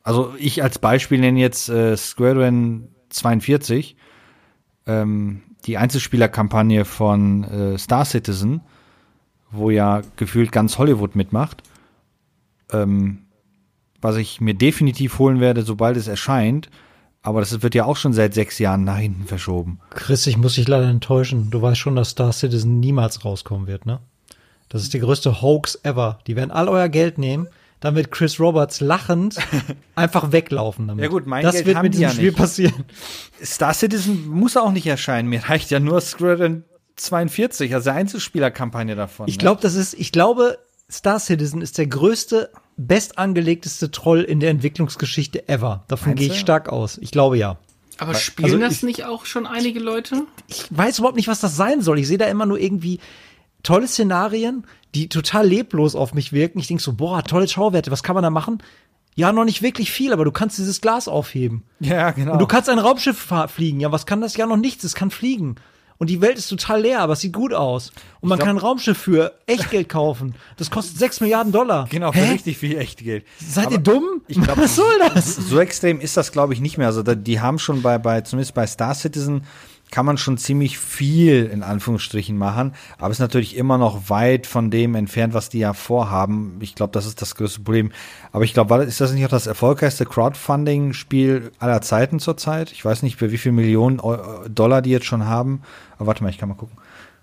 also 0.03 0.35
ich 0.37 0.65
als 0.65 0.81
Beispiel 0.81 1.21
nenne 1.21 1.39
jetzt 1.39 1.69
äh, 1.69 1.97
Squadron 1.97 2.89
42, 3.11 3.95
ähm, 4.89 5.43
die 5.65 5.79
Einzelspielerkampagne 5.79 6.85
von 6.85 7.45
äh, 7.45 7.79
Star 7.79 8.05
Citizen, 8.05 8.63
wo 9.53 9.71
ja 9.71 10.03
gefühlt 10.17 10.51
ganz 10.51 10.77
Hollywood 10.77 11.15
mitmacht. 11.15 11.63
Ähm, 12.73 13.27
was 14.01 14.17
ich 14.17 14.41
mir 14.41 14.55
definitiv 14.55 15.21
holen 15.21 15.39
werde, 15.39 15.63
sobald 15.63 15.97
es 15.97 16.09
erscheint. 16.09 16.69
Aber 17.25 17.41
das 17.41 17.63
wird 17.63 17.75
ja 17.75 17.87
auch 17.87 17.97
schon 17.97 18.13
seit 18.13 18.35
sechs 18.35 18.59
Jahren 18.59 18.85
nach 18.85 18.99
hinten 18.99 19.25
verschoben. 19.25 19.81
Chris, 19.91 20.27
ich 20.27 20.37
muss 20.37 20.55
dich 20.55 20.69
leider 20.69 20.89
enttäuschen. 20.89 21.51
Du 21.51 21.63
weißt 21.63 21.79
schon, 21.79 21.97
dass 21.97 22.11
Star 22.11 22.33
Citizen 22.33 22.81
niemals 22.81 23.25
rauskommen 23.25 23.67
wird, 23.67 23.87
ne? 23.87 23.99
Das 24.69 24.83
ist 24.83 24.93
der 24.93 25.01
größte 25.01 25.41
Hoax 25.41 25.81
ever. 25.85 26.19
Die 26.27 26.37
werden 26.37 26.51
all 26.51 26.69
euer 26.69 26.89
Geld 26.89 27.17
nehmen, 27.17 27.49
dann 27.81 27.95
wird 27.95 28.11
Chris 28.11 28.39
Roberts 28.41 28.81
lachend 28.81 29.37
einfach 29.95 30.33
weglaufen 30.33 30.89
damit. 30.89 31.03
Ja 31.03 31.09
gut, 31.09 31.27
mein 31.27 31.43
das 31.43 31.55
Geld 31.55 31.67
wird 31.67 31.77
haben 31.77 31.85
mit 31.85 31.95
die 31.95 31.99
diesem 31.99 32.09
ja 32.09 32.15
Spiel 32.15 32.29
nicht. 32.29 32.37
passieren. 32.37 32.85
Star 33.43 33.73
Citizen 33.73 34.29
muss 34.29 34.57
auch 34.57 34.73
nicht 34.73 34.87
erscheinen. 34.87 35.29
Mir 35.29 35.49
reicht 35.49 35.71
ja 35.71 35.81
nur 35.81 36.01
Squadron 36.01 36.65
42, 36.97 37.75
also 37.75 37.91
Einzelspielerkampagne 37.91 38.97
davon. 38.97 39.29
Ich 39.29 39.37
ne? 39.37 39.41
glaube, 39.41 39.63
das 39.63 39.75
ist, 39.75 39.95
ich 39.95 40.13
glaube, 40.13 40.59
Star 40.91 41.19
Citizen 41.19 41.63
ist 41.63 41.79
der 41.79 41.87
größte, 41.87 42.51
bestangelegteste 42.77 43.91
Troll 43.91 44.23
in 44.23 44.41
der 44.41 44.51
Entwicklungsgeschichte 44.51 45.49
ever. 45.49 45.85
Davon 45.89 46.15
gehe 46.15 46.29
ich 46.29 46.39
stark 46.39 46.69
aus. 46.69 46.99
Ich 46.99 47.11
glaube 47.11 47.39
ja. 47.39 47.59
Aber 47.99 48.15
spielen 48.15 48.47
also 48.47 48.59
das 48.59 48.73
ich- 48.75 48.83
nicht 48.83 49.05
auch 49.05 49.25
schon 49.25 49.47
einige 49.47 49.79
Leute? 49.79 50.25
ich 50.49 50.67
weiß 50.71 50.99
überhaupt 50.99 51.17
nicht, 51.17 51.29
was 51.29 51.41
das 51.41 51.57
sein 51.57 51.81
soll. 51.81 51.99
Ich 51.99 52.09
sehe 52.09 52.19
da 52.19 52.27
immer 52.27 52.47
nur 52.47 52.59
irgendwie 52.59 52.99
tolle 53.63 53.87
Szenarien, 53.87 54.67
die 54.95 55.09
total 55.09 55.47
leblos 55.47 55.95
auf 55.95 56.13
mich 56.15 56.33
wirken. 56.33 56.59
Ich 56.59 56.67
denke 56.67 56.83
so, 56.83 56.93
boah, 56.95 57.23
tolle 57.23 57.49
Schauwerte, 57.49 57.91
was 57.91 58.03
kann 58.03 58.15
man 58.15 58.23
da 58.25 58.31
machen? 58.31 58.63
Ja, 59.17 59.33
noch 59.33 59.45
nicht 59.45 59.63
wirklich 59.63 59.93
viel, 59.93 60.13
aber 60.13 60.25
du 60.25 60.33
kannst 60.33 60.59
dieses 60.59 60.81
Glas 60.81 61.07
aufheben. 61.07 61.63
Ja, 61.79 62.11
genau. 62.11 62.33
Und 62.33 62.41
du 62.41 62.47
kannst 62.47 62.69
ein 62.69 62.81
Raumschiff 62.81 63.33
fliegen. 63.47 63.79
Ja, 63.79 63.93
was 63.93 64.07
kann 64.07 64.21
das? 64.21 64.37
Ja, 64.37 64.47
noch 64.47 64.57
nichts. 64.57 64.83
Es 64.83 64.97
kann 64.97 65.13
fliegen. 65.13 65.55
Und 65.99 66.11
die 66.11 66.21
Welt 66.21 66.37
ist 66.39 66.49
total 66.49 66.83
leer, 66.83 67.01
aber 67.01 67.13
es 67.13 67.21
sieht 67.21 67.33
gut 67.33 67.53
aus. 67.55 67.93
Und 68.21 68.29
man 68.29 68.39
glaub- 68.39 68.49
kann 68.49 68.57
ein 68.57 68.61
Raumschiff 68.61 68.99
für 68.99 69.33
Echtgeld 69.47 69.89
kaufen. 69.89 70.35
Das 70.57 70.71
kostet 70.71 70.99
6 70.99 71.21
Milliarden 71.21 71.53
Dollar. 71.53 71.87
genau, 71.89 72.11
für 72.13 72.19
Hä? 72.19 72.33
richtig 72.33 72.59
viel 72.59 72.77
Echtgeld. 72.79 73.25
Seid 73.41 73.71
ihr 73.71 73.77
Aber 73.77 73.79
dumm? 73.79 74.23
Ich 74.27 74.41
glaub, 74.41 74.57
was 74.59 74.75
soll 74.77 74.99
das? 75.15 75.37
So 75.37 75.61
extrem 75.61 76.01
ist 76.01 76.17
das, 76.17 76.33
glaube 76.33 76.53
ich, 76.53 76.61
nicht 76.61 76.79
mehr. 76.79 76.89
Also 76.89 77.03
die 77.03 77.41
haben 77.41 77.59
schon 77.59 77.83
bei, 77.83 77.99
bei, 77.99 78.21
zumindest 78.23 78.55
bei 78.55 78.67
Star 78.67 78.95
Citizen, 78.95 79.45
kann 79.95 80.07
man 80.07 80.19
schon 80.19 80.39
ziemlich 80.39 80.77
viel 80.77 81.45
in 81.47 81.63
Anführungsstrichen 81.63 82.37
machen, 82.37 82.75
aber 82.99 83.13
ist 83.13 83.21
natürlich 83.21 83.57
immer 83.57 83.79
noch 83.79 84.11
weit 84.11 84.49
von 84.49 84.69
dem 84.69 84.97
entfernt, 84.97 85.35
was 85.35 85.51
die 85.51 85.61
ja 85.61 85.73
vorhaben. 85.73 86.59
Ich 86.61 86.75
glaube, 86.75 86.93
das 86.93 87.07
ist 87.07 87.23
das 87.23 87.37
größte 87.37 87.61
Problem. 87.61 87.93
Aber 88.33 88.43
ich 88.43 88.55
glaube, 88.55 88.83
ist 88.83 89.01
das 89.01 89.13
nicht 89.13 89.25
auch 89.25 89.31
das 89.31 89.47
erfolgreichste 89.47 90.05
Crowdfunding-Spiel 90.05 91.53
aller 91.61 91.81
Zeiten 91.81 92.19
zurzeit? 92.19 92.73
Ich 92.73 92.85
weiß 92.85 93.05
nicht, 93.05 93.21
für 93.21 93.31
wie 93.31 93.39
viele 93.39 93.53
Millionen 93.53 94.01
Dollar 94.53 94.83
die 94.83 94.91
jetzt 94.91 95.07
schon 95.07 95.27
haben. 95.27 95.63
Aber 95.95 96.09
warte 96.09 96.25
mal, 96.25 96.31
ich 96.31 96.39
kann 96.39 96.49
mal 96.49 96.57
gucken. 96.57 96.77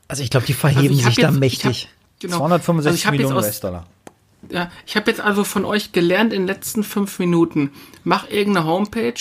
Also 0.08 0.24
ich 0.24 0.30
glaube, 0.30 0.46
die 0.46 0.54
verheben 0.54 0.96
also 0.96 1.10
sich 1.10 1.18
jetzt, 1.18 1.24
da 1.26 1.32
mächtig. 1.32 1.90
Hab, 1.90 2.22
genau. 2.22 2.38
265 2.38 3.06
also 3.06 3.12
Millionen 3.12 3.36
US-Dollar. 3.36 3.86
Ja, 4.50 4.72
ich 4.86 4.96
habe 4.96 5.12
jetzt 5.12 5.20
also 5.20 5.44
von 5.44 5.66
euch 5.66 5.92
gelernt 5.92 6.32
in 6.32 6.44
den 6.44 6.48
letzten 6.48 6.86
fünf 6.86 7.20
Minuten. 7.20 7.72
Mach 8.06 8.30
irgendeine 8.30 8.66
Homepage 8.66 9.20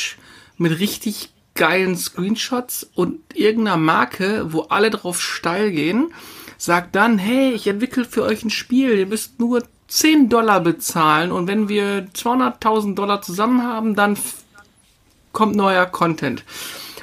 mit 0.57 0.79
richtig 0.79 1.31
geilen 1.55 1.97
Screenshots 1.97 2.89
und 2.95 3.19
irgendeiner 3.35 3.77
Marke, 3.77 4.53
wo 4.53 4.63
alle 4.63 4.91
drauf 4.91 5.21
steil 5.21 5.71
gehen, 5.71 6.13
sagt 6.59 6.95
dann, 6.95 7.19
hey, 7.19 7.53
ich 7.53 7.67
entwickle 7.67 8.05
für 8.05 8.23
euch 8.23 8.45
ein 8.45 8.51
Spiel, 8.51 8.99
ihr 8.99 9.07
müsst 9.07 9.41
nur 9.41 9.63
10 9.89 10.29
Dollar 10.29 10.61
bezahlen 10.61 11.33
und 11.33 11.49
wenn 11.49 11.69
wir 11.69 12.07
200.000 12.13 12.95
Dollar 12.95 13.23
zusammen 13.23 13.63
haben, 13.63 13.95
dann 13.95 14.17
kommt 15.33 15.57
neuer 15.57 15.87
Content. 15.87 16.45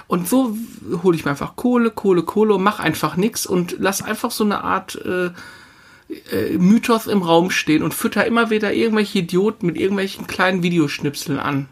Und 0.08 0.28
so 0.28 0.56
hole 1.04 1.18
ich 1.18 1.26
mir 1.26 1.32
einfach 1.32 1.58
Kohle, 1.58 1.92
Kohle, 1.92 2.24
Kohle 2.24 2.56
und 2.56 2.64
mach 2.64 2.80
einfach 2.80 3.18
nix 3.18 3.46
und 3.46 3.76
lass 3.78 4.02
einfach 4.02 4.32
so 4.32 4.46
eine 4.46 4.64
Art 4.64 4.96
äh, 4.96 5.32
äh, 6.32 6.58
Mythos 6.58 7.08
im 7.08 7.22
Raum 7.22 7.52
stehen 7.52 7.84
und 7.84 7.94
fütter 7.94 8.26
immer 8.26 8.50
wieder 8.50 8.74
irgendwelche 8.74 9.20
Idioten 9.20 9.66
mit 9.66 9.78
irgendwelchen 9.78 10.26
kleinen 10.26 10.64
Videoschnipseln 10.64 11.40
an. 11.40 11.68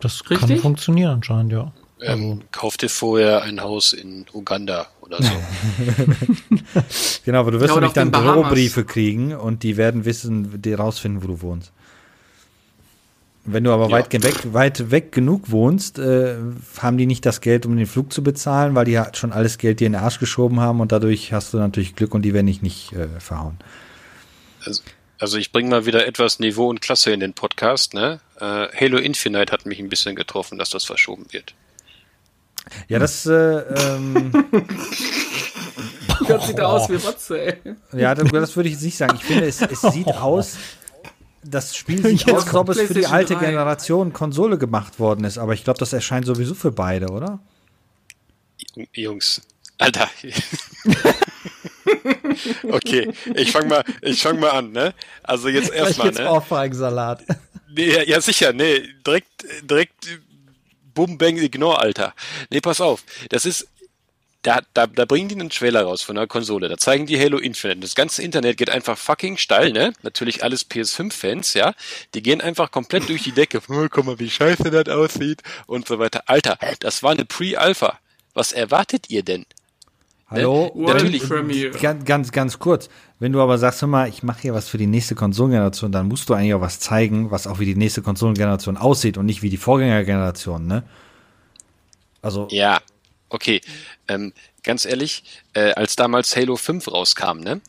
Das 0.00 0.30
Richtig? 0.30 0.48
kann 0.48 0.58
funktionieren 0.58 1.12
anscheinend, 1.12 1.52
ja. 1.52 1.72
Ähm, 2.02 2.30
also. 2.30 2.40
Kauf 2.52 2.76
dir 2.76 2.88
vorher 2.88 3.42
ein 3.42 3.60
Haus 3.60 3.92
in 3.92 4.26
Uganda 4.32 4.88
oder 5.00 5.22
so. 5.22 5.32
genau, 7.24 7.40
aber 7.40 7.50
du 7.50 7.60
wirst 7.60 7.74
ja, 7.74 7.80
nämlich 7.80 7.92
dann 7.92 8.12
Drohbriefe 8.12 8.84
kriegen 8.84 9.34
und 9.34 9.62
die 9.62 9.76
werden 9.76 10.04
wissen, 10.04 10.60
die 10.62 10.74
rausfinden, 10.74 11.22
wo 11.22 11.26
du 11.26 11.40
wohnst. 11.40 11.72
Wenn 13.50 13.64
du 13.64 13.72
aber 13.72 13.86
ja. 13.86 13.92
weit, 13.92 14.12
weg, 14.12 14.52
weit 14.52 14.90
weg 14.90 15.10
genug 15.10 15.50
wohnst, 15.50 15.98
äh, 15.98 16.36
haben 16.82 16.98
die 16.98 17.06
nicht 17.06 17.24
das 17.24 17.40
Geld, 17.40 17.64
um 17.64 17.76
den 17.76 17.86
Flug 17.86 18.12
zu 18.12 18.22
bezahlen, 18.22 18.74
weil 18.74 18.84
die 18.84 18.92
ja 18.92 19.10
schon 19.14 19.32
alles 19.32 19.56
Geld 19.56 19.80
dir 19.80 19.86
in 19.86 19.94
den 19.94 20.02
Arsch 20.02 20.18
geschoben 20.18 20.60
haben 20.60 20.80
und 20.80 20.92
dadurch 20.92 21.32
hast 21.32 21.54
du 21.54 21.58
natürlich 21.58 21.96
Glück 21.96 22.14
und 22.14 22.22
die 22.22 22.34
werden 22.34 22.46
dich 22.46 22.60
nicht 22.60 22.92
äh, 22.92 23.08
verhauen. 23.20 23.58
Also, 24.66 24.82
also 25.18 25.38
ich 25.38 25.50
bringe 25.50 25.70
mal 25.70 25.86
wieder 25.86 26.06
etwas 26.06 26.40
Niveau 26.40 26.68
und 26.68 26.82
Klasse 26.82 27.10
in 27.10 27.20
den 27.20 27.32
Podcast. 27.32 27.94
Ne? 27.94 28.20
Äh, 28.38 28.68
Halo 28.78 28.98
Infinite 28.98 29.50
hat 29.50 29.64
mich 29.64 29.78
ein 29.78 29.88
bisschen 29.88 30.14
getroffen, 30.14 30.58
dass 30.58 30.68
das 30.68 30.84
verschoben 30.84 31.24
wird. 31.30 31.54
Ja, 32.88 32.98
das. 32.98 33.26
Äh, 33.26 33.32
ähm, 33.32 34.32
das 36.28 36.46
sieht 36.46 36.60
aus 36.60 36.88
wie 36.88 36.96
Rotze, 36.96 37.40
ey. 37.40 37.58
Ja, 37.92 38.14
das, 38.14 38.30
das 38.30 38.56
würde 38.56 38.68
ich 38.68 38.74
jetzt 38.74 38.84
nicht 38.84 38.96
sagen. 38.96 39.16
Ich 39.16 39.24
finde, 39.24 39.46
es, 39.46 39.60
es 39.60 39.80
sieht 39.80 40.08
aus. 40.14 40.56
Das 41.44 41.76
Spiel 41.76 42.02
sieht 42.02 42.26
Jetzt 42.26 42.34
aus, 42.34 42.46
als 42.46 42.54
ob 42.54 42.68
es 42.70 42.80
für 42.80 42.94
die 42.94 43.06
alte 43.06 43.34
3. 43.34 43.46
Generation 43.46 44.12
Konsole 44.12 44.58
gemacht 44.58 44.98
worden 44.98 45.24
ist, 45.24 45.38
aber 45.38 45.54
ich 45.54 45.64
glaube, 45.64 45.78
das 45.78 45.92
erscheint 45.92 46.26
sowieso 46.26 46.54
für 46.54 46.72
beide, 46.72 47.10
oder? 47.10 47.38
Jungs, 48.92 49.40
Alter. 49.78 50.10
okay, 52.70 53.12
ich 53.34 53.52
fange 53.52 53.68
mal, 53.68 53.84
ich 54.02 54.20
fang 54.20 54.40
mal 54.40 54.50
an, 54.50 54.72
ne? 54.72 54.94
Also 55.22 55.48
jetzt 55.48 55.72
erstmal, 55.72 56.10
ne? 56.10 56.28
Ohrfeigensalat. 56.28 57.24
Nee, 57.70 58.02
ja, 58.04 58.20
sicher, 58.20 58.52
nee, 58.52 58.82
direkt, 59.06 59.46
direkt 59.62 60.08
Bum, 60.98 61.16
Bang, 61.16 61.36
Ignore, 61.36 61.78
Alter. 61.78 62.12
Nee, 62.50 62.60
pass 62.60 62.80
auf. 62.80 63.04
Das 63.28 63.44
ist, 63.44 63.68
da, 64.42 64.62
da, 64.74 64.88
da 64.88 65.04
bringen 65.04 65.28
die 65.28 65.36
einen 65.36 65.48
Trailer 65.48 65.82
raus 65.82 66.02
von 66.02 66.16
der 66.16 66.26
Konsole. 66.26 66.68
Da 66.68 66.76
zeigen 66.76 67.06
die 67.06 67.16
Halo 67.20 67.38
Infinite. 67.38 67.78
Das 67.78 67.94
ganze 67.94 68.20
Internet 68.20 68.56
geht 68.56 68.68
einfach 68.68 68.98
fucking 68.98 69.36
steil, 69.36 69.70
ne? 69.70 69.92
Natürlich 70.02 70.42
alles 70.42 70.68
PS5-Fans, 70.68 71.54
ja? 71.54 71.74
Die 72.14 72.22
gehen 72.24 72.40
einfach 72.40 72.72
komplett 72.72 73.08
durch 73.08 73.22
die 73.22 73.30
Decke. 73.30 73.60
Oh, 73.68 73.86
guck 73.88 74.06
mal, 74.06 74.18
wie 74.18 74.28
scheiße 74.28 74.72
das 74.72 74.88
aussieht 74.88 75.42
und 75.68 75.86
so 75.86 76.00
weiter. 76.00 76.24
Alter, 76.26 76.58
das 76.80 77.04
war 77.04 77.12
eine 77.12 77.24
Pre-Alpha. 77.24 78.00
Was 78.34 78.50
erwartet 78.50 79.08
ihr 79.08 79.22
denn? 79.22 79.46
Hallo? 80.30 80.70
Ne? 80.74 80.92
Natürlich. 80.92 81.22
Ganz, 81.80 82.04
ganz, 82.04 82.32
ganz 82.32 82.58
kurz. 82.58 82.90
Wenn 83.18 83.32
du 83.32 83.40
aber 83.40 83.56
sagst, 83.56 83.80
hör 83.80 83.88
mal, 83.88 84.08
ich 84.08 84.22
mache 84.22 84.42
hier 84.42 84.54
was 84.54 84.68
für 84.68 84.78
die 84.78 84.86
nächste 84.86 85.14
Konsolengeneration, 85.14 85.90
dann 85.90 86.06
musst 86.06 86.28
du 86.28 86.34
eigentlich 86.34 86.54
auch 86.54 86.60
was 86.60 86.80
zeigen, 86.80 87.30
was 87.30 87.46
auch 87.46 87.58
wie 87.58 87.64
die 87.64 87.74
nächste 87.74 88.02
Konsolengeneration 88.02 88.76
aussieht 88.76 89.16
und 89.16 89.26
nicht 89.26 89.42
wie 89.42 89.50
die 89.50 89.56
Vorgängergeneration, 89.56 90.66
ne? 90.66 90.84
Also. 92.20 92.48
Ja, 92.50 92.80
okay. 93.30 93.60
Ähm, 94.06 94.32
ganz 94.62 94.84
ehrlich, 94.84 95.24
äh, 95.54 95.72
als 95.72 95.96
damals 95.96 96.36
Halo 96.36 96.56
5 96.56 96.88
rauskam, 96.88 97.38
ne? 97.38 97.60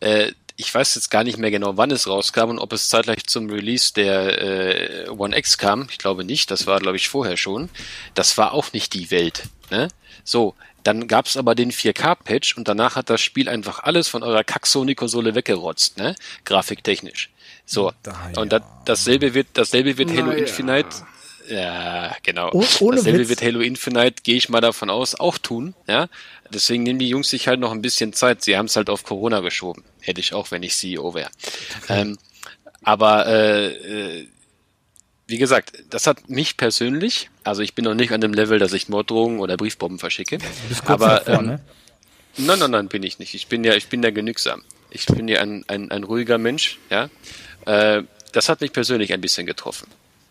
Äh, 0.00 0.32
ich 0.56 0.74
weiß 0.74 0.94
jetzt 0.94 1.10
gar 1.10 1.24
nicht 1.24 1.38
mehr 1.38 1.50
genau, 1.50 1.76
wann 1.76 1.90
es 1.90 2.08
rauskam 2.08 2.48
und 2.48 2.58
ob 2.58 2.72
es 2.72 2.88
zeitgleich 2.88 3.26
zum 3.26 3.50
Release 3.50 3.92
der 3.92 5.06
äh, 5.06 5.08
One 5.10 5.36
X 5.36 5.58
kam. 5.58 5.86
Ich 5.90 5.98
glaube 5.98 6.24
nicht, 6.24 6.50
das 6.50 6.66
war, 6.66 6.78
glaube 6.78 6.96
ich, 6.96 7.08
vorher 7.08 7.36
schon. 7.36 7.68
Das 8.14 8.38
war 8.38 8.52
auch 8.52 8.72
nicht 8.72 8.94
die 8.94 9.10
Welt. 9.10 9.44
Ne? 9.70 9.88
So, 10.24 10.54
dann 10.86 11.08
gab 11.08 11.26
es 11.26 11.36
aber 11.36 11.54
den 11.54 11.72
4K-Patch 11.72 12.56
und 12.56 12.68
danach 12.68 12.96
hat 12.96 13.10
das 13.10 13.20
Spiel 13.20 13.48
einfach 13.48 13.80
alles 13.80 14.08
von 14.08 14.22
eurer 14.22 14.44
Kack-Sony-Konsole 14.44 15.34
weggerotzt, 15.34 15.98
ne? 15.98 16.14
Grafiktechnisch. 16.44 17.30
So. 17.64 17.92
Da, 18.02 18.30
ja. 18.34 18.40
Und 18.40 18.52
das, 18.52 18.62
dasselbe 18.84 19.34
wird, 19.34 19.48
dasselbe 19.54 19.98
wird 19.98 20.10
Halo 20.10 20.30
ja. 20.32 20.38
Infinite. 20.38 20.88
Ja, 21.48 22.16
genau. 22.22 22.50
Oh, 22.52 22.90
dasselbe 22.90 23.20
Witz. 23.20 23.28
wird 23.28 23.42
Halo 23.42 23.60
Infinite, 23.60 24.22
gehe 24.22 24.36
ich 24.36 24.48
mal 24.48 24.60
davon 24.60 24.90
aus, 24.90 25.14
auch 25.14 25.38
tun, 25.38 25.74
ja. 25.86 26.08
Deswegen 26.50 26.84
nehmen 26.84 26.98
die 26.98 27.08
Jungs 27.08 27.30
sich 27.30 27.48
halt 27.48 27.60
noch 27.60 27.72
ein 27.72 27.82
bisschen 27.82 28.12
Zeit. 28.12 28.42
Sie 28.42 28.56
haben 28.56 28.66
es 28.66 28.76
halt 28.76 28.88
auf 28.88 29.02
Corona 29.02 29.40
geschoben. 29.40 29.82
Hätte 30.00 30.20
ich 30.20 30.32
auch, 30.32 30.50
wenn 30.52 30.62
ich 30.62 30.76
CEO 30.76 31.14
wäre. 31.14 31.30
Okay. 31.82 32.00
Ähm, 32.00 32.18
aber 32.82 33.26
äh, 33.26 33.66
äh 34.20 34.28
wie 35.26 35.38
gesagt, 35.38 35.72
das 35.90 36.06
hat 36.06 36.28
mich 36.28 36.56
persönlich, 36.56 37.30
also 37.42 37.62
ich 37.62 37.74
bin 37.74 37.84
noch 37.84 37.94
nicht 37.94 38.12
an 38.12 38.20
dem 38.20 38.32
Level, 38.32 38.58
dass 38.58 38.72
ich 38.72 38.88
Morddrohungen 38.88 39.40
oder 39.40 39.56
Briefbomben 39.56 39.98
verschicke. 39.98 40.38
aber 40.84 41.20
davor, 41.24 41.40
ähm, 41.40 41.46
ne? 41.46 41.60
nein, 42.36 42.58
nein, 42.58 42.70
nein, 42.70 42.88
bin 42.88 43.02
ich 43.02 43.18
nicht. 43.18 43.34
Ich 43.34 43.48
bin 43.48 43.64
ja, 43.64 43.74
ich 43.74 43.88
bin 43.88 44.02
ja 44.02 44.10
genügsam. 44.10 44.62
Ich 44.90 45.06
bin 45.06 45.26
ja 45.26 45.40
ein, 45.40 45.64
ein, 45.66 45.90
ein 45.90 46.04
ruhiger 46.04 46.38
Mensch, 46.38 46.78
ja. 46.90 47.10
Äh, 47.66 48.04
das 48.32 48.48
hat 48.48 48.60
mich 48.60 48.72
persönlich 48.72 49.12
ein 49.12 49.20
bisschen 49.20 49.46
getroffen. 49.46 49.88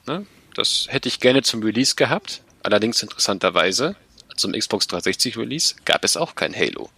Ne? 0.07 0.25
Das 0.53 0.87
hätte 0.89 1.09
ich 1.09 1.19
gerne 1.19 1.41
zum 1.43 1.61
Release 1.61 1.95
gehabt. 1.95 2.41
Allerdings 2.63 3.03
interessanterweise, 3.03 3.95
zum 4.37 4.53
Xbox 4.53 4.87
360 4.87 5.37
Release 5.37 5.75
gab 5.83 6.05
es 6.05 6.15
auch 6.15 6.35
kein 6.35 6.55
Halo. 6.55 6.89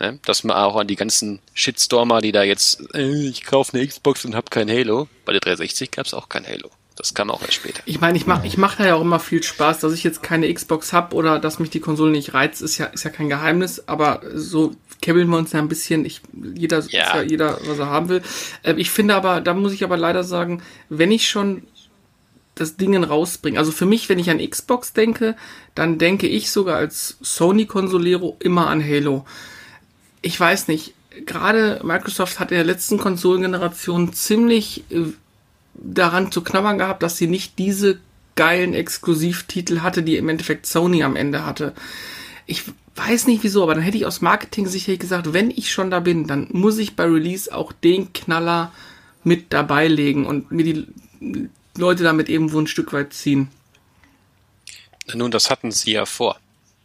Ne? 0.00 0.18
Dass 0.24 0.42
man 0.42 0.56
auch 0.56 0.76
an 0.76 0.86
die 0.86 0.96
ganzen 0.96 1.40
Shitstormer, 1.52 2.20
die 2.20 2.32
da 2.32 2.42
jetzt, 2.42 2.82
äh, 2.94 3.28
ich 3.28 3.44
kaufe 3.44 3.76
eine 3.76 3.86
Xbox 3.86 4.24
und 4.24 4.34
habe 4.34 4.48
kein 4.50 4.70
Halo, 4.70 5.08
bei 5.26 5.32
der 5.32 5.40
360 5.40 5.90
gab 5.90 6.06
es 6.06 6.14
auch 6.14 6.28
kein 6.28 6.46
Halo. 6.46 6.70
Das 6.96 7.12
kam 7.12 7.30
auch 7.30 7.42
erst 7.42 7.54
später. 7.54 7.82
Ich 7.86 8.00
meine, 8.00 8.16
ich 8.16 8.26
mache 8.26 8.46
ich 8.46 8.56
mach 8.56 8.76
da 8.76 8.86
ja 8.86 8.94
auch 8.94 9.00
immer 9.00 9.18
viel 9.18 9.42
Spaß, 9.42 9.80
dass 9.80 9.92
ich 9.92 10.04
jetzt 10.04 10.22
keine 10.22 10.52
Xbox 10.52 10.92
habe 10.92 11.16
oder 11.16 11.40
dass 11.40 11.58
mich 11.58 11.70
die 11.70 11.80
Konsole 11.80 12.12
nicht 12.12 12.34
reizt, 12.34 12.62
ist 12.62 12.78
ja, 12.78 12.86
ist 12.86 13.02
ja 13.02 13.10
kein 13.10 13.28
Geheimnis, 13.28 13.88
aber 13.88 14.22
so 14.32 14.76
kebbeln 15.00 15.28
wir 15.28 15.38
uns 15.38 15.52
ja 15.52 15.58
ein 15.58 15.68
bisschen, 15.68 16.04
ich, 16.04 16.20
jeder, 16.54 16.80
ja. 16.88 17.16
ja 17.16 17.22
jeder, 17.22 17.58
was 17.64 17.78
er 17.80 17.86
haben 17.86 18.08
will. 18.08 18.22
Äh, 18.62 18.74
ich 18.74 18.90
finde 18.90 19.16
aber, 19.16 19.40
da 19.40 19.54
muss 19.54 19.72
ich 19.72 19.82
aber 19.82 19.96
leider 19.96 20.22
sagen, 20.22 20.62
wenn 20.88 21.10
ich 21.10 21.28
schon 21.28 21.64
das 22.54 22.76
Ding 22.76 23.02
rausbringe, 23.02 23.58
also 23.58 23.72
für 23.72 23.86
mich, 23.86 24.08
wenn 24.08 24.20
ich 24.20 24.30
an 24.30 24.38
Xbox 24.38 24.92
denke, 24.92 25.36
dann 25.74 25.98
denke 25.98 26.28
ich 26.28 26.52
sogar 26.52 26.76
als 26.76 27.18
Sony-Konsolero 27.20 28.36
immer 28.38 28.68
an 28.68 28.82
Halo. 28.82 29.26
Ich 30.22 30.38
weiß 30.38 30.68
nicht, 30.68 30.94
gerade 31.26 31.80
Microsoft 31.82 32.38
hat 32.38 32.52
in 32.52 32.56
der 32.56 32.64
letzten 32.64 32.98
Konsolengeneration 32.98 34.12
ziemlich 34.12 34.84
äh, 34.90 35.12
daran 35.74 36.32
zu 36.32 36.42
knabbern 36.42 36.78
gehabt, 36.78 37.02
dass 37.02 37.16
sie 37.16 37.26
nicht 37.26 37.58
diese 37.58 37.98
geilen 38.36 38.74
Exklusivtitel 38.74 39.80
hatte, 39.80 40.02
die 40.02 40.16
im 40.16 40.28
Endeffekt 40.28 40.66
Sony 40.66 41.02
am 41.02 41.16
Ende 41.16 41.46
hatte. 41.46 41.72
Ich 42.46 42.62
weiß 42.96 43.26
nicht 43.26 43.42
wieso, 43.42 43.62
aber 43.62 43.74
dann 43.74 43.82
hätte 43.82 43.96
ich 43.96 44.06
aus 44.06 44.20
Marketing 44.20 44.66
sicherlich 44.66 45.00
gesagt, 45.00 45.32
wenn 45.32 45.50
ich 45.50 45.72
schon 45.72 45.90
da 45.90 46.00
bin, 46.00 46.26
dann 46.26 46.48
muss 46.52 46.78
ich 46.78 46.96
bei 46.96 47.04
Release 47.04 47.54
auch 47.54 47.72
den 47.72 48.12
Knaller 48.12 48.72
mit 49.24 49.52
dabei 49.52 49.88
legen 49.88 50.26
und 50.26 50.50
mir 50.50 50.64
die 50.64 50.86
Leute 51.76 52.04
damit 52.04 52.28
irgendwo 52.28 52.60
ein 52.60 52.66
Stück 52.66 52.92
weit 52.92 53.12
ziehen. 53.12 53.48
Nun, 55.12 55.30
das 55.30 55.50
hatten 55.50 55.70
sie 55.70 55.92
ja 55.92 56.06
vor. 56.06 56.38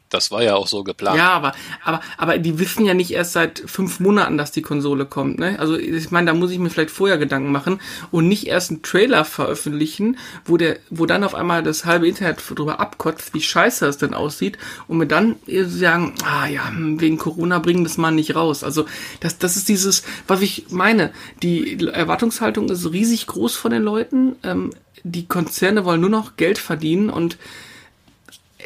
Das 0.10 0.31
war 0.31 0.41
ja 0.41 0.56
auch 0.56 0.68
so 0.68 0.84
geplant. 0.84 1.18
Ja, 1.18 1.30
aber, 1.31 1.53
aber, 1.84 2.02
aber 2.18 2.38
die 2.40 2.57
wissen 2.57 2.86
ja 2.86 2.94
nicht 2.94 3.11
erst 3.11 3.34
seit 3.34 3.64
fünf 3.65 3.99
Monaten, 3.99 4.38
dass 4.38 4.52
die 4.52 4.64
Konsole 4.64 5.06
kommt. 5.06 5.38
Ne? 5.38 5.57
Also 5.60 5.77
ich 5.77 6.10
meine, 6.10 6.27
da 6.27 6.34
muss 6.34 6.52
ich 6.52 6.57
mir 6.57 6.69
vielleicht 6.69 6.90
vorher 6.90 7.18
Gedanken 7.18 7.52
machen 7.52 7.80
und 8.11 8.27
nicht 8.27 8.48
erst 8.48 8.72
einen 8.72 8.81
Trailer 8.81 9.23
veröffentlichen, 9.23 10.18
wo 10.45 10.57
der, 10.57 10.77
wo 10.90 11.06
dann 11.06 11.23
auf 11.23 11.36
einmal 11.36 11.61
das 11.61 11.86
halbe 11.86 12.07
Internet 12.07 12.41
drüber 12.56 12.80
abkotzt, 12.80 13.34
wie 13.34 13.41
scheiße 13.41 13.86
es 13.86 13.98
denn 13.98 14.14
aussieht, 14.14 14.57
und 14.88 14.98
mir 14.98 15.07
dann 15.07 15.36
sagen, 15.65 16.15
ah 16.23 16.48
ja, 16.48 16.68
hm, 16.68 16.99
wegen 16.99 17.18
Corona 17.18 17.60
bringen 17.60 17.84
das 17.84 17.98
mal 17.98 18.11
nicht 18.11 18.36
raus. 18.36 18.64
Also 18.64 18.86
das, 19.19 19.38
das 19.38 19.56
ist 19.57 19.69
dieses, 19.69 20.03
was 20.27 20.41
ich 20.41 20.65
meine. 20.69 21.11
Die 21.44 21.88
Erwartungshaltung 21.88 22.69
ist 22.69 22.91
riesig 22.91 23.27
groß 23.27 23.56
von 23.56 23.72
den 23.72 23.84
Leuten. 23.84 24.36
Ähm, 24.44 24.72
die 25.03 25.27
Konzerne 25.27 25.86
wollen 25.86 26.02
nur 26.02 26.10
noch 26.10 26.36
Geld 26.36 26.57
verdienen 26.57 27.10
und 27.10 27.38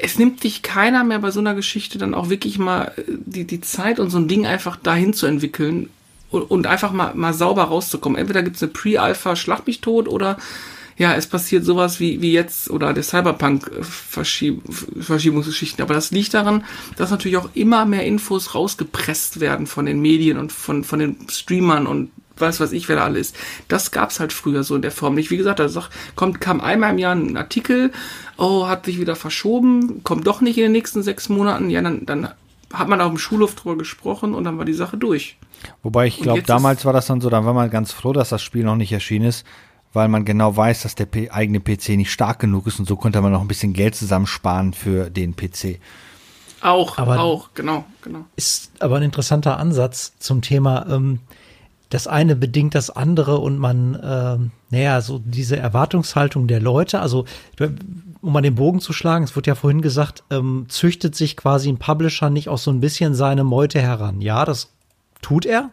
es 0.01 0.17
nimmt 0.17 0.41
sich 0.41 0.63
keiner 0.63 1.03
mehr 1.03 1.19
bei 1.19 1.31
so 1.31 1.39
einer 1.39 1.53
Geschichte 1.53 1.97
dann 1.97 2.13
auch 2.13 2.29
wirklich 2.29 2.57
mal 2.57 2.91
äh, 2.97 3.03
die, 3.07 3.45
die 3.45 3.61
Zeit 3.61 3.99
und 3.99 4.09
so 4.09 4.17
ein 4.17 4.27
Ding 4.27 4.45
einfach 4.45 4.75
dahin 4.75 5.13
zu 5.13 5.27
entwickeln 5.27 5.89
und, 6.31 6.41
und 6.43 6.67
einfach 6.67 6.91
mal, 6.91 7.15
mal 7.15 7.33
sauber 7.33 7.63
rauszukommen. 7.65 8.17
Entweder 8.17 8.43
gibt 8.43 8.57
es 8.57 8.63
eine 8.63 8.71
Pre-Alpha 8.71 9.35
Schlag 9.35 9.67
mich 9.67 9.81
tot 9.81 10.07
oder 10.07 10.37
ja, 10.95 11.15
es 11.15 11.25
passiert 11.25 11.65
sowas 11.65 11.99
wie, 11.99 12.21
wie 12.21 12.31
jetzt 12.31 12.69
oder 12.69 12.93
der 12.93 13.01
Cyberpunk-Verschiebungsgeschichten. 13.03 15.81
Aber 15.81 15.95
das 15.95 16.11
liegt 16.11 16.35
daran, 16.35 16.63
dass 16.97 17.09
natürlich 17.09 17.37
auch 17.37 17.49
immer 17.55 17.85
mehr 17.85 18.05
Infos 18.05 18.53
rausgepresst 18.53 19.39
werden 19.39 19.65
von 19.65 19.87
den 19.87 20.01
Medien 20.01 20.37
und 20.37 20.51
von, 20.51 20.83
von 20.83 20.99
den 20.99 21.17
Streamern 21.29 21.87
und 21.87 22.11
was 22.37 22.59
weiß 22.59 22.71
ich, 22.71 22.89
wer 22.89 22.97
da 22.97 23.03
alles 23.03 23.31
ist. 23.31 23.35
Das 23.67 23.91
gab's 23.91 24.19
halt 24.19 24.33
früher 24.33 24.63
so 24.63 24.75
in 24.75 24.81
der 24.81 24.91
Form 24.91 25.15
nicht. 25.15 25.31
Wie 25.31 25.37
gesagt, 25.37 25.59
da 25.59 25.69
sagt, 25.69 25.89
kommt, 26.15 26.41
kam 26.41 26.61
einmal 26.61 26.91
im 26.91 26.97
Jahr 26.97 27.15
ein 27.15 27.37
Artikel, 27.37 27.91
oh, 28.37 28.67
hat 28.67 28.85
sich 28.85 28.99
wieder 28.99 29.15
verschoben, 29.15 30.03
kommt 30.03 30.27
doch 30.27 30.41
nicht 30.41 30.57
in 30.57 30.63
den 30.63 30.71
nächsten 30.71 31.03
sechs 31.03 31.29
Monaten. 31.29 31.69
Ja, 31.69 31.81
dann, 31.81 32.05
dann 32.05 32.29
hat 32.73 32.87
man 32.87 33.01
auf 33.01 33.09
dem 33.09 33.17
Schulhof 33.17 33.55
drüber 33.55 33.77
gesprochen 33.77 34.33
und 34.33 34.43
dann 34.43 34.57
war 34.57 34.65
die 34.65 34.73
Sache 34.73 34.97
durch. 34.97 35.37
Wobei 35.81 36.07
ich 36.07 36.19
glaube, 36.19 36.41
damals 36.43 36.83
war 36.85 36.93
das 36.93 37.07
dann 37.07 37.21
so, 37.21 37.29
dann 37.29 37.45
war 37.45 37.53
man 37.53 37.69
ganz 37.69 37.91
froh, 37.91 38.13
dass 38.13 38.29
das 38.29 38.41
Spiel 38.41 38.63
noch 38.63 38.75
nicht 38.75 38.91
erschienen 38.91 39.25
ist, 39.25 39.45
weil 39.93 40.07
man 40.07 40.25
genau 40.25 40.57
weiß, 40.57 40.81
dass 40.81 40.95
der 40.95 41.05
P 41.05 41.29
eigene 41.29 41.59
PC 41.59 41.89
nicht 41.89 42.11
stark 42.11 42.39
genug 42.39 42.67
ist 42.67 42.79
und 42.79 42.85
so 42.85 42.95
konnte 42.95 43.21
man 43.21 43.31
noch 43.31 43.41
ein 43.41 43.47
bisschen 43.47 43.73
Geld 43.73 43.95
zusammensparen 43.95 44.73
für 44.73 45.09
den 45.09 45.35
PC. 45.35 45.79
Auch, 46.61 46.97
aber 46.97 47.19
auch, 47.19 47.49
genau, 47.53 47.85
genau. 48.01 48.25
Ist 48.35 48.71
aber 48.79 48.97
ein 48.97 49.03
interessanter 49.03 49.57
Ansatz 49.57 50.13
zum 50.19 50.41
Thema, 50.41 50.85
ähm, 50.89 51.19
das 51.93 52.07
eine 52.07 52.35
bedingt 52.35 52.73
das 52.73 52.89
andere 52.89 53.37
und 53.37 53.59
man, 53.59 53.93
äh, 53.93 54.37
naja, 54.71 55.01
so 55.01 55.19
diese 55.23 55.57
Erwartungshaltung 55.57 56.47
der 56.47 56.59
Leute, 56.59 56.99
also 56.99 57.25
um 58.21 58.33
mal 58.33 58.41
den 58.41 58.55
Bogen 58.55 58.79
zu 58.79 58.93
schlagen, 58.93 59.23
es 59.23 59.35
wurde 59.35 59.49
ja 59.49 59.55
vorhin 59.55 59.83
gesagt, 59.83 60.23
ähm, 60.31 60.65
züchtet 60.69 61.13
sich 61.15 61.37
quasi 61.37 61.69
ein 61.69 61.77
Publisher 61.77 62.31
nicht 62.31 62.49
auch 62.49 62.57
so 62.57 62.71
ein 62.71 62.79
bisschen 62.79 63.13
seine 63.13 63.43
Meute 63.43 63.79
heran. 63.79 64.21
Ja, 64.21 64.43
das 64.43 64.71
tut 65.21 65.45
er. 65.45 65.69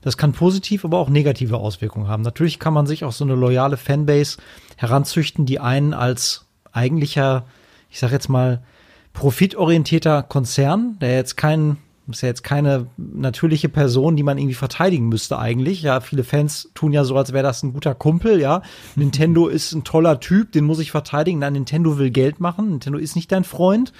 Das 0.00 0.16
kann 0.16 0.32
positiv, 0.32 0.84
aber 0.84 0.98
auch 0.98 1.08
negative 1.08 1.56
Auswirkungen 1.56 2.06
haben. 2.06 2.22
Natürlich 2.22 2.60
kann 2.60 2.74
man 2.74 2.86
sich 2.86 3.02
auch 3.02 3.12
so 3.12 3.24
eine 3.24 3.34
loyale 3.34 3.76
Fanbase 3.76 4.38
heranzüchten, 4.76 5.44
die 5.44 5.58
einen 5.58 5.92
als 5.92 6.46
eigentlicher, 6.70 7.46
ich 7.90 7.98
sag 7.98 8.12
jetzt 8.12 8.28
mal, 8.28 8.62
profitorientierter 9.12 10.22
Konzern, 10.22 10.98
der 11.00 11.16
jetzt 11.16 11.36
keinen 11.36 11.78
ist 12.10 12.22
ja 12.22 12.28
jetzt 12.28 12.44
keine 12.44 12.88
natürliche 12.96 13.68
Person, 13.68 14.16
die 14.16 14.22
man 14.22 14.36
irgendwie 14.36 14.54
verteidigen 14.54 15.08
müsste 15.08 15.38
eigentlich. 15.38 15.82
Ja, 15.82 16.00
viele 16.00 16.22
Fans 16.22 16.70
tun 16.74 16.92
ja 16.92 17.04
so, 17.04 17.16
als 17.16 17.32
wäre 17.32 17.42
das 17.42 17.62
ein 17.62 17.72
guter 17.72 17.94
Kumpel, 17.94 18.40
ja. 18.40 18.62
Nintendo 18.96 19.48
ist 19.48 19.72
ein 19.72 19.84
toller 19.84 20.20
Typ, 20.20 20.52
den 20.52 20.64
muss 20.64 20.78
ich 20.78 20.90
verteidigen. 20.90 21.38
Nein, 21.38 21.54
Nintendo 21.54 21.98
will 21.98 22.10
Geld 22.10 22.40
machen. 22.40 22.70
Nintendo 22.70 22.98
ist 22.98 23.16
nicht 23.16 23.32
dein 23.32 23.44
Freund. 23.44 23.92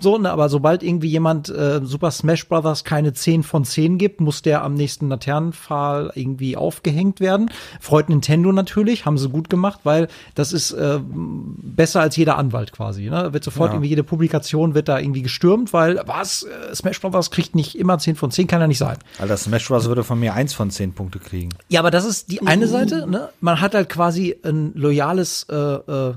So, 0.00 0.18
ne, 0.18 0.30
aber 0.30 0.48
sobald 0.48 0.82
irgendwie 0.82 1.08
jemand 1.08 1.48
äh, 1.48 1.80
Super 1.82 2.10
Smash 2.12 2.48
Brothers 2.48 2.84
keine 2.84 3.12
10 3.12 3.42
von 3.42 3.64
10 3.64 3.98
gibt, 3.98 4.20
muss 4.20 4.42
der 4.42 4.62
am 4.62 4.74
nächsten 4.74 5.08
Laternenpfahl 5.08 6.12
irgendwie 6.14 6.56
aufgehängt 6.56 7.18
werden. 7.18 7.50
Freut 7.80 8.08
Nintendo 8.08 8.52
natürlich, 8.52 9.04
haben 9.04 9.18
sie 9.18 9.28
gut 9.28 9.50
gemacht, 9.50 9.80
weil 9.82 10.08
das 10.34 10.52
ist 10.52 10.70
äh, 10.72 11.00
besser 11.02 12.00
als 12.00 12.16
jeder 12.16 12.38
Anwalt 12.38 12.72
quasi. 12.72 13.10
Ne? 13.10 13.32
Wird 13.32 13.42
sofort 13.42 13.70
ja. 13.70 13.74
irgendwie 13.74 13.90
jede 13.90 14.04
Publikation 14.04 14.74
wird 14.74 14.88
da 14.88 14.98
irgendwie 14.98 15.22
gestürmt, 15.22 15.72
weil 15.72 16.00
was, 16.06 16.44
äh, 16.44 16.74
Smash 16.74 17.00
Brothers 17.00 17.30
kriegt 17.30 17.47
kriegt 17.48 17.54
nicht 17.54 17.78
immer 17.78 17.98
10 17.98 18.16
von 18.16 18.30
10, 18.30 18.46
kann 18.46 18.60
er 18.60 18.66
nicht 18.66 18.78
sein. 18.78 18.98
Alter, 19.18 19.36
Smash 19.36 19.68
Bros. 19.68 19.86
würde 19.86 20.04
von 20.04 20.20
mir 20.20 20.34
1 20.34 20.52
von 20.52 20.70
10 20.70 20.92
Punkte 20.92 21.18
kriegen. 21.18 21.50
Ja, 21.68 21.80
aber 21.80 21.90
das 21.90 22.04
ist 22.04 22.30
die 22.30 22.46
eine 22.46 22.66
Seite, 22.66 23.06
ne? 23.06 23.30
Man 23.40 23.60
hat 23.60 23.74
halt 23.74 23.88
quasi 23.88 24.36
ein 24.44 24.72
loyales 24.74 25.46
äh, 25.50 25.54
äh, 25.54 26.14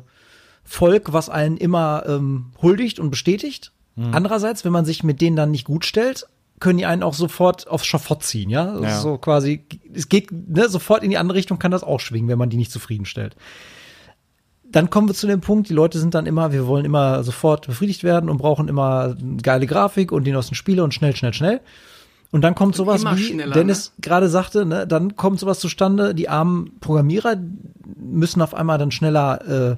Volk, 0.63 1.13
was 1.13 1.29
einen 1.29 1.57
immer 1.57 2.03
ähm, 2.07 2.51
huldigt 2.61 2.99
und 2.99 3.11
bestätigt. 3.11 3.71
Mhm. 3.95 4.13
Andererseits, 4.13 4.65
wenn 4.65 4.71
man 4.71 4.85
sich 4.85 5.03
mit 5.03 5.21
denen 5.21 5.35
dann 5.35 5.51
nicht 5.51 5.65
gut 5.65 5.85
stellt, 5.85 6.27
können 6.59 6.77
die 6.77 6.85
einen 6.85 7.03
auch 7.03 7.13
sofort 7.13 7.67
aufs 7.67 7.85
Schafott 7.85 8.23
ziehen, 8.23 8.49
ja? 8.49 8.79
ja. 8.79 8.99
So 8.99 9.17
quasi, 9.17 9.65
es 9.93 10.09
geht 10.09 10.31
ne, 10.31 10.69
sofort 10.69 11.03
in 11.03 11.09
die 11.09 11.17
andere 11.17 11.37
Richtung, 11.37 11.59
kann 11.59 11.71
das 11.71 11.83
auch 11.83 11.99
schwingen, 11.99 12.29
wenn 12.29 12.37
man 12.37 12.49
die 12.49 12.57
nicht 12.57 12.71
zufriedenstellt 12.71 13.35
dann 14.71 14.89
kommen 14.89 15.07
wir 15.07 15.13
zu 15.13 15.27
dem 15.27 15.41
Punkt, 15.41 15.69
die 15.69 15.73
Leute 15.73 15.99
sind 15.99 16.13
dann 16.13 16.25
immer, 16.25 16.51
wir 16.51 16.67
wollen 16.67 16.85
immer 16.85 17.23
sofort 17.23 17.67
befriedigt 17.67 18.03
werden 18.03 18.29
und 18.29 18.37
brauchen 18.37 18.67
immer 18.67 19.15
geile 19.41 19.67
Grafik 19.67 20.11
und 20.11 20.25
die 20.25 20.31
neuesten 20.31 20.55
Spiele 20.55 20.83
und 20.83 20.93
schnell, 20.93 21.15
schnell, 21.15 21.33
schnell. 21.33 21.61
Und 22.31 22.41
dann 22.41 22.55
kommt 22.55 22.75
sowas, 22.75 23.03
wie 23.03 23.37
Dennis 23.37 23.91
ne? 23.97 24.01
gerade 24.01 24.29
sagte, 24.29 24.65
ne, 24.65 24.87
dann 24.87 25.17
kommt 25.17 25.39
sowas 25.39 25.59
zustande, 25.59 26.15
die 26.15 26.29
armen 26.29 26.79
Programmierer 26.79 27.35
müssen 27.97 28.41
auf 28.41 28.53
einmal 28.53 28.77
dann 28.77 28.91
schneller 28.91 29.71
äh, 29.71 29.75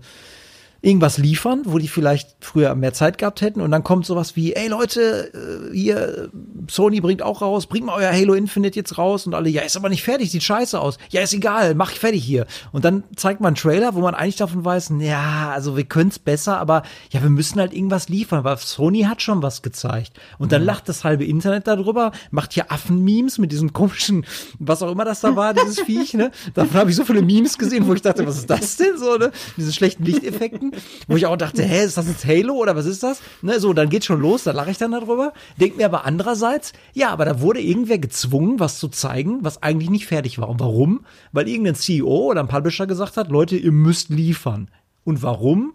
irgendwas 0.83 1.17
liefern, 1.17 1.61
wo 1.63 1.77
die 1.77 1.87
vielleicht 1.87 2.35
früher 2.41 2.75
mehr 2.75 2.93
Zeit 2.93 3.17
gehabt 3.17 3.39
hätten 3.39 3.61
und 3.61 3.71
dann 3.71 3.85
kommt 3.85 4.05
sowas 4.05 4.35
wie, 4.35 4.53
ey 4.53 4.67
Leute, 4.67 5.71
äh, 5.71 5.73
hier, 5.73 6.29
Sony 6.69 6.99
bringt 6.99 7.21
auch 7.21 7.41
raus, 7.41 7.67
bringt 7.67 7.85
mal 7.85 7.95
euer 7.95 8.11
Halo 8.11 8.33
Infinite 8.33 8.77
jetzt 8.77 8.97
raus 8.97 9.25
und 9.25 9.33
alle, 9.33 9.49
ja, 9.49 9.61
ist 9.61 9.77
aber 9.77 9.87
nicht 9.87 10.03
fertig, 10.03 10.29
sieht 10.29 10.43
scheiße 10.43 10.77
aus. 10.77 10.97
Ja, 11.09 11.21
ist 11.21 11.33
egal, 11.33 11.73
mach 11.73 11.93
ich 11.93 11.99
fertig 11.99 12.21
hier. 12.25 12.47
Und 12.73 12.83
dann 12.83 13.05
zeigt 13.15 13.39
man 13.39 13.51
einen 13.51 13.55
Trailer, 13.55 13.95
wo 13.95 14.01
man 14.01 14.13
eigentlich 14.13 14.35
davon 14.35 14.65
weiß, 14.65 14.91
ja, 14.99 15.51
also 15.53 15.77
wir 15.77 15.85
können's 15.85 16.19
besser, 16.19 16.57
aber 16.57 16.83
ja, 17.11 17.23
wir 17.23 17.29
müssen 17.29 17.61
halt 17.61 17.73
irgendwas 17.73 18.09
liefern, 18.09 18.43
weil 18.43 18.57
Sony 18.57 19.03
hat 19.03 19.21
schon 19.21 19.41
was 19.41 19.61
gezeigt. 19.61 20.19
Und 20.37 20.51
dann 20.51 20.63
mhm. 20.63 20.67
lacht 20.67 20.89
das 20.89 21.05
halbe 21.05 21.23
Internet 21.23 21.65
darüber, 21.65 22.11
macht 22.29 22.51
hier 22.51 22.73
Affen-Memes 22.73 23.37
mit 23.37 23.53
diesem 23.53 23.71
komischen, 23.71 24.25
was 24.59 24.81
auch 24.83 24.91
immer 24.91 25.05
das 25.05 25.21
da 25.21 25.37
war, 25.37 25.53
dieses 25.53 25.79
Viech, 25.79 26.13
ne? 26.13 26.31
Davon 26.53 26.77
habe 26.77 26.89
ich 26.89 26.97
so 26.97 27.05
viele 27.05 27.21
Memes 27.21 27.57
gesehen, 27.57 27.87
wo 27.87 27.93
ich 27.93 28.01
dachte, 28.01 28.27
was 28.27 28.39
ist 28.39 28.49
das 28.49 28.75
denn 28.75 28.97
so, 28.97 29.15
ne? 29.15 29.31
Diese 29.55 29.71
schlechten 29.71 30.03
Lichteffekten 30.03 30.72
wo 31.07 31.15
ich 31.15 31.25
auch 31.25 31.37
dachte, 31.37 31.63
hä, 31.63 31.83
ist 31.83 31.97
das 31.97 32.07
jetzt 32.07 32.25
Halo 32.25 32.55
oder 32.55 32.75
was 32.75 32.85
ist 32.85 33.03
das? 33.03 33.21
Ne, 33.41 33.59
so, 33.59 33.73
dann 33.73 33.89
geht's 33.89 34.05
schon 34.05 34.21
los, 34.21 34.43
da 34.43 34.51
lache 34.51 34.71
ich 34.71 34.77
dann 34.77 34.91
darüber. 34.91 35.33
Denk 35.59 35.77
mir 35.77 35.85
aber 35.85 36.05
andererseits, 36.05 36.73
ja, 36.93 37.09
aber 37.09 37.25
da 37.25 37.41
wurde 37.41 37.61
irgendwer 37.61 37.97
gezwungen, 37.97 38.59
was 38.59 38.79
zu 38.79 38.87
zeigen, 38.87 39.39
was 39.43 39.61
eigentlich 39.63 39.89
nicht 39.89 40.07
fertig 40.07 40.39
war. 40.39 40.49
Und 40.49 40.59
warum? 40.59 41.05
Weil 41.31 41.47
irgendein 41.47 41.75
CEO 41.75 42.29
oder 42.31 42.41
ein 42.41 42.47
Publisher 42.47 42.87
gesagt 42.87 43.17
hat, 43.17 43.29
Leute, 43.29 43.55
ihr 43.55 43.71
müsst 43.71 44.09
liefern. 44.09 44.69
Und 45.03 45.21
warum? 45.21 45.73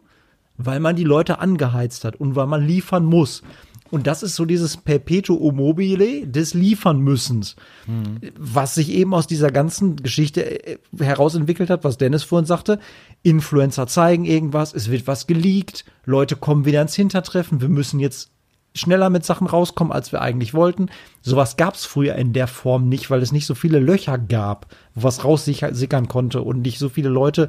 Weil 0.57 0.81
man 0.81 0.97
die 0.97 1.05
Leute 1.05 1.39
angeheizt 1.39 2.05
hat 2.05 2.17
und 2.17 2.35
weil 2.35 2.47
man 2.47 2.67
liefern 2.67 3.05
muss. 3.05 3.43
Und 3.91 4.07
das 4.07 4.23
ist 4.23 4.37
so 4.37 4.45
dieses 4.45 4.77
Perpetuum 4.77 5.57
mobile 5.57 6.27
des 6.27 6.55
Liefernmüssens, 6.55 7.57
mhm. 7.87 8.21
was 8.39 8.75
sich 8.75 8.91
eben 8.91 9.15
aus 9.15 9.27
dieser 9.27 9.51
ganzen 9.51 9.97
Geschichte 9.97 10.67
äh, 10.67 10.79
herausentwickelt 10.99 11.71
hat, 11.71 11.85
was 11.85 11.99
Dennis 11.99 12.25
vorhin 12.25 12.47
sagte. 12.47 12.79
Influencer 13.23 13.87
zeigen 13.87 14.25
irgendwas, 14.25 14.75
es 14.75 14.91
wird 14.91 15.07
was 15.07 15.27
geleakt, 15.27 15.85
Leute 16.05 16.37
kommen 16.37 16.65
wieder 16.65 16.83
ins 16.83 16.95
Hintertreffen, 16.95 17.61
wir 17.61 17.69
müssen 17.69 18.01
jetzt 18.01 18.31
schneller 18.75 19.11
mit 19.11 19.25
Sachen 19.25 19.47
rauskommen, 19.47 19.93
als 19.93 20.13
wir 20.13 20.21
eigentlich 20.21 20.55
wollten. 20.55 20.89
Sowas 21.23 21.57
gab 21.57 21.75
es 21.75 21.85
früher 21.85 22.15
in 22.15 22.33
der 22.33 22.47
Form 22.47 22.89
nicht, 22.89 23.11
weil 23.11 23.23
es 23.23 23.33
nicht 23.33 23.47
so 23.47 23.55
viele 23.55 23.81
Löcher 23.81 24.19
gab, 24.19 24.67
was 24.95 25.25
raussickern 25.25 26.09
konnte 26.09 26.43
und 26.43 26.63
nicht 26.63 26.79
so 26.79 26.89
viele 26.89 27.09
Leute, 27.09 27.49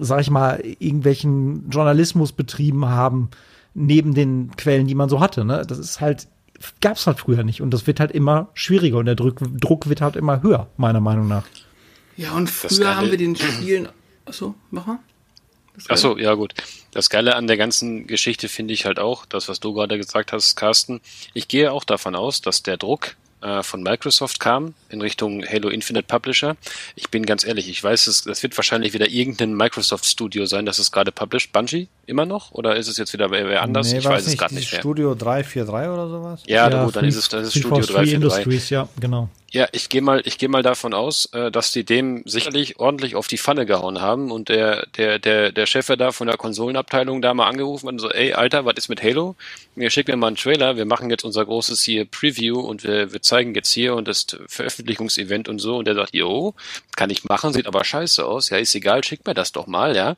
sag 0.00 0.20
ich 0.20 0.30
mal, 0.30 0.62
irgendwelchen 0.78 1.68
Journalismus 1.70 2.32
betrieben 2.32 2.86
haben 2.86 3.30
neben 3.74 4.14
den 4.14 4.50
Quellen, 4.56 4.86
die 4.86 4.94
man 4.94 5.08
so 5.08 5.20
hatte. 5.20 5.44
Ne? 5.44 5.64
Das 5.66 5.78
ist 5.78 6.00
halt, 6.00 6.28
gab 6.80 6.96
es 6.96 7.06
halt 7.06 7.18
früher 7.18 7.44
nicht. 7.44 7.60
Und 7.60 7.70
das 7.70 7.86
wird 7.86 8.00
halt 8.00 8.12
immer 8.12 8.50
schwieriger 8.54 8.98
und 8.98 9.06
der 9.06 9.14
Druck, 9.14 9.40
Druck 9.58 9.88
wird 9.88 10.00
halt 10.00 10.16
immer 10.16 10.42
höher, 10.42 10.68
meiner 10.76 11.00
Meinung 11.00 11.28
nach. 11.28 11.44
Ja, 12.16 12.32
und 12.32 12.50
früher 12.50 12.96
haben 12.96 13.10
wir 13.10 13.18
den 13.18 13.36
Spielen. 13.36 13.88
Achso, 14.24 14.54
mach 14.70 14.86
mal. 14.86 14.98
Achso, 15.88 16.18
ja 16.18 16.34
gut. 16.34 16.54
Das 16.92 17.08
Geile 17.08 17.34
an 17.34 17.46
der 17.46 17.56
ganzen 17.56 18.06
Geschichte 18.06 18.48
finde 18.48 18.74
ich 18.74 18.84
halt 18.84 18.98
auch, 18.98 19.24
das, 19.24 19.48
was 19.48 19.60
du 19.60 19.72
gerade 19.72 19.96
gesagt 19.96 20.32
hast, 20.32 20.54
Carsten. 20.54 21.00
Ich 21.32 21.48
gehe 21.48 21.72
auch 21.72 21.84
davon 21.84 22.14
aus, 22.14 22.42
dass 22.42 22.62
der 22.62 22.76
Druck 22.76 23.16
äh, 23.40 23.62
von 23.62 23.82
Microsoft 23.82 24.38
kam 24.38 24.74
in 24.90 25.00
Richtung 25.00 25.44
Halo 25.44 25.68
Infinite 25.68 26.06
Publisher. 26.06 26.56
Ich 26.94 27.10
bin 27.10 27.24
ganz 27.24 27.44
ehrlich, 27.44 27.68
ich 27.68 27.82
weiß, 27.82 28.06
es, 28.06 28.22
das 28.22 28.42
wird 28.42 28.56
wahrscheinlich 28.56 28.92
wieder 28.92 29.08
irgendein 29.08 29.54
Microsoft 29.54 30.06
Studio 30.06 30.46
sein, 30.46 30.66
das 30.66 30.78
es 30.78 30.92
gerade 30.92 31.10
published. 31.10 31.52
Bungie 31.52 31.88
immer 32.06 32.26
noch? 32.26 32.52
Oder 32.52 32.76
ist 32.76 32.88
es 32.88 32.96
jetzt 32.96 33.12
wieder 33.12 33.30
wer, 33.30 33.48
wer 33.48 33.62
anders? 33.62 33.92
Nee, 33.92 33.98
ich 33.98 34.04
weiß 34.04 34.26
es 34.26 34.36
gerade 34.36 34.54
nicht 34.54 34.72
mehr. 34.72 34.80
Studio 34.80 35.14
343 35.14 35.90
oder 35.90 36.08
sowas? 36.08 36.42
Ja, 36.46 36.68
ja 36.68 36.84
gut, 36.84 36.96
dann 36.96 37.04
ist 37.04 37.16
es 37.16 37.28
das 37.28 37.48
ist 37.48 37.58
Studio 37.58 37.80
343. 37.80 38.14
Industries, 38.14 38.70
ja, 38.70 38.88
genau. 39.00 39.28
Ja, 39.54 39.68
ich 39.72 39.90
gehe 39.90 40.00
mal, 40.00 40.22
ich 40.24 40.38
gehe 40.38 40.48
mal 40.48 40.62
davon 40.62 40.94
aus, 40.94 41.26
äh, 41.34 41.50
dass 41.50 41.72
die 41.72 41.84
dem 41.84 42.22
sicherlich 42.24 42.80
ordentlich 42.80 43.16
auf 43.16 43.26
die 43.26 43.36
Pfanne 43.36 43.66
gehauen 43.66 44.00
haben 44.00 44.30
und 44.30 44.48
der, 44.48 44.86
der, 44.96 45.18
der, 45.18 45.52
der 45.52 45.66
Chef 45.66 45.88
da 45.88 46.10
von 46.10 46.26
der 46.26 46.38
Konsolenabteilung 46.38 47.20
da 47.20 47.34
mal 47.34 47.48
angerufen 47.48 47.86
hat 47.86 47.92
und 47.92 47.98
so, 47.98 48.10
ey, 48.10 48.32
Alter, 48.32 48.64
was 48.64 48.76
ist 48.78 48.88
mit 48.88 49.02
Halo? 49.02 49.36
Mir 49.74 49.90
schickt 49.90 50.08
mir 50.08 50.16
mal 50.16 50.28
einen 50.28 50.36
Trailer, 50.36 50.76
wir 50.76 50.86
machen 50.86 51.10
jetzt 51.10 51.22
unser 51.24 51.44
großes 51.44 51.82
hier 51.82 52.06
Preview 52.06 52.60
und 52.60 52.82
wir, 52.82 53.12
wir 53.12 53.20
zeigen 53.20 53.54
jetzt 53.54 53.70
hier 53.70 53.94
und 53.94 54.08
das 54.08 54.26
Veröffentlichungsevent 54.46 55.50
und 55.50 55.58
so 55.58 55.76
und 55.76 55.86
der 55.86 55.96
sagt, 55.96 56.14
jo, 56.14 56.54
kann 56.96 57.10
ich 57.10 57.24
machen, 57.24 57.52
sieht 57.52 57.66
aber 57.66 57.84
scheiße 57.84 58.24
aus, 58.24 58.48
ja, 58.48 58.56
ist 58.56 58.74
egal, 58.74 59.04
schickt 59.04 59.26
mir 59.26 59.34
das 59.34 59.52
doch 59.52 59.66
mal, 59.66 59.94
ja. 59.94 60.16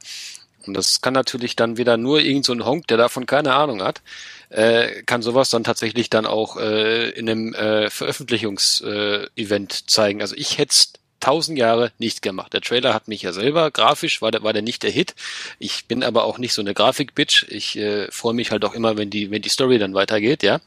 Und 0.67 0.75
das 0.75 1.01
kann 1.01 1.15
natürlich 1.15 1.57
dann 1.57 1.77
wieder 1.77 1.97
nur 1.97 2.21
irgend 2.21 2.45
so 2.45 2.55
Honk, 2.65 2.87
der 2.87 2.97
davon 2.97 3.27
keine 3.27 3.55
Ahnung 3.55 3.83
hat, 3.83 4.03
äh, 4.51 5.03
kann 5.03 5.23
sowas 5.23 5.51
dann 5.51 5.65
tatsächlich 5.65 6.11
dann 6.11 6.27
auch 6.27 6.57
äh, 6.57 7.11
in 7.11 7.29
einem 7.29 7.55
äh, 7.55 7.91
Veröffentlichungsevent 7.91 9.73
äh, 9.73 9.87
zeigen. 9.87 10.21
Also 10.21 10.35
ich 10.37 10.59
hätte 10.59 10.75
tausend 11.21 11.59
Jahre 11.59 11.91
nicht 11.99 12.21
gemacht. 12.21 12.53
Der 12.53 12.61
Trailer 12.61 12.93
hat 12.93 13.09
mich 13.09 13.23
ja 13.23 13.33
selber 13.33 13.71
grafisch, 13.71 14.21
war 14.21 14.31
der, 14.31 14.43
war 14.43 14.53
der 14.53 14.63
nicht 14.63 14.83
der 14.83 14.91
Hit. 14.91 15.15
Ich 15.59 15.87
bin 15.87 16.03
aber 16.03 16.25
auch 16.25 16.39
nicht 16.39 16.53
so 16.53 16.61
eine 16.61 16.75
Grafik-Bitch. 16.75 17.47
Ich 17.49 17.79
äh, 17.79 18.11
freue 18.11 18.35
mich 18.35 18.51
halt 18.51 18.65
auch 18.65 18.75
immer, 18.75 18.99
wenn 18.99 19.09
die, 19.09 19.31
wenn 19.31 19.41
die 19.41 19.49
Story 19.49 19.79
dann 19.79 19.95
weitergeht, 19.95 20.43
ja. 20.43 20.61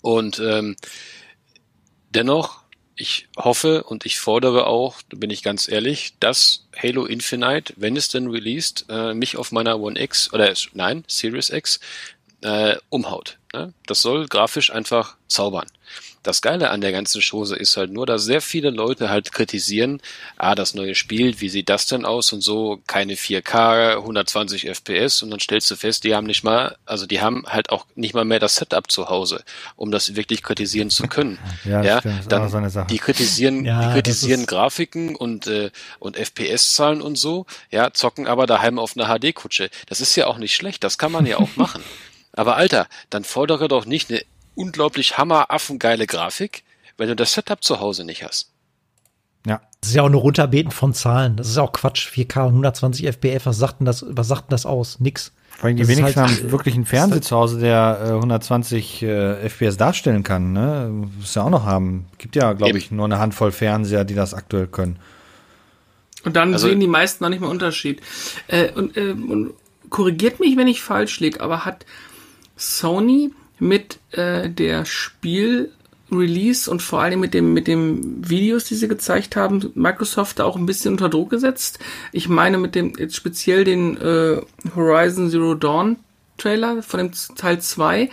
Und 0.00 0.40
ähm, 0.40 0.74
dennoch, 2.10 2.61
ich 3.02 3.26
hoffe 3.36 3.82
und 3.82 4.06
ich 4.06 4.20
fordere 4.20 4.68
auch, 4.68 5.02
da 5.08 5.16
bin 5.16 5.30
ich 5.30 5.42
ganz 5.42 5.66
ehrlich, 5.66 6.14
dass 6.20 6.68
Halo 6.80 7.04
Infinite, 7.04 7.74
wenn 7.76 7.96
es 7.96 8.08
denn 8.08 8.28
released, 8.30 8.86
äh, 8.88 9.12
mich 9.12 9.36
auf 9.36 9.50
meiner 9.50 9.80
One 9.80 10.00
X 10.00 10.32
oder 10.32 10.54
nein, 10.72 11.04
Series 11.08 11.50
X 11.50 11.80
äh, 12.42 12.76
umhaut. 12.90 13.38
Ne? 13.52 13.74
Das 13.86 14.02
soll 14.02 14.28
grafisch 14.28 14.72
einfach 14.72 15.16
zaubern. 15.26 15.66
Das 16.22 16.42
Geile 16.42 16.70
an 16.70 16.80
der 16.80 16.92
ganzen 16.92 17.20
Chose 17.20 17.56
ist 17.56 17.76
halt 17.76 17.90
nur, 17.90 18.06
dass 18.06 18.24
sehr 18.24 18.40
viele 18.40 18.70
Leute 18.70 19.10
halt 19.10 19.32
kritisieren, 19.32 20.00
ah, 20.36 20.54
das 20.54 20.74
neue 20.74 20.94
Spiel, 20.94 21.40
wie 21.40 21.48
sieht 21.48 21.68
das 21.68 21.86
denn 21.86 22.04
aus 22.04 22.32
und 22.32 22.42
so, 22.42 22.80
keine 22.86 23.14
4K, 23.14 23.96
120 23.96 24.68
FPS 24.68 25.22
und 25.22 25.30
dann 25.30 25.40
stellst 25.40 25.70
du 25.70 25.76
fest, 25.76 26.04
die 26.04 26.14
haben 26.14 26.26
nicht 26.26 26.44
mal, 26.44 26.76
also 26.86 27.06
die 27.06 27.20
haben 27.20 27.44
halt 27.46 27.70
auch 27.70 27.86
nicht 27.94 28.14
mal 28.14 28.24
mehr 28.24 28.38
das 28.38 28.56
Setup 28.56 28.90
zu 28.90 29.08
Hause, 29.08 29.42
um 29.76 29.90
das 29.90 30.14
wirklich 30.14 30.42
kritisieren 30.42 30.90
zu 30.90 31.08
können. 31.08 31.38
ja, 31.64 31.82
ja 31.82 31.98
stimmt, 31.98 32.30
dann 32.30 32.48
so 32.48 32.56
eine 32.56 32.70
Sache. 32.70 32.86
die 32.88 32.98
kritisieren, 32.98 33.64
Ja, 33.64 33.88
die 33.88 33.92
kritisieren 33.94 34.46
Grafiken 34.46 35.16
und 35.16 35.46
äh, 35.46 35.70
und 35.98 36.16
FPS-Zahlen 36.16 37.02
und 37.02 37.16
so, 37.16 37.46
ja, 37.70 37.92
zocken 37.92 38.26
aber 38.26 38.46
daheim 38.46 38.78
auf 38.78 38.96
einer 38.96 39.06
HD-Kutsche. 39.06 39.70
Das 39.86 40.00
ist 40.00 40.14
ja 40.16 40.26
auch 40.26 40.38
nicht 40.38 40.54
schlecht, 40.54 40.84
das 40.84 40.98
kann 40.98 41.12
man 41.12 41.26
ja 41.26 41.38
auch 41.38 41.50
machen. 41.56 41.82
Aber 42.32 42.56
Alter, 42.56 42.86
dann 43.10 43.24
fordere 43.24 43.68
doch 43.68 43.84
nicht 43.84 44.10
eine 44.10 44.22
unglaublich 44.54 45.18
hammeraffengeile 45.18 46.06
Grafik, 46.06 46.64
wenn 46.96 47.08
du 47.08 47.16
das 47.16 47.32
Setup 47.34 47.62
zu 47.62 47.80
Hause 47.80 48.04
nicht 48.04 48.24
hast. 48.24 48.50
Ja. 49.46 49.60
Das 49.80 49.90
ist 49.90 49.96
ja 49.96 50.02
auch 50.02 50.08
nur 50.08 50.20
Runterbeten 50.20 50.70
von 50.70 50.94
Zahlen. 50.94 51.36
Das 51.36 51.48
ist 51.48 51.58
auch 51.58 51.72
Quatsch. 51.72 52.06
4K 52.08 52.42
und 52.42 52.48
120 52.52 53.06
FPS, 53.08 53.44
was 53.46 53.58
sagt 53.58 53.80
denn 53.80 53.86
das, 53.86 54.04
was 54.08 54.28
sagt 54.28 54.42
denn 54.42 54.50
das 54.50 54.66
aus? 54.66 55.00
Nix. 55.00 55.32
Vor 55.50 55.64
allem 55.66 55.76
die 55.76 55.82
Das 55.82 55.88
wenigsten 55.90 56.20
halt- 56.20 56.30
haben 56.42 56.50
wirklich 56.52 56.74
einen 56.76 56.86
Fernseher 56.86 57.22
zu 57.22 57.36
Hause, 57.36 57.58
der 57.58 57.98
äh, 58.04 58.08
120 58.10 59.02
äh, 59.02 59.48
FPS 59.48 59.76
darstellen 59.76 60.22
kann. 60.22 60.52
Ne? 60.52 60.88
Muss 61.18 61.34
ja 61.34 61.42
auch 61.42 61.50
noch 61.50 61.64
haben. 61.64 62.06
Gibt 62.18 62.36
ja, 62.36 62.52
glaube 62.52 62.78
ich, 62.78 62.90
nur 62.92 63.04
eine 63.06 63.18
Handvoll 63.18 63.50
Fernseher, 63.50 64.04
die 64.04 64.14
das 64.14 64.32
aktuell 64.34 64.68
können. 64.68 64.98
Und 66.24 66.36
dann 66.36 66.52
Also- 66.52 66.68
sehen 66.68 66.78
die 66.78 66.86
meisten 66.86 67.24
noch 67.24 67.30
nicht 67.30 67.40
mal 67.40 67.48
Unterschied. 67.48 68.00
Äh, 68.46 68.70
und, 68.70 68.96
äh, 68.96 69.10
und 69.10 69.54
korrigiert 69.90 70.38
mich, 70.38 70.56
wenn 70.56 70.68
ich 70.68 70.80
falsch 70.82 71.18
liege, 71.18 71.40
aber 71.40 71.64
hat 71.64 71.84
Sony 72.56 73.32
mit 73.62 74.00
äh, 74.10 74.50
der 74.50 74.84
Spiel-Release 74.84 76.68
und 76.68 76.82
vor 76.82 77.00
allem 77.00 77.20
mit 77.20 77.32
dem 77.32 77.52
mit 77.52 77.68
dem 77.68 78.28
Videos, 78.28 78.64
die 78.64 78.74
sie 78.74 78.88
gezeigt 78.88 79.36
haben, 79.36 79.70
Microsoft 79.74 80.40
da 80.40 80.44
auch 80.44 80.56
ein 80.56 80.66
bisschen 80.66 80.92
unter 80.92 81.08
Druck 81.08 81.30
gesetzt. 81.30 81.78
Ich 82.10 82.28
meine 82.28 82.58
mit 82.58 82.74
dem 82.74 82.94
jetzt 82.98 83.14
speziell 83.14 83.64
den 83.64 83.96
äh, 83.98 84.42
Horizon 84.74 85.30
Zero 85.30 85.54
Dawn 85.54 85.96
Trailer 86.38 86.82
von 86.82 86.98
dem 86.98 87.12
Teil 87.36 87.60
2 87.60 88.10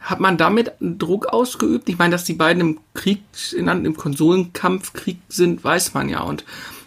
hat 0.00 0.18
man 0.18 0.38
damit 0.38 0.72
Druck 0.80 1.26
ausgeübt? 1.26 1.88
Ich 1.88 1.98
meine, 1.98 2.12
dass 2.12 2.24
die 2.24 2.32
beiden 2.32 2.60
im 2.60 2.80
Krieg, 2.94 3.20
in, 3.54 3.68
im 3.68 3.96
Konsolenkampfkrieg 3.96 5.18
sind, 5.28 5.62
weiß 5.62 5.92
man 5.92 6.08
ja. 6.08 6.22
Und 6.22 6.44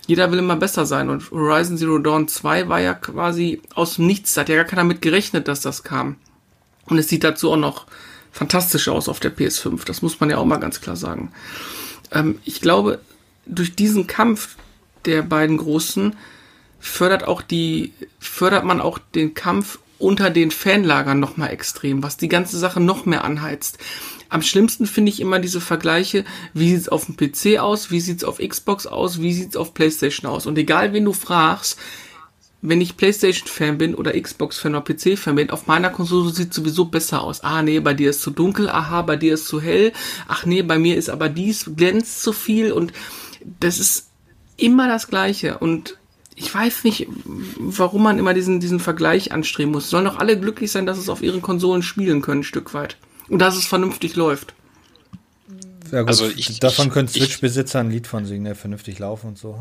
jeder 0.07 0.31
will 0.31 0.39
immer 0.39 0.55
besser 0.55 0.85
sein. 0.87 1.09
Und 1.09 1.29
Horizon 1.31 1.77
Zero 1.77 1.99
Dawn 1.99 2.27
2 2.27 2.69
war 2.69 2.79
ja 2.79 2.95
quasi 2.95 3.61
aus 3.75 3.95
dem 3.95 4.07
Nichts. 4.07 4.33
Da 4.33 4.41
hat 4.41 4.49
ja 4.49 4.55
gar 4.55 4.65
keiner 4.65 4.83
mit 4.83 5.01
gerechnet, 5.01 5.47
dass 5.47 5.61
das 5.61 5.83
kam. 5.83 6.17
Und 6.85 6.97
es 6.97 7.07
sieht 7.07 7.23
dazu 7.23 7.51
auch 7.51 7.57
noch 7.57 7.85
fantastisch 8.31 8.87
aus 8.87 9.07
auf 9.07 9.19
der 9.19 9.35
PS5. 9.35 9.85
Das 9.85 10.01
muss 10.01 10.19
man 10.19 10.29
ja 10.29 10.37
auch 10.37 10.45
mal 10.45 10.57
ganz 10.57 10.81
klar 10.81 10.95
sagen. 10.95 11.31
Ähm, 12.11 12.39
ich 12.43 12.61
glaube, 12.61 12.99
durch 13.45 13.75
diesen 13.75 14.07
Kampf 14.07 14.55
der 15.05 15.21
beiden 15.21 15.57
Großen 15.57 16.15
fördert 16.79 17.25
auch 17.25 17.41
die, 17.41 17.93
fördert 18.19 18.65
man 18.65 18.81
auch 18.81 18.99
den 19.15 19.33
Kampf 19.33 19.79
unter 19.99 20.29
den 20.29 20.51
Fanlagern 20.51 21.19
noch 21.19 21.37
mal 21.37 21.47
extrem, 21.47 22.03
was 22.03 22.17
die 22.17 22.27
ganze 22.27 22.57
Sache 22.57 22.81
noch 22.81 23.05
mehr 23.05 23.23
anheizt. 23.23 23.77
Am 24.27 24.41
schlimmsten 24.41 24.85
finde 24.85 25.11
ich 25.11 25.21
immer 25.21 25.39
diese 25.39 25.61
Vergleiche, 25.61 26.25
wie 26.53 26.75
sieht's 26.75 26.89
auf 26.89 27.05
dem 27.05 27.15
PC 27.15 27.59
aus, 27.59 27.91
wie 27.91 28.01
sieht's 28.01 28.23
auf 28.25 28.39
Xbox 28.39 28.85
aus, 28.85 29.21
wie 29.21 29.33
sieht's 29.33 29.55
auf 29.55 29.73
PlayStation 29.73 30.29
aus. 30.29 30.45
Und 30.45 30.57
egal 30.57 30.91
wen 30.91 31.05
du 31.05 31.13
fragst, 31.13 31.79
wenn 32.65 32.79
ich 32.81 32.95
PlayStation-Fan 32.97 33.77
bin 33.77 33.93
oder 33.93 34.19
Xbox-Fan 34.19 34.73
oder 34.73 34.83
PC-Fan 34.83 35.35
bin, 35.35 35.49
auf 35.49 35.67
meiner 35.67 35.89
Konsole 35.89 36.31
sieht 36.31 36.53
sowieso 36.53 36.85
besser 36.85 37.21
aus. 37.21 37.43
Ah, 37.43 37.61
nee, 37.61 37.79
bei 37.81 37.93
dir 37.93 38.09
ist 38.09 38.21
zu 38.21 38.31
dunkel, 38.31 38.69
aha, 38.69 39.01
bei 39.01 39.17
dir 39.17 39.33
ist 39.35 39.47
zu 39.47 39.61
hell, 39.61 39.91
ach 40.27 40.45
nee, 40.45 40.61
bei 40.63 40.79
mir 40.79 40.95
ist 40.97 41.09
aber 41.09 41.27
dies, 41.29 41.71
glänzt 41.75 42.23
zu 42.23 42.31
viel 42.33 42.71
und 42.71 42.93
das 43.59 43.79
ist 43.79 44.07
immer 44.55 44.87
das 44.87 45.07
Gleiche 45.09 45.57
und 45.57 45.97
ich 46.35 46.51
weiß 46.55 46.83
nicht, 46.85 47.07
warum 47.59 48.03
man 48.03 48.17
immer 48.17 48.33
diesen, 48.33 48.59
diesen 48.59 48.79
Vergleich 48.79 49.31
anstreben 49.33 49.71
muss. 49.71 49.89
Sollen 49.91 50.05
doch 50.05 50.17
alle 50.17 50.39
glücklich 50.39 50.71
sein, 50.71 50.85
dass 50.87 50.97
es 50.97 51.09
auf 51.09 51.21
ihren 51.21 51.41
Konsolen 51.43 51.83
spielen 51.83 52.21
können, 52.23 52.39
ein 52.39 52.43
Stück 52.43 52.73
weit. 52.73 52.97
Und 53.29 53.37
dass 53.39 53.55
es 53.55 53.65
vernünftig 53.65 54.15
läuft. 54.15 54.53
Ja, 55.91 55.99
gut. 55.99 56.07
Also 56.07 56.27
ich- 56.27 56.59
Davon 56.59 56.89
können 56.89 57.07
Switch-Besitzer 57.07 57.81
ein 57.81 57.91
Lied 57.91 58.07
von 58.07 58.25
singen, 58.25 58.45
der 58.45 58.55
vernünftig 58.55 58.97
laufen 58.97 59.27
und 59.27 59.37
so. 59.37 59.59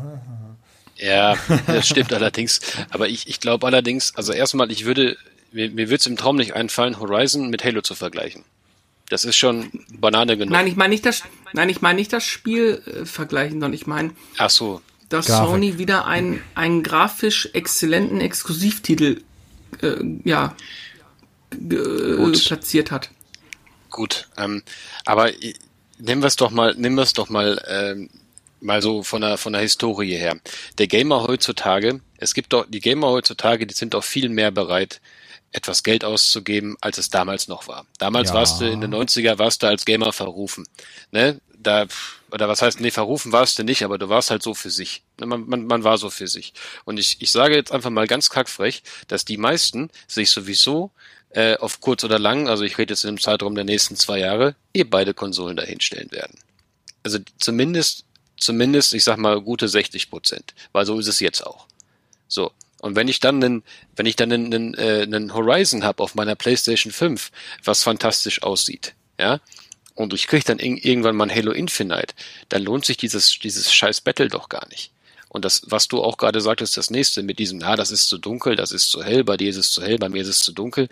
Ja, 0.97 1.35
das 1.67 1.87
stimmt 1.87 2.13
allerdings. 2.13 2.59
Aber 2.91 3.07
ich, 3.09 3.27
ich 3.27 3.39
glaube 3.39 3.65
allerdings, 3.67 4.15
also 4.15 4.31
erstmal, 4.33 4.71
ich 4.71 4.85
würde, 4.85 5.17
mir, 5.51 5.69
mir 5.69 5.87
würde 5.87 5.95
es 5.97 6.05
im 6.07 6.17
Traum 6.17 6.35
nicht 6.35 6.53
einfallen, 6.55 6.99
Horizon 6.99 7.49
mit 7.49 7.63
Halo 7.63 7.81
zu 7.81 7.95
vergleichen. 7.95 8.43
Das 9.09 9.25
ist 9.25 9.35
schon 9.35 9.69
Banane 9.91 10.37
genug. 10.37 10.51
Nein, 10.51 10.67
ich 10.67 10.75
meine 10.75 10.89
nicht 10.91 11.05
das, 11.05 11.23
nein, 11.53 11.69
ich 11.69 11.81
meine 11.81 11.97
nicht 11.99 12.13
das 12.13 12.23
Spiel 12.25 12.81
äh, 12.85 13.05
vergleichen, 13.05 13.53
sondern 13.55 13.73
ich 13.73 13.85
meine, 13.87 14.11
Ach 14.37 14.49
so, 14.49 14.81
dass 15.09 15.25
Grafik. 15.27 15.49
Sony 15.49 15.77
wieder 15.77 16.05
einen, 16.05 16.41
einen 16.55 16.83
grafisch 16.83 17.49
exzellenten 17.53 18.21
Exklusivtitel 18.21 19.21
äh, 19.81 19.95
ja, 20.23 20.55
Gut. 21.51 22.45
platziert 22.45 22.91
hat. 22.91 23.09
gut. 23.89 24.27
Ähm, 24.37 24.63
aber 25.05 25.33
i- 25.43 25.55
nehmen 25.99 26.21
wir 26.23 26.27
es 26.27 26.35
doch 26.35 26.49
mal, 26.51 26.73
nehmen 26.75 26.95
wir 26.95 27.03
es 27.03 27.13
doch 27.13 27.29
mal, 27.29 27.61
ähm, 27.67 28.09
mal 28.63 28.81
so 28.81 29.03
von 29.03 29.21
der, 29.21 29.37
von 29.37 29.53
der 29.53 29.61
Historie 29.61 30.15
her. 30.15 30.39
Der 30.77 30.87
Gamer 30.87 31.23
heutzutage, 31.23 32.01
es 32.17 32.33
gibt 32.33 32.53
doch, 32.53 32.65
die 32.67 32.79
Gamer 32.79 33.07
heutzutage, 33.09 33.67
die 33.67 33.73
sind 33.73 33.93
doch 33.93 34.03
viel 34.03 34.29
mehr 34.29 34.51
bereit, 34.51 35.01
etwas 35.51 35.83
Geld 35.83 36.03
auszugeben, 36.03 36.75
als 36.81 36.97
es 36.97 37.09
damals 37.09 37.47
noch 37.47 37.67
war. 37.67 37.85
Damals 37.99 38.29
Ja. 38.29 38.35
warst 38.35 38.61
du 38.61 38.69
in 38.69 38.81
den 38.81 38.93
90er, 38.93 39.37
warst 39.37 39.61
du 39.63 39.67
als 39.67 39.85
Gamer 39.85 40.11
verrufen. 40.13 40.65
Ne? 41.11 41.39
Da, 41.55 41.85
oder 42.31 42.49
was 42.49 42.61
heißt, 42.61 42.79
nee, 42.81 42.91
verrufen 42.91 43.31
warst 43.31 43.59
du 43.59 43.63
nicht, 43.63 43.83
aber 43.83 43.97
du 43.97 44.09
warst 44.09 44.31
halt 44.31 44.41
so 44.43 44.53
für 44.53 44.71
sich. 44.71 45.03
Ne, 45.19 45.27
Man, 45.27 45.47
man, 45.47 45.65
man 45.67 45.83
war 45.83 45.97
so 45.97 46.09
für 46.09 46.27
sich. 46.27 46.53
Und 46.85 46.99
ich, 46.99 47.17
ich 47.21 47.31
sage 47.31 47.55
jetzt 47.55 47.71
einfach 47.71 47.91
mal 47.91 48.07
ganz 48.07 48.29
kackfrech, 48.29 48.81
dass 49.07 49.23
die 49.25 49.37
meisten 49.37 49.89
sich 50.07 50.31
sowieso 50.31 50.91
äh, 51.29 51.55
auf 51.57 51.79
kurz 51.81 52.03
oder 52.03 52.19
lang, 52.19 52.47
also 52.49 52.63
ich 52.63 52.77
rede 52.77 52.93
jetzt 52.93 53.05
im 53.05 53.19
Zeitraum 53.19 53.55
der 53.55 53.63
nächsten 53.63 53.95
zwei 53.95 54.19
Jahre, 54.19 54.55
eh 54.73 54.83
beide 54.83 55.13
Konsolen 55.13 55.55
dahinstellen 55.55 56.11
werden. 56.11 56.37
Also 57.03 57.19
zumindest, 57.39 58.05
zumindest, 58.43 58.93
ich 58.93 59.03
sag 59.03 59.17
mal, 59.17 59.41
gute 59.41 59.67
60 59.67 60.09
Prozent. 60.09 60.53
Weil 60.71 60.85
so 60.85 60.99
ist 60.99 61.07
es 61.07 61.19
jetzt 61.19 61.45
auch. 61.45 61.67
So. 62.27 62.51
Und 62.81 62.95
wenn 62.95 63.07
ich 63.07 63.19
dann 63.21 63.43
einen, 63.43 63.63
wenn 63.95 64.05
ich 64.05 64.15
dann 64.17 64.31
einen, 64.31 64.53
einen, 64.53 64.73
äh, 64.73 65.03
einen 65.03 65.33
Horizon 65.33 65.83
habe 65.83 66.03
auf 66.03 66.15
meiner 66.15 66.35
PlayStation 66.35 66.91
5, 66.91 67.31
was 67.63 67.83
fantastisch 67.83 68.43
aussieht, 68.43 68.93
ja, 69.17 69.39
und 69.95 70.13
ich 70.13 70.27
krieg 70.27 70.43
dann 70.43 70.57
ir- 70.59 70.83
irgendwann 70.83 71.15
mal 71.15 71.29
ein 71.29 71.35
Halo 71.35 71.51
Infinite, 71.51 72.13
dann 72.49 72.63
lohnt 72.63 72.83
sich 72.85 72.97
dieses, 72.97 73.39
dieses 73.39 73.73
scheiß 73.73 74.01
Battle 74.01 74.27
doch 74.27 74.49
gar 74.49 74.67
nicht. 74.69 74.91
Und 75.29 75.45
das, 75.45 75.61
was 75.67 75.87
du 75.87 76.03
auch 76.03 76.17
gerade 76.17 76.41
sagtest, 76.41 76.77
das 76.77 76.89
nächste 76.91 77.23
mit 77.23 77.39
diesem, 77.39 77.59
ja, 77.61 77.75
das 77.75 77.89
ist 77.89 78.07
zu 78.07 78.17
dunkel, 78.17 78.55
das 78.55 78.71
ist 78.71 78.89
zu 78.89 79.03
hell, 79.03 79.23
bei 79.23 79.37
dir 79.37 79.49
ist 79.49 79.57
es 79.57 79.71
zu 79.71 79.81
hell, 79.81 79.97
bei 79.97 80.09
mir 80.09 80.21
ist 80.21 80.27
es 80.27 80.39
zu 80.39 80.51
dunkel. 80.51 80.89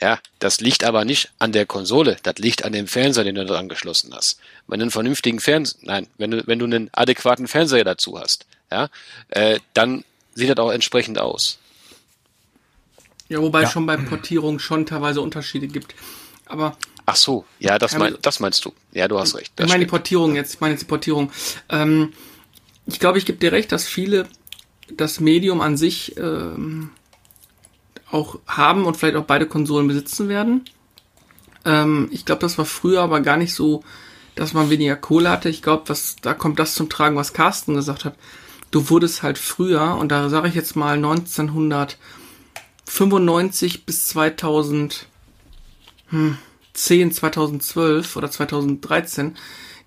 Ja, 0.00 0.20
das 0.38 0.60
liegt 0.60 0.84
aber 0.84 1.04
nicht 1.04 1.32
an 1.40 1.50
der 1.50 1.66
Konsole, 1.66 2.18
das 2.22 2.36
liegt 2.38 2.64
an 2.64 2.72
dem 2.72 2.86
Fernseher, 2.86 3.24
den 3.24 3.34
du 3.34 3.44
da 3.44 3.58
angeschlossen 3.58 4.14
hast. 4.14 4.38
Wenn 4.68 4.78
du 4.78 4.84
einen 4.84 4.90
vernünftigen 4.92 5.40
Fernseher, 5.40 5.78
nein, 5.82 6.06
wenn 6.18 6.30
du, 6.30 6.46
wenn 6.46 6.60
du 6.60 6.66
einen 6.66 6.88
adäquaten 6.92 7.48
Fernseher 7.48 7.82
dazu 7.84 8.18
hast, 8.20 8.46
ja, 8.70 8.88
äh, 9.30 9.58
dann 9.74 10.04
sieht 10.34 10.50
das 10.50 10.58
auch 10.58 10.70
entsprechend 10.70 11.18
aus. 11.18 11.58
Ja, 13.28 13.40
wobei 13.42 13.62
Ja. 13.62 13.70
schon 13.70 13.86
bei 13.86 13.96
Portierung 13.96 14.58
schon 14.58 14.86
teilweise 14.86 15.20
Unterschiede 15.20 15.66
gibt. 15.66 15.94
Aber 16.46 16.76
Ach 17.04 17.16
so, 17.16 17.44
ja, 17.58 17.78
das, 17.78 17.96
mein, 17.96 18.16
das 18.22 18.38
meinst 18.38 18.64
du. 18.64 18.72
Ja, 18.92 19.08
du 19.08 19.18
hast 19.18 19.34
recht. 19.34 19.48
ich 19.48 19.54
Das 19.56 19.68
meine 19.68 19.84
die. 19.84 19.90
Portierung 19.90 20.36
jetzt, 20.36 20.54
ich 20.54 20.60
meine 20.60 20.74
jetzt 20.74 20.82
die 20.82 20.86
Portierung. 20.86 21.32
Ähm, 21.70 22.12
ich 22.86 23.00
glaube, 23.00 23.18
ich 23.18 23.26
gebe 23.26 23.38
dir 23.38 23.50
recht, 23.52 23.72
dass 23.72 23.86
viele 23.86 24.28
das 24.90 25.18
Medium 25.20 25.60
an 25.60 25.76
sich 25.76 26.16
ähm, 26.18 26.90
auch 28.10 28.38
haben 28.46 28.84
und 28.84 28.96
vielleicht 28.96 29.16
auch 29.16 29.24
beide 29.24 29.46
Konsolen 29.46 29.88
besitzen 29.88 30.28
werden. 30.28 30.64
Ähm, 31.64 32.08
ich 32.10 32.24
glaube, 32.24 32.40
das 32.40 32.58
war 32.58 32.64
früher 32.64 33.02
aber 33.02 33.20
gar 33.20 33.36
nicht 33.36 33.54
so, 33.54 33.84
dass 34.34 34.54
man 34.54 34.70
weniger 34.70 34.96
Kohle 34.96 35.30
hatte. 35.30 35.48
Ich 35.48 35.62
glaube, 35.62 35.88
was 35.88 36.16
da 36.22 36.34
kommt 36.34 36.58
das 36.58 36.74
zum 36.74 36.88
Tragen, 36.88 37.16
was 37.16 37.32
Carsten 37.32 37.74
gesagt 37.74 38.04
hat. 38.04 38.16
Du 38.70 38.90
wurdest 38.90 39.22
halt 39.22 39.38
früher, 39.38 39.96
und 39.96 40.10
da 40.10 40.28
sage 40.28 40.48
ich 40.48 40.54
jetzt 40.54 40.76
mal 40.76 40.96
1995 40.96 43.86
bis 43.86 44.08
2010, 44.08 45.06
2012 46.74 48.16
oder 48.16 48.30
2013 48.30 49.36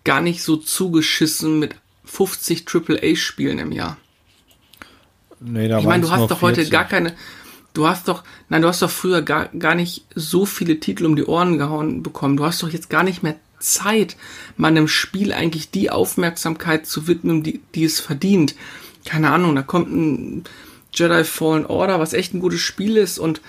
gar 0.04 0.22
nicht 0.22 0.44
so 0.44 0.58
zugeschissen 0.58 1.60
mit 1.60 1.76
50 2.06 2.66
AAA-Spielen 2.68 3.60
im 3.60 3.72
Jahr. 3.72 3.98
Nee, 5.40 5.68
da 5.68 5.80
Ich 5.80 5.86
meine, 5.86 6.04
du 6.04 6.12
hast 6.12 6.30
doch 6.30 6.42
heute 6.42 6.62
14. 6.62 6.72
gar 6.72 6.86
keine. 6.86 7.16
Du 7.74 7.88
hast 7.88 8.08
doch, 8.08 8.24
nein, 8.50 8.62
du 8.62 8.68
hast 8.68 8.82
doch 8.82 8.90
früher 8.90 9.22
gar, 9.22 9.48
gar 9.48 9.76
nicht 9.76 10.06
so 10.14 10.46
viele 10.46 10.80
Titel 10.80 11.06
um 11.06 11.16
die 11.16 11.26
Ohren 11.26 11.58
gehauen 11.58 12.04
bekommen. 12.04 12.38
Du 12.38 12.46
hast 12.46 12.62
doch 12.64 12.70
jetzt 12.70 12.90
gar 12.90 13.04
nicht 13.04 13.24
mehr 13.24 13.36
Zeit, 13.60 14.18
meinem 14.58 14.88
Spiel 14.88 15.32
eigentlich 15.32 15.72
die 15.72 15.90
Aufmerksamkeit 15.90 16.86
zu 16.86 17.08
widmen, 17.08 17.44
die, 17.44 17.62
die 17.76 17.86
es 17.86 18.00
verdient. 18.00 18.56
Keine 19.06 19.32
Ahnung, 19.32 19.56
da 19.56 19.62
kommt 19.62 19.92
ein 19.92 20.44
Jedi 20.94 21.24
Fallen 21.24 21.66
Order, 21.66 22.00
was 22.00 22.14
echt 22.14 22.34
ein 22.34 22.40
gutes 22.40 22.60
Spiel 22.60 22.98
ist 22.98 23.20
und 23.20 23.42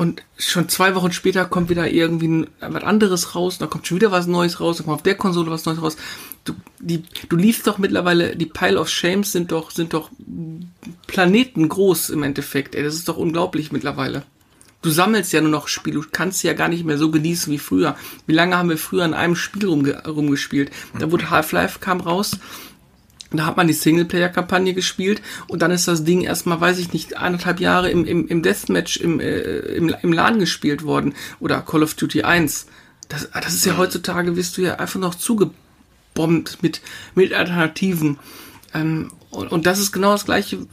und 0.00 0.22
schon 0.38 0.70
zwei 0.70 0.94
Wochen 0.94 1.12
später 1.12 1.44
kommt 1.44 1.68
wieder 1.68 1.90
irgendwie 1.90 2.46
was 2.58 2.84
anderes 2.84 3.34
raus, 3.34 3.58
dann 3.58 3.68
kommt 3.68 3.86
schon 3.86 3.96
wieder 3.96 4.10
was 4.10 4.26
Neues 4.26 4.58
raus, 4.58 4.78
dann 4.78 4.86
kommt 4.86 4.94
auf 4.96 5.02
der 5.02 5.14
Konsole 5.14 5.50
was 5.50 5.66
Neues 5.66 5.82
raus. 5.82 5.98
Du, 6.44 6.54
die, 6.78 7.02
du 7.28 7.36
liest 7.36 7.66
doch 7.66 7.76
mittlerweile, 7.76 8.34
die 8.34 8.46
Pile 8.46 8.80
of 8.80 8.88
Shames 8.88 9.30
sind 9.30 9.52
doch, 9.52 9.70
sind 9.70 9.92
doch 9.92 10.10
Planeten 11.06 11.68
groß 11.68 12.08
im 12.08 12.22
Endeffekt, 12.22 12.74
ey. 12.74 12.82
Das 12.82 12.94
ist 12.94 13.10
doch 13.10 13.18
unglaublich 13.18 13.72
mittlerweile. 13.72 14.22
Du 14.80 14.88
sammelst 14.88 15.34
ja 15.34 15.42
nur 15.42 15.50
noch 15.50 15.68
Spiele, 15.68 16.00
du 16.00 16.06
kannst 16.10 16.38
sie 16.38 16.46
ja 16.46 16.54
gar 16.54 16.68
nicht 16.68 16.86
mehr 16.86 16.96
so 16.96 17.10
genießen 17.10 17.52
wie 17.52 17.58
früher. 17.58 17.94
Wie 18.26 18.32
lange 18.32 18.56
haben 18.56 18.70
wir 18.70 18.78
früher 18.78 19.04
an 19.04 19.12
einem 19.12 19.36
Spiel 19.36 19.68
rumge 19.68 20.02
rumgespielt? 20.06 20.70
Da 20.98 21.12
wurde 21.12 21.28
Half-Life 21.28 21.80
kam 21.80 22.00
raus, 22.00 22.38
da 23.38 23.46
hat 23.46 23.56
man 23.56 23.68
die 23.68 23.74
Singleplayer-Kampagne 23.74 24.74
gespielt 24.74 25.22
und 25.46 25.62
dann 25.62 25.70
ist 25.70 25.86
das 25.86 26.04
Ding 26.04 26.22
erstmal, 26.22 26.60
weiß 26.60 26.78
ich 26.78 26.92
nicht, 26.92 27.16
eineinhalb 27.16 27.60
Jahre 27.60 27.90
im, 27.90 28.04
im, 28.04 28.26
im 28.26 28.42
Deathmatch 28.42 28.96
im, 28.96 29.20
äh, 29.20 29.40
im, 29.40 29.94
im 30.02 30.12
Laden 30.12 30.40
gespielt 30.40 30.82
worden. 30.82 31.14
Oder 31.38 31.62
Call 31.62 31.82
of 31.82 31.94
Duty 31.94 32.22
1. 32.22 32.66
Das, 33.08 33.28
das 33.30 33.54
ist 33.54 33.66
ja 33.66 33.76
heutzutage, 33.76 34.36
wirst 34.36 34.56
du 34.56 34.62
ja 34.62 34.76
einfach 34.76 34.98
noch 34.98 35.14
zugebombt 35.14 36.58
mit, 36.62 36.80
mit 37.14 37.32
Alternativen. 37.32 38.18
Ähm, 38.74 39.12
und, 39.30 39.52
und 39.52 39.66
das 39.66 39.78
ist 39.78 39.92
genau 39.92 40.12
das 40.12 40.24
gleiche. 40.24 40.66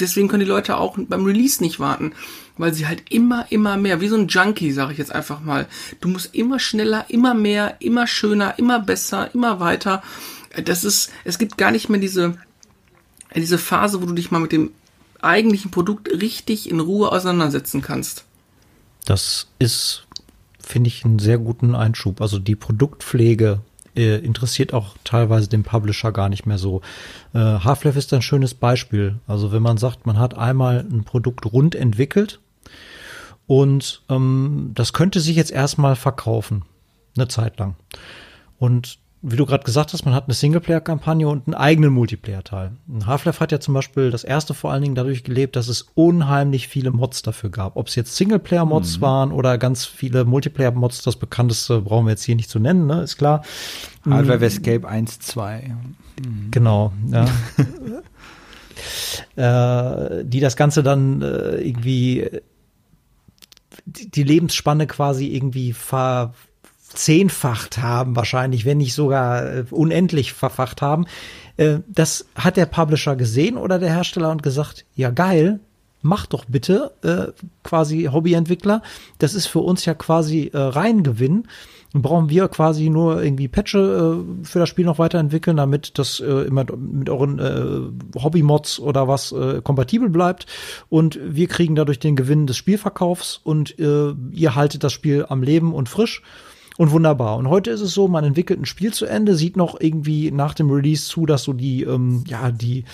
Deswegen 0.00 0.28
können 0.28 0.44
die 0.44 0.50
Leute 0.50 0.78
auch 0.78 0.96
beim 0.96 1.26
Release 1.26 1.62
nicht 1.62 1.78
warten. 1.78 2.12
Weil 2.56 2.72
sie 2.72 2.86
halt 2.86 3.10
immer, 3.10 3.46
immer 3.50 3.76
mehr, 3.76 4.00
wie 4.00 4.08
so 4.08 4.16
ein 4.16 4.28
Junkie, 4.28 4.72
sage 4.72 4.92
ich 4.92 4.98
jetzt 4.98 5.14
einfach 5.14 5.40
mal. 5.40 5.66
Du 6.00 6.08
musst 6.08 6.34
immer 6.34 6.58
schneller, 6.58 7.06
immer 7.08 7.34
mehr, 7.34 7.76
immer 7.80 8.06
schöner, 8.06 8.58
immer 8.58 8.78
besser, 8.78 9.30
immer 9.34 9.60
weiter 9.60 10.02
das 10.64 10.84
ist, 10.84 11.10
es 11.24 11.38
gibt 11.38 11.56
gar 11.58 11.70
nicht 11.70 11.88
mehr 11.88 12.00
diese, 12.00 12.36
diese 13.34 13.58
Phase, 13.58 14.02
wo 14.02 14.06
du 14.06 14.12
dich 14.12 14.30
mal 14.30 14.40
mit 14.40 14.52
dem 14.52 14.70
eigentlichen 15.20 15.70
Produkt 15.70 16.08
richtig 16.10 16.70
in 16.70 16.80
Ruhe 16.80 17.10
auseinandersetzen 17.10 17.80
kannst. 17.80 18.24
Das 19.04 19.48
ist, 19.58 20.06
finde 20.60 20.88
ich, 20.88 21.04
einen 21.04 21.18
sehr 21.18 21.38
guten 21.38 21.74
Einschub. 21.74 22.20
Also 22.20 22.38
die 22.38 22.56
Produktpflege 22.56 23.60
äh, 23.96 24.18
interessiert 24.18 24.72
auch 24.72 24.96
teilweise 25.04 25.48
den 25.48 25.62
Publisher 25.62 26.12
gar 26.12 26.28
nicht 26.28 26.46
mehr 26.46 26.58
so. 26.58 26.80
Äh, 27.34 27.38
Half-Life 27.38 27.98
ist 27.98 28.12
ein 28.12 28.22
schönes 28.22 28.54
Beispiel. 28.54 29.16
Also 29.26 29.52
wenn 29.52 29.62
man 29.62 29.76
sagt, 29.76 30.06
man 30.06 30.18
hat 30.18 30.36
einmal 30.36 30.80
ein 30.80 31.04
Produkt 31.04 31.52
rund 31.52 31.74
entwickelt 31.74 32.40
und 33.46 34.02
ähm, 34.08 34.72
das 34.74 34.92
könnte 34.92 35.20
sich 35.20 35.36
jetzt 35.36 35.50
erstmal 35.50 35.96
verkaufen, 35.96 36.64
eine 37.16 37.28
Zeit 37.28 37.58
lang. 37.58 37.76
Und 38.58 38.98
wie 39.24 39.36
du 39.36 39.46
gerade 39.46 39.62
gesagt 39.62 39.92
hast, 39.92 40.04
man 40.04 40.14
hat 40.14 40.24
eine 40.24 40.34
Singleplayer-Kampagne 40.34 41.28
und 41.28 41.46
einen 41.46 41.54
eigenen 41.54 41.92
Multiplayer-Teil. 41.92 42.72
Half-Life 43.06 43.38
hat 43.38 43.52
ja 43.52 43.60
zum 43.60 43.72
Beispiel 43.72 44.10
das 44.10 44.24
erste 44.24 44.52
vor 44.52 44.72
allen 44.72 44.82
Dingen 44.82 44.96
dadurch 44.96 45.22
gelebt, 45.22 45.54
dass 45.54 45.68
es 45.68 45.86
unheimlich 45.94 46.66
viele 46.66 46.90
Mods 46.90 47.22
dafür 47.22 47.50
gab. 47.50 47.76
Ob 47.76 47.86
es 47.86 47.94
jetzt 47.94 48.16
Singleplayer-Mods 48.16 48.96
mhm. 48.96 49.02
waren 49.02 49.30
oder 49.32 49.58
ganz 49.58 49.84
viele 49.84 50.24
Multiplayer-Mods, 50.24 51.02
das 51.02 51.14
bekannteste 51.16 51.82
brauchen 51.82 52.06
wir 52.06 52.10
jetzt 52.10 52.24
hier 52.24 52.34
nicht 52.34 52.50
zu 52.50 52.58
nennen, 52.58 52.88
ne? 52.88 53.02
ist 53.02 53.16
klar. 53.16 53.44
Half-Life 54.04 54.44
Escape 54.44 54.88
1, 54.88 55.20
2. 55.20 55.76
Mhm. 56.18 56.50
Genau, 56.50 56.92
ja. 57.06 57.26
äh, 60.18 60.24
die 60.24 60.40
das 60.40 60.56
Ganze 60.56 60.82
dann 60.82 61.22
äh, 61.22 61.58
irgendwie 61.58 62.28
die, 63.84 64.10
die 64.10 64.24
Lebensspanne 64.24 64.88
quasi 64.88 65.28
irgendwie 65.28 65.72
ver 65.72 66.34
zehnfacht 66.94 67.78
haben, 67.78 68.16
wahrscheinlich, 68.16 68.64
wenn 68.64 68.78
nicht 68.78 68.94
sogar 68.94 69.44
äh, 69.44 69.64
unendlich 69.70 70.32
verfacht 70.32 70.82
haben. 70.82 71.06
Äh, 71.56 71.78
das 71.88 72.26
hat 72.34 72.56
der 72.56 72.66
Publisher 72.66 73.16
gesehen 73.16 73.56
oder 73.56 73.78
der 73.78 73.90
Hersteller 73.90 74.30
und 74.30 74.42
gesagt, 74.42 74.84
ja 74.94 75.10
geil, 75.10 75.60
mach 76.02 76.26
doch 76.26 76.44
bitte, 76.44 76.92
äh, 77.02 77.32
quasi 77.62 78.08
Hobbyentwickler. 78.12 78.82
Das 79.18 79.34
ist 79.34 79.46
für 79.46 79.60
uns 79.60 79.84
ja 79.84 79.94
quasi 79.94 80.50
äh, 80.52 80.58
Reingewinn. 80.58 81.44
Dann 81.92 82.02
brauchen 82.02 82.30
wir 82.30 82.48
quasi 82.48 82.88
nur 82.88 83.22
irgendwie 83.22 83.48
Patche 83.48 83.78
äh, 83.78 84.44
für 84.44 84.58
das 84.58 84.68
Spiel 84.68 84.84
noch 84.84 84.98
weiterentwickeln, 84.98 85.56
damit 85.56 85.98
das 85.98 86.20
äh, 86.20 86.46
immer 86.46 86.64
mit 86.76 87.08
euren 87.08 87.38
äh, 87.38 88.20
Hobby-Mods 88.20 88.80
oder 88.80 89.08
was 89.08 89.32
äh, 89.32 89.60
kompatibel 89.62 90.08
bleibt. 90.08 90.46
Und 90.88 91.18
wir 91.22 91.48
kriegen 91.48 91.74
dadurch 91.74 92.00
den 92.00 92.16
Gewinn 92.16 92.46
des 92.46 92.56
Spielverkaufs 92.56 93.40
und 93.42 93.78
äh, 93.78 94.14
ihr 94.32 94.54
haltet 94.54 94.84
das 94.84 94.92
Spiel 94.92 95.26
am 95.28 95.42
Leben 95.42 95.72
und 95.74 95.88
frisch. 95.88 96.22
Und 96.78 96.90
wunderbar. 96.90 97.36
Und 97.36 97.48
heute 97.48 97.70
ist 97.70 97.80
es 97.80 97.92
so, 97.92 98.08
man 98.08 98.24
entwickelt 98.24 98.60
ein 98.60 98.66
Spiel 98.66 98.92
zu 98.92 99.06
Ende, 99.06 99.36
sieht 99.36 99.56
noch 99.56 99.78
irgendwie 99.80 100.30
nach 100.30 100.54
dem 100.54 100.70
Release 100.70 101.06
zu, 101.06 101.26
dass 101.26 101.42
so 101.42 101.52
die, 101.52 101.82
ähm, 101.82 102.24
ja, 102.26 102.50
die 102.50 102.84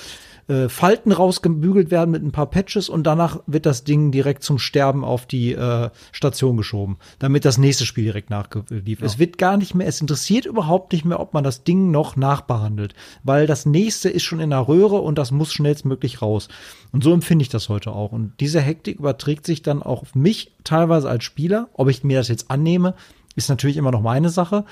äh, 0.48 0.68
Falten 0.68 1.12
rausgebügelt 1.12 1.90
werden 1.90 2.10
mit 2.10 2.22
ein 2.22 2.32
paar 2.32 2.48
Patches 2.50 2.88
und 2.88 3.06
danach 3.06 3.40
wird 3.46 3.66
das 3.66 3.84
Ding 3.84 4.10
direkt 4.10 4.42
zum 4.42 4.58
Sterben 4.58 5.04
auf 5.04 5.26
die 5.26 5.52
äh, 5.52 5.90
Station 6.10 6.56
geschoben, 6.56 6.96
damit 7.18 7.44
das 7.44 7.58
nächste 7.58 7.84
Spiel 7.84 8.04
direkt 8.04 8.30
nachgeliefert. 8.30 9.02
Ja. 9.02 9.06
Es 9.06 9.18
wird 9.18 9.36
gar 9.36 9.58
nicht 9.58 9.74
mehr, 9.74 9.86
es 9.86 10.00
interessiert 10.00 10.46
überhaupt 10.46 10.92
nicht 10.92 11.04
mehr, 11.04 11.20
ob 11.20 11.34
man 11.34 11.44
das 11.44 11.64
Ding 11.64 11.90
noch 11.90 12.16
nachbehandelt, 12.16 12.94
weil 13.22 13.46
das 13.46 13.66
nächste 13.66 14.08
ist 14.08 14.22
schon 14.22 14.40
in 14.40 14.50
der 14.50 14.66
Röhre 14.66 14.96
und 14.96 15.18
das 15.18 15.32
muss 15.32 15.52
schnellstmöglich 15.52 16.22
raus. 16.22 16.48
Und 16.92 17.04
so 17.04 17.12
empfinde 17.12 17.42
ich 17.42 17.50
das 17.50 17.68
heute 17.68 17.92
auch. 17.92 18.12
Und 18.12 18.32
diese 18.40 18.60
Hektik 18.62 18.98
überträgt 18.98 19.44
sich 19.44 19.60
dann 19.60 19.82
auch 19.82 20.00
auf 20.00 20.14
mich 20.14 20.52
teilweise 20.64 21.10
als 21.10 21.24
Spieler, 21.24 21.68
ob 21.74 21.88
ich 21.88 22.04
mir 22.04 22.16
das 22.16 22.28
jetzt 22.28 22.50
annehme, 22.50 22.94
ist 23.38 23.48
natürlich 23.48 23.78
immer 23.78 23.90
noch 23.90 24.02
meine 24.02 24.28
Sache. 24.28 24.64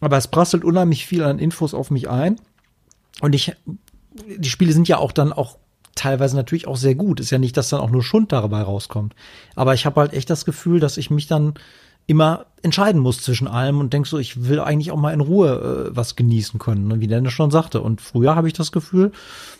Aber 0.00 0.16
es 0.16 0.28
prasselt 0.28 0.64
unheimlich 0.64 1.06
viel 1.06 1.22
an 1.22 1.38
Infos 1.38 1.74
auf 1.74 1.90
mich 1.90 2.08
ein. 2.08 2.40
Und 3.20 3.34
ich, 3.34 3.52
die 4.38 4.48
Spiele 4.48 4.72
sind 4.72 4.88
ja 4.88 4.98
auch 4.98 5.12
dann 5.12 5.32
auch 5.32 5.58
teilweise 5.94 6.36
natürlich 6.36 6.66
auch 6.66 6.76
sehr 6.76 6.94
gut. 6.94 7.20
Ist 7.20 7.30
ja 7.30 7.38
nicht, 7.38 7.56
dass 7.56 7.68
dann 7.68 7.80
auch 7.80 7.90
nur 7.90 8.02
Schund 8.02 8.32
dabei 8.32 8.62
rauskommt. 8.62 9.14
Aber 9.54 9.74
ich 9.74 9.86
habe 9.86 10.00
halt 10.00 10.12
echt 10.12 10.30
das 10.30 10.44
Gefühl, 10.44 10.80
dass 10.80 10.96
ich 10.96 11.10
mich 11.10 11.26
dann 11.26 11.54
immer 12.06 12.46
entscheiden 12.62 13.00
muss 13.02 13.20
zwischen 13.20 13.46
allem 13.46 13.80
und 13.80 13.92
denk 13.92 14.06
so, 14.06 14.18
ich 14.18 14.48
will 14.48 14.60
eigentlich 14.60 14.90
auch 14.92 14.96
mal 14.96 15.12
in 15.12 15.20
Ruhe 15.20 15.90
äh, 15.90 15.96
was 15.96 16.16
genießen 16.16 16.58
können, 16.58 16.88
ne, 16.88 17.00
wie 17.00 17.06
Dennis 17.06 17.34
schon 17.34 17.50
sagte. 17.50 17.82
Und 17.82 18.00
früher 18.00 18.34
habe 18.34 18.48
ich 18.48 18.54
das 18.54 18.72
Gefühl, 18.72 19.12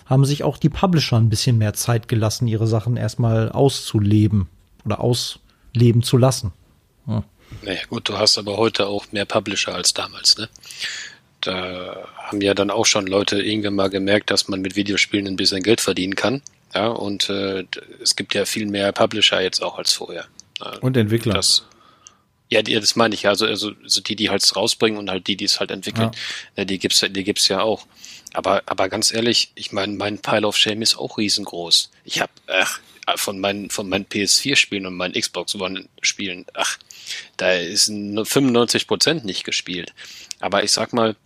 haben 0.07 0.25
sich 0.25 0.45
auch 0.45 0.57
die 0.57 0.71
Publisher 0.71 1.19
ein 1.19 1.29
bisschen 1.29 1.59
mehr 1.59 1.75
Zeit 1.75 2.09
gelassen, 2.09 2.49
ihre 2.49 2.67
Sachen 2.67 2.97
erstmal 2.97 3.51
auszuleben 3.51 4.49
oder 4.87 5.01
ausleben 5.01 6.03
zu 6.03 6.17
lassen. 6.17 6.53
Ja. 7.07 7.23
Naja, 7.63 7.81
gut, 7.89 8.09
du 8.09 8.19
hast 8.19 8.39
aber 8.39 8.57
heute 8.57 8.87
auch 8.87 9.11
mehr 9.13 9.25
Publisher 9.25 9.75
als 9.75 9.95
damals, 9.95 10.39
ne? 10.39 10.49
Da 11.41 12.09
haben 12.17 12.41
ja 12.41 12.53
dann 12.53 12.71
auch 12.71 12.87
schon 12.87 13.07
Leute 13.07 13.41
irgendwann 13.41 13.75
mal 13.75 13.91
gemerkt, 13.91 14.31
dass 14.31 14.49
man 14.49 14.61
mit 14.61 14.75
Videospielen 14.75 15.29
ein 15.29 15.37
bisschen 15.37 15.63
Geld 15.63 15.81
verdienen 15.81 16.17
kann. 16.17 16.43
Ja, 16.75 16.89
und 16.89 17.31
äh, 17.31 17.65
es 18.03 18.17
gibt 18.17 18.35
ja 18.35 18.45
viel 18.45 18.67
mehr 18.67 18.93
Publisher 18.93 19.41
jetzt 19.41 19.63
auch 19.63 19.79
als 19.79 19.93
vorher. 19.93 20.27
Und 20.81 20.97
Entwickler. 20.97 21.35
Das, 21.35 21.65
ja, 22.49 22.63
die, 22.63 22.75
das 22.75 22.97
meine 22.97 23.15
ich 23.15 23.23
ja. 23.23 23.31
Also, 23.31 23.47
also, 23.47 23.73
also 23.83 24.01
die, 24.01 24.17
die 24.17 24.31
halt 24.31 24.57
rausbringen 24.57 24.99
und 24.99 25.11
halt 25.11 25.27
die, 25.27 25.37
die 25.37 25.45
es 25.45 25.61
halt 25.61 25.71
entwickeln, 25.71 26.11
ja. 26.57 26.65
die 26.65 26.79
gibt's, 26.79 27.01
die 27.01 27.25
gibt's 27.25 27.49
ja 27.49 27.61
auch. 27.61 27.87
Aber, 28.33 28.63
aber 28.67 28.89
ganz 28.89 29.13
ehrlich, 29.13 29.53
ich 29.55 29.73
meine, 29.73 29.95
mein 29.95 30.19
Pile 30.19 30.47
of 30.47 30.57
Shame 30.57 30.83
ist 30.83 30.97
auch 30.97 31.19
riesengroß. 31.19 31.91
Ich 32.05 32.21
habe 32.21 32.33
von 33.17 33.39
meinen, 33.39 33.71
von 33.71 33.89
meinen 33.89 34.07
PS4-Spielen 34.07 34.87
und 34.87 34.95
meinen 34.95 35.15
Xbox 35.15 35.55
One-Spielen, 35.55 36.47
ach, 36.55 36.79
da 37.37 37.53
ist 37.53 37.89
nur 37.89 38.27
95 38.27 38.87
Prozent 38.87 39.25
nicht 39.25 39.45
gespielt. 39.45 39.95
Aber 40.41 40.63
ich 40.65 40.73
sag 40.73 40.93
mal, 40.93 41.17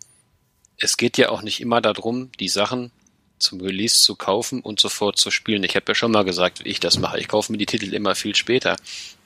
es 0.79 0.97
geht 0.97 1.19
ja 1.19 1.29
auch 1.29 1.43
nicht 1.43 1.61
immer 1.61 1.81
darum, 1.81 2.31
die 2.41 2.49
Sachen 2.49 2.91
zum 3.39 3.61
Release 3.61 4.01
zu 4.01 4.15
kaufen 4.15 4.61
und 4.61 4.81
sofort 4.81 5.19
zu 5.19 5.31
spielen. 5.31 5.65
Ich 5.65 5.75
habe 5.75 5.87
ja 5.89 5.95
schon 5.95 6.13
mal 6.13 6.25
gesagt, 6.25 6.65
wie 6.65 6.69
ich 6.69 6.81
das 6.81 6.99
mache. 6.99 7.19
Ich 7.19 7.29
kaufe 7.29 7.51
mir 7.51 7.59
die 7.59 7.67
Titel 7.67 7.93
immer 7.93 8.15
viel 8.15 8.37
später. 8.37 8.77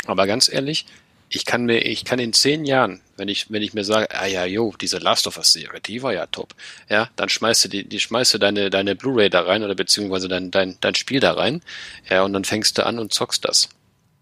Aber 0.06 0.26
ganz 0.26 0.48
ehrlich, 0.48 0.86
ich 1.28 1.44
kann 1.44 1.64
mir, 1.64 1.80
ich 1.80 2.04
kann 2.04 2.18
in 2.18 2.32
zehn 2.32 2.64
Jahren, 2.64 3.00
wenn 3.16 3.28
ich, 3.28 3.50
wenn 3.50 3.62
ich 3.62 3.74
mir 3.74 3.84
sage, 3.84 4.08
ah 4.14 4.26
ja, 4.26 4.44
jo, 4.44 4.74
diese 4.80 4.98
Last 4.98 5.26
of 5.26 5.38
Us 5.38 5.52
Serie, 5.52 5.80
die 5.80 6.02
war 6.02 6.12
ja 6.12 6.26
top, 6.26 6.54
ja, 6.88 7.08
dann 7.16 7.28
schmeißt 7.28 7.64
du 7.64 7.68
die, 7.68 7.88
die 7.88 8.00
schmeißt 8.00 8.34
du 8.34 8.38
deine, 8.38 8.70
deine 8.70 8.94
Blu-ray 8.94 9.28
da 9.30 9.40
rein 9.42 9.62
oder 9.62 9.74
beziehungsweise 9.74 10.28
dein, 10.28 10.50
dein, 10.50 10.76
dein 10.80 10.94
Spiel 10.94 11.20
da 11.20 11.32
rein, 11.32 11.62
ja, 12.08 12.22
und 12.22 12.32
dann 12.32 12.44
fängst 12.44 12.78
du 12.78 12.86
an 12.86 12.98
und 12.98 13.12
zockst 13.12 13.44
das. 13.44 13.68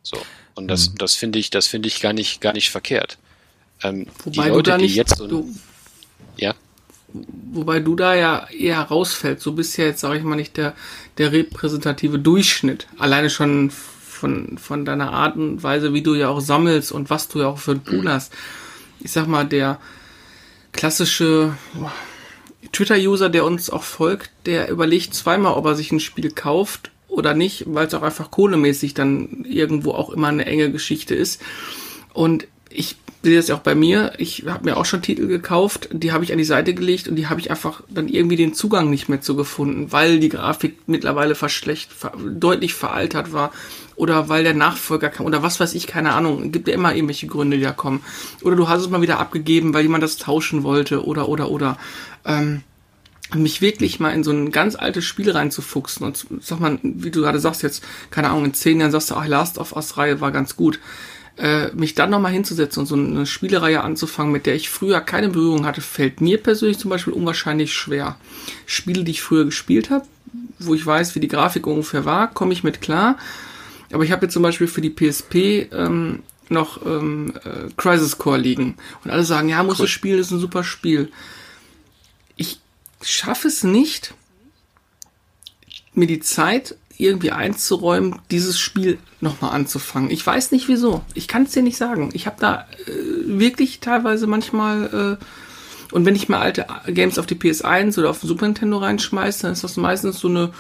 So. 0.03 0.19
Und 0.55 0.69
das, 0.69 0.91
mhm. 0.91 0.99
das 0.99 1.15
finde 1.15 1.39
ich, 1.39 1.51
das 1.51 1.67
finde 1.67 1.89
ich 1.89 2.01
gar 2.01 2.13
nicht, 2.13 2.41
gar 2.41 2.53
nicht 2.53 2.71
verkehrt. 2.71 3.19
Ähm, 3.83 4.07
Wobei 4.25 4.31
die 4.31 4.49
Leute, 4.49 4.53
du 4.53 4.63
da 4.63 4.79
nicht, 4.79 4.95
die 4.95 4.97
jetzt 4.97 5.19
so, 5.19 5.27
du, 5.27 5.55
ja. 6.37 6.55
Wobei 7.53 7.81
du 7.81 7.95
da 7.95 8.15
ja 8.15 8.49
eher 8.51 8.81
rausfällst. 8.81 9.43
So 9.43 9.53
bist 9.53 9.77
ja 9.77 9.85
jetzt, 9.85 10.01
sage 10.01 10.19
ich 10.19 10.25
mal, 10.25 10.37
nicht 10.37 10.57
der, 10.57 10.75
der 11.19 11.33
repräsentative 11.33 12.19
Durchschnitt. 12.19 12.87
Alleine 12.99 13.31
schon 13.31 13.71
von, 14.15 14.57
von 14.59 14.85
deiner 14.85 15.13
Art 15.13 15.37
und 15.37 15.63
Weise, 15.63 15.93
wie 15.93 16.03
du 16.03 16.15
ja 16.15 16.29
auch 16.29 16.41
sammelst 16.41 16.93
und 16.93 17.11
was 17.11 17.29
du 17.29 17.41
ja 17.41 17.49
auch 17.49 17.59
für 17.59 17.73
einen 17.73 17.85
Pool 17.85 18.09
hast. 18.09 18.33
Ich 19.01 19.13
sag 19.13 19.27
mal, 19.27 19.45
der 19.45 19.79
klassische 20.73 21.57
Twitter-User, 22.73 23.29
der 23.29 23.45
uns 23.45 23.71
auch 23.71 23.83
folgt, 23.83 24.31
der 24.47 24.71
überlegt 24.71 25.15
zweimal, 25.15 25.55
ob 25.55 25.67
er 25.67 25.75
sich 25.75 25.93
ein 25.93 26.01
Spiel 26.01 26.31
kauft 26.31 26.91
oder 27.09 27.35
nicht, 27.35 27.65
weil 27.67 27.87
es 27.87 27.95
auch 27.95 28.03
einfach 28.03 28.31
kohlemäßig 28.31 28.95
dann 28.95 29.45
irgendwo 29.45 29.93
auch 29.93 30.11
immer 30.11 30.29
eine 30.29 30.47
enge 30.47 30.71
Geschichte 30.71 31.15
ist. 31.15 31.43
Und 32.13 32.47
ich 32.71 32.97
sehe 33.23 33.37
das 33.37 33.49
ja 33.49 33.55
auch 33.55 33.61
bei 33.61 33.75
mir. 33.75 34.13
Ich 34.19 34.45
habe 34.47 34.65
mir 34.65 34.77
auch 34.77 34.85
schon 34.85 35.03
Titel 35.03 35.27
gekauft, 35.27 35.89
die 35.93 36.13
habe 36.13 36.25
ich 36.25 36.33
an 36.33 36.39
die 36.39 36.45
Seite 36.45 36.75
gelegt 36.75 37.09
und 37.09 37.17
die 37.17 37.29
habe 37.29 37.41
ich 37.41 37.51
einfach 37.51 37.83
dann 37.89 38.09
irgendwie 38.09 38.37
den 38.37 38.55
Zugang 38.55 38.91
nicht 38.91 39.09
mehr 39.09 39.21
zu 39.21 39.37
gefunden, 39.37 39.93
weil 39.93 40.21
die 40.21 40.29
Grafik 40.29 40.77
mittlerweile 40.87 41.35
verschlecht, 41.35 41.91
deutlich 42.39 42.75
veraltert 42.75 43.33
war 43.33 43.53
oder 43.97 44.29
weil 44.29 44.45
der 44.45 44.55
Nachfolger 44.55 45.09
kam 45.09 45.27
oder 45.27 45.43
was 45.43 45.61
weiß 45.61 45.75
ich, 45.75 45.87
keine 45.87 46.13
Ahnung. 46.13 46.53
Gibt 46.53 46.69
ja 46.69 46.75
immer 46.75 46.95
irgendwelche 46.95 47.27
Gründe, 47.27 47.57
die 47.57 47.63
da 47.63 47.73
kommen. 47.73 48.03
Oder 48.43 48.57
du 48.57 48.69
hast 48.69 48.83
es 48.83 48.91
mal 48.91 49.03
wieder 49.03 49.21
abgegeben, 49.21 49.75
weil 49.75 49.83
jemand 49.83 50.03
das 50.03 50.17
tauschen 50.17 50.63
wollte 50.63 51.05
oder 51.05 51.29
oder 51.29 51.51
oder. 51.51 51.79
Ähm, 52.25 52.63
mich 53.35 53.61
wirklich 53.61 53.99
mal 53.99 54.11
in 54.11 54.23
so 54.23 54.31
ein 54.31 54.53
ganz 54.53 54.77
altes 54.77 55.05
Spiel 55.05 55.31
reinzufuchsen 55.31 56.07
und 56.07 56.27
sag 56.41 56.61
mal, 56.61 56.79
wie 56.83 57.11
du 57.11 57.23
gerade 57.23 57.41
sagst 57.41 57.63
jetzt, 57.63 57.83
keine 58.11 58.29
Ahnung, 58.29 58.45
in 58.45 58.55
zehn 58.55 58.79
Jahren 58.79 58.93
sagst 58.93 59.11
du, 59.11 59.17
ach, 59.17 59.27
Last 59.27 59.59
of 59.59 59.75
Us 59.75 59.97
Reihe 59.97 60.21
war 60.21 60.31
ganz 60.31 60.57
gut 60.57 60.79
äh, 61.37 61.73
mich 61.75 61.95
dann 61.95 62.11
nochmal 62.11 62.33
hinzusetzen 62.33 62.81
und 62.81 62.87
so 62.87 62.95
eine 62.95 63.27
Spielereihe 63.27 63.83
anzufangen, 63.83 64.33
mit 64.33 64.47
der 64.47 64.55
ich 64.55 64.69
früher 64.69 65.01
keine 65.01 65.29
Berührung 65.29 65.67
hatte, 65.67 65.81
fällt 65.81 66.21
mir 66.21 66.39
persönlich 66.39 66.79
zum 66.79 66.91
Beispiel 66.91 67.13
unwahrscheinlich 67.13 67.73
schwer. 67.75 68.17
Spiele, 68.67 69.05
die 69.05 69.13
ich 69.13 69.23
früher 69.23 69.45
gespielt 69.45 69.91
habe, 69.91 70.07
wo 70.59 70.75
ich 70.75 70.87
weiß, 70.87 71.15
wie 71.15 71.21
die 71.21 71.29
Grafik 71.29 71.67
ungefähr 71.67 72.05
war, 72.05 72.29
komme 72.29 72.53
ich 72.53 72.63
mit 72.63 72.81
klar. 72.81 73.19
Aber 73.95 74.05
ich 74.05 74.11
habe 74.11 74.27
jetzt 74.27 74.33
zum 74.33 74.43
Beispiel 74.43 74.67
für 74.67 74.81
die 74.81 74.91
PSP 74.91 75.73
ähm, 75.73 76.23
noch 76.49 76.85
ähm, 76.85 77.33
äh, 77.45 77.71
Crisis 77.77 78.19
Core 78.19 78.39
liegen. 78.39 78.77
Und 79.05 79.11
alle 79.11 79.25
sagen, 79.25 79.49
ja, 79.49 79.63
muss 79.63 79.79
cool. 79.79 79.87
du 79.87 79.91
spielen, 79.91 80.19
ist 80.19 80.33
ein 80.33 80.41
super 80.41 80.65
Spiel. 80.65 81.11
Ich 82.37 82.61
schaffe 83.03 83.49
es 83.49 83.63
nicht, 83.63 84.15
mir 85.95 86.07
die 86.07 86.21
Zeit 86.21 86.77
irgendwie 86.99 87.31
einzuräumen, 87.31 88.21
dieses 88.31 88.59
Spiel 88.59 88.99
nochmal 89.21 89.53
anzufangen. 89.53 90.11
Ich 90.11 90.27
weiß 90.27 90.51
nicht 90.51 90.69
wieso. 90.69 91.03
Ich 91.15 91.29
kann 91.29 91.45
es 91.45 91.53
dir 91.53 91.63
nicht 91.63 91.77
sagen. 91.77 92.11
Ich 92.13 92.27
habe 92.27 92.37
da 92.41 92.67
äh, 92.87 92.93
wirklich 93.27 93.81
teilweise 93.81 94.27
manchmal 94.27 95.19
äh, 95.21 95.25
und 95.93 96.05
wenn 96.05 96.17
ich 96.17 96.29
mal 96.29 96.41
alte 96.41 96.67
Games 96.89 97.21
auf 97.21 97.27
die 97.27 97.37
PS1 97.37 97.97
oder 97.99 98.11
auf 98.11 98.19
den 98.19 98.27
Super 98.27 98.47
Nintendo 98.47 98.79
reinschmeiße, 98.79 99.43
dann 99.43 99.53
ist 99.53 99.63
das 99.63 99.77
meistens 99.77 100.19
so 100.19 100.27
eine 100.27 100.51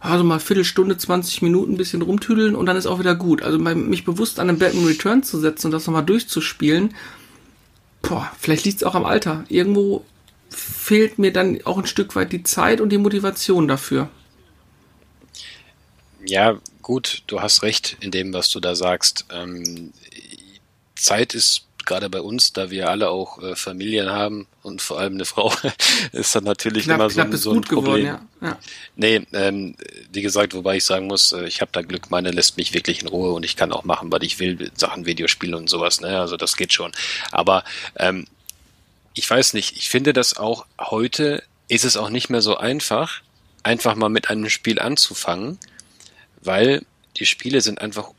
also 0.00 0.24
mal 0.24 0.40
Viertelstunde, 0.40 0.96
20 0.96 1.42
Minuten 1.42 1.74
ein 1.74 1.76
bisschen 1.76 2.00
rumtüdeln 2.00 2.56
und 2.56 2.66
dann 2.66 2.76
ist 2.76 2.86
auch 2.86 2.98
wieder 2.98 3.14
gut. 3.14 3.42
Also 3.42 3.58
mich 3.58 4.04
bewusst 4.04 4.40
an 4.40 4.48
einem 4.48 4.58
Batman 4.58 4.86
Return 4.86 5.22
zu 5.22 5.38
setzen 5.38 5.66
und 5.66 5.72
das 5.72 5.86
nochmal 5.86 6.04
durchzuspielen, 6.04 6.94
boah, 8.00 8.30
vielleicht 8.38 8.64
liegt 8.64 8.78
es 8.78 8.84
auch 8.84 8.94
am 8.94 9.04
Alter. 9.04 9.44
Irgendwo 9.48 10.04
fehlt 10.48 11.18
mir 11.18 11.32
dann 11.32 11.60
auch 11.64 11.78
ein 11.78 11.86
Stück 11.86 12.16
weit 12.16 12.32
die 12.32 12.42
Zeit 12.42 12.80
und 12.80 12.88
die 12.88 12.98
Motivation 12.98 13.68
dafür. 13.68 14.08
Ja, 16.24 16.58
gut, 16.82 17.22
du 17.26 17.40
hast 17.40 17.62
recht 17.62 17.98
in 18.00 18.10
dem, 18.10 18.32
was 18.32 18.48
du 18.50 18.58
da 18.60 18.74
sagst. 18.74 19.26
Ähm, 19.30 19.92
Zeit 20.94 21.34
ist 21.34 21.66
gerade 21.86 22.10
bei 22.10 22.20
uns, 22.20 22.52
da 22.52 22.70
wir 22.70 22.88
alle 22.88 23.10
auch 23.10 23.42
äh, 23.42 23.56
Familien 23.56 24.10
haben 24.10 24.46
und 24.62 24.82
vor 24.82 24.98
allem 24.98 25.14
eine 25.14 25.24
Frau, 25.24 25.52
ist 26.12 26.34
dann 26.34 26.44
natürlich 26.44 26.84
knapp, 26.84 27.00
immer 27.00 27.10
so, 27.10 27.20
ein, 27.20 27.36
so 27.36 27.52
ein 27.52 27.60
Problem. 27.62 28.04
Geworden, 28.04 28.28
ja. 28.40 28.48
Ja. 28.48 28.58
Nee, 28.96 29.26
ähm, 29.32 29.76
wie 30.12 30.22
gesagt, 30.22 30.54
wobei 30.54 30.76
ich 30.76 30.84
sagen 30.84 31.06
muss, 31.06 31.32
äh, 31.32 31.46
ich 31.46 31.60
habe 31.60 31.70
da 31.72 31.82
Glück, 31.82 32.10
meine 32.10 32.30
lässt 32.30 32.56
mich 32.56 32.74
wirklich 32.74 33.02
in 33.02 33.08
Ruhe 33.08 33.32
und 33.32 33.44
ich 33.44 33.56
kann 33.56 33.72
auch 33.72 33.84
machen, 33.84 34.10
was 34.12 34.22
ich 34.22 34.38
will, 34.38 34.70
Sachen 34.76 35.06
Videospiele 35.06 35.56
und 35.56 35.68
sowas, 35.68 36.00
ne? 36.00 36.20
Also 36.20 36.36
das 36.36 36.56
geht 36.56 36.72
schon. 36.72 36.92
Aber 37.32 37.64
ähm, 37.96 38.26
ich 39.14 39.28
weiß 39.28 39.54
nicht, 39.54 39.76
ich 39.76 39.88
finde 39.88 40.12
das 40.12 40.36
auch 40.36 40.66
heute 40.78 41.42
ist 41.68 41.84
es 41.84 41.96
auch 41.96 42.10
nicht 42.10 42.30
mehr 42.30 42.42
so 42.42 42.56
einfach, 42.56 43.22
einfach 43.62 43.94
mal 43.94 44.08
mit 44.08 44.28
einem 44.28 44.48
Spiel 44.48 44.80
anzufangen, 44.80 45.58
weil 46.42 46.84
die 47.16 47.26
Spiele 47.26 47.60
sind 47.60 47.80
einfach 47.80 48.10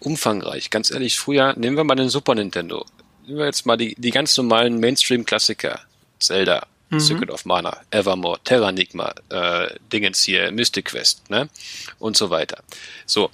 umfangreich. 0.00 0.70
Ganz 0.70 0.90
ehrlich, 0.90 1.18
früher, 1.18 1.54
nehmen 1.56 1.76
wir 1.76 1.84
mal 1.84 1.94
den 1.94 2.08
Super 2.08 2.34
Nintendo. 2.34 2.84
Nehmen 3.26 3.38
wir 3.38 3.46
jetzt 3.46 3.66
mal 3.66 3.76
die, 3.76 3.94
die 3.96 4.10
ganz 4.10 4.36
normalen 4.36 4.78
Mainstream-Klassiker. 4.78 5.80
Zelda, 6.18 6.66
mhm. 6.90 7.00
Secret 7.00 7.30
of 7.30 7.44
Mana, 7.44 7.76
Evermore, 7.90 8.38
Terranigma, 8.44 9.14
äh, 9.28 9.68
Dingens 9.92 10.22
hier, 10.22 10.50
Mystic 10.52 10.86
Quest, 10.86 11.30
ne? 11.30 11.48
Und 11.98 12.16
so 12.16 12.30
weiter. 12.30 12.62
So, 13.06 13.30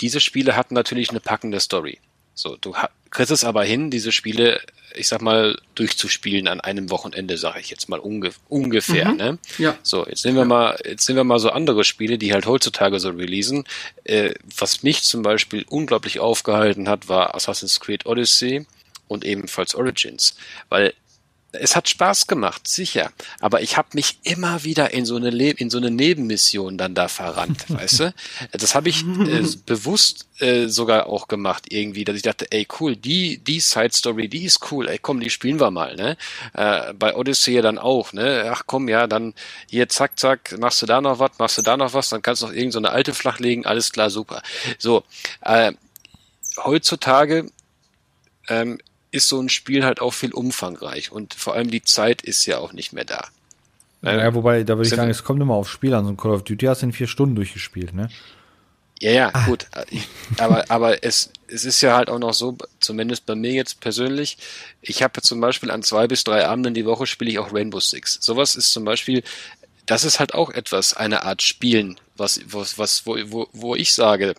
diese 0.00 0.20
Spiele 0.20 0.56
hatten 0.56 0.74
natürlich 0.74 1.10
eine 1.10 1.20
packende 1.20 1.60
Story. 1.60 1.98
So, 2.38 2.56
du 2.56 2.74
kriegst 3.10 3.32
es 3.32 3.44
aber 3.44 3.64
hin, 3.64 3.90
diese 3.90 4.12
Spiele 4.12 4.60
ich 4.94 5.08
sag 5.08 5.22
mal, 5.22 5.58
durchzuspielen 5.74 6.48
an 6.48 6.60
einem 6.60 6.90
Wochenende, 6.90 7.36
sage 7.36 7.60
ich 7.60 7.70
jetzt 7.70 7.88
mal 7.88 7.98
unge 7.98 8.30
ungefähr. 8.48 9.10
Mhm. 9.10 9.16
Ne? 9.16 9.38
Ja. 9.58 9.76
So, 9.82 10.06
jetzt 10.06 10.24
nehmen 10.24 10.36
wir 10.36 10.44
mal, 10.44 10.78
jetzt 10.84 11.08
nehmen 11.08 11.18
wir 11.18 11.24
mal 11.24 11.38
so 11.38 11.50
andere 11.50 11.84
Spiele, 11.84 12.18
die 12.18 12.32
halt 12.32 12.46
heutzutage 12.46 12.98
so 13.00 13.10
releasen. 13.10 13.64
Äh, 14.04 14.34
was 14.56 14.82
mich 14.82 15.02
zum 15.02 15.22
Beispiel 15.22 15.64
unglaublich 15.68 16.20
aufgehalten 16.20 16.88
hat, 16.88 17.08
war 17.08 17.34
Assassin's 17.34 17.80
Creed 17.80 18.06
Odyssey 18.06 18.66
und 19.06 19.24
ebenfalls 19.24 19.74
Origins, 19.74 20.36
weil 20.68 20.94
es 21.52 21.76
hat 21.76 21.88
Spaß 21.88 22.26
gemacht, 22.26 22.68
sicher. 22.68 23.10
Aber 23.40 23.62
ich 23.62 23.78
habe 23.78 23.88
mich 23.94 24.18
immer 24.22 24.64
wieder 24.64 24.92
in 24.92 25.06
so 25.06 25.16
eine 25.16 25.30
Le 25.30 25.50
in 25.50 25.70
so 25.70 25.78
eine 25.78 25.90
Nebenmission 25.90 26.76
dann 26.76 26.94
da 26.94 27.08
verrannt, 27.08 27.64
weißt 27.68 28.00
du? 28.00 28.14
Das 28.52 28.74
habe 28.74 28.90
ich 28.90 29.02
äh, 29.02 29.46
bewusst 29.66 30.26
äh, 30.40 30.68
sogar 30.68 31.06
auch 31.06 31.26
gemacht 31.26 31.66
irgendwie, 31.70 32.04
dass 32.04 32.16
ich 32.16 32.22
dachte, 32.22 32.46
ey 32.50 32.66
cool, 32.78 32.96
die 32.96 33.38
die 33.38 33.60
Side 33.60 33.92
Story, 33.92 34.28
die 34.28 34.44
ist 34.44 34.70
cool, 34.70 34.88
ey 34.88 34.98
komm, 34.98 35.20
die 35.20 35.30
spielen 35.30 35.58
wir 35.58 35.70
mal, 35.70 35.96
ne? 35.96 36.16
Äh, 36.52 36.92
bei 36.94 37.16
Odyssey 37.16 37.60
dann 37.62 37.78
auch, 37.78 38.12
ne? 38.12 38.50
Ach 38.52 38.64
komm, 38.66 38.88
ja, 38.88 39.06
dann 39.06 39.32
hier 39.70 39.88
zack 39.88 40.18
zack, 40.18 40.54
machst 40.58 40.82
du 40.82 40.86
da 40.86 41.00
noch 41.00 41.18
was, 41.18 41.32
machst 41.38 41.58
du 41.58 41.62
da 41.62 41.76
noch 41.76 41.94
was, 41.94 42.10
dann 42.10 42.20
kannst 42.20 42.42
du 42.42 42.46
noch 42.46 42.54
irgend 42.54 42.74
so 42.74 42.78
eine 42.78 42.90
alte 42.90 43.14
flachlegen, 43.14 43.64
alles 43.64 43.90
klar, 43.92 44.10
super. 44.10 44.42
So, 44.78 45.02
äh, 45.40 45.72
heutzutage 46.62 47.50
ähm, 48.48 48.78
ist 49.10 49.28
so 49.28 49.40
ein 49.40 49.48
Spiel 49.48 49.84
halt 49.84 50.00
auch 50.00 50.12
viel 50.12 50.32
umfangreich 50.32 51.12
und 51.12 51.34
vor 51.34 51.54
allem 51.54 51.70
die 51.70 51.82
Zeit 51.82 52.22
ist 52.22 52.46
ja 52.46 52.58
auch 52.58 52.72
nicht 52.72 52.92
mehr 52.92 53.04
da. 53.04 53.28
Ja, 54.02 54.32
wobei, 54.34 54.62
da 54.62 54.76
würde 54.76 54.88
ich 54.88 54.94
sagen, 54.94 55.10
es 55.10 55.24
kommt 55.24 55.42
immer 55.42 55.54
aufs 55.54 55.70
Spiel 55.70 55.92
an. 55.92 56.04
So 56.04 56.12
ein 56.12 56.16
Call 56.16 56.32
of 56.32 56.44
Duty 56.44 56.66
hast 56.66 56.82
du 56.82 56.86
in 56.86 56.92
vier 56.92 57.08
Stunden 57.08 57.34
durchgespielt, 57.34 57.94
ne? 57.94 58.08
Ja, 59.00 59.10
ja, 59.10 59.30
ah. 59.32 59.46
gut. 59.46 59.66
Aber, 60.38 60.64
aber 60.68 61.04
es, 61.04 61.30
es 61.48 61.64
ist 61.64 61.80
ja 61.80 61.96
halt 61.96 62.08
auch 62.08 62.18
noch 62.18 62.34
so, 62.34 62.56
zumindest 62.80 63.26
bei 63.26 63.34
mir 63.34 63.52
jetzt 63.52 63.80
persönlich, 63.80 64.38
ich 64.82 65.02
habe 65.02 65.20
zum 65.20 65.40
Beispiel 65.40 65.70
an 65.70 65.82
zwei 65.82 66.06
bis 66.06 66.24
drei 66.24 66.46
Abenden 66.46 66.74
die 66.74 66.84
Woche 66.84 67.06
spiele 67.06 67.30
ich 67.30 67.38
auch 67.38 67.52
Rainbow 67.52 67.80
Six. 67.80 68.18
Sowas 68.20 68.56
ist 68.56 68.72
zum 68.72 68.84
Beispiel, 68.84 69.22
das 69.86 70.04
ist 70.04 70.20
halt 70.20 70.34
auch 70.34 70.50
etwas, 70.50 70.94
eine 70.94 71.24
Art 71.24 71.42
Spielen, 71.42 71.98
was, 72.16 72.40
was, 72.46 72.78
was, 72.78 73.06
wo, 73.06 73.16
wo, 73.26 73.48
wo 73.52 73.74
ich 73.74 73.92
sage, 73.92 74.34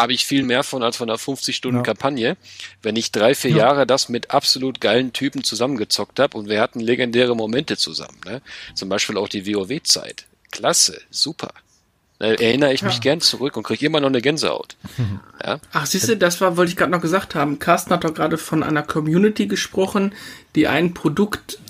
habe 0.00 0.12
ich 0.12 0.24
viel 0.24 0.42
mehr 0.42 0.62
von 0.62 0.82
als 0.82 0.96
von 0.96 1.08
einer 1.08 1.18
50-Stunden-Kampagne. 1.18 2.28
Ja. 2.28 2.36
Wenn 2.82 2.96
ich 2.96 3.12
drei, 3.12 3.34
vier 3.34 3.50
ja. 3.50 3.56
Jahre 3.58 3.86
das 3.86 4.08
mit 4.08 4.30
absolut 4.30 4.80
geilen 4.80 5.12
Typen 5.12 5.44
zusammengezockt 5.44 6.18
habe 6.20 6.36
und 6.38 6.48
wir 6.48 6.60
hatten 6.60 6.80
legendäre 6.80 7.36
Momente 7.36 7.76
zusammen. 7.76 8.18
Ne? 8.24 8.42
Zum 8.74 8.88
Beispiel 8.88 9.16
auch 9.16 9.28
die 9.28 9.46
WoW-Zeit. 9.46 10.26
Klasse, 10.50 11.00
super. 11.10 11.50
Da 12.18 12.26
erinnere 12.26 12.72
ich 12.72 12.82
mich 12.82 12.94
ja. 12.94 13.00
gern 13.00 13.20
zurück 13.20 13.56
und 13.56 13.62
kriege 13.62 13.86
immer 13.86 14.00
noch 14.00 14.08
eine 14.08 14.22
Gänsehaut. 14.22 14.76
Ja? 15.44 15.60
Ach, 15.72 15.86
siehst 15.86 16.08
du, 16.08 16.16
das 16.16 16.40
war, 16.40 16.56
wollte 16.56 16.70
ich 16.70 16.76
gerade 16.76 16.90
noch 16.90 17.00
gesagt 17.00 17.36
haben. 17.36 17.60
Carsten 17.60 17.92
hat 17.92 18.02
doch 18.02 18.12
gerade 18.12 18.38
von 18.38 18.64
einer 18.64 18.82
Community 18.82 19.46
gesprochen, 19.46 20.12
die 20.56 20.66
ein 20.66 20.94
Produkt 20.94 21.60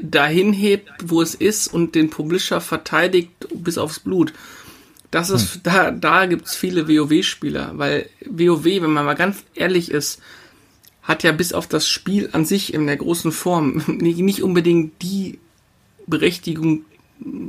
dahin 0.00 0.54
hebt, 0.54 0.88
wo 1.04 1.20
es 1.20 1.34
ist 1.34 1.68
und 1.68 1.94
den 1.94 2.08
Publisher 2.08 2.62
verteidigt 2.62 3.30
bis 3.54 3.76
aufs 3.76 4.00
Blut. 4.00 4.32
Das 5.12 5.30
ist, 5.30 5.54
hm. 5.54 5.60
da, 5.62 5.90
da 5.92 6.26
gibt's 6.26 6.56
viele 6.56 6.88
WoW-Spieler, 6.88 7.72
weil 7.74 8.08
WoW, 8.24 8.64
wenn 8.64 8.90
man 8.90 9.04
mal 9.04 9.14
ganz 9.14 9.44
ehrlich 9.54 9.90
ist, 9.90 10.20
hat 11.02 11.22
ja 11.22 11.32
bis 11.32 11.52
auf 11.52 11.66
das 11.68 11.86
Spiel 11.86 12.30
an 12.32 12.44
sich 12.44 12.72
in 12.72 12.86
der 12.86 12.96
großen 12.96 13.30
Form 13.30 13.82
nicht 13.86 14.42
unbedingt 14.42 15.00
die 15.02 15.38
Berechtigung, 16.06 16.84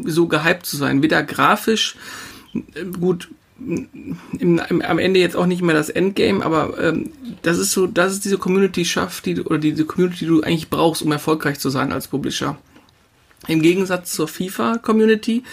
so 0.06 0.28
gehypt 0.28 0.66
zu 0.66 0.78
sein. 0.78 1.02
Weder 1.02 1.24
grafisch, 1.24 1.96
gut, 3.00 3.30
im, 3.60 4.60
im, 4.70 4.82
am 4.82 5.00
Ende 5.00 5.22
jetzt 5.22 5.38
auch 5.38 5.46
nicht 5.46 5.62
mehr 5.62 5.74
das 5.74 5.90
Endgame, 5.90 6.46
aber 6.46 6.78
ähm, 6.80 7.12
das 7.44 7.58
ist 7.58 7.72
so, 7.72 7.88
das 7.88 8.12
ist 8.12 8.26
diese 8.26 8.38
Community 8.38 8.84
schafft, 8.84 9.26
die 9.26 9.40
oder 9.40 9.58
diese 9.58 9.86
Community, 9.86 10.20
die 10.20 10.26
du 10.26 10.42
eigentlich 10.42 10.70
brauchst, 10.70 11.02
um 11.02 11.12
erfolgreich 11.14 11.60
zu 11.60 11.70
sein 11.70 11.94
als 11.94 12.10
Publisher. 12.10 12.58
Im 13.48 13.62
Gegensatz 13.62 14.12
zur 14.14 14.28
FIFA-Community, 14.28 15.44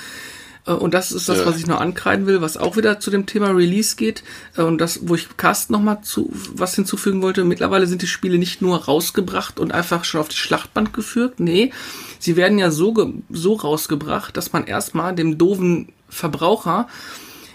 und 0.67 0.95
das 0.95 1.13
ist 1.13 1.29
das, 1.29 1.39
ja. 1.39 1.47
was 1.47 1.57
ich 1.57 1.67
noch 1.67 1.81
ankreiden 1.81 2.27
will, 2.27 2.43
was 2.43 2.57
auch 2.57 2.77
wieder 2.77 3.01
zu 3.01 3.11
dem 3.11 3.27
Thema 3.27 3.51
Release 3.51 3.97
geht. 3.97 4.23
Äh, 4.57 4.63
und 4.63 4.79
das, 4.79 5.09
wo 5.09 5.15
ich 5.15 5.37
Cast 5.37 5.71
noch 5.71 5.81
mal 5.81 6.03
zu 6.03 6.31
was 6.55 6.75
hinzufügen 6.75 7.23
wollte. 7.23 7.45
Mittlerweile 7.45 7.87
sind 7.87 8.03
die 8.03 8.07
Spiele 8.07 8.39
nicht 8.39 8.61
nur 8.63 8.85
rausgebracht 8.85 9.59
und 9.59 9.73
einfach 9.73 10.05
schon 10.05 10.21
auf 10.21 10.29
die 10.29 10.37
Schlachtband 10.37 10.93
geführt. 10.93 11.41
Nee, 11.41 11.73
sie 12.19 12.37
werden 12.37 12.59
ja 12.59 12.71
so, 12.71 13.15
so 13.31 13.55
rausgebracht, 13.55 14.37
dass 14.37 14.53
man 14.53 14.65
erstmal 14.65 15.15
dem 15.15 15.39
doofen 15.39 15.93
Verbraucher 16.09 16.89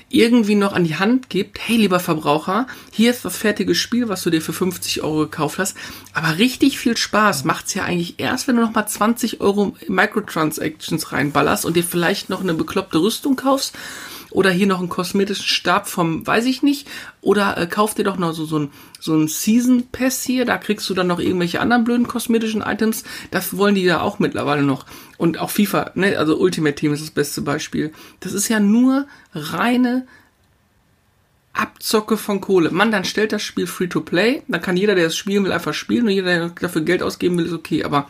irgendwie 0.10 0.56
noch 0.56 0.74
an 0.74 0.84
die 0.84 0.96
Hand 0.96 1.30
gibt, 1.30 1.60
hey 1.60 1.78
lieber 1.78 2.00
Verbraucher, 2.00 2.68
hier 2.92 3.12
ist 3.12 3.26
das 3.26 3.38
fertige 3.38 3.76
Spiel, 3.76 4.08
was 4.08 4.24
du 4.24 4.30
dir 4.30 4.42
für 4.42 4.54
50 4.54 5.04
Euro 5.04 5.20
gekauft 5.20 5.60
hast. 5.60 5.76
Aber 6.14 6.38
richtig 6.38 6.78
viel 6.78 6.96
Spaß 6.96 7.44
macht's 7.44 7.74
ja 7.74 7.84
eigentlich 7.84 8.16
erst, 8.18 8.48
wenn 8.48 8.56
du 8.56 8.62
nochmal 8.62 8.88
20 8.88 9.42
Euro 9.42 9.76
Microtransactions 9.88 11.12
reinballerst 11.12 11.66
und 11.66 11.76
dir 11.76 11.84
vielleicht 11.84 12.30
noch 12.30 12.42
eine 12.42 12.54
bekloppte 12.54 13.00
Rüstung 13.00 13.36
kaufst 13.36 13.76
oder 14.36 14.52
hier 14.52 14.68
noch 14.68 14.80
einen 14.80 14.90
kosmetischen 14.90 15.46
Stab 15.46 15.88
vom, 15.88 16.28
weiß 16.28 16.46
ich 16.46 16.62
nicht, 16.62 16.88
oder 17.22 17.58
äh, 17.58 17.68
kauf 17.68 17.96
dir 17.96 18.04
doch 18.04 18.18
noch 18.18 18.34
so, 18.34 18.46
so 18.46 18.60
ein, 18.60 18.70
so 19.00 19.16
ein 19.16 19.30
Season 19.30 19.88
Pass 19.92 20.24
hier, 20.24 20.44
da 20.44 20.58
kriegst 20.58 20.90
du 20.90 20.94
dann 20.94 21.08
noch 21.08 21.20
irgendwelche 21.20 21.62
anderen 21.62 21.86
blöden 21.86 22.08
kosmetischen 22.08 22.62
Items, 22.62 23.06
das 23.32 23.58
wollen 23.58 23.76
die 23.76 23.84
ja 23.84 24.02
auch 24.02 24.20
mittlerweile 24.20 24.64
noch. 24.64 24.86
Und 25.18 25.38
auch 25.40 25.50
FIFA, 25.50 25.92
ne, 25.96 26.18
also 26.18 26.38
Ultimate 26.38 26.76
Team 26.76 26.94
ist 26.94 27.02
das 27.02 27.12
beste 27.12 27.42
Beispiel. 27.42 27.94
Das 28.20 28.34
ist 28.34 28.50
ja 28.50 28.60
nur 28.60 29.08
reine 29.34 30.06
Abzocke 31.54 32.18
von 32.18 32.42
Kohle. 32.42 32.72
Mann, 32.72 32.92
dann 32.92 33.06
stellt 33.06 33.32
das 33.32 33.42
Spiel 33.42 33.66
free 33.66 33.88
to 33.88 34.02
play, 34.02 34.42
dann 34.48 34.62
kann 34.62 34.76
jeder, 34.76 34.94
der 34.96 35.08
es 35.08 35.16
spielen 35.16 35.46
will, 35.46 35.54
einfach 35.54 35.74
spielen 35.74 36.04
und 36.06 36.12
jeder, 36.12 36.26
der 36.36 36.50
dafür 36.50 36.82
Geld 36.82 37.02
ausgeben 37.02 37.38
will, 37.38 37.46
ist 37.46 37.54
okay, 37.54 37.84
aber 37.86 38.10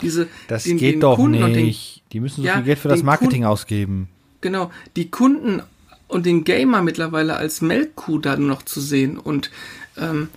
diese 0.00 0.28
Das 0.48 0.62
den- 0.64 0.78
geht 0.78 0.94
den 0.94 1.00
doch 1.00 1.16
Kunden 1.16 1.42
und 1.42 1.52
den- 1.54 1.66
nicht. 1.66 2.02
die 2.12 2.20
müssen 2.20 2.42
so 2.42 2.46
Ja, 2.46 2.54
viel 2.54 2.62
Geld 2.64 2.78
für 2.78 2.88
das 2.88 3.02
Marketing 3.02 3.42
Kunden- 3.42 3.46
ausgeben. 3.46 4.08
Genau, 4.42 4.70
die 4.96 5.10
Kunden 5.10 5.60
und 6.06 6.24
den 6.24 6.44
Gamer 6.44 6.82
mittlerweile 6.82 7.36
als 7.36 7.60
Melkkuh 7.62 8.18
da 8.18 8.36
nur 8.36 8.48
noch 8.48 8.62
zu 8.62 8.80
sehen 8.80 9.18
und 9.18 9.50
ähm, 9.98 10.28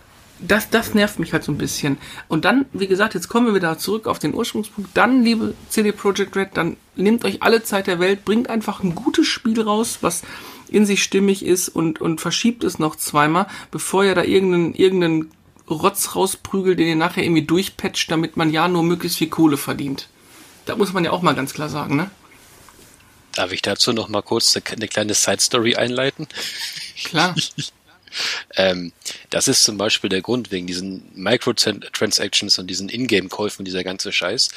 das, 0.48 0.70
das 0.70 0.94
nervt 0.94 1.20
mich 1.20 1.34
halt 1.34 1.44
so 1.44 1.52
ein 1.52 1.58
bisschen. 1.58 1.98
Und 2.28 2.46
dann, 2.46 2.66
wie 2.74 2.88
gesagt, 2.88 3.14
jetzt 3.14 3.30
kommen 3.30 3.48
wir 3.48 3.56
wieder 3.56 3.78
zurück 3.78 4.08
auf 4.08 4.20
den 4.20 4.34
Ursprungspunkt. 4.34 4.90
Dann, 4.94 5.24
liebe 5.24 5.54
CD 5.70 5.92
Projekt 5.92 6.36
Red, 6.36 6.50
dann 6.56 6.78
nehmt 6.96 7.24
euch 7.26 7.42
alle 7.42 7.64
Zeit 7.64 7.88
der 7.88 8.00
Welt, 8.00 8.26
bringt 8.26 8.50
einfach 8.50 8.84
ein 8.84 8.96
gutes 8.96 9.28
Spiel 9.28 9.62
raus, 9.62 10.00
was 10.02 10.24
in 10.70 10.86
sich 10.86 11.04
stimmig 11.04 11.46
ist 11.46 11.70
und, 11.70 12.02
und 12.02 12.20
verschiebt 12.20 12.64
es 12.64 12.80
noch 12.80 12.96
zweimal, 12.96 13.48
bevor 13.72 14.04
ihr 14.04 14.16
da 14.16 14.24
irgendeinen, 14.24 14.74
irgendeinen 14.74 15.32
Rotz 15.70 16.16
rausprügelt, 16.16 16.80
den 16.80 16.88
ihr 16.88 16.96
nachher 16.96 17.24
irgendwie 17.24 17.46
durchpatcht, 17.46 18.12
damit 18.12 18.36
man 18.36 18.52
ja 18.52 18.68
nur 18.68 18.84
möglichst 18.84 19.20
viel 19.20 19.30
Kohle 19.30 19.58
verdient. 19.58 20.10
Da 20.66 20.76
muss 20.76 20.94
man 20.94 21.06
ja 21.06 21.12
auch 21.12 21.22
mal 21.22 21.36
ganz 21.36 21.54
klar 21.54 21.70
sagen, 21.70 21.96
ne? 21.96 22.10
Darf 23.36 23.52
ich 23.52 23.62
dazu 23.62 23.94
noch 23.94 24.10
mal 24.10 24.22
kurz 24.22 24.56
eine, 24.56 24.66
eine 24.66 24.88
kleine 24.88 25.14
Side-Story 25.14 25.76
einleiten? 25.76 26.28
Klar. 27.04 27.36
Ähm, 28.56 28.94
das 29.30 29.48
ist 29.48 29.64
zum 29.64 29.78
Beispiel 29.78 30.10
der 30.10 30.22
Grund 30.22 30.52
wegen 30.52 30.68
diesen 30.68 31.04
Microtransactions 31.16 32.60
und 32.60 32.68
diesen 32.68 32.90
Ingame-Käufen, 32.90 33.66
dieser 33.66 33.84
ganze 33.84 34.12
Scheiß, 34.12 34.50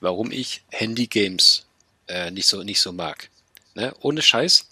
warum 0.00 0.30
ich 0.32 0.62
Handy-Games 0.70 1.66
äh, 2.08 2.30
nicht 2.30 2.46
so 2.46 2.62
nicht 2.62 2.80
so 2.80 2.92
mag. 2.92 3.28
Ne? 3.74 3.94
Ohne 4.00 4.22
Scheiß, 4.22 4.68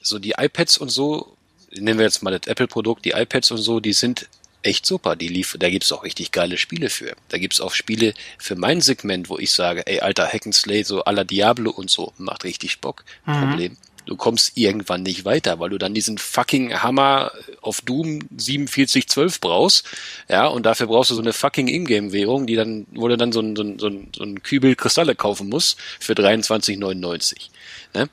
so 0.00 0.18
die 0.18 0.34
iPads 0.36 0.78
und 0.78 0.88
so, 0.88 1.36
nehmen 1.72 1.98
wir 1.98 2.06
jetzt 2.06 2.22
mal 2.22 2.36
das 2.36 2.46
Apple-Produkt, 2.46 3.04
die 3.04 3.10
iPads 3.10 3.50
und 3.50 3.58
so, 3.58 3.80
die 3.80 3.92
sind 3.92 4.28
echt 4.62 4.84
super. 4.84 5.16
Die 5.16 5.28
lief, 5.28 5.56
da 5.58 5.70
gibt's 5.70 5.92
auch 5.92 6.04
richtig 6.04 6.32
geile 6.32 6.58
Spiele 6.58 6.90
für. 6.90 7.14
Da 7.28 7.38
gibt's 7.38 7.60
auch 7.60 7.72
Spiele 7.72 8.14
für 8.38 8.56
mein 8.56 8.80
Segment, 8.80 9.28
wo 9.28 9.38
ich 9.38 9.52
sage, 9.52 9.86
ey, 9.86 10.00
alter 10.00 10.28
Hack'n'Slay, 10.28 10.84
so 10.84 11.04
à 11.04 11.12
la 11.12 11.24
Diablo 11.24 11.70
und 11.70 11.90
so, 11.90 12.12
macht 12.18 12.44
richtig 12.44 12.80
Bock. 12.80 13.04
Problem. 13.24 13.76
Du 14.06 14.16
kommst 14.16 14.56
irgendwann 14.56 15.02
nicht 15.02 15.24
weiter, 15.24 15.58
weil 15.58 15.70
du 15.70 15.78
dann 15.78 15.92
diesen 15.92 16.16
fucking 16.16 16.74
Hammer 16.82 17.32
auf 17.60 17.80
Doom 17.80 18.20
4712 18.38 19.40
brauchst, 19.40 19.84
ja, 20.28 20.46
und 20.46 20.64
dafür 20.64 20.86
brauchst 20.86 21.10
du 21.10 21.14
so 21.14 21.20
eine 21.20 21.32
fucking 21.32 21.68
Ingame-Währung, 21.68 22.46
die 22.46 22.54
dann, 22.54 22.86
wo 22.94 23.08
du 23.08 23.16
dann 23.16 23.32
so 23.32 23.40
ein, 23.40 23.56
so 23.56 23.62
ein, 23.62 23.78
so 23.78 23.88
ein, 23.88 24.08
so 24.16 24.22
ein 24.22 24.42
Kübel 24.42 24.76
Kristalle 24.76 25.14
kaufen 25.14 25.48
musst 25.48 25.78
für 25.98 26.14
23,99. 26.14 27.48
Ne? 27.94 28.08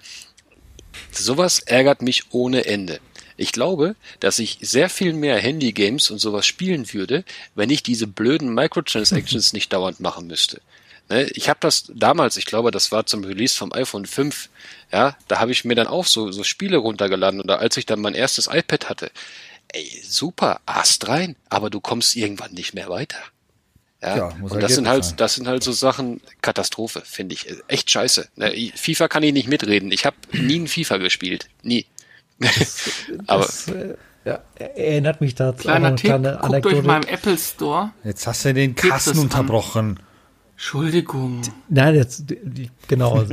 Sowas 1.11 1.59
ärgert 1.59 2.01
mich 2.01 2.23
ohne 2.31 2.65
Ende. 2.65 2.99
Ich 3.37 3.51
glaube, 3.51 3.95
dass 4.19 4.39
ich 4.39 4.57
sehr 4.61 4.89
viel 4.89 5.13
mehr 5.13 5.37
Handy-Games 5.37 6.11
und 6.11 6.19
sowas 6.19 6.45
spielen 6.45 6.91
würde, 6.93 7.23
wenn 7.55 7.69
ich 7.69 7.83
diese 7.83 8.07
blöden 8.07 8.53
Microtransactions 8.53 9.53
nicht 9.53 9.73
dauernd 9.73 9.99
machen 9.99 10.27
müsste. 10.27 10.61
Ne, 11.09 11.23
Ich 11.33 11.49
habe 11.49 11.59
das 11.61 11.91
damals, 11.93 12.37
ich 12.37 12.45
glaube, 12.45 12.71
das 12.71 12.91
war 12.91 13.05
zum 13.05 13.23
Release 13.23 13.55
vom 13.55 13.71
iPhone 13.73 14.05
5, 14.05 14.49
ja, 14.91 15.15
da 15.27 15.39
habe 15.39 15.51
ich 15.51 15.65
mir 15.65 15.75
dann 15.75 15.87
auch 15.87 16.05
so, 16.05 16.31
so 16.31 16.43
Spiele 16.43 16.77
runtergeladen 16.77 17.41
oder 17.41 17.59
als 17.59 17.77
ich 17.77 17.85
dann 17.85 17.99
mein 18.01 18.13
erstes 18.13 18.47
iPad 18.47 18.89
hatte, 18.89 19.11
ey, 19.69 20.01
super, 20.03 20.61
Ast 20.65 21.07
rein, 21.07 21.35
aber 21.49 21.69
du 21.69 21.81
kommst 21.81 22.15
irgendwann 22.15 22.53
nicht 22.53 22.73
mehr 22.73 22.89
weiter. 22.89 23.17
Ja, 24.01 24.17
Ja, 24.17 24.35
muss 24.39 24.51
und 24.51 24.61
das 24.61 24.75
sind 24.75 24.87
halt, 24.87 25.01
bezahlen. 25.01 25.17
das 25.17 25.35
sind 25.35 25.47
halt 25.47 25.63
so 25.63 25.71
Sachen, 25.71 26.21
Katastrophe, 26.41 27.01
finde 27.05 27.35
ich. 27.35 27.47
Echt 27.67 27.89
scheiße. 27.89 28.27
Ne, 28.35 28.71
FIFA 28.75 29.07
kann 29.07 29.23
ich 29.23 29.33
nicht 29.33 29.47
mitreden. 29.47 29.91
Ich 29.91 30.05
habe 30.05 30.17
nie 30.31 30.59
ein 30.59 30.67
FIFA 30.67 30.97
gespielt. 30.97 31.47
Nie. 31.63 31.85
aber 33.27 33.45
Das, 33.45 33.67
äh, 33.69 33.95
ja, 34.25 34.41
erinnert 34.55 35.21
mich 35.21 35.35
dazu 35.35 35.63
Kleiner 35.63 35.87
eine 35.87 35.95
Tipp, 35.97 36.11
guckt 36.41 36.65
euch 36.65 36.83
mal 36.83 37.03
im 37.03 37.09
Apple 37.09 37.37
Store. 37.37 37.91
Jetzt 38.03 38.25
hast 38.25 38.45
du 38.45 38.53
den 38.53 38.75
Kasten 38.75 39.29
an. 39.33 39.99
Entschuldigung. 40.55 41.41
Nein, 41.69 41.95
jetzt, 41.95 42.23
genau. 42.87 43.25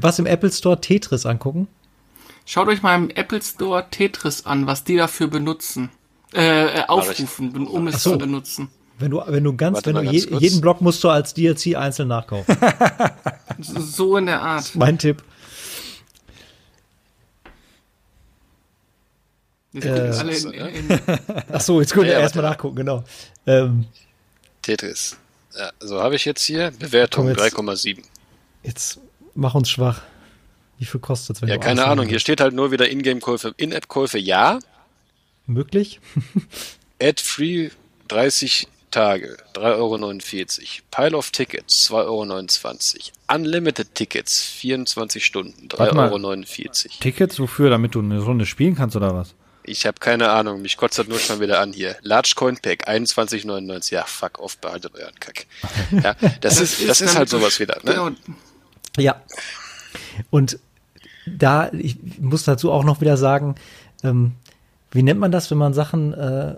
Was 0.00 0.18
im 0.18 0.26
Apple 0.26 0.52
Store 0.52 0.80
Tetris 0.80 1.26
angucken. 1.26 1.68
Schaut 2.46 2.68
euch 2.68 2.82
mal 2.82 2.94
im 2.96 3.10
Apple 3.10 3.42
Store 3.42 3.86
Tetris 3.90 4.46
an, 4.46 4.66
was 4.66 4.84
die 4.84 4.96
dafür 4.96 5.28
benutzen. 5.28 5.90
Äh, 6.32 6.66
äh 6.66 6.84
aufrufen, 6.86 7.66
um 7.66 7.86
es 7.88 8.02
so. 8.02 8.12
zu 8.12 8.18
benutzen. 8.18 8.68
Wenn 8.98 9.10
du, 9.10 9.22
wenn 9.26 9.44
du 9.44 9.56
ganz, 9.56 9.76
Warte 9.76 9.94
wenn 9.94 10.04
du 10.04 10.10
ganz 10.10 10.24
je, 10.24 10.36
jeden 10.38 10.60
Block 10.60 10.80
musst 10.80 11.02
du 11.02 11.08
als 11.08 11.32
DLC 11.32 11.74
einzeln 11.74 12.08
nachkaufen. 12.08 12.54
So 13.58 14.16
in 14.16 14.26
der 14.26 14.40
Art. 14.40 14.74
mein 14.74 14.98
Tipp. 14.98 15.22
Jetzt 19.72 19.86
Äh, 19.86 19.90
alle 19.90 20.36
in, 20.36 20.50
in, 20.52 20.90
in, 20.90 21.00
Ach 21.52 21.60
so, 21.60 21.80
jetzt 21.80 21.92
könnt 21.92 22.06
ihr 22.06 22.14
Ja, 22.14 22.20
erstmal 22.20 22.44
nachgucken, 22.44 22.76
genau. 22.76 23.04
Ähm, 23.46 23.86
Tetris. 24.62 25.16
Ja, 25.58 25.70
so 25.80 26.00
habe 26.02 26.14
ich 26.16 26.24
jetzt 26.24 26.42
hier 26.42 26.70
Bewertung 26.78 27.26
Komm, 27.26 27.36
jetzt- 27.36 27.54
3,7. 27.56 28.02
jetzt 28.62 29.00
mach 29.34 29.54
uns 29.54 29.68
schwach. 29.70 30.02
Wie 30.78 30.84
viel 30.86 31.00
kostet's, 31.00 31.42
wenn 31.42 31.48
Ja, 31.48 31.58
keine 31.58 31.84
Ahnung. 31.84 32.06
Hier 32.08 32.20
steht 32.20 32.40
halt 32.40 32.54
nur 32.54 32.70
wieder 32.70 32.90
Ingame-Käufe. 32.90 33.52
In-App-Käufe 33.58 34.18
ja. 34.18 34.58
Möglich? 35.46 36.00
Ad-free 37.02 37.70
30 38.08 38.66
Tage, 38.90 39.36
3,49 39.54 40.58
Euro. 40.58 40.66
Pile 40.90 41.16
of 41.16 41.30
Tickets, 41.30 41.90
2,29 41.90 43.10
Euro. 43.28 43.40
Unlimited 43.40 43.94
Tickets, 43.94 44.42
24 44.42 45.24
Stunden, 45.24 45.68
Warte 45.76 45.94
mal. 45.94 46.10
3,49 46.10 46.86
Euro. 46.86 46.94
Tickets 47.00 47.38
wofür? 47.38 47.70
Damit 47.70 47.94
du 47.94 48.00
eine 48.00 48.18
Runde 48.20 48.46
spielen 48.46 48.74
kannst 48.74 48.96
oder 48.96 49.14
was? 49.14 49.34
Ich 49.62 49.86
habe 49.86 49.98
keine 50.00 50.30
Ahnung, 50.30 50.62
mich 50.62 50.76
kotzt 50.76 50.98
das 50.98 51.06
nur 51.06 51.18
schon 51.18 51.40
wieder 51.40 51.60
an 51.60 51.72
hier. 51.72 51.96
Large 52.02 52.32
Coin 52.36 52.56
Pack, 52.56 52.88
21,99. 52.88 53.92
Ja, 53.92 54.04
fuck 54.04 54.38
off, 54.38 54.58
behaltet 54.58 54.94
euren 54.94 55.14
Kack. 55.20 55.46
Ja, 56.02 56.14
das, 56.40 56.60
ist, 56.60 56.88
das 56.88 57.00
ist 57.00 57.16
halt 57.16 57.28
sowas 57.28 57.58
wieder. 57.60 57.76
Ne? 57.82 57.92
Genau, 57.92 58.10
Ja. 58.96 59.22
Und 60.30 60.58
da, 61.26 61.70
ich 61.72 61.96
muss 62.18 62.44
dazu 62.44 62.72
auch 62.72 62.84
noch 62.84 63.00
wieder 63.00 63.16
sagen, 63.16 63.56
ähm, 64.02 64.32
wie 64.90 65.02
nennt 65.02 65.20
man 65.20 65.32
das, 65.32 65.50
wenn 65.50 65.58
man 65.58 65.74
Sachen, 65.74 66.14
äh, 66.14 66.56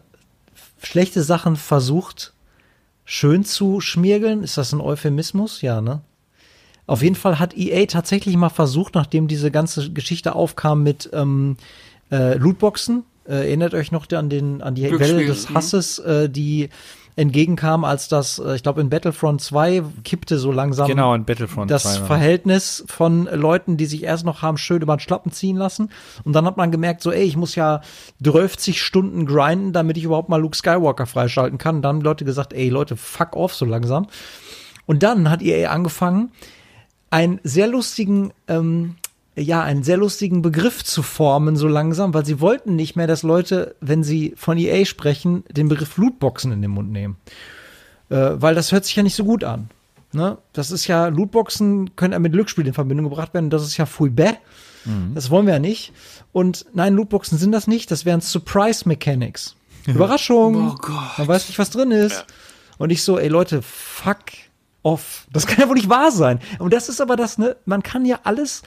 schlechte 0.83 1.23
Sachen 1.23 1.57
versucht, 1.57 2.33
schön 3.05 3.45
zu 3.45 3.81
schmiergeln? 3.81 4.43
Ist 4.43 4.59
das 4.59 4.73
ein 4.73 4.81
Euphemismus? 4.81 5.61
Ja, 5.61 5.81
ne? 5.81 6.01
Auf 6.87 7.03
jeden 7.03 7.15
Fall 7.15 7.39
hat 7.39 7.57
EA 7.57 7.87
tatsächlich 7.87 8.37
mal 8.37 8.49
versucht, 8.49 8.95
nachdem 8.95 9.29
diese 9.29 9.51
ganze 9.51 9.91
Geschichte 9.93 10.35
aufkam 10.35 10.83
mit 10.83 11.11
ähm, 11.13 11.57
äh, 12.13 12.35
Lootboxen, 12.37 13.05
äh, 13.27 13.47
erinnert 13.47 13.75
euch 13.75 13.91
noch 13.91 14.09
an 14.13 14.29
den 14.29 14.63
an 14.63 14.75
die 14.75 14.85
Welle 14.85 15.27
des 15.27 15.49
mhm. 15.49 15.55
Hasses, 15.55 15.99
äh, 15.99 16.29
die 16.29 16.69
entgegenkam, 17.17 17.85
als 17.85 18.09
das, 18.09 18.39
äh, 18.39 18.57
ich 18.57 18.63
glaube, 18.63 18.81
in 18.81 18.89
Battlefront 18.89 19.41
2 19.41 19.83
kippte 20.05 20.39
so 20.39 20.51
langsam 20.51 20.87
Genau, 20.89 21.15
in 21.15 21.25
Battlefront 21.25 21.71
das 21.71 21.83
2 21.83 22.01
war. 22.01 22.07
Verhältnis 22.07 22.85
von 22.87 23.25
Leuten, 23.27 23.77
die 23.77 23.87
sich 23.87 24.05
erst 24.05 24.25
noch 24.25 24.43
haben 24.43 24.57
schön 24.57 24.81
über 24.81 24.97
den 24.97 25.01
Schlappen 25.01 25.31
ziehen 25.31 25.57
lassen. 25.57 25.91
Und 26.25 26.33
dann 26.33 26.47
hat 26.47 26.57
man 26.57 26.71
gemerkt, 26.71 27.03
so, 27.03 27.13
ey, 27.13 27.25
ich 27.25 27.37
muss 27.37 27.55
ja 27.55 27.83
30 28.23 28.81
Stunden 28.81 29.27
grinden, 29.27 29.73
damit 29.73 29.97
ich 29.99 30.05
überhaupt 30.05 30.31
mal 30.31 30.41
Luke 30.41 30.57
Skywalker 30.57 31.07
freischalten 31.07 31.59
kann. 31.59 31.83
Dann 31.83 31.97
haben 31.97 32.03
Leute 32.03 32.25
gesagt, 32.25 32.53
ey, 32.55 32.69
Leute, 32.71 32.97
fuck 32.97 33.37
off 33.37 33.55
so 33.55 33.67
langsam. 33.67 34.07
Und 34.87 35.03
dann 35.03 35.29
hat 35.31 35.43
EA 35.43 35.71
angefangen, 35.71 36.33
einen 37.11 37.41
sehr 37.45 37.67
lustigen, 37.67 38.33
ähm, 38.49 38.97
ja, 39.37 39.63
einen 39.63 39.83
sehr 39.83 39.97
lustigen 39.97 40.43
Begriff 40.43 40.85
zu 40.85 41.03
formen, 41.03 41.57
so 41.57 41.67
langsam, 41.69 42.13
weil 42.13 42.27
sie 42.27 42.41
wollten 42.41 42.77
nicht 42.77 42.97
mehr, 42.97 43.07
dass 43.07 43.23
Leute, 43.23 43.75
wenn 43.81 44.03
sie 44.03 44.35
von 44.37 44.59
EA 44.59 44.85
sprechen, 44.85 45.45
den 45.51 45.69
Begriff 45.69 45.97
Lootboxen 45.97 46.53
in 46.53 46.61
den 46.63 46.71
Mund 46.71 46.91
nehmen. 46.91 47.17
Äh, 48.11 48.33
weil 48.35 48.55
das 48.55 48.73
hört 48.73 48.85
sich 48.85 48.95
ja 48.95 49.03
nicht 49.03 49.15
so 49.15 49.25
gut 49.25 49.43
an. 49.43 49.71
Ne? 50.13 50.37
Das 50.53 50.71
ist 50.71 50.87
ja, 50.87 51.09
Lootboxen 51.09 51.97
können 51.97 52.13
ja 52.13 52.19
mit 52.19 52.33
Glücksspiel 52.33 52.67
in 52.67 52.75
Verbindung 52.75 53.09
gebracht 53.09 53.33
werden. 53.33 53.49
Das 53.49 53.63
ist 53.63 53.79
ja 53.79 53.87
fui 53.87 54.11
bäh. 54.11 54.35
Das 55.15 55.31
wollen 55.31 55.47
wir 55.47 55.55
ja 55.55 55.61
nicht. 55.61 55.93
Und 56.33 56.67
nein, 56.73 56.95
Lootboxen 56.95 57.39
sind 57.39 57.53
das 57.53 57.67
nicht. 57.67 57.91
Das 57.91 58.05
wären 58.05 58.21
Surprise 58.21 58.89
Mechanics. 58.89 59.55
Überraschung. 59.87 60.73
Oh 60.73 60.75
Gott. 60.81 61.19
Man 61.19 61.29
weiß 61.29 61.49
nicht, 61.49 61.59
was 61.59 61.71
drin 61.71 61.91
ist. 61.91 62.17
Ja. 62.17 62.25
Und 62.79 62.91
ich 62.91 63.03
so, 63.03 63.19
ey 63.19 63.29
Leute, 63.29 63.63
fuck 63.63 64.25
off. 64.83 65.27
Das 65.33 65.47
kann 65.47 65.61
ja 65.61 65.69
wohl 65.69 65.77
nicht 65.77 65.89
wahr 65.89 66.11
sein. 66.11 66.41
Und 66.59 66.73
das 66.73 66.89
ist 66.89 67.01
aber 67.01 67.17
das, 67.17 67.39
ne, 67.39 67.57
man 67.65 67.83
kann 67.83 68.05
ja 68.05 68.21
alles 68.25 68.63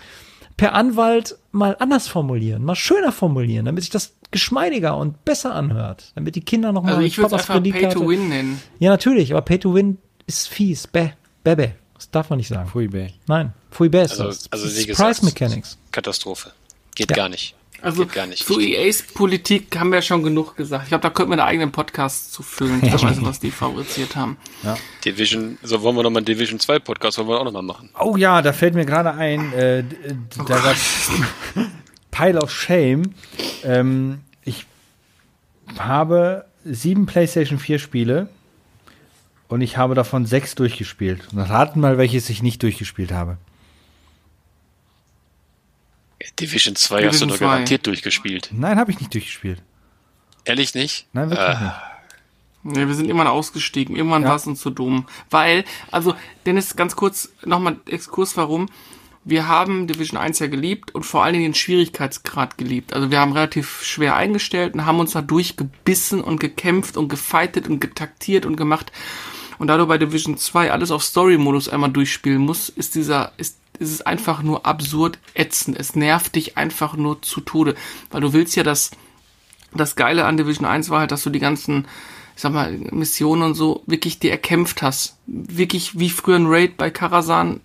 per 0.57 0.73
Anwalt 0.73 1.37
mal 1.51 1.75
anders 1.79 2.07
formulieren, 2.07 2.63
mal 2.63 2.75
schöner 2.75 3.11
formulieren, 3.11 3.65
damit 3.65 3.83
sich 3.83 3.91
das 3.91 4.13
geschmeidiger 4.31 4.97
und 4.97 5.23
besser 5.25 5.53
anhört, 5.53 6.11
damit 6.15 6.35
die 6.35 6.41
Kinder 6.41 6.71
noch 6.71 6.83
Also 6.83 6.97
mal 6.97 7.05
ich 7.05 7.17
würde 7.17 7.35
es 7.35 7.45
Papas 7.45 7.49
einfach 7.57 7.79
Pay 7.79 7.89
to 7.93 8.07
Win 8.07 8.29
nennen. 8.29 8.61
Ja, 8.79 8.89
natürlich, 8.89 9.31
aber 9.31 9.41
Pay 9.41 9.59
to 9.59 9.73
Win 9.73 9.97
ist 10.27 10.47
fies. 10.47 10.87
Bäh, 10.87 11.09
bäh, 11.43 11.69
Das 11.93 12.09
darf 12.11 12.29
man 12.29 12.37
nicht 12.37 12.47
sagen. 12.49 12.69
Pfui, 12.69 12.87
bäh. 12.87 13.09
Nein, 13.27 13.53
Pfui 13.71 13.89
bäh 13.89 14.03
ist 14.03 14.11
Also, 14.11 14.23
das. 14.25 14.51
also 14.51 14.65
Das 14.65 14.75
wie 14.75 14.79
ist 14.81 14.87
gesagt, 14.87 15.09
Price 15.09 15.21
Mechanics. 15.23 15.77
Katastrophe. 15.91 16.51
Geht 16.95 17.09
Ja. 17.11 17.15
gar 17.17 17.29
nicht. 17.29 17.55
Also 17.85 18.03
Geht 18.05 18.13
gar 18.13 18.25
nicht. 18.25 18.43
zu 18.45 18.59
EAs 18.59 19.03
Politik 19.03 19.77
haben 19.77 19.89
wir 19.91 19.97
ja 19.97 20.01
schon 20.01 20.23
genug 20.23 20.55
gesagt. 20.55 20.83
Ich 20.83 20.89
glaube, 20.89 21.03
da 21.03 21.09
könnten 21.11 21.31
wir 21.31 21.33
einen 21.39 21.47
eigenen 21.47 21.71
Podcast 21.71 22.33
zu 22.33 22.41
füllen, 22.41 22.81
teilweise, 22.81 23.21
was 23.23 23.39
die 23.39 23.51
fabriziert 23.51 24.15
haben. 24.15 24.37
Division, 25.05 25.57
so 25.61 25.81
wollen 25.83 25.95
wir 25.95 26.01
nochmal 26.03 26.19
einen 26.21 26.25
Division 26.25 26.59
2 26.59 26.79
Podcast, 26.79 27.17
wollen 27.19 27.27
wir 27.29 27.39
auch 27.39 27.45
nochmal 27.45 27.61
machen. 27.61 27.89
Oh 27.99 28.17
ja, 28.17 28.41
da 28.41 28.53
fällt 28.53 28.73
mir 28.73 28.85
gerade 28.85 29.13
ein, 29.13 29.53
äh, 29.53 29.83
d- 29.83 29.95
da 30.47 30.57
gab's 30.59 31.11
Pile 32.11 32.41
of 32.41 32.51
Shame. 32.51 33.13
Ähm, 33.63 34.21
ich 34.43 34.65
habe 35.77 36.45
sieben 36.63 37.05
PlayStation 37.05 37.59
4 37.59 37.77
Spiele 37.79 38.29
und 39.47 39.61
ich 39.61 39.77
habe 39.77 39.93
davon 39.93 40.25
sechs 40.25 40.55
durchgespielt. 40.55 41.27
Und 41.31 41.39
raten 41.39 41.79
mal, 41.79 41.97
welches 41.99 42.29
ich 42.31 42.41
nicht 42.41 42.63
durchgespielt 42.63 43.11
habe. 43.11 43.37
Division 46.39 46.75
2 46.75 46.95
hast 46.97 47.03
Division 47.03 47.29
du 47.29 47.33
doch 47.33 47.39
2. 47.39 47.45
garantiert 47.45 47.87
durchgespielt. 47.87 48.49
Nein, 48.51 48.77
habe 48.77 48.91
ich 48.91 48.99
nicht 48.99 49.13
durchgespielt. 49.13 49.61
Ehrlich 50.43 50.73
nicht? 50.75 51.07
Nein, 51.13 51.29
wirklich 51.29 51.47
Äh, 51.47 51.63
nicht. 51.63 52.77
Ja, 52.77 52.87
wir 52.87 52.95
sind 52.95 53.05
irgendwann 53.05 53.27
ausgestiegen. 53.27 53.95
Irgendwann 53.95 54.23
Ja. 54.23 54.29
war 54.29 54.35
es 54.37 54.47
uns 54.47 54.59
zu 54.59 54.69
dumm. 54.71 55.05
Weil, 55.29 55.65
also, 55.91 56.15
Dennis, 56.45 56.75
ganz 56.75 56.95
kurz 56.95 57.29
nochmal 57.45 57.77
Exkurs, 57.87 58.37
warum. 58.37 58.67
Wir 59.23 59.47
haben 59.47 59.87
Division 59.87 60.19
1 60.19 60.37
ja 60.39 60.47
geliebt 60.47 60.93
und 60.93 61.03
vor 61.03 61.23
allen 61.23 61.33
Dingen 61.33 61.45
den 61.45 61.53
Schwierigkeitsgrad 61.55 62.59
geliebt. 62.59 62.93
Also 62.93 63.09
wir 63.09 63.19
haben 63.19 63.33
relativ 63.33 63.81
schwer 63.83 64.15
eingestellt 64.15 64.75
und 64.75 64.85
haben 64.85 64.99
uns 64.99 65.13
da 65.13 65.21
durchgebissen 65.23 66.21
und 66.21 66.39
gekämpft 66.39 66.95
und 66.95 67.09
gefightet 67.09 67.67
und 67.67 67.79
getaktiert 67.79 68.45
und 68.45 68.55
gemacht. 68.55 68.91
Und 69.57 69.67
da 69.67 69.77
du 69.77 69.87
bei 69.87 69.97
Division 69.97 70.37
2 70.37 70.71
alles 70.71 70.91
auf 70.91 71.03
Story-Modus 71.03 71.69
einmal 71.69 71.89
durchspielen 71.91 72.39
musst, 72.41 72.69
ist 72.69 72.93
dieser, 72.93 73.31
ist, 73.37 73.57
ist 73.79 73.91
es 73.91 74.01
einfach 74.01 74.41
nur 74.41 74.65
absurd 74.65 75.19
ätzend. 75.33 75.77
Es 75.79 75.95
nervt 75.95 76.35
dich 76.35 76.57
einfach 76.57 76.95
nur 76.95 77.21
zu 77.21 77.41
Tode. 77.41 77.75
Weil 78.11 78.21
du 78.21 78.33
willst 78.33 78.55
ja 78.55 78.63
das, 78.63 78.91
das 79.73 79.95
Geile 79.95 80.25
an 80.25 80.37
Division 80.37 80.65
1 80.65 80.89
war 80.89 81.01
halt, 81.01 81.11
dass 81.11 81.23
du 81.23 81.29
die 81.29 81.39
ganzen, 81.39 81.87
ich 82.35 82.41
sag 82.41 82.51
mal, 82.51 82.71
Missionen 82.71 83.43
und 83.43 83.55
so 83.55 83.83
wirklich 83.85 84.19
dir 84.19 84.31
erkämpft 84.31 84.81
hast. 84.81 85.17
Wirklich 85.25 85.99
wie 85.99 86.09
früher 86.09 86.37
ein 86.37 86.47
Raid 86.47 86.77
bei 86.77 86.89
Karasan. 86.89 87.61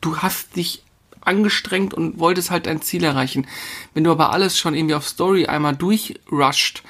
Du 0.00 0.18
hast 0.18 0.56
dich 0.56 0.82
angestrengt 1.22 1.94
und 1.94 2.18
wolltest 2.18 2.50
halt 2.50 2.66
dein 2.66 2.82
Ziel 2.82 3.04
erreichen. 3.04 3.46
Wenn 3.94 4.04
du 4.04 4.10
aber 4.10 4.32
alles 4.32 4.58
schon 4.58 4.74
irgendwie 4.74 4.94
auf 4.94 5.06
Story 5.06 5.46
einmal 5.46 5.76
durchrusht, 5.76 6.82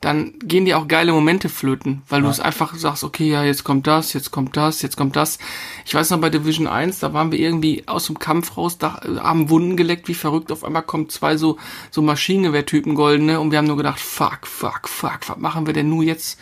dann 0.00 0.34
gehen 0.40 0.66
dir 0.66 0.78
auch 0.78 0.88
geile 0.88 1.12
Momente 1.12 1.48
flöten, 1.48 2.02
weil 2.08 2.20
du 2.22 2.28
es 2.28 2.38
einfach 2.38 2.74
sagst, 2.74 3.02
okay, 3.02 3.30
ja, 3.30 3.42
jetzt 3.44 3.64
kommt 3.64 3.86
das, 3.86 4.12
jetzt 4.12 4.30
kommt 4.30 4.56
das, 4.56 4.82
jetzt 4.82 4.96
kommt 4.96 5.16
das. 5.16 5.38
Ich 5.86 5.94
weiß 5.94 6.10
noch 6.10 6.20
bei 6.20 6.28
Division 6.30 6.66
1, 6.66 6.98
da 7.00 7.12
waren 7.14 7.32
wir 7.32 7.38
irgendwie 7.38 7.84
aus 7.86 8.06
dem 8.06 8.18
Kampf 8.18 8.56
raus, 8.56 8.76
da 8.78 9.00
äh, 9.04 9.18
haben 9.18 9.48
Wunden 9.48 9.76
geleckt, 9.76 10.06
wie 10.08 10.14
verrückt. 10.14 10.52
Auf 10.52 10.64
einmal 10.64 10.82
kommen 10.82 11.08
zwei 11.08 11.36
so, 11.38 11.56
so 11.90 12.02
Maschinengewehrtypen 12.02 12.94
goldene 12.94 13.40
und 13.40 13.50
wir 13.50 13.58
haben 13.58 13.66
nur 13.66 13.78
gedacht, 13.78 13.98
fuck, 13.98 14.46
fuck, 14.46 14.88
fuck, 14.88 15.20
was 15.28 15.38
machen 15.38 15.66
wir 15.66 15.72
denn 15.72 15.88
nur 15.88 16.04
jetzt? 16.04 16.38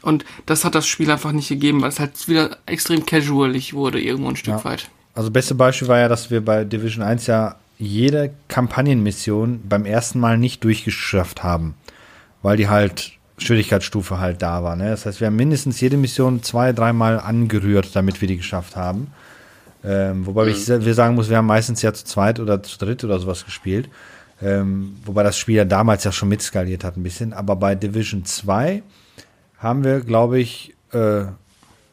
Und 0.00 0.24
das 0.46 0.64
hat 0.64 0.74
das 0.74 0.86
Spiel 0.86 1.10
einfach 1.10 1.32
nicht 1.32 1.48
gegeben, 1.48 1.82
weil 1.82 1.88
es 1.90 2.00
halt 2.00 2.26
wieder 2.28 2.58
extrem 2.66 3.04
casualig 3.06 3.74
wurde, 3.74 4.00
irgendwo 4.00 4.30
ein 4.30 4.36
Stück 4.36 4.54
Ja. 4.54 4.64
weit. 4.64 4.88
Also 5.14 5.30
beste 5.30 5.54
Beispiel 5.54 5.88
war 5.88 5.98
ja, 5.98 6.08
dass 6.08 6.30
wir 6.30 6.44
bei 6.44 6.64
Division 6.64 7.04
1 7.04 7.26
ja 7.26 7.56
jede 7.78 8.34
Kampagnenmission 8.48 9.60
beim 9.68 9.84
ersten 9.84 10.20
Mal 10.20 10.38
nicht 10.38 10.62
durchgeschafft 10.64 11.42
haben, 11.42 11.74
weil 12.44 12.58
die 12.58 12.68
halt 12.68 13.12
Schwierigkeitsstufe 13.38 14.20
halt 14.20 14.42
da 14.42 14.62
war. 14.62 14.76
Ne? 14.76 14.90
Das 14.90 15.06
heißt, 15.06 15.18
wir 15.18 15.28
haben 15.28 15.36
mindestens 15.36 15.80
jede 15.80 15.96
Mission 15.96 16.42
zwei, 16.42 16.74
dreimal 16.74 17.18
angerührt, 17.18 17.96
damit 17.96 18.20
wir 18.20 18.28
die 18.28 18.36
geschafft 18.36 18.76
haben. 18.76 19.08
Ähm, 19.82 20.26
wobei 20.26 20.48
ich, 20.48 20.68
wir 20.68 20.94
sagen 20.94 21.14
muss, 21.14 21.30
wir 21.30 21.38
haben 21.38 21.46
meistens 21.46 21.80
ja 21.80 21.94
zu 21.94 22.04
zweit 22.04 22.40
oder 22.40 22.62
zu 22.62 22.76
dritt 22.78 23.02
oder 23.02 23.18
sowas 23.18 23.46
gespielt. 23.46 23.88
Ähm, 24.42 24.96
wobei 25.06 25.22
das 25.22 25.38
Spiel 25.38 25.56
ja 25.56 25.64
damals 25.64 26.04
ja 26.04 26.12
schon 26.12 26.28
mitskaliert 26.28 26.84
hat 26.84 26.98
ein 26.98 27.02
bisschen. 27.02 27.32
Aber 27.32 27.56
bei 27.56 27.74
Division 27.74 28.26
2 28.26 28.82
haben 29.56 29.82
wir, 29.82 30.00
glaube 30.00 30.38
ich, 30.38 30.74
äh, 30.92 31.24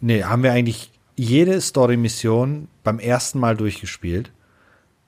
nee, 0.02 0.24
haben 0.24 0.44
wir 0.44 0.52
eigentlich 0.52 0.92
jede 1.16 1.62
Story-Mission 1.62 2.68
beim 2.84 3.00
ersten 3.00 3.40
Mal 3.40 3.56
durchgespielt. 3.56 4.32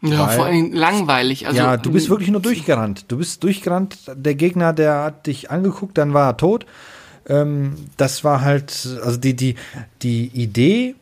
Ja, 0.03 0.27
Weil- 0.27 0.35
vor 0.35 0.49
Dingen 0.49 0.73
langweilig. 0.73 1.47
Also, 1.47 1.57
ja, 1.57 1.77
du 1.77 1.91
bist 1.91 2.09
wirklich 2.09 2.29
nur 2.29 2.41
durchgerannt. 2.41 3.05
Du 3.07 3.17
bist 3.17 3.41
durchgerannt. 3.43 3.97
Der 4.15 4.35
Gegner, 4.35 4.73
der 4.73 5.03
hat 5.03 5.27
dich 5.27 5.49
angeguckt, 5.49 5.97
dann 5.97 6.13
war 6.13 6.27
er 6.27 6.37
tot. 6.37 6.65
Ähm, 7.27 7.75
das 7.95 8.23
war 8.23 8.41
halt, 8.41 8.99
also 9.03 9.17
die, 9.17 9.33
die, 9.35 9.55
die 10.01 10.25
Idee, 10.27 10.95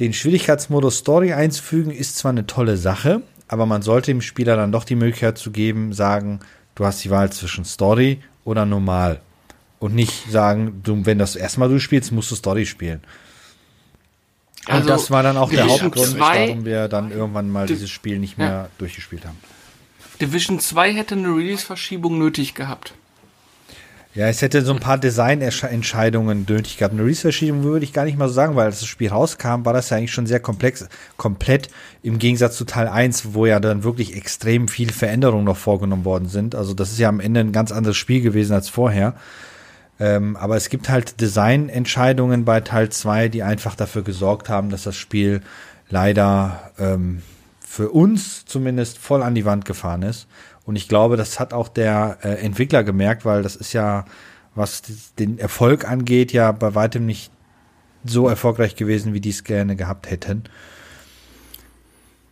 den 0.00 0.14
Schwierigkeitsmodus 0.14 0.96
Story 0.98 1.34
einzufügen, 1.34 1.90
ist 1.90 2.16
zwar 2.16 2.30
eine 2.30 2.46
tolle 2.46 2.78
Sache, 2.78 3.20
aber 3.48 3.66
man 3.66 3.82
sollte 3.82 4.10
dem 4.10 4.22
Spieler 4.22 4.56
dann 4.56 4.72
doch 4.72 4.84
die 4.84 4.94
Möglichkeit 4.94 5.36
zu 5.36 5.50
geben, 5.50 5.92
sagen, 5.92 6.40
du 6.74 6.86
hast 6.86 7.04
die 7.04 7.10
Wahl 7.10 7.30
zwischen 7.30 7.66
Story 7.66 8.20
oder 8.44 8.64
normal. 8.64 9.20
Und 9.78 9.94
nicht 9.94 10.30
sagen, 10.30 10.80
du, 10.82 11.04
wenn 11.04 11.18
das 11.18 11.36
erstmal 11.36 11.68
durchspielst, 11.68 12.12
musst 12.12 12.30
du 12.30 12.36
Story 12.36 12.64
spielen. 12.64 13.00
Also, 14.66 14.82
und 14.82 14.88
das 14.90 15.10
war 15.10 15.22
dann 15.22 15.36
auch 15.36 15.50
der 15.50 15.66
Hauptgrund, 15.66 15.96
2 16.18 16.48
warum 16.48 16.64
wir 16.64 16.88
dann 16.88 17.10
irgendwann 17.12 17.50
mal 17.50 17.66
Di- 17.66 17.74
dieses 17.74 17.90
Spiel 17.90 18.18
nicht 18.18 18.38
Ja. 18.38 18.44
mehr 18.44 18.68
durchgespielt 18.78 19.24
haben. 19.24 19.38
Division 20.20 20.60
2 20.60 20.92
hätte 20.92 21.14
eine 21.14 21.28
Release-Verschiebung 21.28 22.18
nötig 22.18 22.54
gehabt. 22.54 22.92
Ja, 24.14 24.26
es 24.26 24.42
hätte 24.42 24.62
so 24.62 24.72
ein 24.72 24.80
paar 24.80 24.98
Designentscheidungen 24.98 26.44
nötig 26.48 26.76
gehabt. 26.78 26.92
Eine 26.92 27.02
Release-Verschiebung 27.04 27.62
würde 27.62 27.84
ich 27.84 27.92
gar 27.92 28.04
nicht 28.04 28.18
mal 28.18 28.26
so 28.28 28.34
sagen, 28.34 28.56
weil 28.56 28.66
als 28.66 28.80
das 28.80 28.88
Spiel 28.88 29.08
rauskam, 29.08 29.64
war 29.64 29.72
das 29.72 29.90
ja 29.90 29.96
eigentlich 29.96 30.12
schon 30.12 30.26
sehr 30.26 30.40
komplex, 30.40 30.88
komplett 31.16 31.68
im 32.02 32.18
Gegensatz 32.18 32.56
zu 32.56 32.64
Teil 32.64 32.88
1, 32.88 33.34
wo 33.34 33.46
ja 33.46 33.60
dann 33.60 33.84
wirklich 33.84 34.16
extrem 34.16 34.66
viel 34.68 34.92
Veränderungen 34.92 35.44
noch 35.44 35.56
vorgenommen 35.56 36.04
worden 36.04 36.28
sind. 36.28 36.54
Also 36.56 36.74
das 36.74 36.90
ist 36.90 36.98
ja 36.98 37.08
am 37.08 37.20
Ende 37.20 37.40
ein 37.40 37.52
ganz 37.52 37.70
anderes 37.72 37.96
Spiel 37.96 38.20
gewesen 38.20 38.52
als 38.52 38.68
vorher. 38.68 39.14
Ähm, 40.00 40.36
aber 40.36 40.56
es 40.56 40.70
gibt 40.70 40.88
halt 40.88 41.20
Designentscheidungen 41.20 42.46
bei 42.46 42.60
Teil 42.60 42.88
2, 42.88 43.28
die 43.28 43.42
einfach 43.42 43.74
dafür 43.76 44.02
gesorgt 44.02 44.48
haben, 44.48 44.70
dass 44.70 44.84
das 44.84 44.96
Spiel 44.96 45.42
leider 45.90 46.72
ähm, 46.78 47.22
für 47.60 47.90
uns 47.90 48.46
zumindest 48.46 48.98
voll 48.98 49.22
an 49.22 49.34
die 49.34 49.44
Wand 49.44 49.66
gefahren 49.66 50.02
ist. 50.02 50.26
Und 50.64 50.76
ich 50.76 50.88
glaube, 50.88 51.16
das 51.16 51.38
hat 51.38 51.52
auch 51.52 51.68
der 51.68 52.18
äh, 52.22 52.34
Entwickler 52.44 52.82
gemerkt, 52.82 53.26
weil 53.26 53.42
das 53.42 53.56
ist 53.56 53.74
ja, 53.74 54.06
was 54.54 54.82
den 55.18 55.38
Erfolg 55.38 55.86
angeht, 55.86 56.32
ja 56.32 56.50
bei 56.52 56.74
weitem 56.74 57.04
nicht 57.04 57.30
so 58.04 58.26
erfolgreich 58.26 58.76
gewesen, 58.76 59.12
wie 59.12 59.20
die 59.20 59.30
es 59.30 59.44
gerne 59.44 59.76
gehabt 59.76 60.10
hätten. 60.10 60.44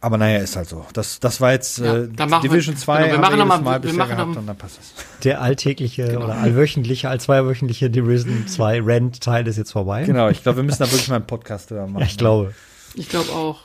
Aber 0.01 0.16
naja, 0.16 0.39
ist 0.39 0.55
halt 0.55 0.69
so. 0.69 0.87
Das, 0.93 1.19
das 1.19 1.41
war 1.41 1.51
jetzt 1.53 1.79
Ja, 1.79 1.97
äh, 1.97 2.09
Division 2.43 2.77
2 2.77 3.03
genau, 3.09 3.12
wir 3.15 3.19
machen 3.19 3.39
wir 3.39 3.45
noch 3.45 3.55
jedes 3.57 3.65
mal- 3.65 3.73
wir 3.73 3.79
bisher 3.81 3.99
machen 3.99 4.11
gehabt 4.11 4.31
noch- 4.31 4.37
und 4.37 4.47
dann 4.47 4.57
passt 4.57 4.79
es. 4.81 4.95
Der 5.25 5.41
alltägliche 5.43 6.16
oder 6.19 6.37
allwöchentliche, 6.37 7.09
allzweiwöchentliche 7.09 7.91
Division 7.91 8.47
2 8.47 8.81
Rent-Teil 8.83 9.47
ist 9.49 9.57
jetzt 9.57 9.73
vorbei. 9.73 10.05
Genau, 10.05 10.29
ich 10.29 10.43
glaube, 10.43 10.59
wir 10.59 10.62
müssen 10.62 10.79
da 10.79 10.87
wirklich 10.87 11.09
mal 11.09 11.16
einen 11.16 11.27
Podcast 11.27 11.70
drüber 11.70 11.87
machen. 11.89 12.01
Ja, 12.01 12.07
ich 12.07 12.16
glaube. 12.16 12.55
Ich 12.95 13.09
glaube 13.09 13.33
auch. 13.33 13.62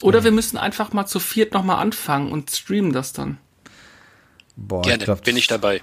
Oder 0.00 0.24
wir 0.24 0.30
müssen 0.30 0.56
einfach 0.56 0.94
mal 0.94 1.04
zu 1.04 1.20
viert 1.20 1.52
nochmal 1.52 1.76
anfangen 1.82 2.32
und 2.32 2.50
streamen 2.50 2.94
das 2.94 3.12
dann. 3.12 3.36
Boah, 4.56 4.80
Gerne, 4.82 4.98
ich 5.00 5.04
glaub, 5.04 5.22
bin 5.22 5.36
ich 5.36 5.46
dabei. 5.46 5.82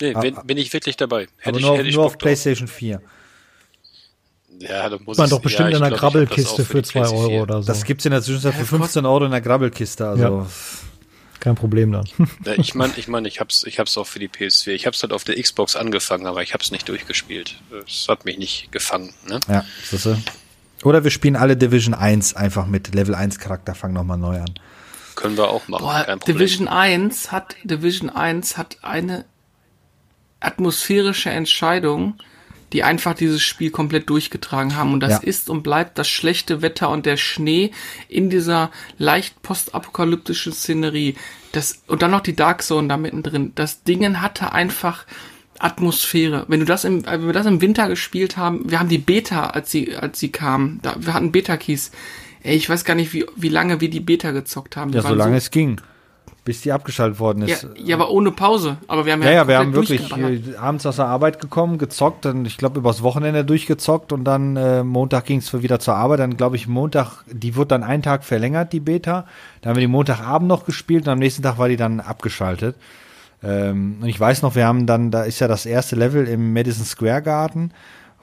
Nee, 0.00 0.14
bin, 0.14 0.36
bin 0.44 0.58
ich 0.58 0.72
wirklich 0.72 0.96
dabei. 0.96 1.28
Hätte 1.38 1.50
Aber 1.50 1.58
ich, 1.58 1.64
nur, 1.64 1.76
hätte 1.78 1.88
ich 1.88 1.94
nur 1.94 2.04
auf 2.06 2.12
Bock 2.14 2.18
drauf. 2.18 2.22
PlayStation 2.26 2.66
4. 2.66 3.00
Ja, 4.68 4.88
da 4.88 4.98
muss 5.04 5.16
Man 5.18 5.26
ich- 5.26 5.30
doch 5.30 5.40
bestimmt 5.40 5.70
ja, 5.70 5.76
in 5.78 5.82
einer 5.82 5.96
Grabbelkiste 5.96 6.64
für 6.64 6.82
die 6.82 6.88
2 6.88 6.92
PlayStation 7.00 7.18
Euro 7.18 7.28
4. 7.30 7.42
oder 7.42 7.62
so. 7.62 7.66
Das 7.66 7.84
gibt's 7.84 8.04
in 8.04 8.12
der 8.12 8.22
Zwischenzeit 8.22 8.54
für 8.54 8.60
das 8.60 8.68
15 8.68 9.06
Euro 9.06 9.24
in 9.24 9.30
der 9.30 9.40
Grabbelkiste. 9.40 10.06
Also 10.08 10.22
Ja. 10.22 10.46
Kein 11.40 11.56
Problem 11.56 11.90
dann. 11.90 12.04
Ja, 12.44 12.52
ich 12.56 12.76
meine, 12.76 12.92
ich 12.96 13.08
meine, 13.08 13.26
ich 13.26 13.40
hab's, 13.40 13.64
ich 13.64 13.80
hab's 13.80 13.98
auch 13.98 14.06
für 14.06 14.20
die 14.20 14.28
PS4. 14.28 14.68
Ich 14.74 14.86
hab's 14.86 15.02
halt 15.02 15.12
auf 15.12 15.24
der 15.24 15.40
Xbox 15.42 15.74
angefangen, 15.74 16.26
aber 16.26 16.40
ich 16.44 16.54
hab's 16.54 16.70
nicht 16.70 16.88
durchgespielt. 16.88 17.56
Es 17.84 18.06
hat 18.08 18.24
mich 18.24 18.38
nicht 18.38 18.70
gefangen. 18.70 19.12
Ne? 19.26 19.40
ja, 19.48 19.64
siehst 19.82 20.06
du? 20.06 20.16
Oder 20.84 21.02
wir 21.02 21.10
spielen 21.10 21.34
alle 21.34 21.56
Division 21.56 21.94
1 21.94 22.34
einfach 22.36 22.66
mit 22.66 22.94
Level 22.94 23.16
1 23.16 23.40
Charakter, 23.40 23.74
fangen 23.74 23.94
nochmal 23.94 24.18
neu 24.18 24.36
an. 24.38 24.54
Können 25.16 25.36
wir 25.36 25.48
auch 25.48 25.66
machen. 25.66 25.82
Boah, 25.82 26.04
kein 26.04 26.20
Problem. 26.20 26.36
Division 26.38 26.68
1 26.68 27.32
hat, 27.32 27.56
Division 27.64 28.08
1 28.10 28.56
hat 28.56 28.76
eine 28.82 29.24
atmosphärische 30.40 31.30
Entscheidung, 31.30 32.18
die 32.72 32.82
einfach 32.82 33.14
dieses 33.14 33.42
Spiel 33.42 33.70
komplett 33.70 34.08
durchgetragen 34.08 34.76
haben. 34.76 34.92
Und 34.92 35.00
das 35.00 35.12
Ja. 35.12 35.18
ist 35.18 35.50
und 35.50 35.62
bleibt 35.62 35.98
das 35.98 36.08
schlechte 36.08 36.62
Wetter 36.62 36.88
und 36.90 37.06
der 37.06 37.16
Schnee 37.16 37.70
in 38.08 38.30
dieser 38.30 38.70
leicht 38.98 39.42
postapokalyptischen 39.42 40.52
Szenerie. 40.52 41.14
Das, 41.52 41.82
und 41.86 42.02
dann 42.02 42.10
noch 42.10 42.20
die 42.22 42.34
Dark 42.36 42.62
Zone 42.62 42.88
da 42.88 42.96
mittendrin. 42.96 43.52
Das 43.54 43.82
Dingen 43.82 44.22
hatte 44.22 44.52
einfach 44.52 45.04
Atmosphäre. 45.58 46.44
Wenn 46.48 46.60
du 46.60 46.66
das 46.66 46.84
im, 46.84 47.04
wenn 47.06 47.26
wir 47.26 47.32
das 47.32 47.46
im 47.46 47.60
Winter 47.60 47.88
gespielt 47.88 48.36
haben, 48.36 48.68
wir 48.70 48.80
haben 48.80 48.88
die 48.88 48.98
Beta, 48.98 49.46
als 49.50 49.70
sie, 49.70 49.94
als 49.94 50.18
sie 50.18 50.30
kam, 50.30 50.80
da, 50.82 50.96
wir 50.98 51.14
hatten 51.14 51.30
Beta-Keys. 51.32 51.92
Ey, 52.42 52.56
ich 52.56 52.68
weiß 52.68 52.84
gar 52.84 52.94
nicht, 52.94 53.12
wie, 53.12 53.24
wie 53.36 53.48
lange 53.48 53.80
wir 53.80 53.88
die 53.88 54.00
Beta 54.00 54.32
gezockt 54.32 54.76
haben. 54.76 54.90
Die 54.90 54.96
Ja, 54.96 55.02
solange 55.02 55.34
so, 55.34 55.38
es 55.38 55.50
ging. 55.52 55.80
Bis 56.44 56.60
die 56.60 56.72
abgeschaltet 56.72 57.20
worden 57.20 57.46
ja, 57.46 57.54
ist. 57.54 57.68
ja, 57.76 57.94
aber 57.94 58.10
ohne 58.10 58.32
Pause. 58.32 58.76
Aber 58.88 59.06
wir 59.06 59.12
haben 59.12 59.22
ja, 59.22 59.28
Ja, 59.28 59.34
ja, 59.34 59.48
wir 59.48 59.58
haben 59.58 59.74
wirklich 59.74 60.10
äh, 60.16 60.56
abends 60.56 60.84
aus 60.86 60.96
der 60.96 61.06
Arbeit 61.06 61.40
gekommen, 61.40 61.78
gezockt, 61.78 62.24
dann 62.24 62.44
ich 62.44 62.58
glaube 62.58 62.80
übers 62.80 63.00
Wochenende 63.04 63.44
durchgezockt 63.44 64.12
und 64.12 64.24
dann 64.24 64.56
äh, 64.56 64.82
Montag 64.82 65.26
ging 65.26 65.38
es 65.38 65.52
wieder 65.62 65.78
zur 65.78 65.94
Arbeit. 65.94 66.18
Dann 66.18 66.36
glaube 66.36 66.56
ich 66.56 66.66
Montag, 66.66 67.22
die 67.30 67.54
wurde 67.54 67.68
dann 67.68 67.84
einen 67.84 68.02
Tag 68.02 68.24
verlängert, 68.24 68.72
die 68.72 68.80
Beta. 68.80 69.24
Dann 69.60 69.70
haben 69.70 69.76
wir 69.76 69.82
die 69.82 69.86
Montagabend 69.86 70.48
noch 70.48 70.64
gespielt 70.66 71.06
und 71.06 71.12
am 71.12 71.20
nächsten 71.20 71.44
Tag 71.44 71.58
war 71.58 71.68
die 71.68 71.76
dann 71.76 72.00
abgeschaltet. 72.00 72.74
Ähm, 73.44 73.98
und 74.00 74.08
ich 74.08 74.18
weiß 74.18 74.42
noch, 74.42 74.56
wir 74.56 74.66
haben 74.66 74.86
dann, 74.86 75.12
da 75.12 75.22
ist 75.22 75.38
ja 75.38 75.46
das 75.46 75.64
erste 75.64 75.94
Level 75.94 76.26
im 76.26 76.52
Madison 76.52 76.84
Square 76.84 77.22
Garden, 77.22 77.72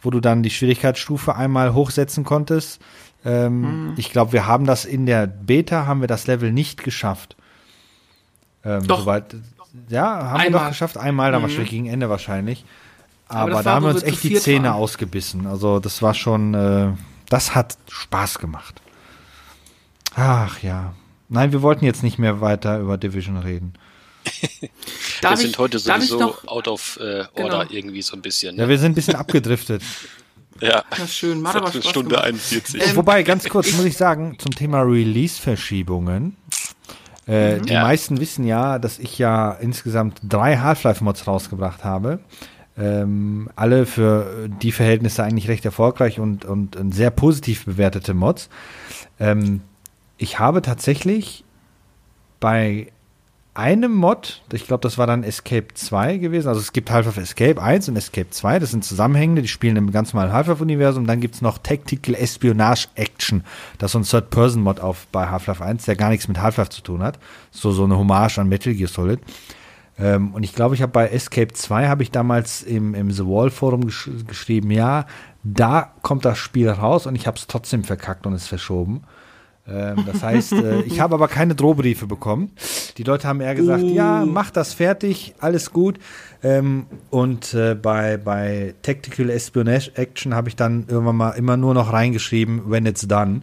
wo 0.01 0.09
du 0.09 0.19
dann 0.19 0.43
die 0.43 0.49
Schwierigkeitsstufe 0.49 1.37
einmal 1.37 1.73
hochsetzen 1.73 2.25
konntest. 2.25 2.81
Ähm, 3.23 3.61
Mhm. 3.89 3.93
Ich 3.97 4.11
glaube, 4.11 4.33
wir 4.33 4.47
haben 4.47 4.65
das 4.65 4.85
in 4.85 5.05
der 5.05 5.27
Beta, 5.27 5.85
haben 5.85 6.01
wir 6.01 6.07
das 6.07 6.27
Level 6.27 6.51
nicht 6.51 6.83
geschafft. 6.83 7.35
Ähm, 8.63 8.85
Doch. 8.87 9.01
Soweit, 9.01 9.35
ja, 9.89 10.03
haben 10.05 10.33
wir 10.33 10.39
Einmal. 10.47 10.61
doch 10.63 10.69
geschafft. 10.69 10.97
Einmal, 10.97 11.31
dann 11.31 11.41
Mhm. 11.41 11.43
wahrscheinlich 11.45 11.69
gegen 11.69 11.85
Ende 11.87 12.09
wahrscheinlich. 12.09 12.65
Aber 13.27 13.51
Aber, 13.53 13.63
da 13.63 13.73
haben 13.75 13.85
wir 13.85 13.91
uns 13.91 14.01
wir 14.01 14.07
echt 14.09 14.23
die 14.23 14.33
Zähne 14.35 14.69
waren. 14.69 14.77
ausgebissen. 14.77 15.45
Also 15.47 15.79
das 15.79 16.01
war 16.01 16.13
schon, 16.15 16.53
äh, 16.55 16.87
das 17.29 17.53
hat 17.55 17.77
Spaß 17.89 18.39
gemacht. 18.39 18.81
Ach 20.15 20.61
ja. 20.63 20.93
Nein, 21.29 21.51
wir 21.51 21.61
wollten 21.61 21.85
jetzt 21.85 22.01
nicht 22.03 22.17
mehr 22.17 22.41
weiter 22.41 22.79
über 22.79 22.97
Division 22.97 23.37
reden. 23.37 23.73
Wir 25.21 25.31
ich- 25.33 25.39
sind 25.39 25.57
heute 25.57 25.77
ich 25.77 25.83
sowieso 25.83 26.17
noch, 26.19 26.47
out 26.47 26.67
of 26.67 26.97
äh, 27.01 27.25
order 27.41 27.59
Genau. 27.59 27.63
irgendwie 27.71 28.01
so 28.01 28.15
ein 28.15 28.21
bisschen. 28.21 28.55
Ja, 28.57 28.63
Ne? 28.63 28.69
wir 28.69 28.79
sind 28.79 28.91
ein 28.93 28.95
bisschen 28.95 29.15
abgedriftet. 29.15 29.81
Ja, 30.61 30.83
Ja, 30.97 31.07
schön. 31.07 31.41
Macht 31.41 31.55
aber 31.55 31.71
Stunde 31.71 32.09
gemacht. 32.09 32.25
41. 32.25 32.85
Ähm, 32.89 32.95
Wobei, 32.97 33.23
ganz 33.23 33.43
kurz 33.49 33.71
muss 33.73 33.85
ich 33.85 33.95
sagen, 33.95 34.35
zum 34.39 34.51
Thema 34.51 34.81
Release-Verschiebungen. 34.81 36.35
Äh, 37.29 37.59
Die 37.61 37.73
Ja. 37.73 37.83
meisten 37.83 38.19
wissen 38.19 38.45
ja, 38.45 38.79
dass 38.79 38.97
ich 38.99 39.17
ja 39.19 39.51
insgesamt 39.51 40.19
drei 40.27 40.57
Half-Life-Mods 40.57 41.27
rausgebracht 41.27 41.83
habe. 41.83 42.19
Ähm, 42.77 43.49
alle 43.55 43.85
für 43.85 44.47
die 44.61 44.71
Verhältnisse 44.71 45.23
eigentlich 45.23 45.47
recht 45.49 45.65
erfolgreich 45.65 46.19
und, 46.19 46.45
und, 46.45 46.75
und 46.75 46.93
sehr 46.95 47.11
positiv 47.11 47.65
bewertete 47.65 48.13
Mods. 48.13 48.49
Ähm, 49.19 49.61
ich 50.17 50.39
habe 50.39 50.61
tatsächlich 50.61 51.43
bei 52.39 52.87
einem 53.59 53.93
Mod, 53.93 54.41
ich 54.53 54.65
glaube, 54.65 54.81
das 54.81 54.97
war 54.97 55.05
dann 55.05 55.23
Escape 55.23 55.67
2 55.73 56.17
gewesen. 56.17 56.47
Also 56.47 56.61
es 56.61 56.71
gibt 56.71 56.89
Half-Life 56.89 57.19
Escape 57.19 57.61
1 57.61 57.89
und 57.89 57.97
Escape 57.97 58.29
2, 58.29 58.57
das 58.57 58.71
sind 58.71 58.85
Zusammenhängende, 58.85 59.41
die 59.41 59.49
spielen 59.49 59.75
im 59.75 59.91
ganz 59.91 60.13
normalen 60.13 60.31
Half-Life-Universum. 60.31 61.05
Dann 61.05 61.19
gibt's 61.19 61.41
noch 61.41 61.57
Tactical 61.57 62.15
Espionage 62.15 62.87
Action. 62.95 63.43
Das 63.77 63.89
ist 63.89 63.91
so 63.91 63.99
ein 63.99 64.21
Third-Person-Mod 64.21 64.79
auf 64.79 65.07
bei 65.11 65.27
Half-Life 65.27 65.63
1, 65.63 65.85
der 65.85 65.97
gar 65.97 66.09
nichts 66.09 66.29
mit 66.29 66.39
Half-Life 66.39 66.69
zu 66.69 66.81
tun 66.81 67.03
hat. 67.03 67.19
So, 67.51 67.71
so 67.71 67.83
eine 67.83 67.97
Hommage 67.97 68.39
an 68.39 68.47
Metal 68.47 68.73
Gear 68.73 68.87
Solid. 68.87 69.19
Ähm, 69.99 70.33
und 70.33 70.43
ich 70.43 70.55
glaube, 70.55 70.75
ich 70.75 70.81
habe 70.81 70.93
bei 70.93 71.09
Escape 71.09 71.51
2 71.51 71.89
habe 71.89 72.03
ich 72.03 72.11
damals 72.11 72.63
im, 72.63 72.95
im 72.95 73.11
The 73.11 73.25
Wall 73.25 73.49
Forum 73.49 73.85
gesch 73.85 74.09
geschrieben, 74.25 74.71
ja, 74.71 75.05
da 75.43 75.93
kommt 76.01 76.23
das 76.23 76.37
Spiel 76.37 76.69
raus 76.69 77.05
und 77.05 77.15
ich 77.15 77.27
habe 77.27 77.37
es 77.37 77.47
trotzdem 77.47 77.83
verkackt 77.83 78.25
und 78.25 78.33
es 78.33 78.47
verschoben. 78.47 79.03
Ähm, 79.71 80.03
das 80.05 80.23
heißt, 80.23 80.53
äh, 80.53 80.81
ich 80.81 80.99
habe 80.99 81.15
aber 81.15 81.27
keine 81.27 81.55
Drohbriefe 81.55 82.07
bekommen. 82.07 82.51
Die 82.97 83.03
Leute 83.03 83.27
haben 83.27 83.41
eher 83.41 83.55
gesagt, 83.55 83.83
ja, 83.83 84.25
mach 84.25 84.51
das 84.51 84.73
fertig, 84.73 85.35
alles 85.39 85.71
gut. 85.71 85.99
Ähm, 86.43 86.85
und 87.09 87.53
äh, 87.53 87.75
bei, 87.75 88.17
bei 88.17 88.73
Tactical 88.81 89.29
Espionage 89.29 89.91
Action 89.95 90.33
habe 90.33 90.49
ich 90.49 90.55
dann 90.55 90.85
irgendwann 90.87 91.15
mal 91.17 91.31
immer 91.31 91.57
nur 91.57 91.73
noch 91.73 91.91
reingeschrieben, 91.93 92.69
when 92.69 92.85
it's 92.85 93.07
done. 93.07 93.41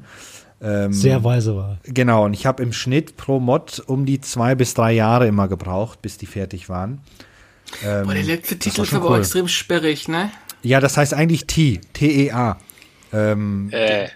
Ähm, 0.62 0.92
Sehr 0.92 1.22
weise 1.22 1.54
war. 1.54 1.78
Genau, 1.84 2.24
und 2.24 2.32
ich 2.32 2.46
habe 2.46 2.62
im 2.62 2.72
Schnitt 2.72 3.16
pro 3.16 3.38
Mod 3.40 3.82
um 3.86 4.06
die 4.06 4.20
zwei 4.20 4.54
bis 4.54 4.72
drei 4.74 4.92
Jahre 4.92 5.26
immer 5.26 5.48
gebraucht, 5.48 6.00
bis 6.00 6.16
die 6.16 6.26
fertig 6.26 6.68
waren. 6.68 7.00
Ähm, 7.84 8.06
Boah, 8.06 8.14
der 8.14 8.22
letzte 8.22 8.58
Titel 8.58 8.78
war 8.78 8.84
ist 8.84 8.94
aber 8.94 9.06
auch 9.06 9.10
cool. 9.10 9.18
extrem 9.18 9.48
sperrig, 9.48 10.08
ne? 10.08 10.30
Ja, 10.62 10.80
das 10.80 10.96
heißt 10.96 11.12
eigentlich 11.14 11.46
T, 11.46 11.80
T-E-A. 11.92 12.56
Ähm, 13.12 13.68
Äh, 13.70 14.08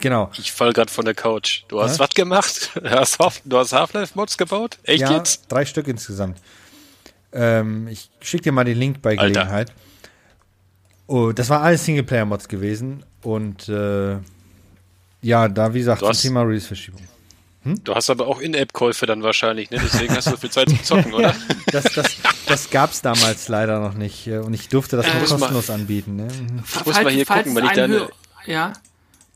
genau. 0.00 0.30
ich 0.38 0.52
fall 0.52 0.72
gerade 0.72 0.90
von 0.92 1.04
der 1.04 1.14
Couch. 1.14 1.62
Du 1.68 1.80
hast 1.82 1.98
Ja? 1.98 2.04
was 2.04 2.10
gemacht? 2.10 2.70
Du 2.82 2.90
hast, 2.90 3.18
Half- 3.18 3.42
du 3.44 3.58
hast 3.58 3.72
Half-Life-Mods 3.72 4.36
gebaut? 4.38 4.78
Echt 4.84 5.02
ja, 5.02 5.12
jetzt? 5.16 5.46
drei 5.50 5.64
Stück 5.64 5.88
insgesamt. 5.88 6.38
Ähm, 7.32 7.88
ich 7.88 8.10
schicke 8.20 8.44
dir 8.44 8.52
mal 8.52 8.64
den 8.64 8.76
Link 8.78 9.02
bei 9.02 9.10
Alter. 9.18 9.24
Gelegenheit. 9.28 9.72
Oh, 11.06 11.32
das 11.32 11.48
war 11.48 11.62
alles 11.62 11.84
Singleplayer-Mods 11.84 12.48
gewesen 12.48 13.04
und 13.22 13.68
äh, 13.68 14.16
ja, 15.22 15.48
da 15.48 15.74
wie 15.74 15.78
gesagt 15.80 16.02
Du 16.02 16.06
zum 16.06 16.10
hast- 16.10 16.22
Thema 16.22 16.42
Release-Verschiebung. 16.42 17.02
Du 17.84 17.94
hast 17.94 18.08
aber 18.08 18.26
auch 18.26 18.40
In-App-Käufe 18.40 19.04
dann 19.04 19.22
wahrscheinlich, 19.22 19.70
ne? 19.70 19.78
Deswegen 19.84 20.16
hast 20.16 20.28
du 20.28 20.30
so 20.30 20.36
viel 20.38 20.50
Zeit 20.50 20.70
zum 20.70 20.82
Zocken, 20.82 21.12
oder? 21.14 21.34
Das, 21.72 21.84
das, 21.92 22.16
das 22.46 22.70
gab 22.70 22.90
es 22.90 23.02
damals 23.02 23.48
leider 23.48 23.80
noch 23.80 23.92
nicht 23.92 24.26
äh, 24.28 24.38
und 24.38 24.54
ich 24.54 24.68
durfte 24.70 24.96
das 24.96 25.04
Äh, 25.06 25.10
nur 25.10 25.20
muss 25.20 25.30
mal- 25.32 25.38
kostenlos 25.40 25.68
anbieten. 25.68 26.16
Ne? 26.16 26.24
Mhm. 26.24 26.62
Ich 26.66 26.86
muss 26.86 27.02
mal 27.02 27.10
hier 27.12 27.26
gucken, 27.26 27.54
wenn 27.54 27.64
ich 27.64 27.70
ein 27.72 27.76
deine- 27.76 28.08
ja, 28.46 28.72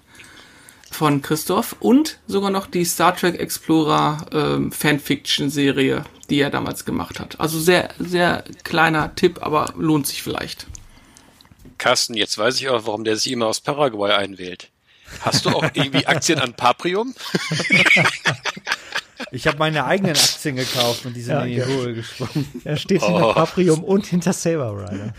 von 0.90 1.22
Christoph 1.22 1.76
und 1.80 2.18
sogar 2.26 2.50
noch 2.50 2.66
die 2.66 2.84
Star 2.84 3.16
Trek 3.16 3.38
Explorer 3.38 4.26
ähm, 4.32 4.72
Fanfiction-Serie, 4.72 6.04
die 6.28 6.40
er 6.40 6.50
damals 6.50 6.84
gemacht 6.84 7.20
hat. 7.20 7.38
Also 7.38 7.58
sehr, 7.58 7.90
sehr 7.98 8.44
kleiner 8.64 9.14
Tipp, 9.14 9.38
aber 9.40 9.72
lohnt 9.76 10.06
sich 10.06 10.22
vielleicht. 10.22 10.66
Carsten, 11.80 12.14
jetzt 12.14 12.36
weiß 12.38 12.60
ich 12.60 12.68
auch, 12.68 12.86
warum 12.86 13.04
der 13.04 13.16
sich 13.16 13.32
immer 13.32 13.46
aus 13.46 13.60
Paraguay 13.60 14.12
einwählt. 14.12 14.68
Hast 15.22 15.44
du 15.46 15.50
auch 15.50 15.64
irgendwie 15.74 16.06
Aktien 16.06 16.38
an 16.38 16.54
Paprium? 16.54 17.14
Ich 19.32 19.46
habe 19.46 19.58
meine 19.58 19.84
eigenen 19.84 20.16
Aktien 20.16 20.56
gekauft 20.56 21.04
und 21.04 21.14
die 21.14 21.20
sind 21.20 21.34
Ja, 21.34 21.42
in 21.42 21.48
die 21.50 21.56
ja. 21.58 21.64
Höhe 21.66 21.94
gesprungen. 21.94 22.48
Er 22.64 22.76
steht 22.76 23.02
hinter 23.02 23.28
Oh. 23.30 23.34
Paprium 23.34 23.84
und 23.84 24.06
hinter 24.06 24.32
Saber 24.32 24.72
Rider. 24.90 25.12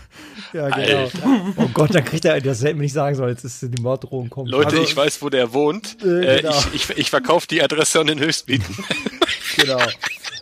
Ja, 0.52 0.68
genau. 0.68 0.98
Alter. 1.04 1.54
Oh 1.56 1.68
Gott, 1.72 1.94
dann 1.94 2.04
kriegt 2.04 2.24
er, 2.24 2.40
das 2.40 2.62
hätte 2.62 2.74
mir 2.74 2.82
nicht 2.82 2.92
sagen 2.92 3.14
sollen, 3.14 3.30
jetzt 3.30 3.44
ist 3.44 3.62
die 3.62 3.80
Morddrohung 3.80 4.28
kommt. 4.28 4.50
Leute, 4.50 4.70
Also- 4.70 4.82
ich 4.82 4.94
weiß, 4.96 5.22
wo 5.22 5.30
der 5.30 5.52
wohnt. 5.54 5.96
Äh, 6.02 6.38
Äh, 6.38 6.42
genau. 6.42 6.58
ich 6.74 6.90
ich, 6.90 6.98
ich 6.98 7.10
verkaufe 7.10 7.46
die 7.46 7.62
Adresse 7.62 8.00
an 8.00 8.08
den 8.08 8.18
Höchstbieten. 8.18 8.76
genau. 9.56 9.80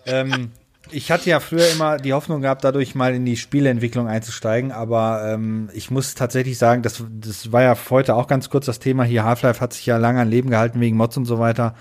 ähm, 0.06 0.50
ich 0.92 1.10
hatte 1.10 1.30
ja 1.30 1.40
früher 1.40 1.68
immer 1.70 1.96
die 1.96 2.12
Hoffnung 2.12 2.40
gehabt, 2.42 2.64
dadurch 2.64 2.94
mal 2.94 3.14
in 3.14 3.24
die 3.24 3.36
Spieleentwicklung 3.36 4.08
einzusteigen, 4.08 4.72
aber 4.72 5.22
ähm, 5.32 5.68
ich 5.72 5.90
muss 5.90 6.14
tatsächlich 6.14 6.58
sagen, 6.58 6.82
das, 6.82 7.04
das 7.10 7.52
war 7.52 7.62
ja 7.62 7.76
heute 7.90 8.14
auch 8.14 8.26
ganz 8.26 8.50
kurz 8.50 8.66
das 8.66 8.78
Thema 8.78 9.04
hier. 9.04 9.24
Half-Life 9.24 9.60
hat 9.60 9.72
sich 9.72 9.86
ja 9.86 9.96
lange 9.96 10.20
an 10.20 10.28
Leben 10.28 10.50
gehalten 10.50 10.80
wegen 10.80 10.96
Mods 10.96 11.16
und 11.16 11.24
so 11.24 11.38
weiter. 11.38 11.74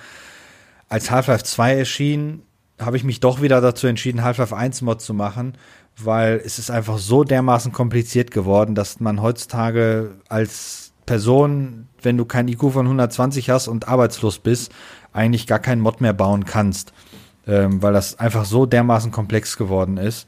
Als 0.87 1.11
Half-Life 1.11 1.43
2 1.43 1.75
erschien, 1.75 2.41
habe 2.79 2.97
ich 2.97 3.03
mich 3.03 3.19
doch 3.19 3.41
wieder 3.41 3.61
dazu 3.61 3.87
entschieden, 3.87 4.23
Half-Life 4.23 4.55
1 4.55 4.81
Mod 4.81 5.01
zu 5.01 5.13
machen, 5.13 5.53
weil 5.97 6.41
es 6.43 6.59
ist 6.59 6.71
einfach 6.71 6.97
so 6.97 7.23
dermaßen 7.23 7.71
kompliziert 7.71 8.31
geworden, 8.31 8.75
dass 8.75 8.99
man 8.99 9.21
heutzutage 9.21 10.15
als 10.29 10.93
Person, 11.05 11.87
wenn 12.01 12.17
du 12.17 12.25
kein 12.25 12.47
IQ 12.47 12.71
von 12.71 12.85
120 12.85 13.49
hast 13.49 13.67
und 13.67 13.87
arbeitslos 13.87 14.39
bist, 14.39 14.71
eigentlich 15.11 15.47
gar 15.47 15.59
keinen 15.59 15.81
Mod 15.81 16.01
mehr 16.01 16.13
bauen 16.13 16.45
kannst 16.45 16.93
ähm, 17.47 17.81
weil 17.81 17.93
das 17.93 18.19
einfach 18.19 18.45
so 18.45 18.65
dermaßen 18.65 19.11
komplex 19.11 19.57
geworden 19.57 19.97
ist. 19.97 20.27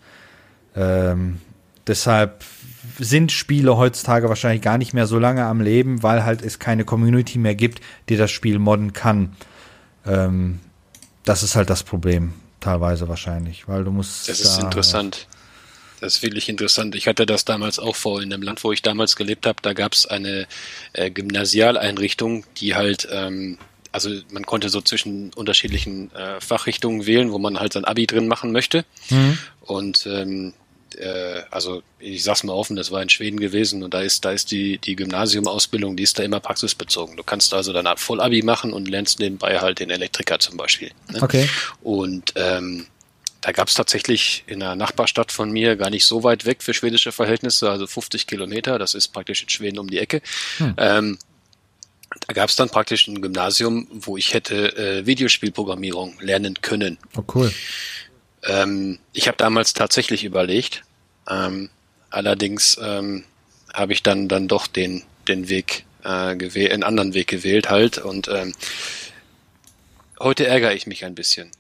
Ähm, 0.75 1.39
deshalb 1.87 2.43
sind 2.97 3.31
Spiele 3.31 3.77
heutzutage 3.77 4.29
wahrscheinlich 4.29 4.61
gar 4.61 4.77
nicht 4.77 4.93
mehr 4.93 5.07
so 5.07 5.19
lange 5.19 5.45
am 5.45 5.61
Leben, 5.61 6.03
weil 6.03 6.23
halt 6.23 6.41
es 6.41 6.59
keine 6.59 6.85
Community 6.85 7.37
mehr 7.37 7.55
gibt, 7.55 7.81
die 8.09 8.17
das 8.17 8.31
Spiel 8.31 8.59
modden 8.59 8.93
kann. 8.93 9.35
Ähm, 10.05 10.59
das 11.25 11.43
ist 11.43 11.55
halt 11.55 11.69
das 11.69 11.83
Problem, 11.83 12.33
teilweise 12.59 13.07
wahrscheinlich, 13.07 13.67
weil 13.67 13.83
du 13.83 13.91
musst. 13.91 14.27
Das 14.29 14.39
ist 14.39 14.57
da- 14.57 14.63
interessant. 14.63 15.27
Das 15.99 16.15
ist 16.15 16.23
wirklich 16.23 16.49
interessant. 16.49 16.95
Ich 16.95 17.07
hatte 17.07 17.27
das 17.27 17.45
damals 17.45 17.77
auch 17.77 17.95
vor. 17.95 18.23
In 18.23 18.31
dem 18.31 18.41
Land, 18.41 18.63
wo 18.63 18.71
ich 18.71 18.81
damals 18.81 19.15
gelebt 19.15 19.45
habe, 19.45 19.59
da 19.61 19.73
gab 19.73 19.93
es 19.93 20.07
eine 20.07 20.47
äh, 20.93 21.11
Gymnasialeinrichtung, 21.11 22.43
die 22.57 22.73
halt, 22.73 23.07
ähm, 23.11 23.59
also 23.91 24.09
man 24.31 24.45
konnte 24.45 24.69
so 24.69 24.81
zwischen 24.81 25.31
unterschiedlichen 25.33 26.13
äh, 26.13 26.39
Fachrichtungen 26.39 27.05
wählen, 27.05 27.31
wo 27.31 27.39
man 27.39 27.59
halt 27.59 27.73
sein 27.73 27.85
Abi 27.85 28.07
drin 28.07 28.27
machen 28.27 28.51
möchte. 28.51 28.85
Und 29.61 30.05
ähm, 30.05 30.53
äh, 30.97 31.41
also 31.51 31.83
ich 31.99 32.23
sag's 32.23 32.43
mal 32.43 32.53
offen, 32.53 32.75
das 32.75 32.91
war 32.91 33.01
in 33.01 33.09
Schweden 33.09 33.39
gewesen 33.39 33.83
und 33.83 33.93
da 33.93 34.01
ist, 34.01 34.25
da 34.25 34.31
ist 34.31 34.51
die, 34.51 34.77
die 34.77 34.95
Gymnasiumausbildung, 34.95 35.95
die 35.95 36.03
ist 36.03 36.17
da 36.19 36.23
immer 36.23 36.39
praxisbezogen. 36.39 37.17
Du 37.17 37.23
kannst 37.23 37.53
also 37.53 37.73
dann 37.73 37.87
Vollabi 37.97 38.41
machen 38.41 38.73
und 38.73 38.87
lernst 38.87 39.19
nebenbei 39.19 39.59
halt 39.59 39.79
den 39.79 39.89
Elektriker 39.89 40.39
zum 40.39 40.57
Beispiel. 40.57 40.91
Ne? 41.11 41.21
Okay. 41.21 41.49
Und 41.81 42.33
ähm, 42.35 42.87
da 43.41 43.51
gab 43.51 43.67
es 43.67 43.73
tatsächlich 43.73 44.43
in 44.47 44.61
einer 44.61 44.75
Nachbarstadt 44.75 45.31
von 45.31 45.51
mir, 45.51 45.75
gar 45.75 45.89
nicht 45.89 46.05
so 46.05 46.23
weit 46.23 46.45
weg 46.45 46.61
für 46.61 46.73
schwedische 46.73 47.11
Verhältnisse, 47.11 47.69
also 47.71 47.87
50 47.87 48.27
Kilometer, 48.27 48.77
das 48.77 48.93
ist 48.93 49.09
praktisch 49.09 49.41
in 49.43 49.49
Schweden 49.49 49.79
um 49.79 49.89
die 49.89 49.97
Ecke. 49.97 50.21
Hm. 50.57 50.73
Ähm, 50.77 51.17
da 52.31 52.33
gab 52.33 52.49
es 52.49 52.55
dann 52.55 52.69
praktisch 52.69 53.07
ein 53.07 53.21
Gymnasium, 53.21 53.87
wo 53.91 54.15
ich 54.15 54.33
hätte 54.33 54.77
äh, 54.77 55.05
Videospielprogrammierung 55.05 56.17
lernen 56.21 56.53
können. 56.61 56.97
Oh, 57.17 57.23
cool. 57.35 57.51
Ähm, 58.43 58.99
ich 59.11 59.27
habe 59.27 59.35
damals 59.35 59.73
tatsächlich 59.73 60.23
überlegt, 60.23 60.83
ähm, 61.29 61.69
allerdings 62.09 62.79
ähm, 62.81 63.25
habe 63.73 63.91
ich 63.91 64.01
dann 64.01 64.29
dann 64.29 64.47
doch 64.47 64.67
den 64.67 65.03
den 65.27 65.49
Weg 65.49 65.83
äh, 66.05 66.37
gewählt, 66.37 66.71
einen 66.71 66.83
anderen 66.83 67.13
Weg 67.13 67.27
gewählt 67.27 67.69
halt 67.69 67.97
und 67.97 68.29
ähm, 68.29 68.53
heute 70.17 70.47
ärgere 70.47 70.73
ich 70.73 70.87
mich 70.87 71.03
ein 71.03 71.15
bisschen. 71.15 71.51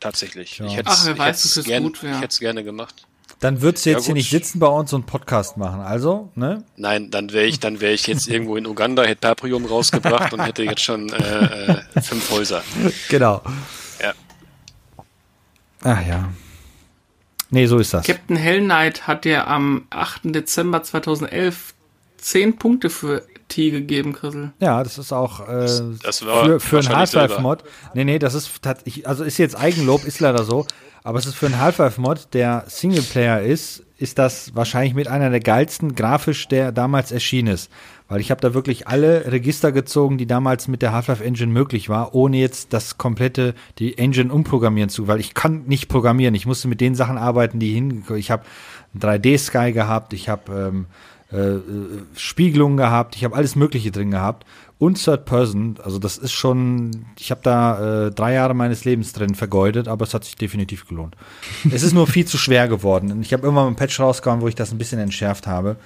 Tatsächlich. 0.00 0.56
Ja. 0.56 0.66
Ich 0.66 0.76
hätte 0.76 0.90
es 0.90 1.64
gern, 1.64 1.92
ja. 2.02 2.26
gerne 2.40 2.64
gemacht. 2.64 3.06
Dann 3.40 3.60
würdest 3.60 3.86
du 3.86 3.90
jetzt 3.90 4.02
ja, 4.02 4.06
hier 4.06 4.14
nicht 4.14 4.30
sitzen 4.30 4.60
bei 4.60 4.68
uns 4.68 4.92
und 4.92 5.06
Podcast 5.06 5.56
machen, 5.56 5.80
also, 5.80 6.30
ne? 6.36 6.62
Nein, 6.76 7.10
dann 7.10 7.32
wäre 7.32 7.44
ich, 7.44 7.58
dann 7.58 7.80
wäre 7.80 7.92
ich 7.92 8.06
jetzt 8.06 8.28
irgendwo 8.28 8.56
in 8.56 8.66
Uganda, 8.68 9.02
hätte 9.02 9.20
Paprium 9.20 9.64
rausgebracht 9.64 10.32
und 10.32 10.40
hätte 10.40 10.62
jetzt 10.62 10.82
schon 10.82 11.12
äh, 11.12 11.72
äh, 11.72 12.00
fünf 12.00 12.30
Häuser. 12.30 12.62
Genau. 13.08 13.42
Ja. 14.00 14.12
Ach 15.82 16.06
ja. 16.06 16.28
Nee, 17.50 17.66
so 17.66 17.78
ist 17.78 17.92
das. 17.92 18.06
Captain 18.06 18.36
Hell 18.36 18.60
Knight 18.60 19.06
hat 19.06 19.26
ja 19.26 19.46
am 19.46 19.86
8. 19.90 20.20
Dezember 20.26 20.82
2011 20.82 21.74
zehn 22.16 22.56
Punkte 22.56 22.90
für 22.90 23.26
T 23.48 23.70
gegeben, 23.70 24.14
Chrisel. 24.14 24.52
Ja, 24.60 24.82
das 24.82 24.96
ist 24.96 25.12
auch 25.12 25.46
äh, 25.46 25.66
das 26.02 26.20
für, 26.20 26.60
für 26.60 26.78
einen 26.78 26.88
Half-Life-Mod. 26.88 27.64
Nee, 27.92 28.04
nee, 28.04 28.18
das 28.18 28.34
ist 28.34 28.50
also 29.04 29.24
ist 29.24 29.38
jetzt 29.38 29.58
Eigenlob, 29.58 30.04
ist 30.04 30.20
leider 30.20 30.44
so. 30.44 30.66
Aber 31.04 31.18
es 31.18 31.26
ist 31.26 31.34
für 31.34 31.46
einen 31.46 31.60
Half-Life-Mod, 31.60 32.28
der 32.32 32.64
Singleplayer 32.68 33.40
ist, 33.42 33.82
ist 33.98 34.18
das 34.18 34.54
wahrscheinlich 34.54 34.94
mit 34.94 35.08
einer 35.08 35.30
der 35.30 35.40
geilsten 35.40 35.94
grafisch, 35.94 36.46
der 36.46 36.70
damals 36.70 37.10
erschienen 37.10 37.54
ist. 37.54 37.72
Weil 38.08 38.20
ich 38.20 38.30
habe 38.30 38.40
da 38.40 38.54
wirklich 38.54 38.86
alle 38.86 39.32
Register 39.32 39.72
gezogen, 39.72 40.18
die 40.18 40.26
damals 40.26 40.68
mit 40.68 40.82
der 40.82 40.92
Half-Life 40.92 41.24
Engine 41.24 41.52
möglich 41.52 41.88
war, 41.88 42.14
ohne 42.14 42.36
jetzt 42.36 42.72
das 42.72 42.98
komplette, 42.98 43.54
die 43.78 43.98
Engine 43.98 44.32
umprogrammieren 44.32 44.90
zu, 44.90 45.08
weil 45.08 45.18
ich 45.18 45.34
kann 45.34 45.64
nicht 45.66 45.88
programmieren. 45.88 46.34
Ich 46.34 46.46
musste 46.46 46.68
mit 46.68 46.80
den 46.80 46.94
Sachen 46.94 47.18
arbeiten, 47.18 47.58
die 47.58 47.72
hin, 47.72 48.04
ich 48.16 48.30
habe 48.30 48.44
3D-Sky 48.98 49.72
gehabt, 49.72 50.12
ich 50.12 50.28
habe 50.28 50.52
ähm, 50.72 50.86
äh, 51.32 51.58
Spiegelungen 52.16 52.76
gehabt, 52.76 53.16
ich 53.16 53.24
habe 53.24 53.34
alles 53.34 53.56
Mögliche 53.56 53.90
drin 53.90 54.10
gehabt 54.10 54.44
und 54.82 55.00
Third 55.00 55.26
Person. 55.26 55.76
Also 55.84 56.00
das 56.00 56.18
ist 56.18 56.32
schon, 56.32 57.06
ich 57.16 57.30
habe 57.30 57.40
da 57.44 58.06
äh, 58.06 58.10
drei 58.10 58.32
Jahre 58.32 58.52
meines 58.52 58.84
Lebens 58.84 59.12
drin 59.12 59.36
vergeudet, 59.36 59.86
aber 59.86 60.04
es 60.04 60.12
hat 60.12 60.24
sich 60.24 60.34
definitiv 60.34 60.88
gelohnt. 60.88 61.14
es 61.72 61.84
ist 61.84 61.92
nur 61.92 62.08
viel 62.08 62.24
zu 62.24 62.36
schwer 62.36 62.66
geworden. 62.66 63.22
Ich 63.22 63.32
habe 63.32 63.46
immer 63.46 63.64
ein 63.68 63.76
Patch 63.76 64.00
rausgehauen, 64.00 64.40
wo 64.40 64.48
ich 64.48 64.56
das 64.56 64.72
ein 64.72 64.78
bisschen 64.78 64.98
entschärft 64.98 65.46
habe, 65.46 65.76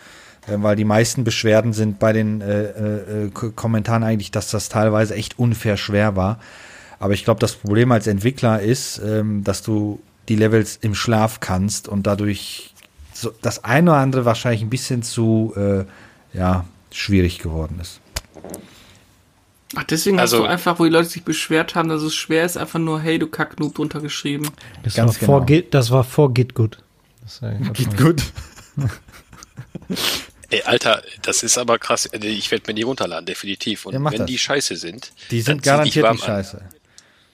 äh, 0.47 0.57
weil 0.57 0.77
die 0.77 0.87
meisten 0.87 1.25
Beschwerden 1.25 1.75
sind 1.75 1.99
bei 1.99 2.15
den 2.15 2.41
äh, 2.41 3.25
äh, 3.25 3.31
Kommentaren 3.31 4.03
eigentlich, 4.03 4.31
dass 4.31 4.51
das 4.51 4.71
teilweise 4.71 5.15
echt 5.15 5.39
unfair 5.39 5.77
schwer 5.77 6.17
war. 6.17 6.41
Aber 6.99 7.13
ich 7.13 7.23
glaube, 7.23 7.41
das 7.41 7.53
Problem 7.53 7.93
als 7.93 8.07
Entwickler 8.07 8.63
ist, 8.63 8.99
ähm, 9.05 9.45
dass 9.45 9.61
du 9.61 10.01
die 10.31 10.37
Levels 10.37 10.79
im 10.81 10.95
Schlaf 10.95 11.41
kannst 11.41 11.87
und 11.87 12.07
dadurch 12.07 12.73
so 13.13 13.31
das 13.43 13.63
eine 13.63 13.91
oder 13.91 14.01
andere 14.01 14.25
wahrscheinlich 14.25 14.63
ein 14.63 14.71
bisschen 14.71 15.03
zu 15.03 15.53
äh, 15.55 15.85
ja, 16.33 16.65
schwierig 16.91 17.41
geworden 17.41 17.79
ist. 17.79 18.01
Ach, 19.75 19.85
deswegen 19.85 20.21
also, 20.21 20.39
hast 20.39 20.45
du 20.45 20.49
einfach, 20.49 20.79
wo 20.79 20.85
die 20.85 20.91
Leute 20.91 21.09
sich 21.09 21.25
beschwert 21.25 21.75
haben, 21.75 21.89
dass 21.89 22.03
es 22.03 22.15
schwer 22.15 22.45
ist, 22.45 22.57
einfach 22.57 22.79
nur 22.79 23.01
Hey, 23.01 23.19
du 23.19 23.27
Kacknoob 23.27 23.75
drunter 23.75 24.01
geschrieben. 24.01 24.49
Das, 24.85 24.95
Ganz 24.95 25.15
war, 25.15 25.19
genau. 25.19 25.33
vor 25.33 25.47
Git, 25.47 25.75
das 25.75 25.91
war 25.91 26.05
vor 26.05 26.33
Git 26.33 26.55
gut. 26.55 26.79
Git 27.73 27.97
gut. 27.97 28.23
Ey, 30.51 30.63
Alter, 30.63 31.03
das 31.23 31.43
ist 31.43 31.59
aber 31.59 31.79
krass. 31.79 32.09
Ich 32.13 32.51
werde 32.53 32.65
mir 32.69 32.75
die 32.75 32.83
runterladen, 32.83 33.27
definitiv. 33.27 33.87
Und 33.87 33.95
wenn 33.95 34.19
das. 34.19 34.27
die 34.27 34.39
scheiße 34.39 34.77
sind, 34.77 35.13
die 35.33 35.41
sind 35.41 35.63
garantiert 35.63 36.13
nicht 36.13 36.25
scheiße. 36.25 36.59
An. 36.59 36.69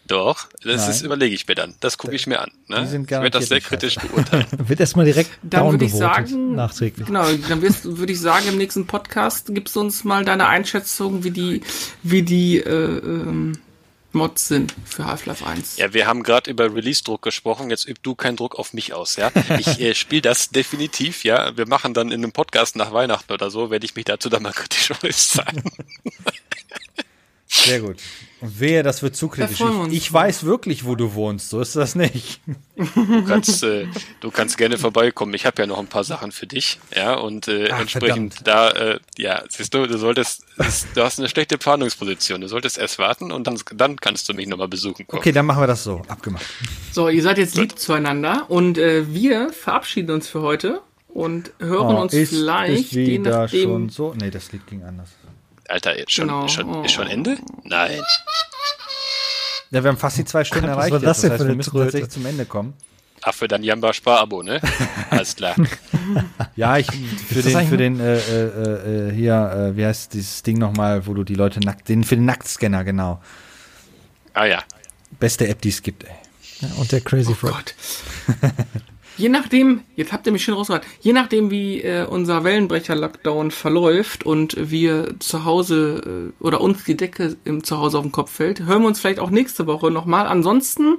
Doch, 0.08 0.48
das 0.64 0.88
ist, 0.88 1.02
überlege 1.02 1.34
ich 1.34 1.46
mir 1.46 1.54
dann. 1.54 1.74
Das 1.80 1.96
gucke 1.96 2.14
ich 2.14 2.26
mir 2.26 2.40
an. 2.40 2.50
Ne? 2.68 2.84
ich 2.84 3.10
werde 3.10 3.30
das 3.30 3.48
sehr 3.48 3.60
kritisch 3.60 3.96
beurteilen. 3.96 4.46
Wird 4.68 4.80
erstmal 4.80 5.04
direkt 5.04 5.30
dann 5.42 5.70
würde 5.70 5.84
ich 5.84 5.94
sagen, 5.94 6.54
nachträglich. 6.54 7.06
Genau, 7.06 7.24
dann 7.48 7.62
würde 7.62 8.12
ich 8.12 8.20
sagen, 8.20 8.48
im 8.48 8.58
nächsten 8.58 8.86
Podcast 8.86 9.54
gibst 9.54 9.76
du 9.76 9.80
uns 9.80 10.04
mal 10.04 10.24
deine 10.24 10.48
Einschätzung, 10.48 11.24
wie 11.24 11.30
die, 11.30 11.62
wie 12.02 12.22
die 12.22 12.58
äh, 12.58 12.98
ähm, 12.98 13.58
Mods 14.12 14.48
sind 14.48 14.74
für 14.84 15.06
Half-Life 15.06 15.46
1. 15.46 15.78
Ja, 15.78 15.94
wir 15.94 16.06
haben 16.06 16.22
gerade 16.22 16.50
über 16.50 16.74
Release-Druck 16.74 17.22
gesprochen. 17.22 17.70
Jetzt 17.70 17.88
üb 17.88 18.02
du 18.02 18.14
keinen 18.14 18.36
Druck 18.36 18.58
auf 18.58 18.72
mich 18.72 18.92
aus, 18.92 19.16
ja. 19.16 19.30
Ich 19.58 19.80
äh, 19.80 19.94
spiele 19.94 20.22
das 20.22 20.50
definitiv, 20.50 21.24
ja. 21.24 21.56
Wir 21.56 21.66
machen 21.66 21.94
dann 21.94 22.08
in 22.08 22.22
einem 22.22 22.32
Podcast 22.32 22.76
nach 22.76 22.92
Weihnachten 22.92 23.32
oder 23.32 23.50
so, 23.50 23.70
werde 23.70 23.84
ich 23.84 23.94
mich 23.94 24.04
dazu 24.04 24.28
dann 24.28 24.42
mal 24.42 24.52
kritisch 24.52 24.92
äußern. 25.02 25.62
Sehr 27.52 27.80
gut. 27.80 27.96
Und 28.40 28.60
wehe, 28.60 28.82
das 28.82 29.02
wird 29.02 29.14
zu 29.14 29.28
kritisch. 29.28 29.60
Ich, 29.60 29.92
ich 29.92 30.12
weiß 30.12 30.44
wirklich, 30.44 30.84
wo 30.86 30.94
du 30.94 31.14
wohnst. 31.14 31.50
So 31.50 31.60
ist 31.60 31.76
das 31.76 31.94
nicht. 31.94 32.40
Du 32.76 33.24
kannst, 33.26 33.62
äh, 33.62 33.86
du 34.20 34.30
kannst 34.30 34.56
gerne 34.56 34.78
vorbeikommen. 34.78 35.34
Ich 35.34 35.44
habe 35.44 35.60
ja 35.60 35.66
noch 35.66 35.78
ein 35.78 35.86
paar 35.86 36.02
Sachen 36.02 36.32
für 36.32 36.46
dich. 36.46 36.80
Ja, 36.96 37.14
und 37.14 37.48
äh, 37.48 37.68
Ach, 37.70 37.80
entsprechend 37.80 38.34
verdammt. 38.34 38.74
da, 38.76 38.92
äh, 38.92 39.00
ja, 39.18 39.44
siehst 39.48 39.74
du, 39.74 39.86
du 39.86 39.98
solltest, 39.98 40.44
du 40.94 41.02
hast 41.02 41.18
eine 41.18 41.28
schlechte 41.28 41.58
Planungsposition. 41.58 42.40
Du 42.40 42.48
solltest 42.48 42.78
erst 42.78 42.98
warten 42.98 43.30
und 43.30 43.46
dann, 43.46 43.60
dann 43.76 43.96
kannst 43.96 44.28
du 44.28 44.34
mich 44.34 44.48
nochmal 44.48 44.68
besuchen 44.68 45.06
kommen. 45.06 45.20
Okay, 45.20 45.32
dann 45.32 45.44
machen 45.46 45.62
wir 45.62 45.66
das 45.66 45.84
so. 45.84 46.02
Abgemacht. 46.08 46.44
So, 46.90 47.10
ihr 47.10 47.22
seid 47.22 47.36
jetzt 47.36 47.56
lieb 47.56 47.78
zueinander 47.78 48.46
und 48.48 48.78
äh, 48.78 49.12
wir 49.12 49.52
verabschieden 49.52 50.10
uns 50.10 50.26
für 50.26 50.40
heute 50.40 50.80
und 51.08 51.52
hören 51.58 51.96
oh, 51.96 52.02
uns 52.02 52.14
ist, 52.14 52.30
vielleicht 52.30 52.84
ist 52.86 52.92
je 52.92 53.18
nachdem. 53.18 53.62
Schon 53.62 53.88
so? 53.90 54.14
Nee, 54.18 54.30
das 54.30 54.50
Lied 54.52 54.66
ging 54.66 54.82
anders. 54.82 55.10
Alter, 55.72 55.94
schon, 56.06 56.28
genau. 56.28 56.48
schon, 56.48 56.84
ist 56.84 56.92
schon 56.92 57.06
Ende? 57.06 57.38
Nein. 57.64 57.98
Ja, 59.70 59.82
wir 59.82 59.88
haben 59.88 59.96
fast 59.96 60.18
die 60.18 60.24
zwei 60.26 60.44
Stunden 60.44 60.66
Gott, 60.66 60.76
erreicht. 60.76 60.92
Was 60.92 61.02
das, 61.02 61.20
das 61.22 61.30
heißt, 61.30 61.46
wir 61.46 61.54
müssen 61.54 61.70
Tröte. 61.70 61.84
tatsächlich 61.84 62.10
zum 62.10 62.26
Ende 62.26 62.44
kommen. 62.44 62.74
Ach, 63.22 63.32
für 63.32 63.48
dein 63.48 63.62
Jamba 63.62 63.94
Spar-Abo, 63.94 64.42
ne? 64.42 64.60
Alles 65.10 65.34
klar. 65.34 65.54
ja, 66.56 66.76
ich 66.76 66.88
für 66.88 67.40
den, 67.40 67.68
für 67.68 67.76
den 67.78 68.00
äh, 68.00 68.18
äh, 68.18 69.08
äh, 69.08 69.12
hier, 69.14 69.72
äh, 69.72 69.76
wie 69.78 69.86
heißt 69.86 70.12
dieses 70.12 70.42
Ding 70.42 70.58
nochmal, 70.58 71.06
wo 71.06 71.14
du 71.14 71.24
die 71.24 71.36
Leute 71.36 71.60
nackt, 71.60 71.88
den 71.88 72.04
für 72.04 72.16
den 72.16 72.26
Nacktscanner, 72.26 72.84
genau. 72.84 73.22
Ah 74.34 74.44
ja. 74.44 74.62
Beste 75.20 75.48
App, 75.48 75.62
die 75.62 75.70
es 75.70 75.82
gibt, 75.82 76.04
ey. 76.04 76.14
Ja, 76.60 76.68
und 76.76 76.92
der 76.92 77.00
Crazy 77.00 77.32
oh 77.32 77.34
Frog. 77.34 77.52
Gott. 77.52 77.74
Je 79.18 79.28
nachdem, 79.28 79.82
jetzt 79.94 80.12
habt 80.12 80.26
ihr 80.26 80.32
mich 80.32 80.42
schön 80.42 80.54
rausgehört, 80.54 80.86
je 81.00 81.12
nachdem, 81.12 81.50
wie 81.50 81.82
äh, 81.82 82.06
unser 82.06 82.44
Wellenbrecher-Lockdown 82.44 83.50
verläuft 83.50 84.24
und 84.24 84.56
wir 84.58 85.14
zu 85.18 85.44
Hause 85.44 86.32
äh, 86.40 86.44
oder 86.44 86.62
uns 86.62 86.84
die 86.84 86.96
Decke 86.96 87.36
im 87.44 87.62
Zuhause 87.62 87.98
auf 87.98 88.04
den 88.04 88.12
Kopf 88.12 88.32
fällt, 88.32 88.60
hören 88.60 88.82
wir 88.82 88.88
uns 88.88 89.00
vielleicht 89.00 89.18
auch 89.18 89.30
nächste 89.30 89.66
Woche 89.66 89.90
nochmal. 89.90 90.26
Ansonsten, 90.26 90.96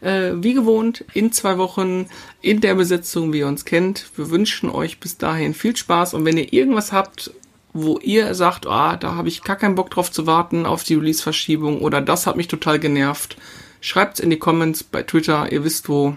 äh, 0.00 0.32
wie 0.34 0.54
gewohnt, 0.54 1.04
in 1.14 1.30
zwei 1.30 1.56
Wochen 1.56 2.06
in 2.40 2.60
der 2.60 2.74
Besetzung, 2.74 3.32
wie 3.32 3.40
ihr 3.40 3.46
uns 3.46 3.64
kennt. 3.64 4.10
Wir 4.16 4.30
wünschen 4.30 4.68
euch 4.68 4.98
bis 4.98 5.16
dahin 5.16 5.54
viel 5.54 5.76
Spaß 5.76 6.14
und 6.14 6.24
wenn 6.24 6.38
ihr 6.38 6.52
irgendwas 6.52 6.90
habt, 6.90 7.30
wo 7.72 7.98
ihr 8.00 8.34
sagt, 8.34 8.66
ah, 8.66 8.96
da 8.96 9.14
habe 9.14 9.28
ich 9.28 9.44
gar 9.44 9.56
keinen 9.56 9.76
Bock 9.76 9.90
drauf 9.90 10.10
zu 10.10 10.26
warten 10.26 10.66
auf 10.66 10.82
die 10.82 10.96
Release-Verschiebung 10.96 11.80
oder 11.80 12.00
das 12.00 12.26
hat 12.26 12.36
mich 12.36 12.48
total 12.48 12.80
genervt, 12.80 13.36
schreibt's 13.80 14.20
in 14.20 14.30
die 14.30 14.38
Comments 14.38 14.82
bei 14.82 15.04
Twitter, 15.04 15.50
ihr 15.50 15.64
wisst 15.64 15.88
wo. 15.88 16.16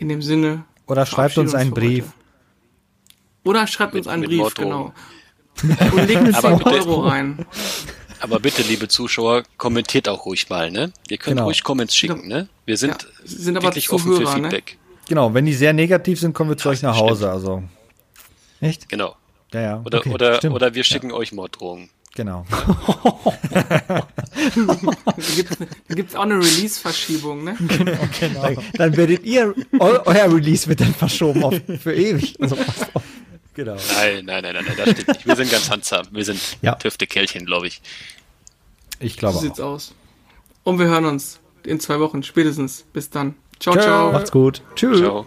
In 0.00 0.08
dem 0.08 0.22
Sinne. 0.22 0.64
Oder 0.86 1.06
schreibt 1.06 1.38
uns 1.38 1.54
einen 1.54 1.70
Brief. 1.70 2.04
Heute. 2.04 2.14
Oder 3.44 3.66
schreibt 3.66 3.94
mit, 3.94 4.06
uns 4.06 4.12
einen 4.12 4.24
Brief, 4.24 4.38
Motto. 4.38 4.62
genau. 4.62 4.94
Und 5.92 6.08
legt 6.08 6.22
uns 6.22 6.40
10 6.40 6.62
Euro 6.62 7.00
rein. 7.06 7.46
Aber 8.20 8.40
bitte, 8.40 8.62
liebe 8.62 8.88
Zuschauer, 8.88 9.44
kommentiert 9.56 10.08
auch 10.08 10.24
ruhig 10.26 10.48
mal, 10.48 10.70
ne? 10.70 10.92
Ihr 11.08 11.18
könnt 11.18 11.36
genau. 11.36 11.44
ruhig 11.44 11.62
Comments 11.62 11.94
schicken, 11.94 12.28
ne? 12.28 12.48
Wir 12.64 12.76
sind, 12.76 13.02
ja, 13.02 13.08
sind 13.24 13.56
aber 13.56 13.68
wirklich 13.68 13.90
offen 13.90 14.16
für 14.16 14.22
ne? 14.22 14.28
Feedback. 14.28 14.72
Ne? 14.72 14.98
Genau, 15.08 15.34
wenn 15.34 15.44
die 15.44 15.54
sehr 15.54 15.72
negativ 15.72 16.18
sind, 16.18 16.34
kommen 16.34 16.50
wir 16.50 16.56
zu 16.56 16.70
euch 16.70 16.82
nach 16.82 16.96
Hause, 16.96 17.24
stimmt. 17.24 17.32
also. 17.32 17.62
Echt? 18.60 18.88
Genau. 18.88 19.16
Ja, 19.52 19.60
ja. 19.60 19.82
Oder, 19.84 19.98
okay, 19.98 20.10
oder, 20.10 20.44
oder 20.50 20.74
wir 20.74 20.84
schicken 20.84 21.10
ja. 21.10 21.16
euch 21.16 21.32
Morddrohungen. 21.32 21.90
Genau. 22.16 22.44
da 25.88 25.94
gibt 25.94 26.10
es 26.10 26.16
auch 26.16 26.22
eine 26.22 26.34
Release-Verschiebung, 26.38 27.44
ne? 27.44 27.56
Genau, 27.68 27.98
genau. 28.18 28.42
Dann, 28.42 28.56
dann 28.74 28.96
werdet 28.96 29.24
ihr, 29.24 29.54
eu, 29.78 29.98
euer 30.04 30.34
Release 30.34 30.66
wird 30.68 30.80
dann 30.80 30.94
verschoben 30.94 31.44
auf, 31.44 31.54
für 31.80 31.94
ewig. 31.94 32.36
Also, 32.40 32.56
genau. 33.54 33.76
Nein, 33.94 34.24
nein, 34.24 34.42
nein, 34.42 34.54
nein, 34.54 34.64
nein, 34.66 34.76
das 34.76 34.90
stimmt 34.90 35.08
nicht. 35.08 35.26
Wir 35.26 35.36
sind 35.36 35.50
ganz 35.50 35.70
handsam. 35.70 36.06
Wir 36.10 36.24
sind 36.24 36.40
ja. 36.62 36.74
tüfte 36.74 37.06
Kerlchen, 37.06 37.46
glaube 37.46 37.68
ich. 37.68 37.80
Ich 38.98 39.16
glaube 39.16 39.34
So 39.34 39.40
sieht's 39.40 39.60
auch. 39.60 39.74
aus. 39.74 39.94
Und 40.64 40.78
wir 40.78 40.86
hören 40.86 41.04
uns 41.04 41.40
in 41.64 41.78
zwei 41.80 42.00
Wochen 42.00 42.22
spätestens. 42.22 42.84
Bis 42.92 43.08
dann. 43.10 43.34
Ciao, 43.60 43.74
ciao. 43.74 43.84
ciao. 43.84 44.12
Macht's 44.12 44.32
gut. 44.32 44.62
Tschüss. 44.74 44.98
Ciao. 44.98 45.26